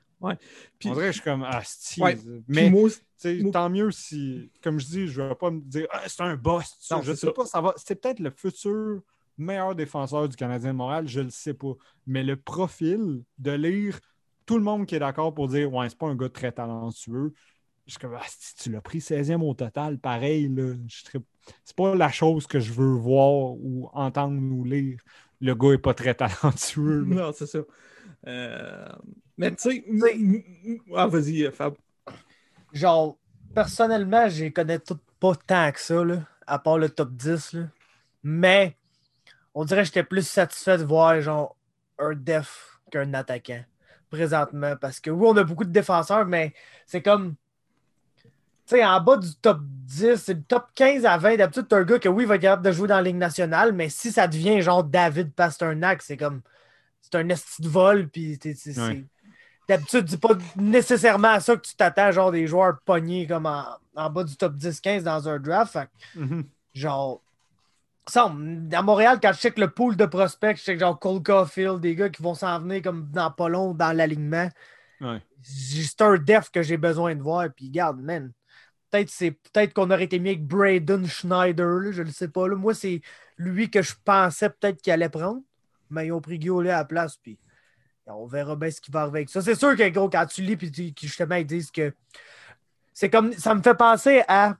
Puis- 0.80 0.88
On 0.90 0.94
dirait 0.94 1.06
que 1.06 1.12
je 1.12 1.20
suis 1.20 1.22
comme, 1.22 1.44
ah, 1.48 1.62
Ouais. 1.98 2.18
Mais 2.48 2.62
Puis 2.62 2.70
moi, 2.70 2.88
tu 2.90 2.96
sais, 3.16 3.36
moi- 3.42 3.52
tant 3.52 3.70
mieux 3.70 3.90
si, 3.92 4.50
comme 4.62 4.80
je 4.80 4.86
dis, 4.86 5.06
je 5.06 5.22
ne 5.22 5.28
vais 5.28 5.34
pas 5.36 5.50
me 5.50 5.60
dire, 5.60 5.86
ah, 5.92 6.02
c'est 6.08 6.22
un 6.22 6.34
boss. 6.36 6.76
tu 6.80 6.86
sais. 6.86 6.94
Non, 6.96 7.02
je 7.02 7.12
c'est 7.12 7.20
sais 7.20 7.26
ça. 7.28 7.32
pas, 7.32 7.46
ça 7.46 7.60
va. 7.60 7.72
C'est 7.76 7.94
peut-être 8.00 8.18
le 8.18 8.30
futur 8.30 9.00
meilleur 9.36 9.76
défenseur 9.76 10.28
du 10.28 10.34
Canadien 10.34 10.72
de 10.72 10.76
Montréal, 10.76 11.06
je 11.06 11.20
le 11.20 11.30
sais 11.30 11.54
pas. 11.54 11.72
Mais 12.06 12.24
le 12.24 12.36
profil 12.36 13.22
de 13.38 13.52
lire 13.52 14.00
tout 14.44 14.56
le 14.58 14.64
monde 14.64 14.86
qui 14.86 14.96
est 14.96 14.98
d'accord 14.98 15.32
pour 15.32 15.46
dire, 15.46 15.72
ouais, 15.72 15.88
c'est 15.88 15.96
pas 15.98 16.08
un 16.08 16.16
gars 16.16 16.28
très 16.30 16.50
talentueux. 16.50 17.32
Je 17.89 17.93
suis 17.93 18.01
comme, 18.01 18.15
ah, 18.15 18.24
si 18.28 18.55
tu 18.55 18.70
l'as 18.70 18.81
pris 18.81 19.01
16e 19.01 19.43
au 19.43 19.55
total, 19.55 19.98
pareil, 19.98 20.48
là. 20.48 20.74
C'est 21.65 21.74
pas 21.74 21.94
la 21.94 22.10
chose 22.10 22.47
que 22.47 22.60
je 22.60 22.70
veux 22.73 22.93
voir 22.93 23.52
ou 23.55 23.89
entendre 23.94 24.40
ou 24.55 24.62
lire. 24.62 25.01
Le 25.40 25.55
gars 25.55 25.73
est 25.73 25.78
pas 25.78 25.94
très 25.94 26.15
talentueux. 26.15 27.05
là. 27.05 27.15
non, 27.15 27.32
c'est 27.32 27.47
ça. 27.47 27.60
Euh, 28.27 28.89
Mais 29.39 29.51
tu 29.55 29.70
sais, 29.70 29.85
ah, 30.94 31.06
vas-y, 31.06 31.44
euh, 31.44 31.51
Fab. 31.51 31.74
Genre, 32.73 33.16
personnellement, 33.55 34.28
je 34.28 34.44
les 34.44 34.52
connais 34.52 34.78
toutes 34.78 35.02
pas 35.19 35.35
tant 35.35 35.73
que 35.73 35.81
ça, 35.81 36.05
là, 36.05 36.20
à 36.47 36.59
part 36.59 36.78
le 36.78 36.90
top 36.90 37.12
10. 37.12 37.55
Là. 37.55 37.62
Mais 38.23 38.77
on 39.55 39.65
dirait 39.65 39.81
que 39.81 39.86
j'étais 39.86 40.05
plus 40.05 40.27
satisfait 40.27 40.78
de 40.78 40.85
voir 40.85 41.20
genre 41.20 41.56
un 41.98 42.15
def 42.15 42.78
qu'un 42.90 43.15
attaquant 43.15 43.65
présentement. 44.10 44.77
Parce 44.81 45.01
que 45.01 45.10
oui, 45.10 45.27
on 45.28 45.36
a 45.36 45.44
beaucoup 45.44 45.65
de 45.65 45.73
défenseurs, 45.73 46.27
mais 46.27 46.52
c'est 46.86 47.02
comme. 47.02 47.35
Sais, 48.77 48.85
en 48.85 49.01
bas 49.01 49.16
du 49.16 49.35
top 49.36 49.61
10, 49.62 50.16
c'est 50.16 50.35
le 50.35 50.43
top 50.43 50.66
15 50.74 51.05
à 51.07 51.16
20. 51.19 51.36
D'habitude, 51.36 51.66
t'as 51.69 51.78
un 51.78 51.85
gars 51.85 51.99
que 51.99 52.09
oui, 52.09 52.24
va 52.24 52.36
être 52.36 52.43
capable 52.43 52.65
de 52.65 52.73
jouer 52.73 52.89
dans 52.89 52.97
la 52.97 53.03
Ligue 53.03 53.16
nationale, 53.16 53.73
mais 53.73 53.89
si 53.89 54.12
ça 54.12 54.27
devient 54.28 54.61
genre 54.62 54.85
David 54.85 55.32
Pasternak, 55.32 56.03
c'est 56.03 56.16
comme. 56.16 56.43
C'est 57.01 57.15
un 57.15 57.28
esti 57.31 57.62
de 57.62 57.69
vol, 57.69 58.09
puis 58.09 58.39
c'est- 58.43 58.78
Ouais. 58.78 59.05
D'habitude, 59.69 60.09
c'est 60.09 60.20
pas 60.20 60.35
nécessairement 60.57 61.28
à 61.28 61.40
ça 61.40 61.57
que 61.57 61.62
tu 61.62 61.74
t'attends, 61.74 62.11
genre 62.11 62.32
des 62.32 62.47
joueurs 62.47 62.78
pognés 62.85 63.27
comme 63.27 63.47
en, 63.47 63.65
en 63.97 64.11
bas 64.11 64.24
du 64.24 64.36
top 64.36 64.55
10-15 64.57 65.05
dans 65.05 65.28
un 65.28 65.39
draft. 65.39 65.73
Fait 65.73 65.89
Mhm. 66.15 66.45
genre. 66.74 67.23
Ça, 68.09 68.24
à 68.73 68.82
Montréal, 68.82 69.19
quand 69.23 69.32
je 69.35 69.39
check 69.40 69.59
le 69.59 69.69
pool 69.69 69.95
de 69.97 70.07
prospects, 70.07 70.57
je 70.57 70.62
check 70.62 70.81
genre 70.81 70.99
Cole 70.99 71.23
Caulfield, 71.23 71.81
des 71.81 71.95
gars 71.95 72.09
qui 72.09 72.23
vont 72.23 72.35
s'en 72.35 72.59
venir 72.59 72.81
comme 72.82 73.09
dans 73.12 73.31
pas 73.31 73.49
long 73.51 73.74
dans 73.74 73.95
l'alignement. 73.95 74.49
Ouais. 75.03 75.23
C'est 75.43 76.01
un 76.01 76.16
def 76.16 76.51
que 76.51 76.62
j'ai 76.62 76.78
besoin 76.78 77.15
de 77.15 77.23
voir. 77.23 77.47
Puis 77.55 77.69
garde, 77.70 78.01
man. 78.01 78.32
Peut-être 78.90 79.10
c'est 79.10 79.32
peut-être 79.32 79.74
qu'on 79.74 79.90
aurait 79.90 80.05
été 80.05 80.19
mieux 80.19 80.31
avec 80.31 80.47
Braden 80.47 81.06
Schneider, 81.06 81.93
je 81.93 82.02
ne 82.02 82.10
sais 82.10 82.28
pas. 82.28 82.48
Moi, 82.48 82.74
c'est 82.74 83.02
lui 83.36 83.70
que 83.70 83.82
je 83.82 83.94
pensais 84.05 84.51
peut-être 84.51 84.81
qu'il 84.81 84.93
allait 84.93 85.09
prendre. 85.09 85.43
Mais 85.90 86.06
ils 86.06 86.12
ont 86.12 86.20
pris 86.20 86.39
Guillaume 86.39 86.66
à 86.66 86.78
la 86.78 86.85
place. 86.85 87.16
Puis 87.16 87.39
on 88.06 88.27
verra 88.27 88.56
bien 88.56 88.70
ce 88.70 88.81
qui 88.81 88.90
va 88.90 89.02
arriver 89.02 89.19
avec 89.20 89.31
ça. 89.31 89.43
C'est 89.43 89.55
sûr 89.55 89.77
que 89.77 89.89
gros, 89.89 90.09
quand 90.09 90.27
tu 90.27 90.43
lis, 90.43 90.56
puis 90.56 90.94
justement, 91.01 91.36
ils 91.36 91.47
disent 91.47 91.70
que 91.70 91.94
c'est 92.93 93.10
comme 93.10 93.32
ça 93.32 93.55
me 93.55 93.62
fait 93.62 93.77
penser 93.77 94.23
à. 94.28 94.56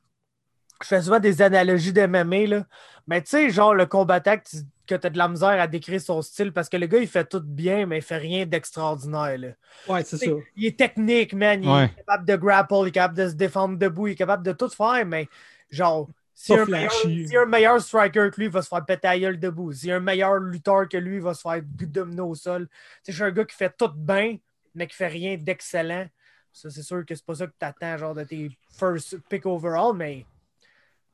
Je 0.83 0.87
fais 0.89 1.03
souvent 1.03 1.19
des 1.21 1.43
analogies 1.43 1.93
d'MMA, 1.93 2.47
là. 2.47 2.67
Mais 3.07 3.23
tu 3.23 3.31
sais, 3.31 3.51
genre 3.51 3.75
le 3.75 3.87
combattant 3.87 4.37
que 4.37 4.43
tu 4.49 4.57
que 4.87 4.95
as 4.95 5.11
de 5.11 5.19
la 5.19 5.29
misère 5.29 5.61
à 5.61 5.67
décrire 5.67 6.01
son 6.01 6.23
style 6.23 6.51
parce 6.53 6.69
que 6.71 6.77
le 6.79 6.87
gars, 6.87 6.99
il 6.99 7.07
fait 7.09 7.25
tout 7.29 7.43
bien, 7.43 7.85
mais 7.85 7.99
il 7.99 8.03
fait 8.03 8.17
rien 8.17 8.47
d'extraordinaire. 8.47 9.37
là. 9.37 9.49
Ouais, 9.87 10.03
c'est 10.03 10.17
ça. 10.17 10.31
Il 10.57 10.65
est 10.67 10.79
technique, 10.79 11.35
man. 11.35 11.63
Il 11.63 11.69
Ouais. 11.69 11.85
est 11.85 11.95
capable 11.97 12.25
de 12.27 12.37
grapple, 12.37 12.75
il 12.83 12.89
est 12.89 12.93
capable 12.93 13.19
de 13.19 13.29
se 13.29 13.35
défendre 13.35 13.77
debout, 13.77 14.07
il 14.07 14.13
est 14.13 14.17
capable 14.17 14.43
de 14.45 14.53
tout 14.53 14.69
faire, 14.71 15.05
mais 15.05 15.29
genre, 15.71 16.09
si 16.35 16.55
un, 16.55 16.65
meilleur, 16.65 16.93
si 16.93 17.37
un 17.37 17.45
meilleur 17.47 17.81
striker 17.83 18.31
que 18.31 18.37
lui, 18.37 18.45
il 18.47 18.51
va 18.51 18.63
se 18.63 18.69
faire 18.69 18.85
péter 18.85 19.09
la 19.09 19.19
gueule 19.19 19.39
debout. 19.41 19.73
Si 19.73 19.91
un 19.91 20.01
meilleur 20.01 20.37
lutteur 20.37 20.89
que 20.89 20.97
lui, 20.97 21.17
il 21.17 21.23
va 21.23 21.35
se 21.35 21.43
faire 21.43 21.61
dominer 21.65 22.21
au 22.23 22.35
sol. 22.35 22.69
Tu 22.69 22.75
sais, 23.03 23.13
je 23.13 23.17
suis 23.17 23.25
un 23.25 23.31
gars 23.33 23.45
qui 23.45 23.57
fait 23.57 23.75
tout 23.77 23.91
bien, 23.95 24.37
mais 24.75 24.87
qui 24.87 24.95
fait 24.97 25.09
rien 25.09 25.37
d'excellent. 25.37 26.07
Ça, 26.53 26.71
c'est 26.71 26.83
sûr 26.83 27.05
que 27.05 27.15
c'est 27.15 27.27
pas 27.27 27.35
ça 27.35 27.47
que 27.47 27.53
tu 27.59 27.67
attends, 27.67 27.99
genre, 27.99 28.15
de 28.15 28.25
tes 28.25 28.51
first 28.79 29.19
pick 29.29 29.45
overall, 29.47 29.95
mais 29.95 30.25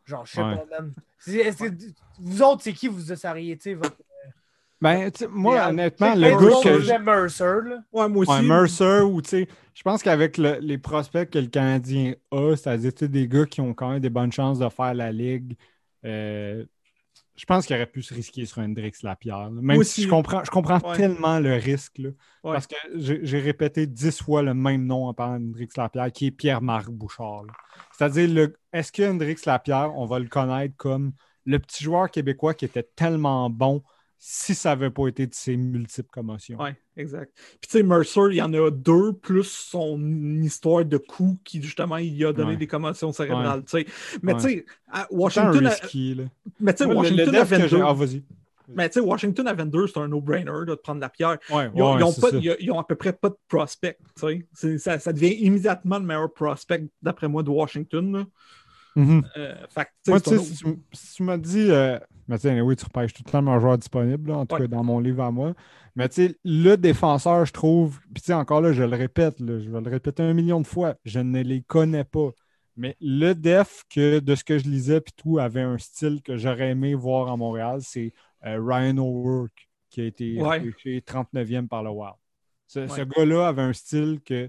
genre, 0.05 0.27
je 0.27 0.33
sais 0.33 0.43
Ouais. 0.43 0.57
pas, 0.57 0.65
que- 1.71 1.75
vous 2.19 2.43
autres, 2.43 2.63
c'est 2.63 2.73
qui 2.73 2.89
vous 2.89 3.13
essayeriez, 3.13 3.57
tu 3.57 3.63
sais, 3.71 3.75
votre. 3.75 3.97
Ben, 4.81 5.11
tu 5.11 5.21
sais, 5.21 5.29
moi, 5.31 5.69
honnêtement, 5.69 6.15
le 6.15 6.31
gars 6.31 6.61
que. 6.63 6.81
je 6.81 6.93
Mercer, 6.99 7.45
là. 7.69 7.79
Ouais, 7.93 8.09
moi 8.09 8.23
aussi. 8.23 8.31
Ouais, 8.33 8.43
Mercer 8.43 9.01
ou 9.01 9.23
tu 9.23 9.29
sais, 9.31 9.49
je 9.73 9.83
pense 9.83 10.03
qu'avec 10.03 10.37
le- 10.37 10.59
les 10.61 10.77
prospects 10.77 11.31
que 11.31 11.39
le 11.39 11.47
Canadien 11.47 12.15
a, 12.31 12.55
c'est-à-dire 12.55 12.93
tu 12.93 13.05
sais, 13.07 13.09
des 13.09 13.27
gars 13.27 13.47
qui 13.47 13.63
ont 13.63 13.73
quand 13.73 13.91
même 13.91 14.01
des 14.01 14.11
bonnes 14.11 14.33
chances 14.33 14.59
de 14.59 14.69
faire 14.69 14.93
la 14.93 15.11
ligue, 15.11 15.57
euh, 16.05 16.67
je 17.37 17.45
pense 17.47 17.67
qu'il 17.67 17.75
aurait 17.77 17.87
pu 17.87 18.03
se 18.03 18.15
risquer 18.15 18.47
sur 18.47 18.59
Hendrix 18.59 18.93
Lapierre. 19.03 19.39
là. 19.41 19.51
Même 19.51 19.65
Moi 19.65 19.75
si 19.77 19.81
aussi. 19.81 20.03
je 20.05 20.09
comprends, 20.09 20.45
je 20.45 20.51
comprends 20.51 20.79
Ouais. 20.81 20.97
tellement 20.97 21.41
le 21.41 21.55
risque. 21.55 21.99
là, 21.99 22.11
Ouais. 22.45 22.53
Parce 22.53 22.67
que 22.67 22.77
j'ai 22.95 23.41
répété 23.41 23.87
dix 23.87 24.23
fois 24.23 24.43
le 24.43 24.55
même 24.55 24.87
nom 24.87 25.07
en 25.09 25.15
parlant 25.15 25.41
d'Hendrix 25.41 25.69
Lapierre, 25.77 26.13
qui 26.13 26.27
est 26.27 26.31
Pierre-Marc 26.31 26.91
Bouchard. 26.91 27.45
C'est-à-dire, 27.97 28.51
est-ce 28.73 28.93
que 28.93 29.03
Hendrix 29.03 29.37
Lapierre, 29.47 29.93
on 29.97 30.07
va 30.07 30.19
le 30.19 30.29
connaître 30.29 30.75
comme 30.77 31.13
le 31.45 31.59
petit 31.59 31.85
joueur 31.85 32.11
québécois 32.11 32.55
qui 32.55 32.65
était 32.67 32.83
tellement 32.97 33.51
bon 33.51 33.83
si 34.27 34.55
ça 34.55 34.71
n'avait 34.71 34.89
pas 34.89 35.07
été 35.09 35.27
de 35.27 35.35
ses 35.35 35.55
multiples 35.55 36.09
commotions? 36.11 36.59
Ouais, 36.59 36.75
exact. 36.97 37.31
Puis 37.61 37.69
tu 37.69 37.77
sais, 37.79 37.83
Mercer, 37.83 38.21
il 38.31 38.37
y 38.37 38.43
en 38.43 38.55
a 38.55 38.71
deux, 38.71 39.13
plus 39.13 39.45
son 39.45 40.01
histoire 40.41 40.83
de 40.83 40.97
coup 40.97 41.39
qui, 41.45 41.63
justement, 41.63 41.99
il 41.99 42.25
a 42.25 42.33
donné 42.33 42.53
Ouais. 42.53 42.57
des 42.57 42.67
commotions 42.67 43.13
cérébrales. 43.13 43.63
Mais 44.23 44.33
Ouais. 44.33 44.41
tu 44.41 44.49
sais, 44.49 44.65
Washington, 45.11 45.67
a- 45.67 45.71
risky, 45.71 46.15
là. 46.15 46.25
mais 46.59 46.73
tu 46.73 46.85
sais, 46.85 46.91
Washington 46.91 47.35
j'ai- 47.35 47.45
22. 47.45 47.83
Ah, 47.83 47.93
vas-y. 47.93 48.23
Mais 48.75 48.89
tu 48.89 48.95
sais, 48.95 49.01
Washington 49.01 49.47
à 49.47 49.53
22, 49.53 49.89
c'est 49.89 49.99
un 49.99 50.09
no-brainer 50.09 50.65
de 50.67 50.75
prendre 50.75 51.03
la 51.03 51.11
pierre. 51.11 51.37
Ils 51.51 51.83
ont, 51.83 51.99
ils 51.99 52.21
pas- 52.21 52.31
ils 52.33 52.51
ont- 52.51 52.57
ils 52.61 52.71
ont 52.73 52.79
à 52.79 52.85
peu 52.85 52.95
près 52.95 53.13
pas 53.13 53.29
de 53.29 53.37
prospect. 53.47 53.99
Ça, 54.79 54.99
ça 54.99 55.13
devient 55.13 55.35
immédiatement 55.45 55.99
le 55.99 56.07
meilleur 56.07 56.33
prospect, 56.33 56.87
d'après 57.03 57.29
moi, 57.29 57.43
de 57.43 57.51
Washington. 57.51 58.11
là. 58.11 58.25
Mhm. 58.97 59.23
Euh, 59.37 59.55
fait 59.69 59.89
Moi, 60.09 60.17
un 60.17 60.21
sais, 60.21 60.39
si 60.39 60.55
tu, 60.65 60.67
si 60.93 61.15
tu 61.17 61.23
m'as 61.25 61.37
dit, 61.37 61.67
euh, 61.69 61.99
mais 62.29 62.37
tu 62.37 62.43
sais, 62.43 62.61
oui, 62.61 62.77
tu 62.77 62.85
repêches 62.85 63.13
tout 63.13 63.23
le 63.27 63.31
temps 63.31 63.39
le 63.41 63.45
meilleur 63.47 63.61
joueur 63.61 63.79
disponible, 63.79 64.31
là, 64.31 64.39
en 64.39 64.47
tout 64.47 64.55
Ouais. 64.55 64.63
cas 64.63 64.67
dans 64.69 64.85
mon 64.85 65.01
livre 65.01 65.23
à 65.23 65.31
moi. 65.31 65.55
Mais 65.97 66.09
tu 66.09 66.27
sais, 66.27 66.39
le 66.45 66.77
défenseur, 66.77 67.45
je 67.45 67.53
trouve, 67.53 68.01
puis 68.13 68.23
tu 68.23 68.27
sais, 68.27 68.33
encore 68.35 68.61
là, 68.61 68.73
je 68.73 68.83
le 68.83 68.97
répète, 68.97 69.41
là, 69.41 69.59
je 69.59 69.71
vais 69.71 69.81
le 69.81 69.91
répéter 69.91 70.23
un 70.23 70.35
million 70.35 70.61
de 70.61 70.67
fois, 70.67 70.97
je 71.05 71.21
ne 71.21 71.43
les 71.43 71.63
connais 71.63 72.05
pas. 72.05 72.31
Mais 72.77 72.97
le 73.01 73.35
def, 73.35 73.85
que 73.89 74.19
de 74.19 74.35
ce 74.35 74.43
que 74.43 74.59
je 74.59 74.65
lisais, 74.69 75.01
puis 75.01 75.13
tout, 75.17 75.39
avait 75.39 75.61
un 75.63 75.79
style 75.79 76.23
que 76.23 76.37
j'aurais 76.37 76.71
aimé 76.71 76.95
voir 76.95 77.31
à 77.31 77.37
Montréal, 77.37 77.79
c'est 77.83 78.13
euh, 78.45 78.59
Ryan 78.61 78.99
O'Rourke, 78.99 79.69
qui 79.91 80.01
a 80.01 80.05
été 80.05 80.43
Ouais. 80.43 80.59
repêché 80.59 81.01
39e 81.01 81.69
par 81.69 81.85
le 81.85 81.91
Wild. 81.91 82.15
Ce, 82.67 82.81
gars-là 83.05 83.47
avait 83.49 83.63
un 83.63 83.73
style 83.73 84.21
que 84.25 84.49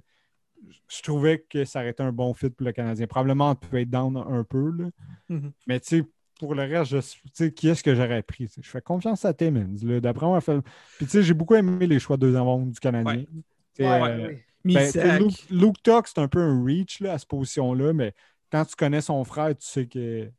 je 0.88 1.02
trouvais 1.04 1.46
que 1.48 1.66
ça 1.66 1.80
aurait 1.80 1.92
été 1.92 2.02
un 2.02 2.12
bon 2.12 2.34
fit 2.34 2.50
pour 2.50 2.66
le 2.66 2.72
Canadien. 2.72 3.06
Probablement, 3.06 3.54
peut 3.54 3.80
être 3.80 3.90
down 3.90 4.18
un 4.18 4.44
peu, 4.44 4.72
là. 4.72 4.90
Mhm. 5.30 5.52
Mais 5.68 5.80
tu 5.80 6.00
sais, 6.00 6.04
pour 6.40 6.56
le 6.56 6.64
reste, 6.64 6.92
je, 6.92 7.00
sais, 7.34 7.52
qui 7.52 7.70
est-ce 7.70 7.84
que 7.84 7.96
j'aurais 7.96 8.22
pris? 8.22 8.50
Je 8.62 8.70
fais 8.70 8.82
confiance 8.82 9.26
à 9.26 9.34
Timmins. 9.34 10.00
D'après 10.00 10.26
moi, 10.26 10.42
fait... 10.42 10.60
Puis 10.98 11.06
tu 11.06 11.12
sais, 11.12 11.24
j'ai 11.24 11.34
beaucoup 11.34 11.56
aimé 11.56 11.88
les 11.88 12.00
choix 12.00 12.18
de 12.18 12.22
deuxième 12.22 12.44
ronde 12.44 12.72
du 12.72 12.80
Canadien. 12.80 13.26
Ouais, 13.80 13.86
euh, 13.86 14.34
ben. 14.64 15.20
Luke, 15.20 15.46
Luke 15.50 15.84
Tuck, 15.84 16.08
c'est 16.08 16.20
un 16.20 16.28
peu 16.28 16.42
un 16.42 16.64
reach 16.64 17.00
là, 17.00 17.14
à 17.14 17.18
cette 17.18 17.30
position-là, 17.30 17.94
mais 17.94 18.14
quand 18.52 18.66
tu 18.66 18.76
connais 18.76 19.02
son 19.02 19.24
frère, 19.24 19.50
tu 19.50 19.66
sais 19.66 19.88
que, 19.88 20.30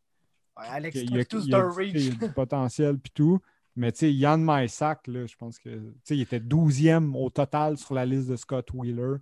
Alex 0.57 0.99
qu'il 0.99 1.11
y 1.11 1.19
a, 1.19 1.21
y 1.21 1.55
un 1.55 1.69
du- 1.69 1.77
reach. 1.77 1.93
il 1.95 2.05
y 2.07 2.25
a 2.25 2.27
du 2.27 2.33
potentiel 2.33 2.99
puis 2.99 3.13
tout. 3.15 3.41
Mais 3.77 3.93
tu 3.93 3.99
sais, 3.99 4.13
Yann 4.13 4.43
Maïsak, 4.43 5.07
là, 5.07 5.27
je 5.27 5.37
pense 5.37 5.59
que 5.59 5.93
il 6.09 6.21
était 6.23 6.41
12e 6.41 7.15
au 7.15 7.29
total 7.29 7.77
sur 7.77 7.95
la 7.95 8.07
liste 8.07 8.29
de 8.29 8.37
Scott 8.37 8.71
Wheeler. 8.73 9.17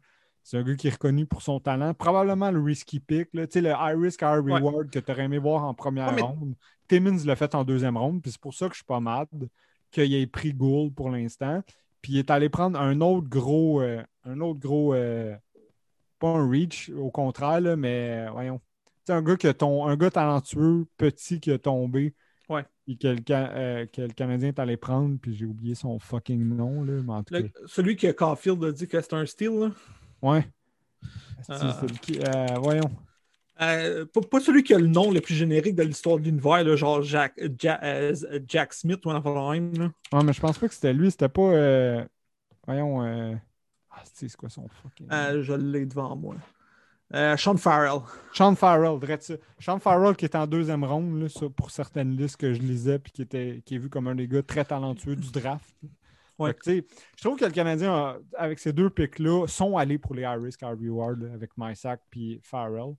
C'est 0.44 0.58
un 0.58 0.62
gars 0.62 0.74
qui 0.76 0.88
est 0.88 0.92
reconnu 0.92 1.24
pour 1.26 1.40
son 1.42 1.58
talent. 1.58 1.94
Probablement 1.94 2.50
le 2.50 2.60
risky 2.60 3.00
pick. 3.00 3.30
Là. 3.32 3.46
Le 3.52 3.70
high 3.70 3.98
risk, 4.00 4.20
high 4.22 4.44
Ouais. 4.44 4.52
reward 4.60 4.90
que 4.90 4.98
tu 4.98 5.10
aurais 5.10 5.24
aimé 5.24 5.38
voir 5.38 5.64
en 5.64 5.72
première 5.74 6.08
Ouais, 6.10 6.16
mais- 6.16 6.22
ronde. 6.22 6.54
Timmins 6.86 7.24
l'a 7.24 7.34
fait 7.34 7.54
en 7.54 7.64
deuxième 7.64 7.96
ronde. 7.96 8.20
Puis 8.22 8.32
c'est 8.32 8.40
pour 8.40 8.52
ça 8.54 8.66
que 8.68 8.74
je 8.74 8.78
suis 8.78 8.84
pas 8.84 9.00
mad 9.00 9.26
qu'il 9.90 10.12
ait 10.14 10.26
pris 10.26 10.52
Gould 10.52 10.94
pour 10.94 11.08
l'instant. 11.10 11.62
Puis 12.02 12.12
il 12.12 12.18
est 12.18 12.30
allé 12.30 12.48
prendre 12.50 12.78
un 12.78 13.00
autre 13.00 13.26
gros. 13.28 13.80
euh, 13.80 14.02
un 14.24 14.40
autre 14.40 14.60
gros. 14.60 14.92
euh, 14.94 15.34
pas 16.18 16.28
un 16.28 16.48
reach, 16.48 16.90
au 16.90 17.10
contraire, 17.10 17.60
là, 17.60 17.74
mais 17.76 18.28
voyons. 18.30 18.58
Tu 18.58 18.92
sais, 19.06 19.12
un 19.12 19.22
gars, 19.22 19.36
qui 19.36 19.46
a 19.46 19.54
ton, 19.54 19.86
un 19.86 19.96
gars 19.96 20.10
talentueux, 20.10 20.86
petit, 20.96 21.40
qui 21.40 21.50
a 21.52 21.58
tombé. 21.58 22.14
Ouais. 22.48 22.64
Et 22.86 22.96
que 22.96 23.08
le, 23.08 23.18
Ca- 23.26 23.50
euh, 23.52 23.86
que 23.86 24.02
le 24.02 24.08
Canadien 24.08 24.48
est 24.48 24.58
allé 24.58 24.76
prendre, 24.76 25.18
puis 25.18 25.34
j'ai 25.34 25.46
oublié 25.46 25.74
son 25.74 25.98
fucking 25.98 26.42
nom, 26.54 26.82
là, 26.84 27.00
mais 27.02 27.12
en 27.12 27.22
tout 27.22 27.32
Le- 27.34 27.50
celui 27.66 27.96
que 27.96 28.10
Caulfield 28.12 28.62
a 28.64 28.72
dit 28.72 28.86
que 28.86 29.00
c'était 29.00 29.16
un 29.16 29.24
steal. 29.26 29.58
là. 29.58 29.70
Ouais. 30.24 30.48
Ah. 31.50 31.82
Euh, 32.10 32.46
voyons. 32.58 32.90
Euh, 33.60 34.06
pas, 34.06 34.22
pas 34.22 34.40
celui 34.40 34.62
qui 34.64 34.72
a 34.72 34.78
le 34.78 34.86
nom 34.86 35.10
le 35.10 35.20
plus 35.20 35.34
générique 35.34 35.76
de 35.76 35.82
l'histoire 35.82 36.16
de 36.18 36.22
l'univers, 36.24 36.76
genre 36.78 37.02
Jack, 37.02 37.38
Ja- 37.60 37.78
euh, 37.84 38.14
Jack 38.48 38.72
Smith 38.72 39.04
ou 39.04 39.10
un 39.10 39.20
même. 39.20 39.92
Ouais, 40.12 40.24
mais 40.24 40.32
je 40.32 40.40
pense 40.40 40.58
pas 40.58 40.66
que 40.66 40.74
c'était 40.74 40.94
lui, 40.94 41.10
c'était 41.10 41.28
pas. 41.28 41.42
euh, 41.42 42.04
Voyons. 42.66 43.02
Ah, 43.90 44.02
c'est 44.14 44.34
quoi 44.34 44.48
son 44.48 44.66
fucking. 44.68 45.06
je 45.42 45.52
l'ai 45.52 45.84
devant 45.84 46.16
moi. 46.16 46.36
Sean 47.36 47.58
Farrell. 47.58 48.00
Sean 48.32 48.56
Farrell, 48.56 48.98
ça. 49.20 49.34
Sean 49.60 49.78
Farrell 49.78 50.16
qui 50.16 50.24
est 50.24 50.34
en 50.34 50.46
deuxième 50.46 50.82
ronde 50.82 51.20
là, 51.20 51.28
ça, 51.28 51.46
pour 51.54 51.70
certaines 51.70 52.16
listes 52.16 52.38
que 52.38 52.54
je 52.54 52.60
lisais 52.62 52.98
puis 52.98 53.12
qui, 53.12 53.22
était, 53.22 53.62
qui 53.66 53.74
est 53.74 53.78
vu 53.78 53.90
comme 53.90 54.08
un 54.08 54.14
des 54.14 54.26
gars 54.26 54.42
très 54.42 54.64
talentueux 54.64 55.14
du 55.16 55.30
draft. 55.30 55.74
Ouais. 56.38 56.54
Fait 56.64 56.84
je 57.16 57.22
trouve 57.22 57.38
que 57.38 57.44
le 57.44 57.52
Canadien, 57.52 58.18
avec 58.36 58.58
ces 58.58 58.72
deux 58.72 58.90
picks-là, 58.90 59.46
sont 59.46 59.76
allés 59.76 59.98
pour 59.98 60.14
les 60.14 60.22
high 60.22 60.40
risk, 60.40 60.62
high 60.62 60.78
reward 60.80 61.30
avec 61.34 61.50
Mysack 61.56 62.00
puis 62.10 62.40
Farrell. 62.42 62.94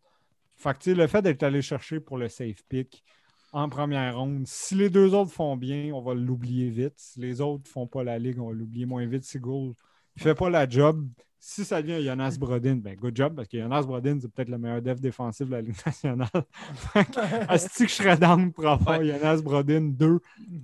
Fait 0.55 0.77
que, 0.77 0.91
le 0.91 1.07
fait 1.07 1.21
d'être 1.21 1.43
allé 1.43 1.61
chercher 1.61 1.99
pour 1.99 2.17
le 2.17 2.29
safe 2.29 2.63
pick 2.69 3.03
en 3.51 3.69
première 3.69 4.17
ronde, 4.17 4.45
si 4.47 4.75
les 4.75 4.89
deux 4.89 5.13
autres 5.13 5.31
font 5.31 5.55
bien, 5.55 5.93
on 5.93 6.01
va 6.01 6.13
l'oublier 6.13 6.69
vite. 6.69 6.93
Si 6.97 7.19
les 7.19 7.39
autres 7.39 7.69
font 7.69 7.87
pas 7.87 8.03
la 8.03 8.19
ligue, 8.19 8.39
on 8.39 8.47
va 8.47 8.53
l'oublier 8.53 8.85
moins 8.85 9.05
vite. 9.05 9.23
Si 9.23 9.39
Gould 9.39 9.75
ne 10.17 10.21
fait 10.21 10.35
pas 10.35 10.49
la 10.49 10.67
job, 10.67 11.07
si 11.39 11.63
ça 11.63 11.81
devient 11.81 12.03
Jonas 12.03 12.37
Brodin, 12.39 12.75
ben 12.75 12.95
good 12.95 13.15
job, 13.15 13.35
parce 13.35 13.47
que 13.47 13.57
Jonas 13.57 13.83
Brodin, 13.83 14.17
c'est 14.19 14.31
peut-être 14.31 14.49
le 14.49 14.57
meilleur 14.57 14.81
def 14.81 14.99
défensif 14.99 15.45
de 15.47 15.51
la 15.51 15.61
Ligue 15.61 15.75
nationale. 15.85 16.27
Est-ce 17.49 17.77
que 17.83 17.87
je 17.87 17.93
serais 17.93 18.17
down 18.17 18.51
pour 18.51 18.67
avoir 18.67 19.03
Jonas 19.03 19.41
Brodin 19.41 19.81
2 19.81 20.19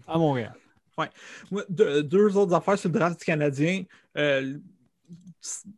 à 0.08 0.18
Montréal? 0.18 0.56
Moi, 1.52 1.64
deux, 1.70 2.04
deux 2.04 2.38
autres 2.38 2.54
affaires 2.54 2.78
sur 2.78 2.90
le 2.90 3.00
draft 3.00 3.20
du 3.20 3.26
Canadien. 3.26 3.84
Euh, 4.18 4.58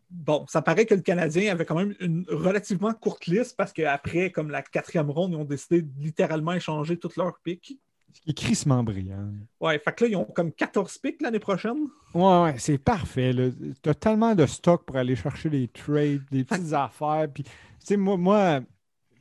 bon, 0.10 0.45
ça 0.48 0.61
paraît 0.61 0.85
que 0.85 0.95
le 0.95 1.02
Canadien 1.02 1.52
avait 1.52 1.65
quand 1.65 1.76
même 1.76 1.95
une 1.99 2.26
relativement 2.30 2.94
courte 2.94 3.26
liste 3.27 3.56
parce 3.57 3.73
qu'après, 3.73 4.31
comme 4.31 4.49
la 4.49 4.61
quatrième 4.61 5.10
ronde, 5.10 5.31
ils 5.31 5.38
ont 5.38 5.45
décidé 5.45 5.81
de 5.81 5.91
littéralement 5.99 6.53
échanger 6.53 6.98
toutes 6.98 7.15
leurs 7.15 7.40
picks. 7.44 7.77
Il 8.26 8.31
est 8.31 8.34
crissement 8.38 8.84
brillant. 8.84 9.31
Ouais, 9.60 9.80
fait 9.80 9.91
que 9.95 10.03
là, 10.03 10.10
ils 10.11 10.15
ont 10.15 10.26
comme 10.26 10.52
14 10.52 10.98
picks 10.99 11.22
l'année 11.22 11.40
prochaine. 11.40 11.88
Ouais, 12.14 12.44
ouais, 12.44 12.56
c'est 12.60 12.77
parfait. 12.77 13.34
Tu 13.81 13.90
as 13.90 13.95
tellement 13.95 14.35
de 14.35 14.45
stock 14.45 14.85
pour 14.85 14.98
aller 14.98 15.15
chercher 15.15 15.49
des 15.49 15.68
trades, 15.68 16.22
des 16.31 16.44
petites 16.44 16.73
affaires. 16.73 17.27
Puis, 17.34 17.44
tu 17.44 17.52
sais, 17.80 17.98
moi, 17.98 18.18
moi 18.18 18.61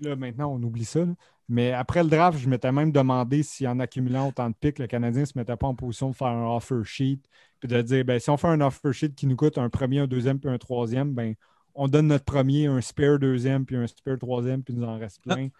là, 0.02 0.16
maintenant, 0.16 0.52
on 0.52 0.62
oublie 0.62 0.84
ça. 0.84 1.00
là. 1.00 1.14
Mais 1.48 1.72
après 1.72 2.02
le 2.02 2.08
draft, 2.08 2.38
je 2.38 2.48
m'étais 2.48 2.72
même 2.72 2.92
demandé 2.92 3.42
si 3.42 3.66
en 3.66 3.78
accumulant 3.80 4.28
autant 4.28 4.48
de 4.48 4.54
picks, 4.54 4.78
le 4.78 4.86
Canadien 4.86 5.22
ne 5.22 5.26
se 5.26 5.36
mettait 5.36 5.56
pas 5.56 5.66
en 5.66 5.74
position 5.74 6.10
de 6.10 6.14
faire 6.14 6.28
un 6.28 6.56
offer 6.56 6.82
sheet. 6.84 7.20
Puis 7.60 7.68
de 7.68 7.82
dire, 7.82 8.04
ben, 8.04 8.18
si 8.18 8.30
on 8.30 8.36
fait 8.36 8.48
un 8.48 8.60
offer 8.60 8.92
sheet 8.92 9.10
qui 9.14 9.26
nous 9.26 9.36
coûte 9.36 9.58
un 9.58 9.68
premier, 9.68 10.00
un 10.00 10.06
deuxième, 10.06 10.38
puis 10.38 10.50
un 10.50 10.58
troisième, 10.58 11.12
ben, 11.12 11.34
on 11.74 11.88
donne 11.88 12.08
notre 12.08 12.24
premier, 12.24 12.66
un 12.66 12.80
spare 12.80 13.18
deuxième, 13.18 13.64
puis 13.64 13.76
un 13.76 13.86
spare 13.86 14.18
troisième, 14.18 14.62
puis 14.62 14.74
il 14.74 14.80
nous 14.80 14.86
en 14.86 14.98
reste 14.98 15.20
plein. 15.22 15.48
Tu 15.48 15.52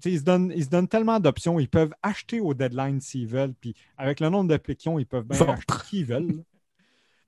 sais, 0.00 0.12
Ils 0.12 0.18
se, 0.18 0.24
donnent, 0.24 0.52
ils 0.54 0.64
se 0.64 0.68
donnent 0.68 0.88
tellement 0.88 1.20
d'options. 1.20 1.58
Ils 1.58 1.68
peuvent 1.68 1.94
acheter 2.02 2.40
au 2.40 2.52
deadline 2.54 3.00
s'ils 3.00 3.26
veulent. 3.26 3.54
Puis 3.54 3.74
avec 3.96 4.20
le 4.20 4.28
nombre 4.28 4.48
de 4.48 4.88
ont, 4.88 4.98
ils 4.98 5.06
peuvent 5.06 5.26
bien 5.26 5.40
acheter 5.48 5.74
qui 5.88 5.98
ils 6.00 6.04
veulent. 6.04 6.44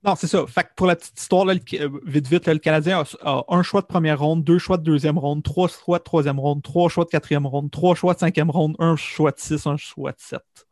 Non, 0.04 0.14
c'est 0.14 0.28
ça. 0.28 0.46
Fait 0.46 0.62
que 0.62 0.68
pour 0.76 0.86
la 0.86 0.94
petite 0.96 1.18
histoire, 1.20 1.44
là, 1.44 1.54
le- 1.54 1.60
euh, 1.80 1.88
vite, 2.06 2.28
vite, 2.28 2.46
là, 2.46 2.52
le 2.54 2.60
Canadien 2.60 3.02
a, 3.22 3.30
a 3.30 3.44
un 3.48 3.62
choix 3.62 3.80
de 3.80 3.86
première 3.86 4.20
ronde, 4.20 4.44
deux 4.44 4.58
choix 4.58 4.76
de 4.76 4.84
deuxième 4.84 5.18
ronde, 5.18 5.42
trois 5.42 5.68
choix 5.68 5.98
de 5.98 6.04
troisième 6.04 6.38
ronde, 6.38 6.62
trois 6.62 6.88
choix 6.88 7.04
de 7.04 7.10
quatrième 7.10 7.46
ronde, 7.46 7.70
trois 7.70 7.94
choix 7.96 8.14
de 8.14 8.20
cinquième 8.20 8.50
ronde, 8.50 8.76
un 8.78 8.94
choix 8.96 9.32
de 9.32 9.38
six, 9.40 9.66
un 9.66 9.76
choix 9.76 10.12
de 10.12 10.20
sept. 10.20 10.66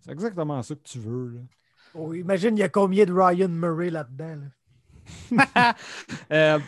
C'est 0.00 0.10
exactement 0.10 0.60
ça 0.62 0.74
que 0.74 0.80
tu 0.82 0.98
veux. 0.98 1.34
là. 1.34 1.40
Oh, 1.94 2.12
imagine, 2.12 2.56
il 2.56 2.60
y 2.60 2.64
a 2.64 2.68
combien 2.68 3.04
de 3.06 3.12
Ryan 3.12 3.48
Murray 3.48 3.90
là-dedans? 3.90 4.36
là? 4.36 4.46
Euh, 6.32 6.58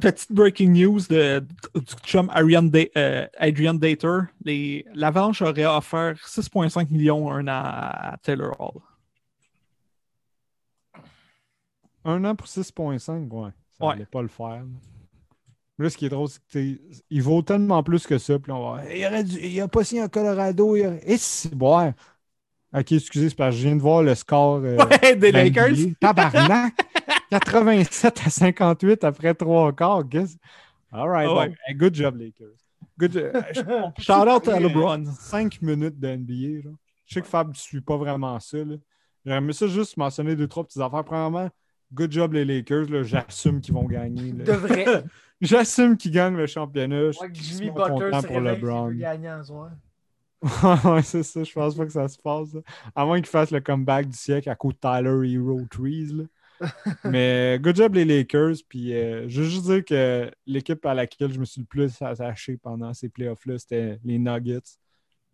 petite 0.00 0.32
breaking 0.32 0.72
news 0.72 1.00
de, 1.08 1.38
du 1.74 1.94
chum 2.04 2.28
Adrian, 2.34 2.64
Da- 2.64 2.88
euh, 2.96 3.26
Adrian 3.38 3.74
Dater. 3.74 4.22
L'Avalanche 4.94 5.42
aurait 5.42 5.64
offert 5.66 6.16
6,5 6.26 6.90
millions 6.90 7.30
un 7.30 7.46
an 7.46 7.62
à 7.64 8.16
Taylor 8.22 8.60
Hall. 8.60 8.80
Un 12.08 12.24
an 12.24 12.34
pour 12.36 12.46
6,5, 12.46 13.28
ouais. 13.32 13.50
Ça 13.78 13.86
Ouais. 13.86 14.06
pas 14.06 14.22
le 14.22 14.28
faire. 14.28 14.64
là. 15.78 15.90
Ce 15.90 15.96
qui 15.96 16.06
est 16.06 16.08
drôle, 16.08 16.28
c'est 16.48 16.78
qu'il 17.08 17.22
vaut 17.22 17.42
tellement 17.42 17.82
plus 17.82 18.06
que 18.06 18.16
ça. 18.16 18.38
Puis 18.38 18.50
on 18.52 18.72
va 18.72 18.94
il, 18.94 19.04
aurait 19.04 19.24
dû- 19.24 19.40
il 19.42 19.60
a 19.60 19.68
pas 19.68 19.84
signé 19.84 20.00
à 20.02 20.08
Colorado. 20.08 20.74
Il. 20.76 20.98
Et 21.02 21.18
c'est 21.18 21.54
bon. 21.54 21.92
Ok, 22.74 22.92
excusez, 22.92 23.28
c'est 23.28 23.34
parce 23.34 23.54
que 23.54 23.60
je 23.60 23.66
viens 23.68 23.76
de 23.76 23.82
voir 23.82 24.02
le 24.02 24.14
score. 24.14 24.56
euh, 24.64 24.76
Ouais, 24.78 25.16
des 25.16 25.32
d'NBA. 25.32 25.68
Lakers. 25.68 25.92
Tabarnak! 26.00 26.74
87 27.30 28.22
à 28.24 28.30
58 28.30 29.04
après 29.04 29.34
trois 29.34 29.72
quarts. 29.72 30.04
All 30.92 31.08
right. 31.08 31.28
Oh. 31.30 31.38
ouais. 31.40 31.54
Good 31.74 31.94
job, 31.94 32.16
Lakers. 32.16 32.46
Good 32.98 33.12
job. 33.12 33.30
Euh, 33.34 33.82
Shout 33.98 34.12
out 34.12 34.28
à 34.28 34.40
parler, 34.40 34.68
LeBron. 34.68 35.04
5 35.18 35.60
minutes 35.60 35.98
de 35.98 36.08
NBA. 36.08 36.62
Genre. 36.62 36.74
Je 37.04 37.14
sais 37.14 37.20
que 37.20 37.26
Fab 37.26 37.48
ne 37.48 37.54
suit 37.54 37.80
pas 37.82 37.96
vraiment 37.96 38.38
ça. 38.40 38.58
aimé 39.26 39.52
ça 39.52 39.66
juste 39.66 39.96
mentionner 39.96 40.34
deux, 40.36 40.48
trois 40.48 40.64
petites 40.64 40.80
affaires. 40.80 41.04
Premièrement, 41.04 41.50
good 41.92 42.12
job 42.12 42.32
les 42.32 42.44
Lakers. 42.44 42.86
J'assume 43.04 43.60
qu'ils 43.60 43.74
vont 43.74 43.84
gagner. 43.84 44.32
là. 44.32 44.44
De 44.44 44.52
vrai. 44.52 45.04
J'assume 45.40 45.96
qu'ils 45.96 46.12
gagnent 46.12 46.36
le 46.36 46.46
championnat. 46.46 47.10
Je 47.12 47.18
Ouais, 47.20 47.28
suis 47.34 47.68
content 47.70 48.22
pour 48.22 48.40
LeBron. 48.40 48.90
ouais, 50.94 51.02
c'est 51.02 51.22
ça. 51.22 51.42
Je 51.44 51.52
pense 51.52 51.74
pas 51.74 51.84
que 51.86 51.92
ça 51.92 52.08
se 52.08 52.18
passe. 52.18 52.54
là. 52.54 52.60
À 52.94 53.04
moins 53.04 53.18
qu'ils 53.18 53.26
fassent 53.28 53.50
le 53.50 53.60
comeback 53.60 54.08
du 54.08 54.16
siècle 54.16 54.48
à 54.50 54.54
cause 54.54 54.74
de 54.74 54.78
Tyler 54.80 55.32
Hero 55.32 55.60
Trees. 55.70 56.12
là. 56.12 56.24
Mais 57.04 57.58
good 57.60 57.76
job 57.76 57.94
les 57.94 58.04
Lakers. 58.04 58.54
Puis 58.68 58.94
euh, 58.94 59.28
je 59.28 59.42
veux 59.42 59.48
juste 59.48 59.64
dire 59.66 59.84
que 59.84 60.30
l'équipe 60.46 60.84
à 60.86 60.94
laquelle 60.94 61.32
je 61.32 61.38
me 61.38 61.44
suis 61.44 61.60
le 61.60 61.66
plus 61.66 62.00
attaché 62.00 62.56
pendant 62.56 62.94
ces 62.94 63.08
playoffs-là, 63.08 63.58
c'était 63.58 63.98
les 64.04 64.18
Nuggets. 64.18 64.60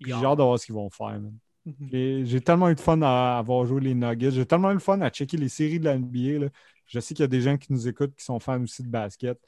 J'ai 0.01 0.13
hâte 0.13 0.39
de 0.39 0.43
voir 0.43 0.59
ce 0.59 0.67
qu'ils 0.67 0.75
vont 0.75 0.91
faire. 0.91 1.21
man. 1.21 1.33
Mhm. 1.65 2.25
J'ai 2.25 2.41
tellement 2.41 2.69
eu 2.71 2.75
de 2.75 2.81
fun 2.81 3.01
à 3.03 3.39
avoir 3.39 3.65
joué 3.67 3.81
les 3.81 3.95
Nuggets. 3.95 4.33
J'ai 4.33 4.47
tellement 4.47 4.71
eu 4.73 4.77
de 4.77 4.81
fun 4.81 5.01
à 5.01 5.11
checker 5.11 5.37
les 5.37 5.49
séries 5.49 5.79
de 5.79 5.85
la 5.85 5.95
NBA. 5.99 6.39
là. 6.45 6.49
Je 6.87 6.99
sais 7.01 7.15
qu'il 7.15 7.23
y 7.23 7.25
a 7.25 7.29
des 7.29 7.41
gens 7.41 7.57
qui 7.57 7.73
nous 7.73 7.87
écoutent 7.89 8.15
qui 8.17 8.25
sont 8.25 8.41
fans 8.41 8.61
aussi 8.63 8.83
de 8.83 8.89
basket. 8.89 9.39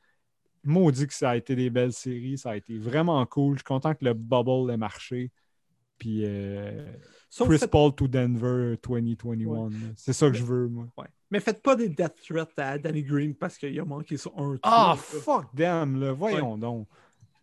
Maudit 0.63 1.07
que 1.07 1.13
ça 1.15 1.31
a 1.31 1.37
été 1.37 1.55
des 1.57 1.71
belles 1.71 1.93
séries. 1.93 2.39
Ça 2.39 2.51
a 2.53 2.57
été 2.57 2.79
vraiment 2.79 3.25
cool. 3.27 3.55
Je 3.55 3.59
suis 3.59 3.65
content 3.65 3.95
que 3.95 4.05
le 4.05 4.15
bubble 4.15 4.71
ait 4.71 4.77
marché. 4.77 5.31
Puis 5.99 6.23
euh, 6.25 6.87
Chris 7.31 7.61
Paul 7.71 7.95
to 7.95 8.09
Denver 8.09 8.77
2021. 8.83 9.69
là. 9.71 9.77
C'est 9.97 10.13
ça 10.13 10.29
que 10.31 10.37
je 10.37 10.45
veux, 10.45 10.69
moi. 10.69 10.87
ouais. 10.97 11.07
Mais 11.31 11.41
faites 11.41 11.63
pas 11.63 11.75
des 11.75 11.89
death 11.89 12.15
threats 12.29 12.49
à 12.59 12.79
Danny 12.79 13.03
Green 13.03 13.35
parce 13.35 13.59
qu'il 13.59 13.79
a 13.79 13.85
manqué 13.85 14.17
sur 14.17 14.33
un 14.39 14.57
Ah, 14.63 14.97
tour, 14.97 15.17
là. 15.17 15.21
fuck 15.21 15.47
là. 15.59 16.13
Voyons 16.13 16.57
donc. 16.57 16.87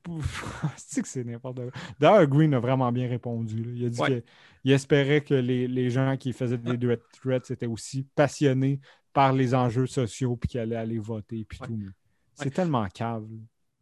C'est 0.77 1.01
que 1.01 1.07
c'est 1.07 1.23
n'importe 1.23 1.57
quoi. 1.57 1.71
D'ailleurs, 1.99 2.27
Green 2.27 2.53
a 2.53 2.59
vraiment 2.59 2.91
bien 2.91 3.07
répondu. 3.07 3.63
là. 3.63 3.71
Il 3.75 3.85
a 3.85 3.89
dit 3.89 4.01
Ouais. 4.01 4.23
qu'il 4.63 4.71
espérait 4.71 5.21
que 5.21 5.33
les, 5.33 5.67
les 5.67 5.89
gens 5.89 6.17
qui 6.17 6.33
faisaient 6.33 6.57
des 6.57 6.97
threats 7.13 7.35
étaient 7.49 7.67
aussi 7.67 8.05
passionnés 8.15 8.79
par 9.13 9.33
les 9.33 9.53
enjeux 9.53 9.87
sociaux 9.87 10.35
puis 10.37 10.47
qu'ils 10.49 10.59
allaient 10.61 10.75
aller 10.75 10.97
voter 10.99 11.45
puis 11.47 11.59
Ouais. 11.61 11.67
tout. 11.67 11.79
C'est 12.35 12.45
Ouais. 12.45 12.51
tellement 12.51 12.87
cave. 12.93 13.23
là. 13.29 13.37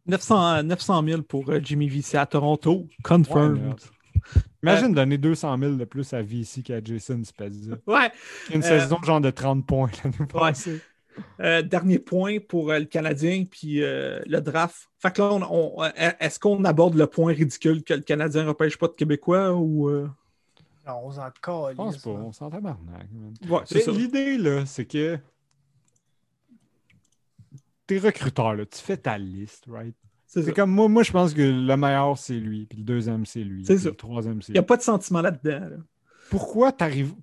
900, 0.06 0.62
900 0.64 1.04
000 1.06 1.22
pour 1.22 1.48
euh, 1.50 1.60
Jimmy 1.62 1.88
VC 1.88 2.16
à 2.16 2.26
Toronto. 2.26 2.88
Confirmed. 3.04 3.74
Ouais, 3.74 4.42
Imagine 4.62 4.92
donner 4.92 5.16
200 5.18 5.56
000 5.58 5.74
de 5.76 5.84
plus 5.84 6.12
à 6.12 6.20
VC 6.22 6.62
qu'à 6.62 6.82
Jason 6.82 7.22
Spezza. 7.24 7.76
Ouais. 7.86 8.10
Une 8.52 8.58
Euh, 8.62 8.80
saison 8.80 9.00
genre 9.02 9.20
de 9.20 9.30
30 9.30 9.66
points 9.66 9.90
l'année 10.04 10.26
passée. 10.30 10.80
Euh, 11.40 11.62
dernier 11.62 11.98
point 11.98 12.38
pour 12.38 12.70
euh, 12.70 12.78
le 12.80 12.84
Canadien 12.84 13.44
puis 13.50 13.82
euh, 13.82 14.20
le 14.26 14.40
draft. 14.40 14.88
Fait 14.98 15.12
que 15.14 15.22
là, 15.22 15.32
on- 15.32 15.80
on- 15.80 15.84
est-ce 16.20 16.38
qu'on 16.38 16.64
aborde 16.64 16.94
le 16.94 17.06
point 17.06 17.32
ridicule 17.32 17.82
que 17.82 17.94
le 17.94 18.02
Canadien 18.02 18.42
ne 18.44 18.48
repêche 18.48 18.76
pas 18.78 18.88
de 18.88 18.92
Québécois 18.92 19.54
ou. 19.54 19.88
euh? 19.88 20.08
Non, 20.86 21.00
on 21.04 21.10
s'en 21.12 21.26
Je 21.26 21.74
pense 21.76 21.98
pas, 21.98 22.10
on 22.10 22.32
s'en 22.32 22.50
tabarnak. 22.50 23.06
Ouais. 23.48 23.60
L'idée, 23.92 24.36
là, 24.38 24.66
c'est 24.66 24.86
que 24.86 25.18
t'es 27.86 27.98
recruteur, 27.98 28.54
là, 28.54 28.66
tu 28.66 28.78
fais 28.78 28.96
ta 28.96 29.18
liste, 29.18 29.64
right? 29.68 29.94
C'est 30.26 30.52
comme 30.54 30.70
moi, 30.70 30.88
moi, 30.88 31.02
je 31.02 31.10
pense 31.10 31.34
que 31.34 31.42
le 31.42 31.76
meilleur, 31.76 32.16
c'est 32.16 32.34
lui, 32.34 32.64
puis 32.66 32.78
le 32.78 32.84
deuxième, 32.84 33.26
c'est 33.26 33.42
lui. 33.42 33.64
C'est. 33.64 33.82
Le 33.84 33.92
troisième, 33.94 34.40
c'est 34.42 34.52
Il 34.52 34.54
n'y 34.54 34.58
a 34.60 34.62
pas 34.62 34.76
de 34.76 34.82
sentiment 34.82 35.20
là-dedans. 35.22 35.60
là. 35.70 35.76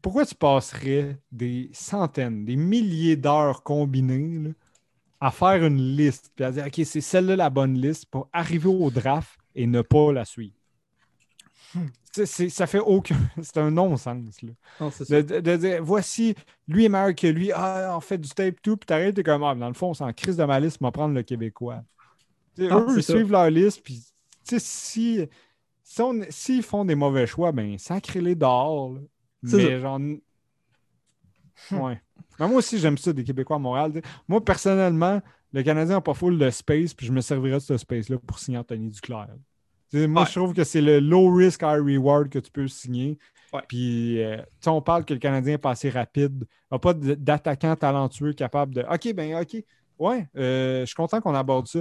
Pourquoi, 0.01 0.25
tu 0.25 0.35
passerais 0.35 1.17
des 1.31 1.69
centaines, 1.73 2.45
des 2.45 2.55
milliers 2.55 3.15
d'heures 3.15 3.63
combinées 3.63 4.39
là, 4.49 4.49
à 5.21 5.31
faire 5.31 5.65
une 5.65 5.77
liste, 5.95 6.31
puis 6.35 6.45
à 6.45 6.51
dire, 6.51 6.65
OK, 6.67 6.81
c'est 6.85 7.01
celle-là 7.01 7.35
la 7.35 7.49
bonne 7.49 7.75
liste 7.75 8.05
pour 8.07 8.29
arriver 8.33 8.69
au 8.69 8.91
draft 8.91 9.39
et 9.55 9.67
ne 9.67 9.81
pas 9.81 10.11
la 10.13 10.25
suivre? 10.25 10.55
C'est- 12.11 12.49
ça 12.49 12.65
fait 12.65 12.79
aucun. 12.79 13.15
C'est 13.43 13.57
un 13.57 13.69
non-sens. 13.69 14.41
Non. 14.79 14.89
De, 15.09 15.21
de- 15.21 15.39
de 15.39 15.55
dire, 15.57 15.83
voici, 15.83 16.33
lui 16.67 16.85
est 16.85 16.89
meilleur 16.89 17.13
que 17.13 17.27
lui, 17.27 17.51
ah, 17.53 17.93
on 17.95 17.99
fait 18.01 18.17
du 18.17 18.29
tape 18.29 18.55
tout, 18.61 18.75
puis 18.77 18.85
t'arrêtes, 18.87 19.15
t'es 19.15 19.23
comme, 19.23 19.43
ah, 19.43 19.53
dans 19.53 19.67
le 19.67 19.73
fond, 19.75 19.89
on 19.89 19.93
s'en 19.93 20.11
crise 20.13 20.37
de 20.37 20.43
ma 20.43 20.59
liste, 20.59 20.77
on 20.81 20.85
va 20.85 20.91
prendre 20.91 21.13
le 21.13 21.21
Québécois. 21.23 21.83
Eux, 22.59 22.95
ils 22.97 23.03
ça. 23.03 23.13
suivent 23.13 23.31
leur 23.31 23.49
liste, 23.51 23.81
puis, 23.83 24.03
tu 24.47 24.59
si, 25.89 26.01
s'ils 26.29 26.63
font 26.63 26.83
des 26.83 26.95
mauvais 26.95 27.25
choix, 27.25 27.51
ben, 27.53 27.77
sacrez-les 27.77 28.35
dehors. 28.35 28.93
là. 28.93 28.99
Mais 29.43 29.79
genre. 29.79 29.99
Ouais. 31.71 31.99
Mais 32.39 32.47
moi 32.47 32.57
aussi, 32.57 32.77
j'aime 32.77 32.97
ça, 32.99 33.11
des 33.13 33.23
Québécois 33.23 33.55
à 33.55 33.59
Montréal. 33.59 33.91
Moi, 34.27 34.43
personnellement, 34.45 35.21
le 35.51 35.63
Canadien 35.63 35.95
n'a 35.95 36.01
pas 36.01 36.13
full 36.13 36.37
de 36.37 36.49
space, 36.51 36.93
puis 36.93 37.07
je 37.07 37.11
me 37.11 37.21
servirais 37.21 37.55
de 37.55 37.61
ce 37.61 37.77
space-là 37.77 38.17
pour 38.19 38.37
signer 38.37 38.59
Anthony 38.59 38.89
Duclair. 38.89 39.27
Moi, 39.93 40.21
Ouais. 40.21 40.27
je 40.27 40.39
trouve 40.39 40.53
que 40.53 40.63
c'est 40.63 40.81
le 40.81 40.99
low 40.99 41.33
risk, 41.33 41.61
high 41.63 41.81
reward 41.81 42.29
que 42.29 42.37
tu 42.39 42.51
peux 42.51 42.67
signer. 42.67 43.17
Ouais. 43.53 43.61
Puis, 43.67 44.21
euh, 44.21 44.37
on 44.67 44.81
parle 44.81 45.03
que 45.05 45.13
le 45.15 45.19
Canadien 45.19 45.53
est 45.55 45.57
pas 45.57 45.71
assez 45.71 45.89
rapide, 45.89 46.45
n'a 46.71 46.77
pas 46.77 46.93
d'attaquant 46.93 47.75
talentueux 47.75 48.33
capable 48.33 48.75
de. 48.75 48.81
OK, 48.81 49.13
ben, 49.15 49.41
OK. 49.41 49.63
Ouais, 49.97 50.27
euh, 50.37 50.81
je 50.81 50.85
suis 50.85 50.95
content 50.95 51.21
qu'on 51.21 51.33
aborde 51.33 51.67
ça. 51.67 51.79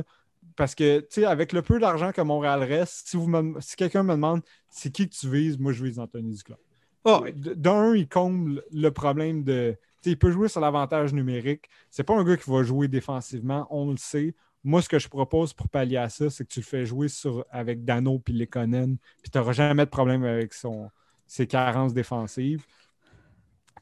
Parce 0.54 0.74
que, 0.74 1.00
tu 1.00 1.06
sais, 1.10 1.24
avec 1.24 1.52
le 1.52 1.62
peu 1.62 1.78
d'argent 1.78 2.12
que 2.12 2.20
Montréal 2.20 2.62
reste, 2.62 3.08
si, 3.08 3.16
vous 3.16 3.26
me- 3.26 3.60
si 3.60 3.76
quelqu'un 3.76 4.02
me 4.02 4.12
demande 4.12 4.42
c'est 4.70 4.90
qui 4.90 5.08
que 5.08 5.14
tu 5.14 5.28
vises, 5.30 5.58
moi, 5.58 5.72
je 5.72 5.84
vise 5.84 5.98
Anthony 5.98 6.34
Duclair. 6.34 6.58
Ah, 7.04 7.22
D'un, 7.34 7.94
il 7.94 8.08
comble 8.08 8.62
le 8.72 8.90
problème 8.90 9.44
de. 9.44 9.76
tu 10.02 10.10
sais, 10.10 10.10
Il 10.12 10.18
peut 10.18 10.30
jouer 10.30 10.48
sur 10.48 10.60
l'avantage 10.60 11.12
numérique. 11.12 11.68
C'est 11.90 12.04
pas 12.04 12.14
un 12.16 12.24
gars 12.24 12.36
qui 12.36 12.50
va 12.50 12.62
jouer 12.62 12.88
défensivement, 12.88 13.66
on 13.70 13.90
le 13.90 13.96
sait. 13.96 14.34
Moi, 14.64 14.82
ce 14.82 14.88
que 14.88 14.98
je 14.98 15.08
propose 15.08 15.52
pour 15.52 15.68
pallier 15.68 15.98
à 15.98 16.08
ça, 16.08 16.28
c'est 16.30 16.44
que 16.44 16.52
tu 16.52 16.60
le 16.60 16.64
fais 16.64 16.84
jouer 16.86 17.08
sur, 17.08 17.44
avec 17.50 17.84
Dano 17.84 18.18
puis 18.18 18.34
Lekonen, 18.34 18.96
puis 19.22 19.30
tu 19.30 19.38
n'auras 19.38 19.52
jamais 19.52 19.84
de 19.84 19.90
problème 19.90 20.24
avec 20.24 20.52
son, 20.54 20.90
ses 21.26 21.46
carences 21.46 21.94
défensives. 21.94 22.66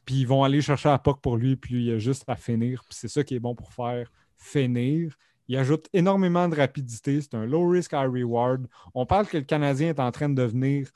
Puis 0.05 0.15
ils 0.21 0.27
vont 0.27 0.43
aller 0.43 0.61
chercher 0.61 0.89
la 0.89 0.99
POC 0.99 1.21
pour 1.21 1.37
lui, 1.37 1.55
puis 1.55 1.85
il 1.85 1.91
a 1.93 1.97
juste 1.97 2.23
à 2.27 2.35
finir. 2.35 2.83
Puis 2.87 2.97
c'est 2.99 3.07
ça 3.07 3.23
qui 3.23 3.35
est 3.35 3.39
bon 3.39 3.55
pour 3.55 3.73
faire 3.73 4.11
finir. 4.37 5.15
Il 5.47 5.57
ajoute 5.57 5.87
énormément 5.93 6.47
de 6.49 6.55
rapidité. 6.55 7.21
C'est 7.21 7.35
un 7.35 7.45
low 7.45 7.67
risk, 7.69 7.91
high 7.93 8.09
reward. 8.11 8.67
On 8.93 9.05
parle 9.05 9.27
que 9.27 9.37
le 9.37 9.43
Canadien 9.43 9.89
est 9.89 9.99
en 9.99 10.11
train 10.11 10.29
de 10.29 10.35
devenir 10.35 10.89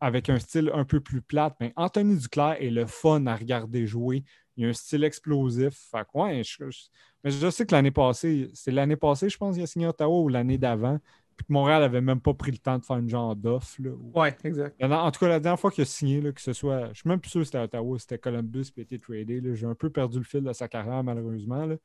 avec 0.00 0.28
un 0.28 0.38
style 0.38 0.70
un 0.74 0.84
peu 0.84 1.00
plus 1.00 1.22
plate, 1.22 1.54
mais 1.60 1.72
Anthony 1.76 2.16
Duclair 2.18 2.56
est 2.60 2.70
le 2.70 2.84
fun 2.86 3.26
à 3.26 3.36
regarder 3.36 3.86
jouer. 3.86 4.24
Il 4.56 4.66
a 4.66 4.68
un 4.68 4.72
style 4.72 5.04
explosif. 5.04 5.74
Fait 5.90 6.02
que, 6.04 6.18
ouais, 6.18 6.42
je, 6.44 6.68
je- 6.70 6.82
mais 7.22 7.30
je 7.30 7.48
sais 7.50 7.64
que 7.64 7.74
l'année 7.74 7.90
passée, 7.90 8.50
c'est 8.52 8.70
l'année 8.70 8.96
passée, 8.96 9.28
je 9.28 9.38
pense, 9.38 9.54
qu'il 9.54 9.62
a 9.62 9.66
signé 9.66 9.86
Ottawa 9.86 10.20
ou 10.20 10.28
l'année 10.28 10.58
d'avant. 10.58 10.98
Puis 11.36 11.46
que 11.46 11.52
Montréal 11.52 11.82
avait 11.82 12.00
même 12.00 12.20
pas 12.20 12.34
pris 12.34 12.52
le 12.52 12.58
temps 12.58 12.78
de 12.78 12.84
faire 12.84 12.98
une 12.98 13.08
genre 13.08 13.34
d'offre. 13.34 13.74
là, 13.80 13.90
ou- 13.90 14.12
Ouais, 14.14 14.36
exact. 14.44 14.80
En 14.82 15.10
tout 15.10 15.18
cas, 15.20 15.28
la 15.28 15.40
dernière 15.40 15.58
fois 15.58 15.70
qu'il 15.72 15.82
a 15.82 15.84
signé, 15.84 16.20
là, 16.20 16.30
que 16.32 16.40
ce 16.40 16.52
soit. 16.52 16.88
Je 16.92 17.00
suis 17.00 17.08
même 17.08 17.18
plus 17.20 17.30
sûr 17.30 17.40
que 17.40 17.46
c'était 17.46 17.58
Ottawa, 17.58 17.98
c'était 17.98 18.18
Columbus 18.18 18.66
qui 18.72 18.80
a 18.80 18.82
été 18.82 18.98
tradé. 19.00 19.40
J'ai 19.54 19.66
un 19.66 19.74
peu 19.74 19.90
perdu 19.90 20.18
le 20.18 20.24
fil 20.24 20.42
de 20.42 20.52
sa 20.52 20.68
carrière, 20.68 21.02
malheureusement. 21.02 21.64
là. 21.66 21.76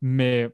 Mais 0.00 0.48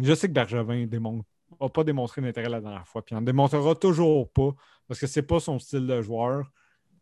je 0.00 0.14
sais 0.14 0.28
que 0.28 0.32
Bergevin 0.32 0.86
n'a 0.86 1.68
pas 1.68 1.84
démontré 1.84 2.20
d'intérêt 2.20 2.48
la 2.48 2.60
dernière 2.60 2.86
fois. 2.86 3.04
Puis 3.04 3.14
il 3.14 3.18
en 3.18 3.22
démontrera 3.22 3.74
toujours 3.74 4.30
pas 4.30 4.54
parce 4.88 5.00
que 5.00 5.06
c'est 5.06 5.22
pas 5.22 5.40
son 5.40 5.58
style 5.58 5.86
de 5.86 6.02
joueur. 6.02 6.50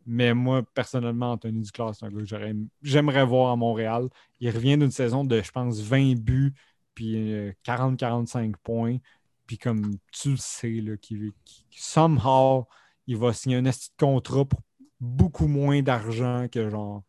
Mais 0.05 0.33
moi, 0.33 0.63
personnellement, 0.73 1.33
Anthony 1.33 1.61
Duclair, 1.61 1.93
c'est 1.93 2.05
un 2.05 2.09
gars 2.09 2.23
que 2.23 2.55
j'aimerais 2.81 3.25
voir 3.25 3.51
à 3.51 3.55
Montréal. 3.55 4.09
Il 4.39 4.49
revient 4.49 4.77
d'une 4.77 4.91
saison 4.91 5.23
de, 5.23 5.41
je 5.41 5.51
pense, 5.51 5.79
20 5.81 6.15
buts, 6.15 6.53
puis 6.95 7.15
40-45 7.63 8.49
euh, 8.49 8.51
points. 8.63 8.97
Puis 9.45 9.57
comme 9.57 9.97
tu 10.11 10.31
le 10.31 10.37
sais, 10.37 10.81
là, 10.81 10.97
qui, 10.97 11.31
somehow, 11.71 12.67
il 13.07 13.17
va 13.17 13.33
signer 13.33 13.57
un 13.57 13.63
petit 13.63 13.89
contrat 13.97 14.45
pour 14.45 14.61
beaucoup 14.99 15.47
moins 15.47 15.81
d'argent 15.81 16.47
que 16.51 16.69
genre 16.69 17.03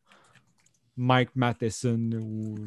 Mike 0.97 1.31
Matheson. 1.35 2.11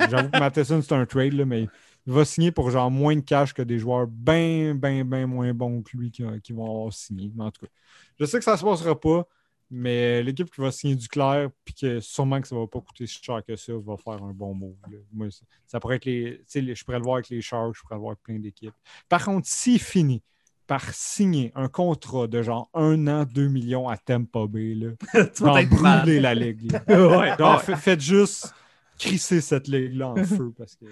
J'avoue 0.09 0.29
que 0.29 0.39
Matheson, 0.39 0.81
c'est 0.81 0.93
un 0.93 1.05
trade, 1.05 1.35
mais 1.45 1.63
il 1.63 1.69
va 2.05 2.25
signer 2.25 2.51
pour 2.51 2.69
genre 2.69 2.91
moins 2.91 3.15
de 3.15 3.21
cash 3.21 3.53
que 3.53 3.61
des 3.61 3.79
joueurs 3.79 4.07
bien, 4.07 4.75
bien, 4.75 5.05
bien 5.05 5.25
moins 5.25 5.53
bons 5.53 5.81
que 5.81 5.95
lui 5.97 6.11
qui, 6.11 6.23
vont 6.53 6.65
avoir 6.65 6.93
signé. 6.93 7.31
en 7.39 7.51
tout 7.51 7.65
cas, 7.65 7.71
je 8.19 8.25
sais 8.25 8.37
que 8.37 8.43
ça 8.43 8.53
ne 8.53 8.57
se 8.57 8.63
passera 8.63 8.99
pas, 8.99 9.25
mais 9.69 10.21
l'équipe 10.21 10.51
qui 10.51 10.61
va 10.61 10.71
signer 10.71 10.95
du 10.95 11.07
clair, 11.07 11.49
puis 11.63 11.73
que 11.73 11.99
sûrement 11.99 12.39
que 12.41 12.47
ça 12.47 12.55
ne 12.55 12.61
va 12.61 12.67
pas 12.67 12.79
coûter 12.79 13.07
si 13.07 13.19
cher 13.23 13.41
que 13.45 13.55
ça, 13.55 13.73
va 13.73 13.97
faire 13.97 14.21
un 14.23 14.33
bon 14.33 14.53
move. 14.53 14.75
Moi, 15.11 15.27
ça, 15.65 15.79
pourrait 15.79 15.95
être 15.95 16.05
les, 16.05 16.43
Je 16.53 16.83
pourrais 16.83 16.99
le 16.99 17.03
voir 17.03 17.15
avec 17.15 17.29
les 17.29 17.41
Sharks, 17.41 17.75
je 17.75 17.81
pourrais 17.81 17.95
le 17.95 18.01
voir 18.01 18.11
avec 18.11 18.23
plein 18.23 18.39
d'équipes. 18.39 18.75
Par 19.09 19.25
contre, 19.25 19.47
s'il 19.47 19.79
finit 19.79 20.21
par 20.67 20.93
signer 20.93 21.51
un 21.55 21.67
contrat 21.67 22.27
de 22.27 22.41
genre 22.41 22.69
un 22.73 23.07
an, 23.07 23.25
2 23.25 23.47
millions 23.47 23.89
à 23.89 23.97
Tampa 23.97 24.45
Bay, 24.47 24.75
là, 24.75 24.91
tu 25.35 25.43
vas 25.43 25.63
brûler 25.65 26.19
la 26.19 26.35
ligue. 26.35 26.71
faites 27.77 28.01
juste 28.01 28.53
crisser 28.97 29.41
cette 29.41 29.67
ligue-là 29.67 30.09
en 30.09 30.23
feu 30.23 30.53
parce 30.57 30.75
que. 30.75 30.85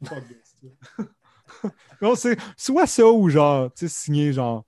soit 2.56 2.86
ça 2.86 3.06
ou 3.06 3.28
genre, 3.28 3.72
tu 3.72 3.86
sais, 3.86 3.88
signer 3.88 4.32
genre 4.32 4.64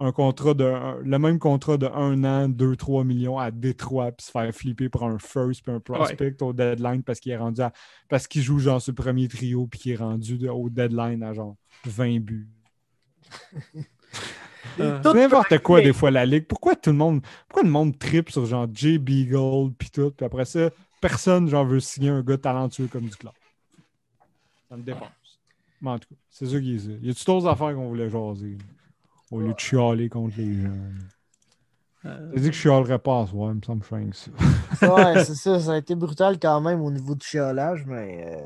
un 0.00 0.12
contrat 0.12 0.54
de 0.54 1.02
le 1.02 1.18
même 1.18 1.38
contrat 1.38 1.76
de 1.76 1.86
un 1.86 2.24
an, 2.24 2.48
2-3 2.48 3.04
millions 3.04 3.38
à 3.38 3.50
Détroit, 3.50 4.12
puis 4.12 4.26
se 4.26 4.30
faire 4.30 4.52
flipper 4.54 4.88
pour 4.88 5.04
un 5.04 5.18
first 5.18 5.62
puis 5.62 5.72
un 5.72 5.80
prospect 5.80 6.36
au 6.40 6.54
deadline 6.54 7.02
parce 7.02 7.20
qu'il 7.20 7.32
est 7.32 7.36
rendu 7.36 7.60
à, 7.60 7.72
parce 8.08 8.26
qu'il 8.26 8.42
joue 8.42 8.58
genre 8.58 8.80
ce 8.80 8.90
premier 8.90 9.28
trio 9.28 9.66
puis 9.66 9.78
qu'il 9.78 9.92
est 9.92 9.96
rendu 9.96 10.48
au 10.48 10.70
deadline 10.70 11.22
à 11.22 11.34
genre 11.34 11.54
20 11.84 12.20
buts. 12.20 12.48
Euh, 14.78 15.00
n'importe 15.14 15.58
quoi 15.58 15.80
des 15.80 15.92
fois 15.92 16.10
la 16.10 16.26
ligue. 16.26 16.46
Pourquoi 16.46 16.76
tout 16.76 16.90
le 16.90 16.96
monde 16.96 17.22
pourquoi 17.48 17.64
le 17.64 17.70
monde 17.70 17.98
tripe 17.98 18.30
sur 18.30 18.44
genre 18.46 18.68
J. 18.72 18.98
Beagle 18.98 19.72
puis 19.76 19.90
tout, 19.90 20.10
puis 20.10 20.24
après 20.24 20.44
ça, 20.44 20.70
personne 21.00 21.48
genre 21.48 21.64
veut 21.64 21.80
signer 21.80 22.10
un 22.10 22.22
gars 22.22 22.36
talentueux 22.36 22.86
comme 22.86 23.06
du 23.06 23.16
club. 23.16 23.32
Ça 24.70 24.76
me 24.76 24.82
dépasse. 24.82 25.08
Mais 25.82 25.90
en 25.90 25.98
tout 25.98 26.08
cas, 26.08 26.20
c'est 26.30 26.46
ça 26.46 26.60
qui 26.60 26.76
est 26.76 27.02
Y 27.02 27.10
a-tu 27.10 27.24
d'autres 27.24 27.48
affaires 27.48 27.74
qu'on 27.74 27.88
voulait 27.88 28.08
jaser? 28.08 28.56
Au 29.32 29.40
lieu 29.40 29.52
de 29.52 29.58
chialer 29.58 30.08
contre 30.08 30.36
les 30.38 30.62
gens. 30.62 30.70
Euh... 32.06 32.32
dit 32.34 32.48
que 32.48 32.56
je 32.56 32.60
chialerais 32.60 32.98
pas 32.98 33.22
à 33.22 33.26
soi, 33.26 33.50
il 33.50 33.56
me 33.56 33.62
semble 33.62 33.82
que 33.82 34.16
ça. 34.16 34.30
ouais, 34.94 35.24
c'est 35.24 35.34
ça. 35.34 35.60
Ça 35.60 35.72
a 35.72 35.76
été 35.76 35.94
brutal 35.94 36.38
quand 36.38 36.60
même 36.60 36.80
au 36.80 36.90
niveau 36.90 37.14
du 37.14 37.26
chialage, 37.26 37.84
mais 37.84 38.38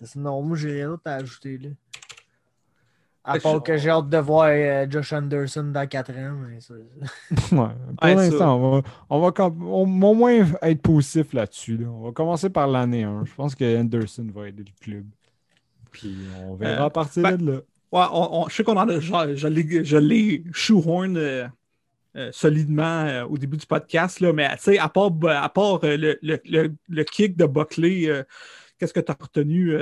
euh... 0.00 0.06
non, 0.16 0.42
moi 0.42 0.56
j'ai 0.56 0.72
rien 0.72 0.88
d'autre 0.88 1.02
à 1.06 1.14
ajouter 1.14 1.58
là. 1.58 1.70
À 3.26 3.38
part 3.38 3.62
que 3.62 3.76
j'ai 3.78 3.88
hâte 3.88 4.10
de 4.10 4.18
voir 4.18 4.48
euh, 4.50 4.86
Josh 4.88 5.14
Anderson 5.14 5.70
dans 5.72 5.88
4 5.88 6.10
ans. 6.12 6.36
Mais 6.46 6.60
ça... 6.60 6.74
ouais, 7.52 7.68
pour 7.96 8.06
l'instant, 8.06 8.56
on 8.56 8.70
va, 8.70 8.82
on 9.08 9.20
va 9.20 9.50
au 9.66 9.86
moins 9.86 10.46
être 10.60 10.82
positif 10.82 11.32
là-dessus. 11.32 11.78
Là. 11.78 11.88
On 11.88 12.02
va 12.02 12.12
commencer 12.12 12.50
par 12.50 12.68
l'année 12.68 13.04
1. 13.04 13.24
Je 13.24 13.34
pense 13.34 13.54
que 13.54 13.80
Anderson 13.80 14.26
va 14.34 14.48
aider 14.48 14.64
le 14.64 14.84
club. 14.84 15.06
Puis 15.94 16.16
on 16.42 16.54
verra 16.56 16.82
euh, 16.82 16.86
à 16.86 16.90
partir 16.90 17.22
ben, 17.22 17.36
de 17.36 17.52
là. 17.52 17.58
Ouais, 17.92 18.06
on, 18.12 18.48
je 18.48 18.54
sais 18.56 18.64
qu'on 18.64 18.76
en 18.76 18.88
a. 18.88 18.98
Je, 18.98 19.96
l'ai 19.96 20.42
shoehorn 20.52 21.16
euh, 21.16 21.46
euh, 22.16 22.32
solidement 22.32 23.22
au 23.22 23.38
début 23.38 23.56
du 23.56 23.66
podcast, 23.66 24.18
là, 24.18 24.32
mais 24.32 24.44
à 24.44 24.88
part, 24.88 25.12
à 25.28 25.48
part 25.48 25.78
le, 25.82 26.18
le, 26.20 26.74
le, 26.88 27.04
kick 27.04 27.36
de 27.36 27.46
Buckley, 27.46 28.10
qu'est-ce 28.78 28.92
que 28.92 29.00
tu 29.00 29.12
as 29.12 29.16
retenu 29.18 29.76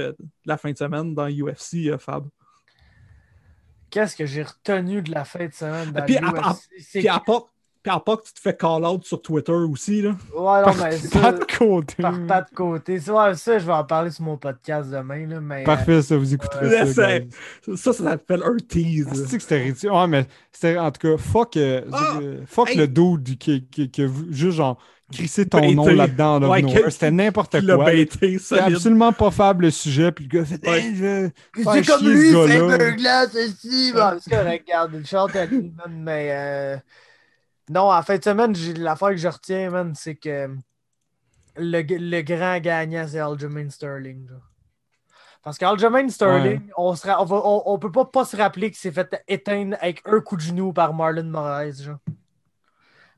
la 0.45 0.59
fin 0.59 0.71
de 0.71 0.77
semaine 0.77 1.15
dans 1.15 1.27
UFC, 1.27 1.99
Fab? 1.99 2.29
Qu'est-ce 3.89 4.15
que 4.15 4.27
j'ai 4.27 4.43
retenu 4.43 5.01
de 5.01 5.11
la 5.11 5.25
fin 5.25 5.47
de 5.47 5.53
semaine 5.53 5.93
dans 5.93 6.05
puis, 6.05 6.17
UFC? 6.17 6.99
puis 6.99 7.09
à 7.09 7.21
part, 7.21 7.52
puis 7.83 7.93
à 7.93 7.99
part 7.99 8.19
que 8.19 8.27
tu 8.27 8.35
te 8.35 8.41
fais 8.41 8.57
call-out 8.57 9.05
sur 9.05 9.21
Twitter 9.21 9.53
aussi, 9.53 10.03
là. 10.03 10.11
Ouais, 10.35 10.63
non, 10.63 10.73
mais 10.81 10.93
ça... 10.99 11.21
Pas 11.21 11.33
de 11.33 11.45
côté. 11.45 11.95
Par 12.01 12.27
pas 12.27 12.43
de 12.43 12.55
côté. 12.55 13.01
Ça, 13.01 13.35
ça, 13.35 13.59
je 13.59 13.67
vais 13.67 13.73
en 13.73 13.85
parler 13.85 14.11
sur 14.11 14.25
mon 14.25 14.37
podcast 14.37 14.89
demain, 14.89 15.27
là, 15.27 15.41
mais... 15.41 15.65
Parfait, 15.65 16.01
ça, 16.01 16.17
vous 16.17 16.33
écouterez 16.33 16.87
ça, 16.87 17.19
ça, 17.67 17.77
ça, 17.77 17.93
s'appelle 17.93 18.43
un 18.45 18.57
tease. 18.57 19.27
C'est 19.27 19.37
que 19.37 19.43
c'était 19.43 19.63
ridicule. 19.63 19.91
Ouais, 19.91 20.07
mais 20.07 20.27
c'était, 20.53 20.79
en 20.79 20.93
tout 20.93 21.09
cas, 21.09 21.17
fuck, 21.17 21.57
euh, 21.57 21.83
ah! 21.93 22.21
fuck 22.47 22.73
le 22.75 22.87
dude 22.87 23.37
qui, 23.39 23.67
qui, 23.67 23.91
qui, 23.91 24.07
juste, 24.31 24.59
genre, 24.59 24.79
crisser 25.13 25.47
ton 25.47 25.73
nom 25.73 25.87
là-dedans. 25.87 26.41
Ouais, 26.49 26.63
C'était 26.89 27.11
n'importe 27.11 27.61
quoi. 27.67 27.87
C'est 28.39 28.61
absolument 28.61 29.13
pas 29.13 29.31
fable 29.31 29.65
le 29.65 29.71
sujet. 29.71 30.13
Puis 30.13 30.29
le 30.31 30.39
gars 30.39 30.45
fait 30.45 30.65
hey, 30.67 30.95
je 30.95 31.31
C'est 31.57 31.87
comme 31.87 32.09
lui, 32.09 32.31
c'est 32.31 32.59
un 32.59 32.93
glace 32.93 33.35
aussi. 33.35 33.93
Bon, 33.93 34.19
c'est 34.21 34.31
correct, 34.31 34.65
regarde, 34.67 34.95
une 34.95 35.07
chante 35.07 35.35
à 35.35 35.47
lui, 35.47 35.73
mais... 35.89 36.29
Euh... 36.31 36.77
Non, 37.71 37.93
en 37.93 38.03
fin 38.03 38.19
de 38.19 38.25
semaine, 38.25 38.55
l'affaire 38.79 39.11
que 39.11 39.17
je 39.17 39.29
retiens, 39.29 39.71
man, 39.71 39.95
c'est 39.95 40.17
que 40.17 40.49
le, 41.57 41.83
le, 41.83 42.23
grand 42.23 42.59
gagnant, 42.59 43.07
c'est 43.07 43.21
Aljamain 43.21 43.71
Sterling. 43.71 44.29
Parce 45.43 45.59
qu'Aljamain 45.59 46.09
Sterling, 46.09 46.71
on, 46.77 46.95
sera, 46.95 47.23
on, 47.23 47.27
on, 47.31 47.63
on, 47.67 47.79
peut 47.79 47.93
pas, 47.93 48.05
pas 48.05 48.25
se 48.25 48.37
rappeler 48.37 48.71
qu'il 48.71 48.79
s'est 48.79 48.93
fait 48.93 49.23
éteindre 49.29 49.77
avec 49.81 50.03
un 50.07 50.21
coup 50.21 50.37
de 50.37 50.43
genou 50.43 50.73
par 50.73 50.95
Marlon 50.95 51.25
Moraes. 51.25 51.83
Genre. 51.83 51.99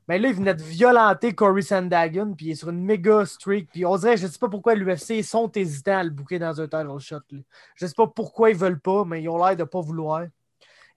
Mais 0.07 0.19
là, 0.19 0.29
il 0.29 0.35
venait 0.35 0.53
de 0.53 0.61
violenter 0.61 1.33
Corey 1.33 1.63
Sandagon, 1.63 2.33
puis 2.35 2.47
il 2.47 2.51
est 2.51 2.55
sur 2.55 2.69
une 2.69 2.83
méga 2.83 3.25
streak. 3.25 3.69
Puis 3.71 3.85
on 3.85 3.97
dirait, 3.97 4.17
je 4.17 4.27
sais 4.27 4.37
pas 4.37 4.49
pourquoi 4.49 4.75
l'UFC 4.75 5.23
sont 5.23 5.51
hésitants 5.51 5.97
à 5.97 6.03
le 6.03 6.11
bouquer 6.11 6.37
dans 6.37 6.61
un 6.61 6.67
title 6.67 6.99
shot. 6.99 7.21
Là. 7.31 7.39
Je 7.75 7.87
sais 7.87 7.93
pas 7.95 8.07
pourquoi 8.07 8.51
ils 8.51 8.57
veulent 8.57 8.79
pas, 8.79 9.03
mais 9.05 9.23
ils 9.23 9.29
ont 9.29 9.43
l'air 9.43 9.55
de 9.55 9.63
pas 9.63 9.81
vouloir. 9.81 10.25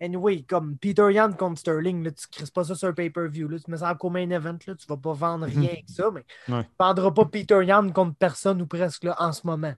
Anyway, 0.00 0.42
comme 0.42 0.76
Peter 0.76 1.12
Yan 1.12 1.32
contre 1.32 1.58
Sterling, 1.58 2.04
là, 2.04 2.12
tu 2.12 2.26
ne 2.30 2.36
crées 2.36 2.50
pas 2.52 2.62
ça 2.62 2.74
sur 2.76 2.88
un 2.88 2.92
pay-per-view. 2.92 3.48
Tu 3.58 3.70
mets 3.70 3.78
ça 3.78 3.96
en 3.98 4.10
main 4.10 4.30
event. 4.30 4.58
Là, 4.66 4.74
tu 4.74 4.86
ne 4.88 4.88
vas 4.88 4.96
pas 4.96 5.12
vendre 5.12 5.46
mhm. 5.46 5.60
rien 5.60 5.70
avec 5.70 5.88
ça, 5.88 6.10
mais 6.12 6.24
tu 6.46 6.52
ne 6.52 6.62
vendras 6.78 7.10
pas 7.10 7.24
Peter 7.24 7.64
Yan 7.64 7.90
contre 7.90 8.16
personne 8.16 8.62
ou 8.62 8.66
presque 8.66 9.04
là, 9.04 9.16
en 9.18 9.32
ce 9.32 9.46
moment. 9.46 9.74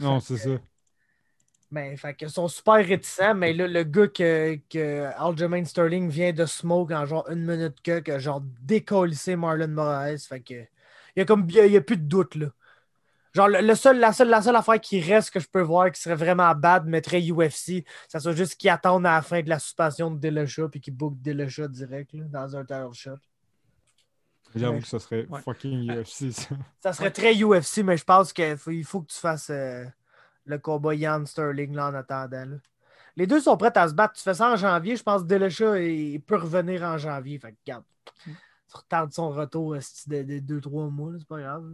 Non, 0.00 0.20
c'est 0.20 0.36
ça. 0.36 0.50
Mais 1.70 1.96
fait 1.96 2.16
ils 2.20 2.30
sont 2.30 2.46
super 2.46 2.74
réticents, 2.74 3.34
mais 3.34 3.52
là, 3.52 3.66
le 3.66 3.82
gars 3.82 4.06
que, 4.06 4.60
que 4.70 5.10
Aljamain 5.18 5.64
Sterling 5.64 6.08
vient 6.08 6.32
de 6.32 6.46
smoke 6.46 6.92
en 6.92 7.04
genre 7.04 7.28
une 7.28 7.44
minute 7.44 7.80
que, 7.82 7.98
que 7.98 8.20
genre 8.20 8.42
décollissé 8.62 9.34
Marlon 9.34 9.68
Moraes. 9.68 10.18
Fait 10.28 10.40
que 10.40 10.54
il 10.54 11.18
y 11.18 11.20
a 11.20 11.24
comme 11.24 11.48
il 11.48 11.72
y 11.72 11.76
a 11.76 11.80
plus 11.80 11.96
de 11.96 12.04
doute 12.04 12.36
là. 12.36 12.46
Genre, 13.34 13.48
le, 13.48 13.74
seul, 13.74 13.98
la, 13.98 14.12
seule, 14.12 14.28
la 14.28 14.42
seule 14.42 14.54
affaire 14.54 14.80
qui 14.80 15.00
reste 15.00 15.30
que 15.30 15.40
je 15.40 15.48
peux 15.48 15.60
voir 15.60 15.90
qui 15.90 16.00
serait 16.00 16.14
vraiment 16.14 16.54
bad, 16.54 16.86
mettrait 16.86 17.20
UFC, 17.20 17.84
ça 18.06 18.20
serait 18.20 18.36
juste 18.36 18.54
qu'ils 18.54 18.70
attendent 18.70 19.06
à 19.06 19.14
la 19.14 19.22
fin 19.22 19.42
de 19.42 19.48
la 19.48 19.58
suspension 19.58 20.08
de 20.12 20.20
Dillashaw 20.20 20.68
puis 20.68 20.80
qu'ils 20.80 20.94
bookent 20.94 21.20
Dillashaw 21.20 21.66
direct 21.66 22.12
là, 22.12 22.24
dans 22.28 22.56
un 22.56 22.64
title 22.64 22.92
shot. 22.92 23.18
J'avoue 24.54 24.78
que 24.78 24.86
ça 24.86 25.00
serait 25.00 25.26
fucking 25.44 25.90
UFC. 26.00 26.30
Ça. 26.30 26.54
ça 26.80 26.92
serait 26.92 27.10
très 27.10 27.34
UFC, 27.34 27.78
mais 27.78 27.96
je 27.96 28.04
pense 28.04 28.32
qu'il 28.32 28.56
faut, 28.56 28.70
il 28.70 28.84
faut 28.84 29.00
que 29.00 29.10
tu 29.10 29.18
fasses 29.18 29.50
euh, 29.50 29.84
le 30.44 30.58
combat 30.58 30.94
Ian 30.94 31.26
Sterling 31.26 31.74
là, 31.74 31.88
en 31.88 31.94
attendant. 31.94 32.46
Les 33.16 33.26
deux 33.26 33.40
sont 33.40 33.56
prêts 33.56 33.76
à 33.76 33.88
se 33.88 33.94
battre. 33.94 34.14
Tu 34.14 34.22
fais 34.22 34.34
ça 34.34 34.52
en 34.52 34.56
janvier, 34.56 34.94
je 34.94 35.02
pense 35.02 35.22
que 35.22 35.26
Dillashaw 35.26 35.74
il 35.74 36.20
peut 36.20 36.36
revenir 36.36 36.84
en 36.84 36.98
janvier. 36.98 37.40
Fait 37.40 37.50
que, 37.50 37.56
regarde, 37.66 37.84
mm. 38.28 38.32
tu 38.70 38.76
retardes 38.76 39.12
son 39.12 39.30
retour 39.30 39.74
de 39.74 39.80
2-3 39.80 40.90
mois, 40.92 41.12
c'est 41.18 41.26
pas 41.26 41.40
grave. 41.40 41.64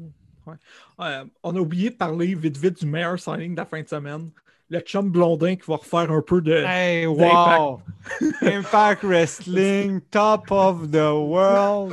Euh, 1.01 1.25
on 1.43 1.57
a 1.57 1.59
oublié 1.59 1.91
de 1.91 1.97
parler 1.97 2.35
vite 2.35 2.57
vite 2.57 2.81
du 2.81 2.87
meilleur 2.87 3.19
signing 3.19 3.53
de 3.53 3.61
la 3.61 3.67
fin 3.67 3.83
de 3.83 3.89
semaine. 3.89 4.31
Le 4.69 4.81
chum 4.81 5.11
blondin 5.11 5.57
qui 5.57 5.65
va 5.67 5.77
refaire 5.77 6.11
un 6.13 6.23
peu 6.23 6.41
de. 6.41 6.65
Hey, 6.65 7.07
wow! 7.07 7.81
Impact 8.43 9.03
Wrestling, 9.03 10.01
top 10.11 10.51
of 10.51 10.91
the 10.91 11.11
world. 11.13 11.93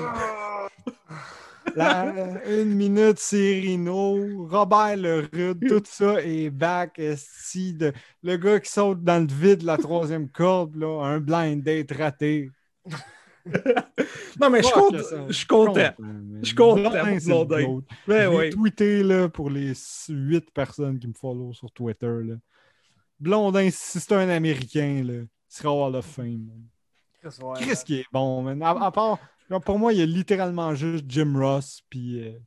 une 2.47 2.73
minute, 2.73 3.19
Rino, 3.31 4.47
Robert 4.47 4.97
le 4.97 5.27
Rude, 5.31 5.67
tout 5.67 5.83
ça 5.85 6.21
est 6.23 6.49
back. 6.49 6.97
le 6.97 8.37
gars 8.37 8.59
qui 8.59 8.71
saute 8.71 9.03
dans 9.03 9.27
le 9.27 9.33
vide, 9.33 9.63
la 9.63 9.77
troisième 9.77 10.29
corde, 10.29 10.75
là, 10.75 11.03
un 11.03 11.19
blind 11.19 11.63
date 11.63 11.91
raté. 11.91 12.49
Non, 14.39 14.49
mais 14.49 14.61
je 14.61 14.67
suis 14.67 15.47
content. 15.47 16.07
Je 16.41 16.43
suis 16.43 16.55
content. 16.55 16.91
J'ai 18.07 18.49
tweeté 18.49 19.03
là, 19.03 19.29
pour 19.29 19.49
les 19.49 19.73
8 20.09 20.51
personnes 20.51 20.99
qui 20.99 21.07
me 21.07 21.13
follow 21.13 21.53
sur 21.53 21.71
Twitter. 21.71 22.19
Là. 22.23 22.35
Blondin, 23.19 23.69
si 23.71 23.99
c'est 23.99 24.13
un 24.13 24.29
Américain, 24.29 25.03
là, 25.03 25.13
il 25.13 25.27
sera 25.47 25.71
Hall 25.73 25.95
of 25.95 26.05
Fame. 26.05 26.49
Qu'est-ce 27.21 27.83
qui 27.83 27.95
est 27.99 28.05
bon, 28.11 28.41
man? 28.43 28.61
À, 28.61 28.91
part, 28.91 29.19
pour 29.65 29.79
moi, 29.79 29.93
il 29.93 29.99
y 29.99 30.01
a 30.01 30.05
littéralement 30.05 30.75
juste 30.75 31.05
Jim 31.07 31.33
Ross 31.35 31.81
puis, 31.89 32.21
euh, 32.21 32.37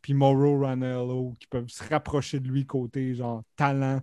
puis 0.00 0.14
Mauro 0.14 0.60
Ranello 0.60 1.34
qui 1.38 1.46
peuvent 1.46 1.68
se 1.68 1.82
rapprocher 1.88 2.40
de 2.40 2.48
lui 2.48 2.64
côté 2.64 3.14
genre 3.14 3.42
talent 3.56 4.00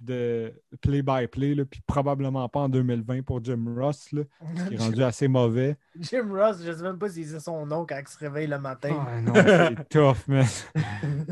de 0.00 0.52
play-by-play, 0.82 1.54
là, 1.54 1.64
puis 1.64 1.80
probablement 1.86 2.48
pas 2.48 2.60
en 2.60 2.68
2020 2.68 3.22
pour 3.22 3.42
Jim 3.42 3.64
Ross, 3.76 4.12
là, 4.12 4.22
qui 4.68 4.74
est 4.74 4.78
rendu 4.78 5.02
assez 5.02 5.28
mauvais. 5.28 5.76
Jim 5.98 6.28
Ross, 6.30 6.58
je 6.64 6.72
sais 6.72 6.82
même 6.82 6.98
pas 6.98 7.08
s'il 7.08 7.26
sait 7.26 7.40
son 7.40 7.66
nom 7.66 7.86
quand 7.86 7.98
il 7.98 8.08
se 8.08 8.18
réveille 8.18 8.46
le 8.46 8.58
matin. 8.58 9.06
Ah 9.08 9.20
non, 9.20 9.32
c'est 9.78 9.88
tough, 9.88 10.28
man. 10.28 10.46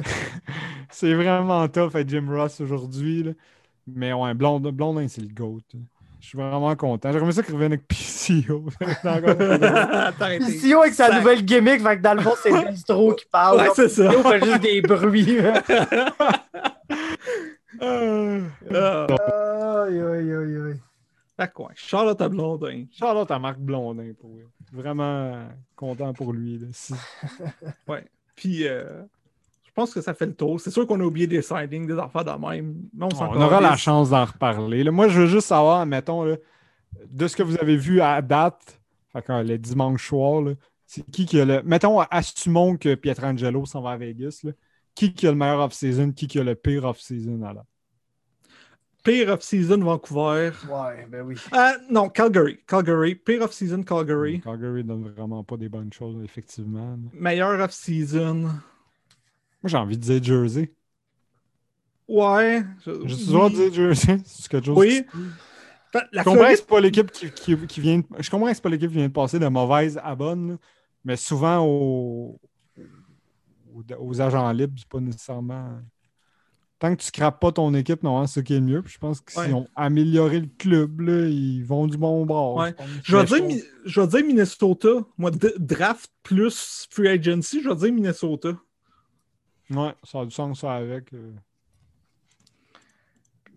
c'est 0.91 1.15
vraiment 1.15 1.69
tough 1.69 1.95
être 1.95 2.09
Jim 2.09 2.27
Ross 2.29 2.61
aujourd'hui. 2.61 3.23
là. 3.23 3.33
Mais 3.87 4.13
ouais, 4.13 4.35
Blondin, 4.35 4.73
Blondin 4.73 5.07
c'est 5.09 5.21
le 5.21 5.29
GOAT. 5.29 5.61
Je 6.21 6.29
suis 6.29 6.39
vraiment 6.39 6.75
content. 6.75 7.13
J'aimerais 7.13 7.33
ça 7.33 7.43
qu'il 7.43 7.53
revienne 7.53 7.75
avec 7.75 7.87
PCO. 7.87 8.65
CEO 8.81 10.81
avec 10.81 10.95
sa 10.95 11.09
Sac. 11.09 11.19
nouvelle 11.19 11.45
gimmick, 11.45 11.83
fait 11.83 11.99
que 11.99 12.03
dans 12.03 12.15
le 12.15 12.23
fond, 12.23 12.33
c'est 12.43 12.51
Destro 12.51 13.13
qui 13.13 13.27
parle. 13.31 13.59
Ouais, 13.59 13.69
c'est 13.75 13.91
ça. 13.91 14.11
CEO 14.11 14.23
fait 14.23 14.43
juste 14.43 14.63
des 14.63 14.81
bruits. 14.81 15.37
Aïe, 18.69 20.01
aïe, 20.01 20.33
aïe, 20.33 20.57
aïe. 20.57 20.81
fait 21.37 21.53
quoi? 21.53 21.71
Charlotte 21.75 22.21
à 22.21 22.29
Blondin. 22.29 22.85
Charlotte 22.93 23.31
à 23.31 23.39
Marc 23.39 23.59
Blondin 23.59 24.13
pour 24.19 24.31
lui. 24.31 24.45
Vraiment 24.73 25.47
content 25.77 26.13
pour 26.13 26.33
lui. 26.33 26.59
là. 26.59 26.67
Si- 26.73 26.95
Ouais. 27.89 28.05
Puis, 28.35 28.67
euh, 28.67 29.03
je 29.65 29.71
pense 29.75 29.93
que 29.93 30.01
ça 30.01 30.15
fait 30.15 30.27
le 30.27 30.35
tour. 30.35 30.61
C'est 30.61 30.71
sûr 30.71 30.87
qu'on 30.87 31.01
a 31.01 31.05
oublié 31.05 31.27
des 31.27 31.43
signings, 31.43 31.87
des 31.87 31.99
affaires 31.99 32.25
de 32.25 32.31
même. 32.33 32.75
Mais 32.95 33.07
on, 33.07 33.09
aura 33.43 33.61
la 33.61 33.77
chance 33.77 34.11
d'en 34.11 34.25
reparler. 34.25 34.83
là. 34.85 34.91
Moi, 34.91 35.09
je 35.09 35.21
veux 35.21 35.27
juste 35.27 35.49
savoir, 35.49 35.85
mettons, 35.87 36.25
là, 36.25 36.37
de 37.07 37.27
ce 37.29 37.37
que 37.37 37.43
vous 37.43 37.57
avez 37.59 37.77
vu 37.77 38.01
à 38.01 38.21
date, 38.23 38.81
fait 39.13 39.23
que, 39.23 39.33
euh, 39.33 39.43
le 39.43 39.59
dimanche 39.59 40.09
soir, 40.09 40.43
là, 40.43 40.53
c'est 40.87 41.09
qui 41.11 41.27
qui 41.27 41.41
a 41.41 41.45
le. 41.45 41.63
Mettons, 41.63 42.01
assumons 42.01 42.77
que 42.77 42.95
Pietrangelo 42.95 43.65
s'en 43.67 43.81
va 43.83 43.91
à 43.93 43.97
Vegas. 43.97 44.41
là. 44.45 44.53
Qui 44.95 45.13
qui 45.13 45.27
a 45.27 45.31
le 45.33 45.37
meilleur 45.37 45.59
off-season, 45.61 46.13
qui 46.13 46.29
qui 46.29 46.39
a 46.39 46.45
le 46.45 46.55
pire 46.55 46.85
off-season 46.85 47.43
alors? 47.43 47.65
Pire 49.05 49.29
off-season 49.29 49.79
Vancouver. 49.85 50.51
Ouais, 50.69 51.07
ben 51.11 51.23
oui. 51.27 51.37
Ah, 51.53 51.75
non, 51.91 52.09
Calgary. 52.09 52.59
Calgary. 52.67 53.15
Pire 53.15 53.43
off-season 53.43 53.83
Calgary. 53.83 54.41
Calgary 54.41 54.83
donne 54.83 55.11
vraiment 55.11 55.45
pas 55.45 55.57
des 55.59 55.69
bonnes 55.69 55.93
choses, 55.93 56.25
effectivement. 56.25 56.99
Meilleur 57.13 57.61
off-season. 57.61 58.41
Moi, 58.43 58.51
j'ai 59.67 59.77
envie 59.77 59.99
de 59.99 60.03
dire 60.03 60.23
Jersey. 60.23 60.73
Ouais. 62.09 62.63
Je 62.85 62.91
oui. 62.93 63.15
suis 63.15 63.27
toujours 63.27 63.51
dire 63.51 63.73
Jersey. 63.73 64.19
C'est 64.25 64.49
quelque 64.49 64.67
chose 64.67 64.77
Oui. 64.79 65.05
qui- 65.11 65.19
Fait- 65.93 66.05
La 66.13 66.23
Je 66.23 66.25
comprends 66.25 66.33
que 66.35 66.39
Floride, 66.41 66.57
c'est 66.57 66.67
pas 66.67 66.81
l'équipe 66.81 67.11
qui, 67.13 67.31
qui- 67.31 67.67
qui 67.69 67.81
vient 67.81 67.99
de... 67.99 68.05
Je 68.19 68.29
comprends 68.29 68.49
que 68.49 68.55
c'est 68.55 68.63
pas 68.63 68.69
l'équipe 68.69 68.91
qui 68.91 68.97
vient 68.97 69.07
de 69.07 69.13
passer 69.13 69.39
de 69.39 69.47
mauvaise 69.47 69.97
à 70.03 70.17
bonne, 70.17 70.59
mais 71.05 71.15
souvent 71.17 71.61
aux, 71.65 72.41
aux, 73.73 73.83
aux 74.01 74.21
agents 74.21 74.51
libres, 74.51 74.75
c'est 74.77 74.89
pas 74.89 74.99
nécessairement. 74.99 75.79
Tant 76.85 76.95
que 76.95 77.01
tu 77.01 77.07
scrapes 77.07 77.41
pas 77.41 77.51
ton 77.51 77.73
équipe, 77.73 78.03
non, 78.03 78.27
c'est 78.27 78.41
ce 78.41 78.45
qui 78.45 78.53
est 78.53 78.59
le 78.61 78.67
mieux. 78.67 78.83
Puis 78.83 78.93
je 78.93 78.99
pense 78.99 79.23
qu'ils 79.23 79.39
Ouais. 79.41 79.53
ont 79.55 79.67
amélioré 79.75 80.41
le 80.41 80.49
club, 80.59 81.01
là, 81.01 81.27
ils 81.27 81.63
vont 81.65 81.87
du 81.87 81.97
bon 81.97 82.27
bord. 82.27 82.57
Ouais. 82.57 82.75
je 83.03 83.17
vais, 83.17 83.25
dire, 83.25 83.37
trouve- 83.39 83.49
Mi- 83.49 83.63
je 83.87 84.01
vais 84.03 84.07
dire 84.07 84.27
Minnesota. 84.27 84.89
Moi, 85.17 85.31
draft 85.59 86.11
plus 86.23 86.87
free 86.91 87.09
agency, 87.09 87.63
je 87.63 87.71
vais 87.71 87.77
dire 87.77 87.91
Minnesota. 87.95 88.51
Ouais, 89.71 89.95
ça 90.05 90.21
a 90.21 90.25
du 90.27 90.31
sens, 90.31 90.61
ça, 90.61 90.75
avec. 90.75 91.11
euh. 91.15 91.33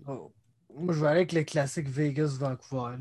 Oh. 0.07 0.31
Moi, 0.79 0.93
je 0.93 1.01
vais 1.01 1.07
aller 1.07 1.17
avec 1.17 1.33
le 1.33 1.43
classique 1.43 1.89
Vegas-Vancouver. 1.89 2.95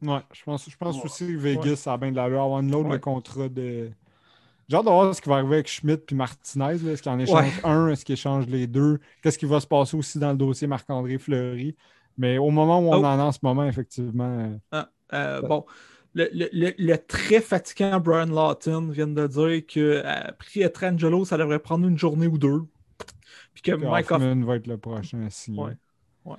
Ouais, 0.00 0.20
je 0.32 0.42
pense, 0.44 0.70
je 0.70 0.76
pense 0.78 0.96
Ouais. 0.96 1.02
aussi 1.04 1.26
que 1.26 1.36
Vegas, 1.36 1.76
ça 1.76 1.92
a 1.92 1.98
bien 1.98 2.10
de 2.12 2.16
l'allure. 2.16 2.42
Avoir 2.44 2.60
une 2.60 2.74
autre 2.74 2.86
Ouais. 2.88 2.94
le 2.94 2.98
contrat 2.98 3.48
de. 3.50 3.90
J'ai 4.68 4.76
hâte 4.76 4.84
de 4.84 4.90
voir 4.90 5.14
ce 5.14 5.20
qui 5.20 5.28
va 5.28 5.36
arriver 5.36 5.54
avec 5.56 5.68
Schmidt 5.68 6.02
puis 6.06 6.16
Martinez. 6.16 6.74
Est-ce 6.88 7.02
qu'il 7.02 7.12
en 7.12 7.18
échange 7.18 7.40
Ouais. 7.42 7.50
un? 7.64 7.88
Est-ce 7.88 8.04
qu'il 8.04 8.14
échange 8.14 8.46
les 8.46 8.66
deux? 8.66 8.98
Qu'est-ce 9.22 9.38
qui 9.38 9.46
va 9.46 9.60
se 9.60 9.66
passer 9.66 9.96
aussi 9.96 10.18
dans 10.18 10.30
le 10.30 10.36
dossier 10.38 10.66
Marc-André 10.66 11.18
Fleury? 11.18 11.76
Mais 12.16 12.38
au 12.38 12.50
moment 12.50 12.78
où 12.80 12.84
on 12.92 13.00
Oh. 13.02 13.04
en 13.04 13.18
est 13.18 13.22
en 13.22 13.32
ce 13.32 13.40
moment, 13.42 13.64
effectivement. 13.64 14.58
euh, 14.72 14.82
Euh, 15.12 15.42
bon, 15.42 15.64
le, 16.14 16.28
le- 16.32 16.48
le- 16.52 16.74
le 16.78 16.96
très 16.98 17.40
fatigant 17.40 18.00
Brian 18.00 18.26
Lawton 18.26 18.88
vient 18.90 19.06
de 19.06 19.26
dire 19.26 19.66
que 19.66 20.02
euh, 20.04 20.30
Pietrangelo, 20.50 21.24
ça 21.24 21.36
devrait 21.36 21.58
prendre 21.58 21.86
une 21.86 21.98
journée 21.98 22.26
ou 22.26 22.38
deux. 22.38 22.62
Puis 23.52 23.62
que 23.62 23.72
que 23.72 23.84
Mike 23.84 24.10
Hoffman. 24.10 24.30
Hoffman 24.30 24.46
va 24.46 24.56
être 24.56 24.66
le 24.66 24.78
prochain 24.78 25.22
à 25.26 25.30
signer. 25.30 25.60
Ouais. 25.62 25.72
Ouais. 26.24 26.36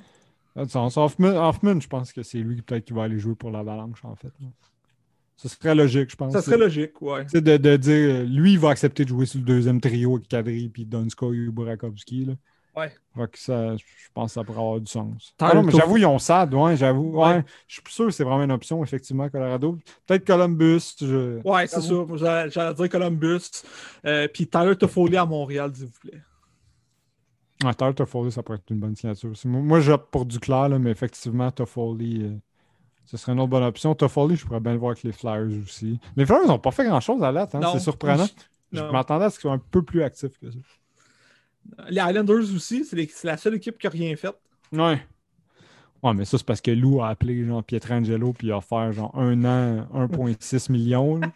Ça 0.56 0.62
a 0.62 0.66
du 0.66 0.72
sens. 0.72 0.98
Hoffman, 0.98 1.36
Hoffman, 1.48 1.80
je 1.80 1.88
pense 1.88 2.12
que 2.12 2.24
c'est 2.24 2.40
lui 2.40 2.62
peut-être 2.62 2.86
qui 2.86 2.94
va 2.94 3.04
aller 3.04 3.20
jouer 3.20 3.36
pour 3.36 3.52
l'Avalanche, 3.52 4.04
en 4.04 4.16
fait. 4.16 4.32
Ce 5.38 5.50
serait 5.50 5.76
logique, 5.76 6.12
je 6.12 6.16
pense. 6.16 6.32
Ça 6.34 6.42
serait 6.42 6.58
logique, 6.58 6.94
sais, 7.28 7.42
de, 7.42 7.58
de 7.58 7.76
dire, 7.76 8.24
lui, 8.24 8.54
il 8.54 8.60
va 8.60 8.70
accepter 8.70 9.04
de 9.04 9.10
jouer 9.10 9.26
sur 9.26 9.40
le 9.40 9.46
deuxième 9.46 9.82
trio 9.82 10.16
avec 10.16 10.28
Kadri 10.28 10.70
puis 10.70 10.86
Donskoy 10.86 11.48
ou 11.48 11.52
Burakovsky. 11.52 12.26
Là. 12.26 12.34
Ouais. 12.76 12.92
Fait 13.16 13.32
que 13.32 13.40
ça, 13.40 13.76
je 13.78 13.84
pense 14.14 14.32
que 14.32 14.34
ça 14.34 14.44
pourrait 14.44 14.60
avoir 14.60 14.80
du 14.82 14.92
sens. 14.92 15.34
Ah 15.40 15.54
non, 15.54 15.64
mais 15.64 15.72
Toffoli. 15.72 15.78
j'avoue, 15.82 15.98
ils 15.98 16.06
ont 16.06 16.20
ça, 16.20 16.46
ouais, 16.46 16.76
j'avoue. 16.76 17.18
Ouais. 17.18 17.36
Ouais. 17.36 17.44
Je 17.68 17.76
suis 17.76 17.84
sûr 17.88 18.06
que 18.06 18.12
c'est 18.12 18.24
vraiment 18.24 18.44
une 18.44 18.52
option, 18.52 18.84
effectivement, 18.84 19.30
Colorado. 19.30 19.78
Peut-être 20.06 20.26
Columbus. 20.26 20.96
Je... 21.00 21.42
Ouais, 21.48 21.68
c'est 21.68 21.82
ça. 21.82 22.48
J'allais 22.50 22.74
dire 22.74 22.90
Columbus. 22.90 23.50
Euh, 24.06 24.28
puis 24.28 24.48
Tyler 24.48 24.76
Toffoli 24.76 25.16
à 25.16 25.26
Montréal, 25.26 25.72
s'il 25.74 25.86
vous 25.86 26.00
plaît. 26.02 26.22
Ouais, 27.64 27.74
Tyler 27.74 27.94
Toffoli, 27.94 28.32
ça 28.32 28.44
pourrait 28.44 28.58
être 28.58 28.70
une 28.70 28.80
bonne 28.80 28.96
signature. 28.96 29.32
moi 29.46 29.80
j'opte 29.80 30.12
pour 30.12 30.26
Duclair, 30.26 30.68
là, 30.68 30.78
mais 30.78 30.92
effectivement, 30.92 31.50
Toffoli, 31.52 32.24
euh, 32.24 32.38
ce 33.06 33.18
serait 33.18 33.34
une 33.34 33.40
autre 33.40 33.50
bonne 33.50 33.64
option. 33.64 33.96
Toffoli, 33.96 34.36
je 34.36 34.46
pourrais 34.46 34.60
bien 34.60 34.74
le 34.74 34.80
voir 34.80 34.92
avec 34.92 35.04
les 35.04 35.12
Flyers 35.12 35.64
aussi. 35.64 36.00
Les 36.16 36.26
Flyers 36.26 36.48
n'ont 36.48 36.60
pas 36.60 36.72
fait 36.72 36.86
grand-chose 36.86 37.24
à 37.24 37.32
l'âge, 37.32 37.50
hein, 37.54 37.62
c'est 37.74 37.80
surprenant. 37.80 38.26
Je 38.72 38.82
m'attendais 38.82 39.26
à 39.26 39.30
ce 39.30 39.36
qu'ils 39.36 39.44
soient 39.44 39.54
un 39.54 39.62
peu 39.72 39.84
plus 39.84 40.04
actifs 40.04 40.38
que 40.40 40.52
ça. 40.52 40.58
Les 41.90 42.02
Islanders 42.02 42.54
aussi, 42.56 42.86
c'est 42.86 43.24
la 43.24 43.38
seule 43.38 43.56
équipe 43.56 43.78
qui 43.78 43.88
n'a 43.88 43.92
rien 43.92 44.16
fait. 44.16 44.36
Ouais. 44.72 45.02
Ouais, 46.04 46.14
mais 46.14 46.26
ça, 46.26 46.38
c'est 46.38 46.46
parce 46.46 46.62
que 46.62 46.72
Lou 46.72 47.02
a 47.02 47.10
appelé 47.10 47.46
genre 47.46 47.64
Pietrangelo 47.64 48.34
puis 48.34 48.48
il 48.48 48.52
a 48.52 48.58
offert 48.58 48.92
genre 48.92 49.18
un 49.18 49.44
an, 49.46 49.88
1,6 49.94 50.72
millions. 50.72 51.18
là. 51.18 51.28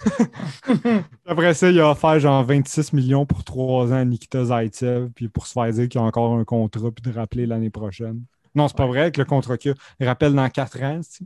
Après 1.26 1.54
ça, 1.54 1.70
il 1.70 1.80
a 1.80 1.90
offert 1.90 2.18
genre 2.20 2.42
26 2.44 2.92
millions 2.92 3.26
pour 3.26 3.44
trois 3.44 3.92
ans 3.92 3.96
à 3.96 4.04
Nikita 4.04 4.44
Zaitsev, 4.44 5.10
puis 5.14 5.28
pour 5.28 5.46
se 5.46 5.52
faire 5.52 5.70
dire 5.70 5.88
qu'il 5.88 6.00
a 6.00 6.04
encore 6.04 6.34
un 6.34 6.44
contrat, 6.44 6.90
puis 6.90 7.10
de 7.10 7.16
rappeler 7.16 7.46
l'année 7.46 7.70
prochaine. 7.70 8.22
Non, 8.54 8.68
c'est 8.68 8.76
pas 8.76 8.86
vrai 8.86 9.00
avec 9.02 9.16
le 9.16 9.24
contrat 9.24 9.56
qu'il 9.58 9.72
a. 9.72 10.04
Rappelle 10.06 10.34
dans 10.34 10.48
4 10.48 10.82
ans. 10.82 11.00
c'est- 11.02 11.24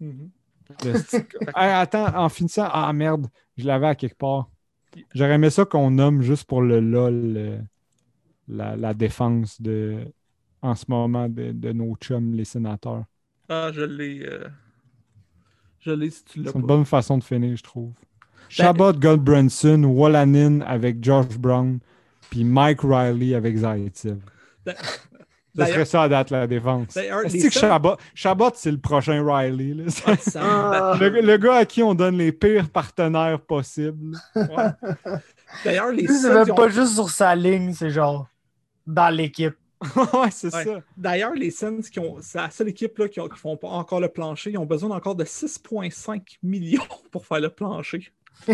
Mhm. 0.00 0.30
le 0.84 0.92
Hey, 1.56 1.70
attends, 1.72 2.14
en 2.16 2.28
finissant, 2.28 2.68
ah 2.70 2.92
merde, 2.92 3.26
je 3.56 3.66
l'avais 3.66 3.88
à 3.88 3.94
quelque 3.94 4.16
part. 4.16 4.48
J'aurais 5.14 5.34
aimé 5.34 5.50
ça 5.50 5.64
qu'on 5.64 5.90
nomme 5.90 6.22
juste 6.22 6.44
pour 6.44 6.62
le 6.62 6.80
LOL 6.80 7.34
euh, 7.36 7.58
la, 8.48 8.76
la 8.76 8.94
défense 8.94 9.60
de, 9.60 10.04
en 10.62 10.74
ce 10.74 10.84
moment 10.88 11.28
de, 11.28 11.52
de 11.52 11.72
nos 11.72 11.96
chums, 11.96 12.34
les 12.34 12.44
sénateurs. 12.44 13.04
Ah, 13.48 13.70
je 13.72 13.82
l'ai. 13.82 14.24
euh, 14.26 14.48
Je 15.80 15.90
l'ai 15.92 16.10
si 16.10 16.24
tu 16.24 16.40
l'as 16.42 16.50
C'est 16.52 16.58
une 16.58 16.66
bonne 16.66 16.84
façon 16.84 17.18
de 17.18 17.24
finir, 17.24 17.56
je 17.56 17.62
trouve. 17.62 17.92
Chabot, 18.48 18.92
Goldbranson, 18.92 19.84
Wallanin 19.84 20.60
avec 20.62 21.02
Josh 21.04 21.38
Brown, 21.38 21.78
puis 22.30 22.44
Mike 22.44 22.80
Riley 22.82 23.34
avec 23.34 23.56
Zaitsev. 23.58 24.18
Ça 25.58 25.66
serait 25.66 25.84
ça 25.84 26.02
à 26.02 26.08
date 26.08 26.30
la 26.30 26.46
défense. 26.46 26.96
Est-ce 26.96 27.44
que 27.48 27.50
Chabot, 27.52 27.96
Chabot 28.14 28.50
c'est 28.54 28.70
le 28.70 28.78
prochain 28.78 29.24
Riley? 29.24 29.74
là? 29.74 29.84
Ah, 30.36 30.96
le, 31.00 31.08
le 31.20 31.36
gars 31.36 31.56
à 31.56 31.64
qui 31.64 31.82
on 31.82 31.94
donne 31.94 32.16
les 32.18 32.32
pires 32.32 32.68
partenaires 32.70 33.40
possibles. 33.40 34.16
Ouais. 34.34 34.44
D'ailleurs, 35.64 35.90
les 35.92 36.06
c'est 36.06 36.32
même 36.32 36.50
ont- 36.50 36.54
pas 36.54 36.68
juste 36.68 36.94
sur 36.94 37.10
sa 37.10 37.34
ligne, 37.34 37.72
c'est 37.72 37.90
genre 37.90 38.26
dans 38.86 39.08
l'équipe. 39.14 39.54
ouais, 39.96 40.30
c'est 40.32 40.52
Ouais. 40.54 40.64
ça. 40.64 40.80
D'ailleurs, 40.96 41.34
les 41.34 41.50
Sens, 41.52 41.88
qui 41.88 42.00
ont... 42.00 42.16
c'est 42.20 42.38
la 42.38 42.50
seule 42.50 42.68
équipe 42.70 42.98
là, 42.98 43.08
qui 43.08 43.20
ne 43.20 43.28
font 43.34 43.56
pas 43.56 43.68
encore 43.68 44.00
le 44.00 44.08
plancher. 44.08 44.50
Ils 44.50 44.58
ont 44.58 44.66
besoin 44.66 44.90
encore 44.96 45.14
de 45.14 45.24
6,5 45.24 46.38
millions 46.42 46.82
pour 47.12 47.24
faire 47.26 47.40
le 47.40 47.48
plancher. 47.50 48.10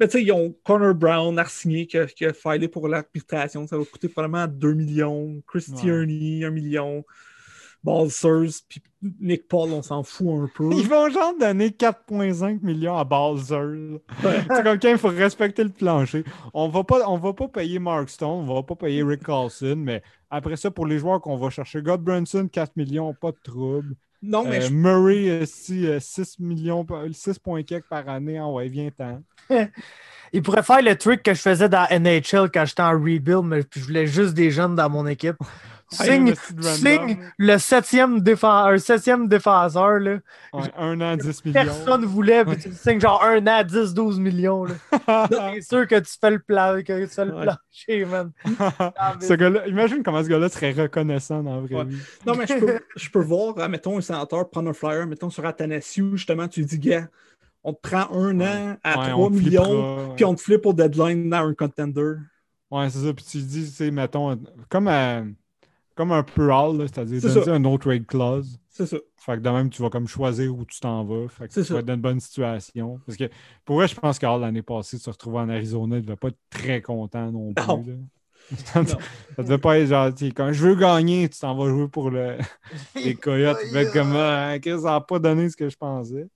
Mais 0.00 0.06
tu 0.08 0.18
sais, 0.18 0.24
ils 0.24 0.32
ont 0.32 0.54
Connor 0.64 0.94
Brown, 0.94 1.38
Arsigné, 1.38 1.86
qui 1.86 1.98
a, 1.98 2.06
qui 2.06 2.24
a 2.24 2.32
filé 2.32 2.68
pour 2.68 2.88
l'arbitration. 2.88 3.66
Ça 3.66 3.76
va 3.78 3.84
coûter 3.84 4.08
probablement 4.08 4.46
2 4.46 4.74
millions. 4.74 5.42
Chris 5.46 5.66
Ouais. 5.68 5.76
Tierney, 5.80 6.44
1 6.44 6.50
million. 6.50 7.04
Balsers, 7.84 8.62
puis 8.68 8.80
Nick 9.20 9.48
Paul, 9.48 9.70
on 9.72 9.82
s'en 9.82 10.04
fout 10.04 10.28
un 10.44 10.48
peu. 10.56 10.70
Ils 10.72 10.88
vont 10.88 11.08
genre 11.10 11.34
donner 11.38 11.70
4,5 11.70 12.60
millions 12.62 12.96
à 12.96 13.02
Balzer. 13.02 13.58
Ouais. 13.58 13.98
C'est 14.54 14.62
comme 14.62 14.78
quand 14.78 14.88
il 14.88 14.98
faut 14.98 15.08
respecter 15.08 15.64
le 15.64 15.70
plancher. 15.70 16.22
On 16.54 16.68
va 16.68 16.84
pas, 16.84 17.08
on 17.08 17.18
va 17.18 17.32
pas 17.32 17.48
payer 17.48 17.80
Mark 17.80 18.08
Stone, 18.08 18.48
on 18.48 18.54
va 18.54 18.62
pas 18.62 18.76
payer 18.76 19.02
Rick 19.02 19.24
Carlson, 19.24 19.74
mais 19.76 20.00
après 20.30 20.54
ça, 20.56 20.70
pour 20.70 20.86
les 20.86 20.98
joueurs 20.98 21.20
qu'on 21.20 21.36
va 21.36 21.50
chercher, 21.50 21.82
God 21.82 22.02
Brunson, 22.02 22.46
4 22.50 22.76
millions, 22.76 23.12
pas 23.14 23.32
de 23.32 23.38
trouble. 23.42 23.96
Non, 24.22 24.44
mais 24.44 24.58
Euh, 24.58 24.68
je- 24.68 24.72
Murray, 24.72 25.28
euh, 25.30 25.44
si, 25.44 25.84
euh, 25.88 25.98
6 25.98 26.38
millions, 26.38 26.84
par- 26.84 27.02
6 27.10 27.40
points 27.40 27.62
par 27.90 28.08
année, 28.08 28.38
ah 28.38 28.46
ouais, 28.48 28.68
viens-t'en. 28.68 29.20
Il 30.34 30.42
pourrait 30.42 30.62
faire 30.62 30.80
le 30.80 30.96
trick 30.96 31.22
que 31.22 31.34
je 31.34 31.40
faisais 31.40 31.68
dans 31.68 31.86
NHL 31.90 32.50
quand 32.50 32.64
j'étais 32.64 32.82
en 32.82 32.92
rebuild, 32.92 33.42
mais 33.44 33.60
je 33.74 33.80
voulais 33.80 34.06
juste 34.06 34.32
des 34.32 34.50
jeunes 34.50 34.74
dans 34.74 34.88
mon 34.88 35.06
équipe. 35.06 35.36
Tu 35.90 36.04
signes, 36.06 36.32
tu 36.32 36.62
signes 36.62 37.18
le 37.36 37.58
septième, 37.58 38.20
défenseur, 38.22 38.72
un 38.72 38.78
septième 38.78 39.28
défenseur. 39.28 39.98
Là. 39.98 40.18
Ouais, 40.54 40.70
un 40.78 40.98
an, 41.02 41.16
10 41.18 41.44
millions. 41.44 41.52
Personne 41.52 42.06
voulait, 42.06 42.46
puis 42.46 42.56
tu 42.56 42.72
signes 42.72 42.98
genre 42.98 43.22
un 43.22 43.46
an, 43.46 43.62
10, 43.62 43.92
12 43.92 44.18
millions. 44.18 44.64
C'est 44.66 45.60
sûr 45.68 45.86
que 45.86 45.98
tu 45.98 46.14
fais 46.18 46.30
le, 46.30 46.38
plan, 46.38 46.80
que 46.82 47.04
tu 47.04 47.08
fais 47.08 47.26
le 47.26 47.34
Ouais. 47.34 47.44
plancher, 47.44 48.04
man. 48.06 48.30
Ah, 48.96 49.16
ce 49.20 49.34
gars-là, 49.34 49.66
imagine 49.68 50.02
comment 50.02 50.24
ce 50.24 50.30
gars-là 50.30 50.48
serait 50.48 50.72
reconnaissant 50.72 51.42
dans 51.42 51.56
la 51.56 51.60
vraie 51.60 51.74
Ouais. 51.74 51.84
vie. 51.84 51.98
Non, 52.26 52.36
mais 52.36 52.46
je 52.46 52.54
peux, 52.54 52.78
je 52.96 53.10
peux 53.10 53.22
voir, 53.22 53.68
mettons, 53.68 53.98
un 53.98 54.00
sénateur 54.00 54.48
prendre 54.48 54.70
un 54.70 54.72
flyer, 54.72 55.06
mettons 55.06 55.28
sur 55.28 55.44
Athanasiu, 55.44 56.12
justement, 56.16 56.48
tu 56.48 56.64
dis, 56.64 56.78
gars, 56.78 57.06
on 57.64 57.72
te 57.72 57.80
prend 57.80 58.10
un 58.12 58.40
an 58.40 58.76
à 58.82 58.98
Ouais, 58.98 59.10
3 59.10 59.26
on 59.26 59.30
te 59.30 59.34
millions, 59.36 60.14
puis 60.16 60.24
on 60.24 60.34
te 60.34 60.40
flippe 60.40 60.66
au 60.66 60.72
deadline 60.72 61.32
à 61.32 61.40
un 61.42 61.54
contender. 61.54 62.14
Ouais, 62.70 62.88
c'est 62.90 63.00
ça. 63.04 63.12
Puis 63.12 63.24
tu 63.24 63.38
dis, 63.38 63.64
tu 63.64 63.70
sais, 63.70 63.90
mettons, 63.90 64.38
comme, 64.68 64.88
à- 64.88 65.24
comme 65.94 66.12
un 66.12 66.22
Pearl, 66.22 66.78
c'est-à-dire 66.80 67.20
C'est 67.20 67.48
un 67.50 67.58
no 67.58 67.76
trade 67.78 68.06
clause. 68.06 68.58
C'est 68.70 68.86
ça. 68.86 68.96
Fait 69.18 69.34
que 69.36 69.40
de 69.40 69.50
même, 69.50 69.68
tu 69.70 69.82
vas 69.82 69.90
comme 69.90 70.08
choisir 70.08 70.56
où 70.56 70.64
tu 70.64 70.80
t'en 70.80 71.04
vas. 71.04 71.28
Fait 71.28 71.46
que 71.46 71.52
C'est 71.52 71.60
tu 71.60 71.66
ça. 71.68 71.74
vas 71.74 71.80
être 71.80 71.86
dans 71.86 71.94
une 71.94 72.00
bonne 72.00 72.20
situation. 72.20 72.98
Parce 73.06 73.18
que 73.18 73.28
pour 73.64 73.76
vrai, 73.76 73.86
je 73.88 73.94
pense 73.94 74.18
qu'Hall, 74.18 74.40
l'année 74.40 74.62
passée, 74.62 74.98
se 74.98 75.10
retrouver 75.10 75.38
en 75.40 75.48
Arizona, 75.50 75.98
il 75.98 76.02
devait 76.02 76.16
pas 76.16 76.28
être 76.28 76.38
très 76.50 76.80
content 76.80 77.30
non 77.30 77.52
plus. 77.52 77.66
Non. 77.66 77.84
là. 77.86 77.94
ça, 78.56 78.84
ça 79.36 79.42
devait 79.42 79.58
pas 79.58 79.78
être 79.78 80.18
sais, 80.18 80.30
quand 80.32 80.52
je 80.52 80.66
veux 80.66 80.74
gagner, 80.74 81.28
tu 81.28 81.38
t'en 81.38 81.54
vas 81.54 81.68
jouer 81.68 81.88
pour 81.88 82.10
le, 82.10 82.38
les 82.96 83.14
Coyotes. 83.14 83.58
Tu 83.60 83.68
devais 83.68 83.82
être 83.82 83.92
comme, 83.92 84.14
ah, 84.16 84.58
Chris, 84.60 84.80
ça 84.80 84.90
n'a 84.92 85.00
pas 85.00 85.18
donné 85.18 85.48
ce 85.50 85.56
que 85.56 85.68
je 85.68 85.76
pensais. 85.76 86.26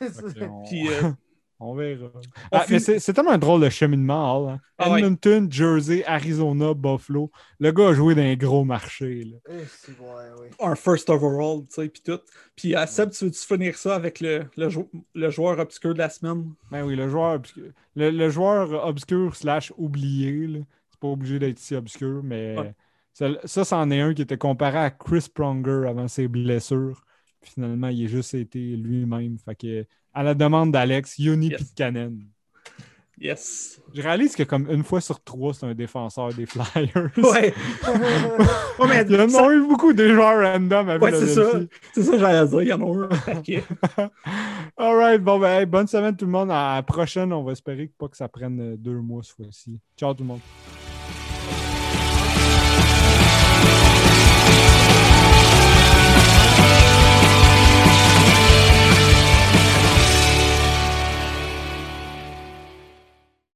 On, 0.50 0.64
Puis, 0.66 0.88
euh, 0.88 1.10
on 1.60 1.74
verra. 1.74 2.10
Ah, 2.52 2.66
c'est 2.68 3.12
tellement 3.14 3.30
un 3.32 3.38
drôle 3.38 3.62
de 3.62 3.68
cheminement, 3.70 4.36
Hall. 4.46 4.50
hein. 4.52 4.60
Ah 4.78 4.90
ouais. 4.90 5.00
Edmonton, 5.00 5.50
Jersey, 5.50 6.04
Arizona, 6.06 6.74
Buffalo. 6.74 7.30
Le 7.58 7.72
gars 7.72 7.88
a 7.88 7.92
joué 7.94 8.14
dans 8.14 8.22
un 8.22 8.34
gros 8.36 8.64
marché. 8.64 9.24
Là. 9.24 9.38
Eh, 9.50 10.64
un 10.64 10.74
first 10.74 11.08
overall, 11.10 11.60
tu 11.68 11.74
sais, 11.82 11.88
puis 11.88 12.02
tout. 12.04 12.20
Puis, 12.54 12.74
à 12.74 12.86
Seb, 12.86 13.10
tu 13.10 13.24
veux-tu 13.24 13.38
finir 13.40 13.76
ça 13.76 13.94
avec 13.94 14.20
le, 14.20 14.44
le, 14.56 14.68
jou- 14.68 14.90
le 15.14 15.30
joueur 15.30 15.58
obscur 15.58 15.94
de 15.94 15.98
la 15.98 16.10
semaine? 16.10 16.52
Ben 16.70 16.84
oui, 16.84 16.94
le 16.96 17.08
joueur 17.08 17.34
obscur, 17.36 17.64
le, 17.94 18.10
le 18.10 18.30
joueur 18.30 18.86
obscur 18.86 19.34
slash 19.34 19.72
oublié, 19.78 20.62
c'est 20.90 21.00
pas 21.00 21.08
obligé 21.08 21.38
d'être 21.38 21.58
si 21.58 21.74
obscur, 21.74 22.20
mais 22.22 22.56
Ouais. 22.58 22.74
ça, 23.46 23.64
c'en 23.64 23.90
est 23.90 24.00
un 24.00 24.12
qui 24.12 24.20
était 24.22 24.36
comparé 24.38 24.78
à 24.78 24.90
Chris 24.90 25.26
Pronger 25.32 25.86
avant 25.88 26.06
ses 26.08 26.28
blessures. 26.28 27.02
Finalement, 27.48 27.88
il 27.88 28.04
a 28.04 28.08
juste 28.08 28.34
été 28.34 28.58
lui-même. 28.58 29.38
Fait 29.44 29.54
que, 29.54 29.84
à 30.14 30.22
la 30.22 30.34
demande 30.34 30.72
d'Alex, 30.72 31.18
Yoni 31.18 31.48
Yes. 31.50 31.58
Pitkanen. 31.62 32.20
Yes. 33.18 33.80
Je 33.94 34.02
réalise 34.02 34.36
que 34.36 34.42
comme 34.42 34.70
une 34.70 34.84
fois 34.84 35.00
sur 35.00 35.22
trois, 35.24 35.54
c'est 35.54 35.64
un 35.64 35.74
défenseur 35.74 36.34
des 36.34 36.44
Flyers. 36.44 37.10
Ouais. 37.16 37.54
Ouais, 38.78 38.86
mais 38.88 39.04
Il 39.08 39.12
y 39.14 39.18
en 39.18 39.28
ça- 39.30 39.46
a 39.46 39.52
eu 39.54 39.66
beaucoup 39.66 39.94
des 39.94 40.12
joueurs 40.12 40.52
random 40.52 40.90
à 40.90 40.98
Ouais, 40.98 41.10
c'est 41.12 41.28
ça. 41.28 41.50
C'est 41.94 42.02
ça, 42.02 42.12
que 42.12 42.18
j'allais 42.18 42.46
dire. 42.46 42.60
Il 42.62 42.68
y 42.68 42.72
en 42.74 42.82
a 42.82 43.04
un. 43.04 43.08
paquet. 43.24 43.64
All 44.76 44.96
right, 44.96 45.22
bon, 45.22 45.38
ben, 45.38 45.60
hey, 45.60 45.64
bonne 45.66 45.86
semaine 45.86 46.14
tout 46.14 46.26
le 46.26 46.30
monde. 46.32 46.50
À 46.50 46.74
la 46.76 46.82
prochaine, 46.82 47.32
on 47.32 47.42
va 47.42 47.52
espérer 47.52 47.88
que 47.88 47.94
pas 47.96 48.08
que 48.08 48.18
ça 48.18 48.28
prenne 48.28 48.76
deux 48.76 48.98
mois 49.00 49.22
cette 49.22 49.36
fois-ci. 49.36 49.80
Ciao 49.96 50.12
tout 50.12 50.22
le 50.24 50.28
monde. 50.28 50.40